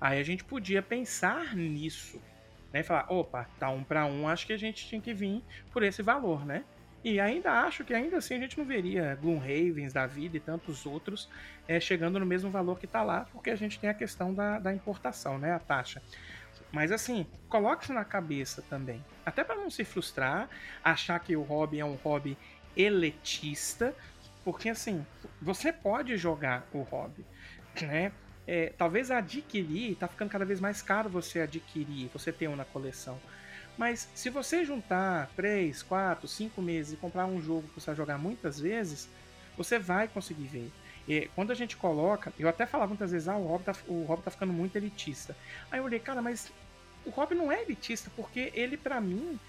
aí 0.00 0.18
a 0.18 0.24
gente 0.24 0.44
podia 0.44 0.82
pensar 0.82 1.54
nisso 1.54 2.20
né? 2.72 2.82
Falar, 2.82 3.06
opa, 3.08 3.48
tá 3.58 3.68
um 3.70 3.82
para 3.82 4.06
um, 4.06 4.28
acho 4.28 4.46
que 4.46 4.52
a 4.52 4.58
gente 4.58 4.86
tinha 4.86 5.00
que 5.00 5.12
vir 5.12 5.42
por 5.72 5.82
esse 5.82 6.02
valor, 6.02 6.44
né? 6.44 6.64
E 7.02 7.18
ainda 7.18 7.52
acho 7.62 7.84
que 7.84 7.94
ainda 7.94 8.18
assim 8.18 8.34
a 8.34 8.38
gente 8.38 8.58
não 8.58 8.64
veria 8.64 9.14
Gloomhavens 9.14 9.92
da 9.92 10.06
vida 10.06 10.36
e 10.36 10.40
tantos 10.40 10.84
outros 10.84 11.30
é, 11.66 11.80
chegando 11.80 12.18
no 12.20 12.26
mesmo 12.26 12.50
valor 12.50 12.78
que 12.78 12.86
tá 12.86 13.02
lá, 13.02 13.26
porque 13.32 13.50
a 13.50 13.56
gente 13.56 13.78
tem 13.78 13.88
a 13.88 13.94
questão 13.94 14.34
da, 14.34 14.58
da 14.58 14.74
importação, 14.74 15.38
né? 15.38 15.52
A 15.52 15.58
taxa. 15.58 16.02
Mas 16.70 16.92
assim, 16.92 17.26
coloque-se 17.48 17.92
na 17.92 18.04
cabeça 18.04 18.62
também. 18.68 19.04
Até 19.24 19.42
para 19.42 19.56
não 19.56 19.70
se 19.70 19.84
frustrar, 19.84 20.48
achar 20.84 21.18
que 21.20 21.34
o 21.34 21.42
hobby 21.42 21.80
é 21.80 21.84
um 21.84 21.94
hobby 21.94 22.36
elitista, 22.76 23.94
porque 24.44 24.68
assim, 24.68 25.04
você 25.40 25.72
pode 25.72 26.16
jogar 26.16 26.66
o 26.72 26.82
hobby, 26.82 27.24
né? 27.82 28.12
é, 28.50 28.72
talvez 28.76 29.12
adquirir, 29.12 29.94
tá 29.94 30.08
ficando 30.08 30.28
cada 30.28 30.44
vez 30.44 30.60
mais 30.60 30.82
caro 30.82 31.08
você 31.08 31.40
adquirir, 31.40 32.10
você 32.12 32.32
ter 32.32 32.48
um 32.48 32.56
na 32.56 32.64
coleção. 32.64 33.16
Mas 33.80 34.10
se 34.14 34.28
você 34.28 34.62
juntar 34.62 35.30
3, 35.34 35.82
4, 35.82 36.28
5 36.28 36.60
meses 36.60 36.92
e 36.92 36.96
comprar 36.98 37.24
um 37.24 37.40
jogo 37.40 37.66
que 37.68 37.80
você 37.80 37.86
vai 37.86 37.96
jogar 37.96 38.18
muitas 38.18 38.60
vezes, 38.60 39.08
você 39.56 39.78
vai 39.78 40.06
conseguir 40.06 40.44
ver. 40.48 40.70
E 41.08 41.30
quando 41.34 41.50
a 41.50 41.54
gente 41.54 41.78
coloca, 41.78 42.30
eu 42.38 42.46
até 42.46 42.66
falava 42.66 42.88
muitas 42.88 43.10
vezes, 43.10 43.26
ah, 43.26 43.38
o 43.38 43.46
hobby 43.46 43.64
tá, 43.64 43.74
o 43.88 44.04
hobby 44.04 44.22
tá 44.22 44.30
ficando 44.30 44.52
muito 44.52 44.76
elitista. 44.76 45.34
Aí 45.70 45.80
eu 45.80 45.84
olhei, 45.84 45.98
cara, 45.98 46.20
mas 46.20 46.52
o 47.06 47.10
hobby 47.10 47.34
não 47.34 47.50
é 47.50 47.62
elitista, 47.62 48.10
porque 48.14 48.52
ele, 48.52 48.76
para 48.76 49.00
mim, 49.00 49.40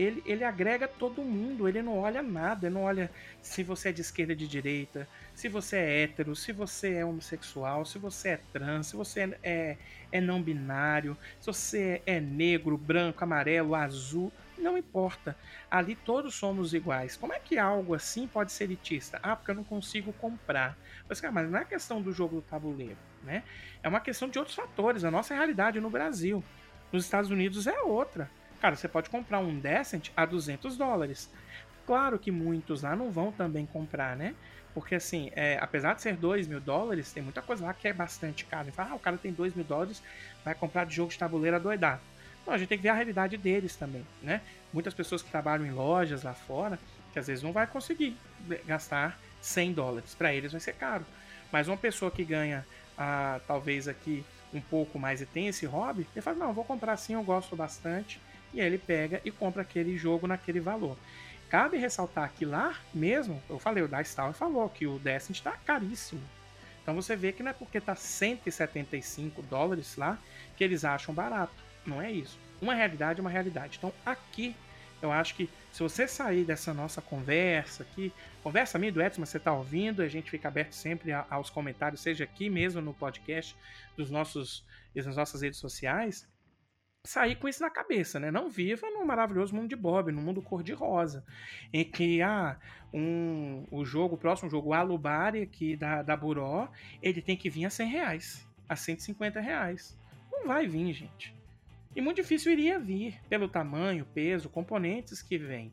ele, 0.00 0.22
ele 0.24 0.44
agrega 0.44 0.88
todo 0.88 1.22
mundo, 1.22 1.68
ele 1.68 1.82
não 1.82 1.98
olha 1.98 2.22
nada, 2.22 2.66
ele 2.66 2.74
não 2.74 2.84
olha 2.84 3.10
se 3.42 3.62
você 3.62 3.90
é 3.90 3.92
de 3.92 4.00
esquerda 4.00 4.34
de 4.34 4.48
direita, 4.48 5.06
se 5.34 5.48
você 5.48 5.76
é 5.76 6.02
hétero, 6.02 6.34
se 6.34 6.52
você 6.52 6.94
é 6.94 7.04
homossexual, 7.04 7.84
se 7.84 7.98
você 7.98 8.30
é 8.30 8.40
trans, 8.52 8.86
se 8.86 8.96
você 8.96 9.36
é, 9.42 9.76
é 10.10 10.20
não 10.20 10.40
binário, 10.40 11.16
se 11.38 11.46
você 11.46 12.02
é 12.06 12.18
negro, 12.18 12.78
branco, 12.78 13.22
amarelo, 13.22 13.74
azul, 13.74 14.32
não 14.56 14.78
importa. 14.78 15.36
Ali 15.70 15.94
todos 15.94 16.34
somos 16.34 16.72
iguais. 16.72 17.16
Como 17.16 17.32
é 17.32 17.38
que 17.38 17.58
algo 17.58 17.94
assim 17.94 18.26
pode 18.26 18.52
ser 18.52 18.64
elitista? 18.64 19.18
Ah, 19.22 19.36
porque 19.36 19.50
eu 19.50 19.54
não 19.54 19.64
consigo 19.64 20.12
comprar. 20.14 20.78
Mas, 21.08 21.20
cara, 21.20 21.32
mas 21.32 21.50
não 21.50 21.58
é 21.58 21.64
questão 21.64 22.00
do 22.00 22.12
jogo 22.12 22.36
do 22.36 22.42
tabuleiro, 22.42 22.98
né? 23.22 23.42
É 23.82 23.88
uma 23.88 24.00
questão 24.00 24.28
de 24.28 24.38
outros 24.38 24.56
fatores. 24.56 25.04
A 25.04 25.10
nossa 25.10 25.34
realidade 25.34 25.80
no 25.80 25.90
Brasil. 25.90 26.44
Nos 26.92 27.04
Estados 27.04 27.30
Unidos 27.30 27.66
é 27.66 27.80
outra. 27.80 28.30
Cara, 28.60 28.76
você 28.76 28.88
pode 28.88 29.08
comprar 29.08 29.38
um 29.38 29.58
Decent 29.58 30.10
a 30.16 30.26
200 30.26 30.76
dólares. 30.76 31.30
Claro 31.86 32.18
que 32.18 32.30
muitos 32.30 32.82
lá 32.82 32.94
não 32.94 33.10
vão 33.10 33.32
também 33.32 33.66
comprar, 33.66 34.14
né? 34.14 34.34
Porque, 34.74 34.94
assim, 34.94 35.30
é, 35.34 35.58
apesar 35.60 35.94
de 35.94 36.02
ser 36.02 36.14
2 36.14 36.46
mil 36.46 36.60
dólares, 36.60 37.12
tem 37.12 37.22
muita 37.22 37.42
coisa 37.42 37.64
lá 37.64 37.74
que 37.74 37.88
é 37.88 37.92
bastante 37.92 38.44
caro. 38.44 38.68
E 38.68 38.70
fala, 38.70 38.90
ah, 38.90 38.94
o 38.94 38.98
cara 38.98 39.16
tem 39.16 39.32
2 39.32 39.54
mil 39.54 39.64
dólares, 39.64 40.02
vai 40.44 40.54
comprar 40.54 40.86
de 40.86 40.94
jogo 40.94 41.10
de 41.10 41.18
tabuleiro 41.18 41.56
adoidado. 41.56 42.00
Não, 42.46 42.54
a 42.54 42.58
gente 42.58 42.68
tem 42.68 42.78
que 42.78 42.82
ver 42.82 42.90
a 42.90 42.94
realidade 42.94 43.36
deles 43.36 43.74
também, 43.76 44.06
né? 44.22 44.40
Muitas 44.72 44.94
pessoas 44.94 45.22
que 45.22 45.30
trabalham 45.30 45.66
em 45.66 45.72
lojas 45.72 46.22
lá 46.22 46.34
fora, 46.34 46.78
que 47.12 47.18
às 47.18 47.26
vezes 47.26 47.42
não 47.42 47.52
vai 47.52 47.66
conseguir 47.66 48.16
gastar 48.66 49.18
100 49.40 49.72
dólares. 49.72 50.14
Para 50.14 50.32
eles 50.32 50.52
vai 50.52 50.60
ser 50.60 50.74
caro. 50.74 51.04
Mas 51.50 51.66
uma 51.66 51.76
pessoa 51.76 52.10
que 52.10 52.24
ganha, 52.24 52.64
ah, 52.96 53.40
talvez 53.46 53.88
aqui, 53.88 54.24
um 54.52 54.60
pouco 54.60 54.98
mais 54.98 55.20
e 55.20 55.26
tem 55.26 55.48
esse 55.48 55.66
hobby, 55.66 56.06
ele 56.14 56.22
fala, 56.22 56.36
não, 56.36 56.52
vou 56.52 56.64
comprar 56.64 56.96
sim, 56.96 57.14
eu 57.14 57.22
gosto 57.22 57.56
bastante. 57.56 58.20
E 58.52 58.60
aí 58.60 58.66
ele 58.66 58.78
pega 58.78 59.20
e 59.24 59.30
compra 59.30 59.62
aquele 59.62 59.96
jogo 59.96 60.26
naquele 60.26 60.60
valor. 60.60 60.96
cabe 61.48 61.76
ressaltar 61.76 62.32
que 62.32 62.44
lá 62.44 62.78
mesmo, 62.94 63.42
eu 63.48 63.58
falei, 63.58 63.82
o 63.82 63.88
Dice 63.88 64.14
Tower 64.14 64.32
falou 64.32 64.68
que 64.68 64.86
o 64.86 64.98
Destiny 64.98 65.36
está 65.36 65.52
caríssimo. 65.52 66.22
Então 66.82 66.94
você 66.94 67.16
vê 67.16 67.32
que 67.32 67.42
não 67.42 67.50
é 67.50 67.54
porque 67.54 67.78
está 67.78 67.94
175 67.94 69.42
dólares 69.42 69.96
lá 69.96 70.18
que 70.56 70.64
eles 70.64 70.84
acham 70.84 71.14
barato. 71.14 71.52
Não 71.84 72.00
é 72.00 72.10
isso. 72.10 72.38
Uma 72.60 72.74
realidade 72.74 73.18
é 73.18 73.22
uma 73.22 73.30
realidade. 73.30 73.78
Então 73.78 73.92
aqui 74.04 74.54
eu 75.02 75.10
acho 75.10 75.34
que 75.34 75.48
se 75.72 75.82
você 75.82 76.06
sair 76.06 76.44
dessa 76.44 76.74
nossa 76.74 77.00
conversa 77.00 77.82
aqui, 77.82 78.12
conversa 78.42 78.78
minha 78.78 78.92
do 78.92 79.00
Edson, 79.00 79.24
você 79.24 79.38
está 79.38 79.52
ouvindo, 79.52 80.02
a 80.02 80.08
gente 80.08 80.30
fica 80.30 80.48
aberto 80.48 80.72
sempre 80.72 81.12
aos 81.12 81.48
comentários, 81.48 82.02
seja 82.02 82.24
aqui 82.24 82.50
mesmo 82.50 82.80
no 82.80 82.92
podcast, 82.92 83.56
dos 83.96 84.10
nossos, 84.10 84.64
das 84.94 85.16
nossas 85.16 85.40
redes 85.40 85.58
sociais, 85.58 86.28
sair 87.04 87.36
com 87.36 87.48
isso 87.48 87.62
na 87.62 87.70
cabeça, 87.70 88.20
né? 88.20 88.30
Não 88.30 88.48
viva 88.48 88.90
no 88.90 89.04
maravilhoso 89.04 89.54
mundo 89.54 89.68
de 89.68 89.76
Bob, 89.76 90.12
no 90.12 90.20
mundo 90.20 90.42
cor-de-rosa, 90.42 91.24
em 91.72 91.84
que 91.84 92.20
ah, 92.20 92.58
um, 92.92 93.64
o 93.70 93.84
jogo, 93.84 94.14
o 94.14 94.18
próximo 94.18 94.50
jogo, 94.50 94.70
o 94.70 94.74
Alubari 94.74 95.42
aqui 95.42 95.76
da, 95.76 96.02
da 96.02 96.16
Buró, 96.16 96.68
ele 97.02 97.22
tem 97.22 97.36
que 97.36 97.48
vir 97.48 97.64
a 97.64 97.70
100 97.70 97.88
reais, 97.88 98.48
a 98.68 98.76
150 98.76 99.40
reais. 99.40 99.98
Não 100.30 100.46
vai 100.46 100.66
vir, 100.66 100.92
gente. 100.92 101.34
E 101.94 102.00
muito 102.00 102.16
difícil 102.16 102.52
iria 102.52 102.78
vir, 102.78 103.20
pelo 103.28 103.48
tamanho, 103.48 104.06
peso, 104.14 104.48
componentes 104.48 105.22
que 105.22 105.38
vem. 105.38 105.72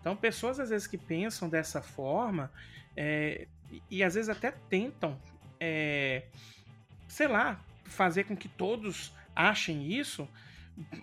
Então, 0.00 0.16
pessoas 0.16 0.58
às 0.58 0.70
vezes 0.70 0.86
que 0.86 0.96
pensam 0.96 1.48
dessa 1.48 1.82
forma, 1.82 2.50
é, 2.96 3.46
e, 3.90 4.02
às 4.02 4.14
vezes 4.14 4.28
até 4.28 4.50
tentam, 4.50 5.20
é, 5.60 6.22
sei 7.06 7.28
lá, 7.28 7.60
fazer 7.84 8.24
com 8.24 8.36
que 8.36 8.48
todos 8.48 9.12
achem 9.34 9.92
isso, 9.92 10.28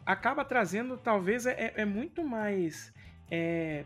acaba 0.05 0.45
trazendo, 0.45 0.97
talvez, 0.97 1.45
é, 1.45 1.73
é 1.75 1.85
muito 1.85 2.23
mais. 2.23 2.93
É, 3.29 3.83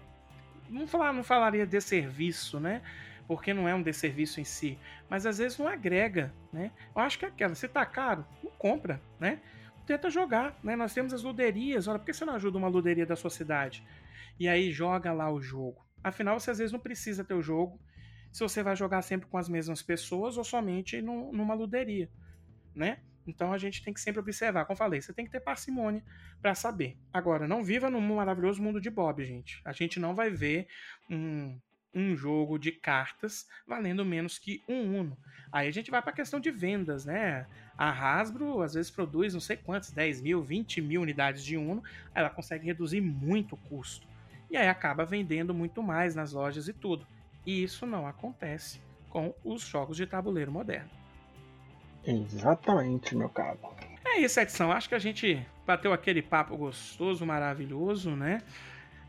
não, 0.69 0.87
falar, 0.87 1.13
não 1.13 1.23
falaria 1.23 1.65
de 1.65 1.81
serviço, 1.81 2.59
né? 2.59 2.81
Porque 3.27 3.53
não 3.53 3.67
é 3.67 3.75
um 3.75 3.81
desserviço 3.81 4.41
em 4.41 4.43
si, 4.43 4.77
mas 5.09 5.25
às 5.25 5.37
vezes 5.37 5.57
não 5.57 5.67
agrega, 5.67 6.33
né? 6.51 6.71
Eu 6.95 7.01
acho 7.01 7.19
que 7.19 7.25
é 7.25 7.27
aquela, 7.27 7.53
se 7.53 7.67
tá 7.67 7.85
caro, 7.85 8.25
não 8.43 8.51
compra, 8.51 8.99
né? 9.19 9.39
tenta 9.89 10.07
jogar, 10.07 10.55
né? 10.63 10.75
Nós 10.75 10.93
temos 10.93 11.13
as 11.13 11.23
luderias, 11.23 11.87
olha, 11.87 11.97
por 11.97 12.05
que 12.05 12.13
você 12.13 12.23
não 12.23 12.35
ajuda 12.35 12.59
uma 12.59 12.67
luderia 12.67 13.07
da 13.07 13.15
sua 13.15 13.31
cidade? 13.31 13.83
E 14.39 14.47
aí 14.47 14.71
joga 14.71 15.11
lá 15.11 15.31
o 15.31 15.41
jogo. 15.41 15.83
Afinal, 16.03 16.39
você 16.39 16.51
às 16.51 16.59
vezes 16.59 16.71
não 16.71 16.79
precisa 16.79 17.23
ter 17.23 17.33
o 17.33 17.41
jogo 17.41 17.79
se 18.31 18.41
você 18.41 18.61
vai 18.61 18.75
jogar 18.75 19.01
sempre 19.01 19.27
com 19.27 19.37
as 19.39 19.49
mesmas 19.49 19.81
pessoas 19.81 20.37
ou 20.37 20.43
somente 20.43 21.01
no, 21.01 21.31
numa 21.31 21.55
luderia, 21.55 22.07
né? 22.75 22.99
Então 23.27 23.53
a 23.53 23.57
gente 23.57 23.83
tem 23.83 23.93
que 23.93 24.01
sempre 24.01 24.19
observar, 24.19 24.65
como 24.65 24.77
falei, 24.77 25.01
você 25.01 25.13
tem 25.13 25.25
que 25.25 25.31
ter 25.31 25.39
parcimônia 25.39 26.03
para 26.41 26.55
saber. 26.55 26.97
Agora, 27.13 27.47
não 27.47 27.63
viva 27.63 27.89
no 27.89 28.01
maravilhoso 28.01 28.61
mundo 28.61 28.81
de 28.81 28.89
Bob, 28.89 29.23
gente. 29.23 29.61
A 29.63 29.71
gente 29.71 29.99
não 29.99 30.15
vai 30.15 30.29
ver 30.29 30.67
um, 31.09 31.59
um 31.93 32.15
jogo 32.15 32.57
de 32.57 32.71
cartas 32.71 33.47
valendo 33.67 34.05
menos 34.05 34.37
que 34.37 34.63
um 34.67 34.99
Uno. 34.99 35.17
Aí 35.51 35.67
a 35.67 35.71
gente 35.71 35.91
vai 35.91 36.01
para 36.01 36.11
a 36.11 36.15
questão 36.15 36.39
de 36.39 36.51
vendas, 36.51 37.05
né? 37.05 37.47
A 37.77 37.89
Hasbro 37.89 38.61
às 38.61 38.73
vezes 38.73 38.91
produz 38.91 39.33
não 39.33 39.41
sei 39.41 39.57
quantos, 39.57 39.91
10 39.91 40.21
mil, 40.21 40.43
20 40.43 40.81
mil 40.81 41.01
unidades 41.01 41.43
de 41.43 41.57
Uno, 41.57 41.83
ela 42.13 42.29
consegue 42.29 42.65
reduzir 42.65 43.01
muito 43.01 43.55
o 43.55 43.57
custo. 43.57 44.07
E 44.49 44.57
aí 44.57 44.67
acaba 44.67 45.05
vendendo 45.05 45.53
muito 45.53 45.83
mais 45.83 46.15
nas 46.15 46.33
lojas 46.33 46.67
e 46.67 46.73
tudo. 46.73 47.05
E 47.45 47.63
isso 47.63 47.85
não 47.85 48.07
acontece 48.07 48.81
com 49.09 49.33
os 49.43 49.61
jogos 49.61 49.97
de 49.97 50.05
tabuleiro 50.05 50.51
moderno. 50.51 50.98
Exatamente, 52.05 53.15
meu 53.15 53.29
caro. 53.29 53.59
É 54.05 54.19
isso, 54.19 54.39
Edson. 54.39 54.71
Acho 54.71 54.89
que 54.89 54.95
a 54.95 54.99
gente 54.99 55.45
bateu 55.65 55.93
aquele 55.93 56.21
papo 56.21 56.57
gostoso, 56.57 57.25
maravilhoso, 57.25 58.15
né? 58.15 58.41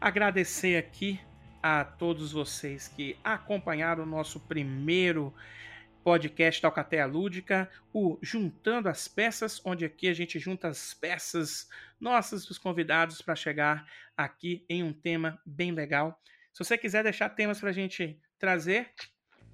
Agradecer 0.01 0.77
aqui 0.77 1.21
a 1.63 1.85
todos 1.85 2.33
vocês 2.33 2.89
que 2.89 3.17
acompanharam 3.23 4.03
o 4.03 4.07
nosso 4.07 4.41
primeiro 4.41 5.33
podcast 6.03 6.61
da 6.63 6.69
Alcateia 6.69 7.07
Lúdica, 7.07 7.69
o 7.93 8.19
Juntando 8.23 8.89
as 8.89 9.07
Peças, 9.07 9.61
onde 9.65 9.85
aqui 9.85 10.09
a 10.09 10.15
gente 10.15 10.39
junta 10.39 10.69
as 10.69 10.95
peças 10.95 11.69
nossas 12.01 12.47
dos 12.47 12.59
convidados 12.59 13.21
para 13.21 13.37
chegar 13.37 13.87
aqui 14.17 14.65
em 14.69 14.83
um 14.83 14.93
tema 14.93 15.41
bem 15.45 15.73
legal. 15.73 16.21
Se 16.53 16.65
você 16.65 16.79
quiser 16.79 17.03
deixar 17.03 17.29
temas 17.31 17.61
para 17.61 17.71
a 17.71 17.75
gente 17.75 18.19
trazer, 18.39 18.91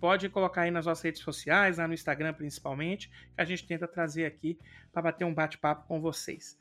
pode 0.01 0.29
colocar 0.29 0.63
aí 0.63 0.71
nas 0.71 0.87
nossas 0.87 1.05
redes 1.05 1.23
sociais, 1.23 1.79
lá 1.79 1.89
no 1.89 1.95
Instagram 1.95 2.33
principalmente, 2.35 3.09
que 3.09 3.41
a 3.41 3.45
gente 3.45 3.67
tenta 3.67 3.89
trazer 3.89 4.25
aqui 4.25 4.59
para 4.93 5.03
bater 5.03 5.25
um 5.25 5.35
bate-papo 5.35 5.87
com 5.87 6.01
vocês. 6.01 6.59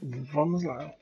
Vamos 0.00 0.62
lá. 0.64 0.92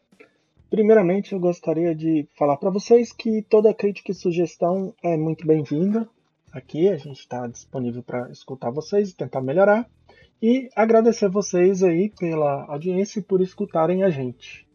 Primeiramente, 0.70 1.32
eu 1.32 1.40
gostaria 1.40 1.94
de 1.94 2.28
falar 2.36 2.56
para 2.56 2.68
vocês 2.68 3.12
que 3.12 3.42
toda 3.42 3.72
crítica 3.72 4.12
e 4.12 4.14
sugestão 4.14 4.94
é 5.02 5.16
muito 5.16 5.46
bem-vinda. 5.46 6.09
Aqui 6.52 6.88
a 6.88 6.96
gente 6.96 7.20
está 7.20 7.46
disponível 7.46 8.02
para 8.02 8.30
escutar 8.30 8.70
vocês 8.70 9.10
e 9.10 9.16
tentar 9.16 9.40
melhorar. 9.40 9.88
E 10.42 10.68
agradecer 10.76 11.28
vocês 11.28 11.82
aí 11.82 12.10
pela 12.10 12.64
audiência 12.66 13.18
e 13.18 13.22
por 13.22 13.40
escutarem 13.40 14.05
a 14.05 14.10
gente. 14.10 14.68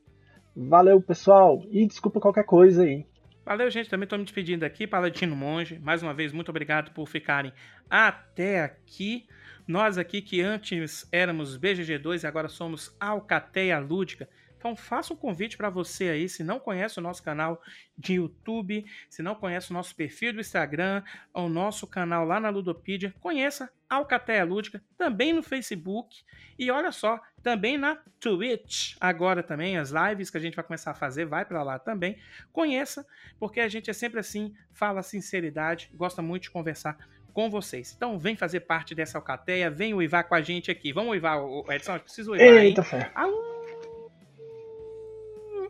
Valeu, 0.56 1.02
pessoal, 1.02 1.64
e 1.70 1.86
desculpa 1.86 2.20
qualquer 2.20 2.46
coisa 2.46 2.84
aí. 2.84 3.06
Valeu, 3.46 3.70
gente. 3.70 3.90
Também 3.90 4.06
estou 4.06 4.18
me 4.18 4.24
despedindo 4.24 4.64
aqui, 4.64 4.88
Paladino 4.88 5.36
Monge. 5.36 5.78
Mais 5.80 6.02
uma 6.02 6.14
vez, 6.14 6.32
muito 6.32 6.50
obrigado 6.50 6.92
por 6.92 7.08
ficarem 7.08 7.52
até 7.90 8.64
aqui. 8.64 9.28
Nós 9.68 9.98
aqui 9.98 10.22
que 10.22 10.42
antes 10.42 11.08
éramos 11.12 11.58
BGG2 11.58 12.24
e 12.24 12.28
agora 12.28 12.48
somos 12.48 12.96
Alcateia 13.00 13.80
Lúdica. 13.80 14.30
Então 14.64 14.78
faça 14.78 15.14
um 15.14 15.18
convite 15.18 15.58
para 15.58 15.70
você 15.70 16.06
aí, 16.06 16.30
se 16.30 16.42
não 16.42 16.58
conhece 16.58 16.98
o 16.98 17.02
nosso 17.02 17.22
canal 17.22 17.62
de 17.98 18.14
YouTube, 18.14 18.86
se 19.10 19.22
não 19.22 19.36
conhece 19.36 19.72
o 19.72 19.74
nosso 19.74 19.94
perfil 19.94 20.32
do 20.32 20.40
Instagram, 20.40 21.04
o 21.34 21.50
nosso 21.50 21.86
canal 21.86 22.24
lá 22.24 22.40
na 22.40 22.48
Ludopedia, 22.48 23.14
conheça 23.20 23.70
Alcateia 23.90 24.46
Lúdica, 24.46 24.82
também 24.98 25.34
no 25.34 25.44
Facebook 25.44 26.24
e 26.58 26.72
olha 26.72 26.94
só, 26.94 27.20
também 27.44 27.78
na 27.78 27.98
Twitch. 28.22 28.96
Agora 29.02 29.44
também 29.44 29.78
as 29.78 29.92
lives 29.92 30.30
que 30.30 30.38
a 30.38 30.40
gente 30.40 30.56
vai 30.56 30.64
começar 30.64 30.92
a 30.92 30.96
fazer, 30.96 31.26
vai 31.26 31.44
para 31.44 31.62
lá 31.62 31.78
também. 31.78 32.18
Conheça, 32.54 33.06
porque 33.38 33.60
a 33.60 33.68
gente 33.68 33.90
é 33.90 33.94
sempre 33.94 34.22
assim, 34.22 34.56
fala 34.72 35.04
sinceridade, 35.04 35.92
gosta 35.94 36.22
muito 36.22 36.44
de 36.44 36.52
conversar 36.52 36.98
com 37.34 37.50
vocês. 37.50 37.94
Então 37.94 38.18
vem 38.18 38.38
fazer 38.38 38.62
parte 38.62 38.96
dessa 38.96 39.18
alcateia, 39.18 39.70
vem 39.70 39.94
uivar 39.94 40.24
com 40.24 40.36
a 40.36 40.42
gente 40.42 40.72
aqui. 40.72 40.94
Vamos 40.94 41.12
uivar, 41.12 41.38
Edson, 41.70 42.00
preciso 42.00 42.32
uivar, 42.32 42.48
Eita, 42.48 42.80
hein? 42.80 42.88
Fé. 42.88 43.12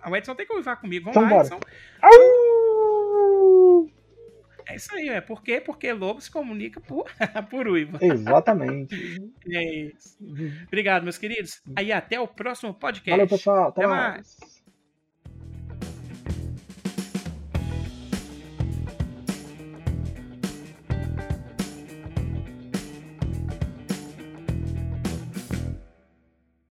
O 0.09 0.15
Edson 0.15 0.35
tem 0.35 0.45
que 0.45 0.53
uivar 0.53 0.77
comigo. 0.77 1.11
Vamos 1.11 1.25
então, 1.25 1.37
lá, 1.37 1.43
Edson. 1.43 1.59
É 4.65 4.75
isso 4.75 4.95
aí, 4.95 5.09
é 5.09 5.21
por 5.21 5.43
quê? 5.43 5.59
Porque 5.59 5.91
lobo 5.91 6.21
se 6.21 6.31
comunica 6.31 6.79
por, 6.79 7.05
por 7.49 7.67
uiva. 7.67 7.99
Exatamente. 8.01 8.95
é 9.47 9.75
isso. 9.87 10.17
Obrigado, 10.67 11.03
meus 11.03 11.17
queridos. 11.17 11.61
Aí 11.75 11.91
até 11.91 12.19
o 12.19 12.27
próximo 12.27 12.73
podcast. 12.73 13.11
Valeu, 13.11 13.27
pessoal. 13.27 13.69
Até, 13.69 13.83
até 13.83 13.87
mais. 13.87 14.13
mais. 14.13 14.52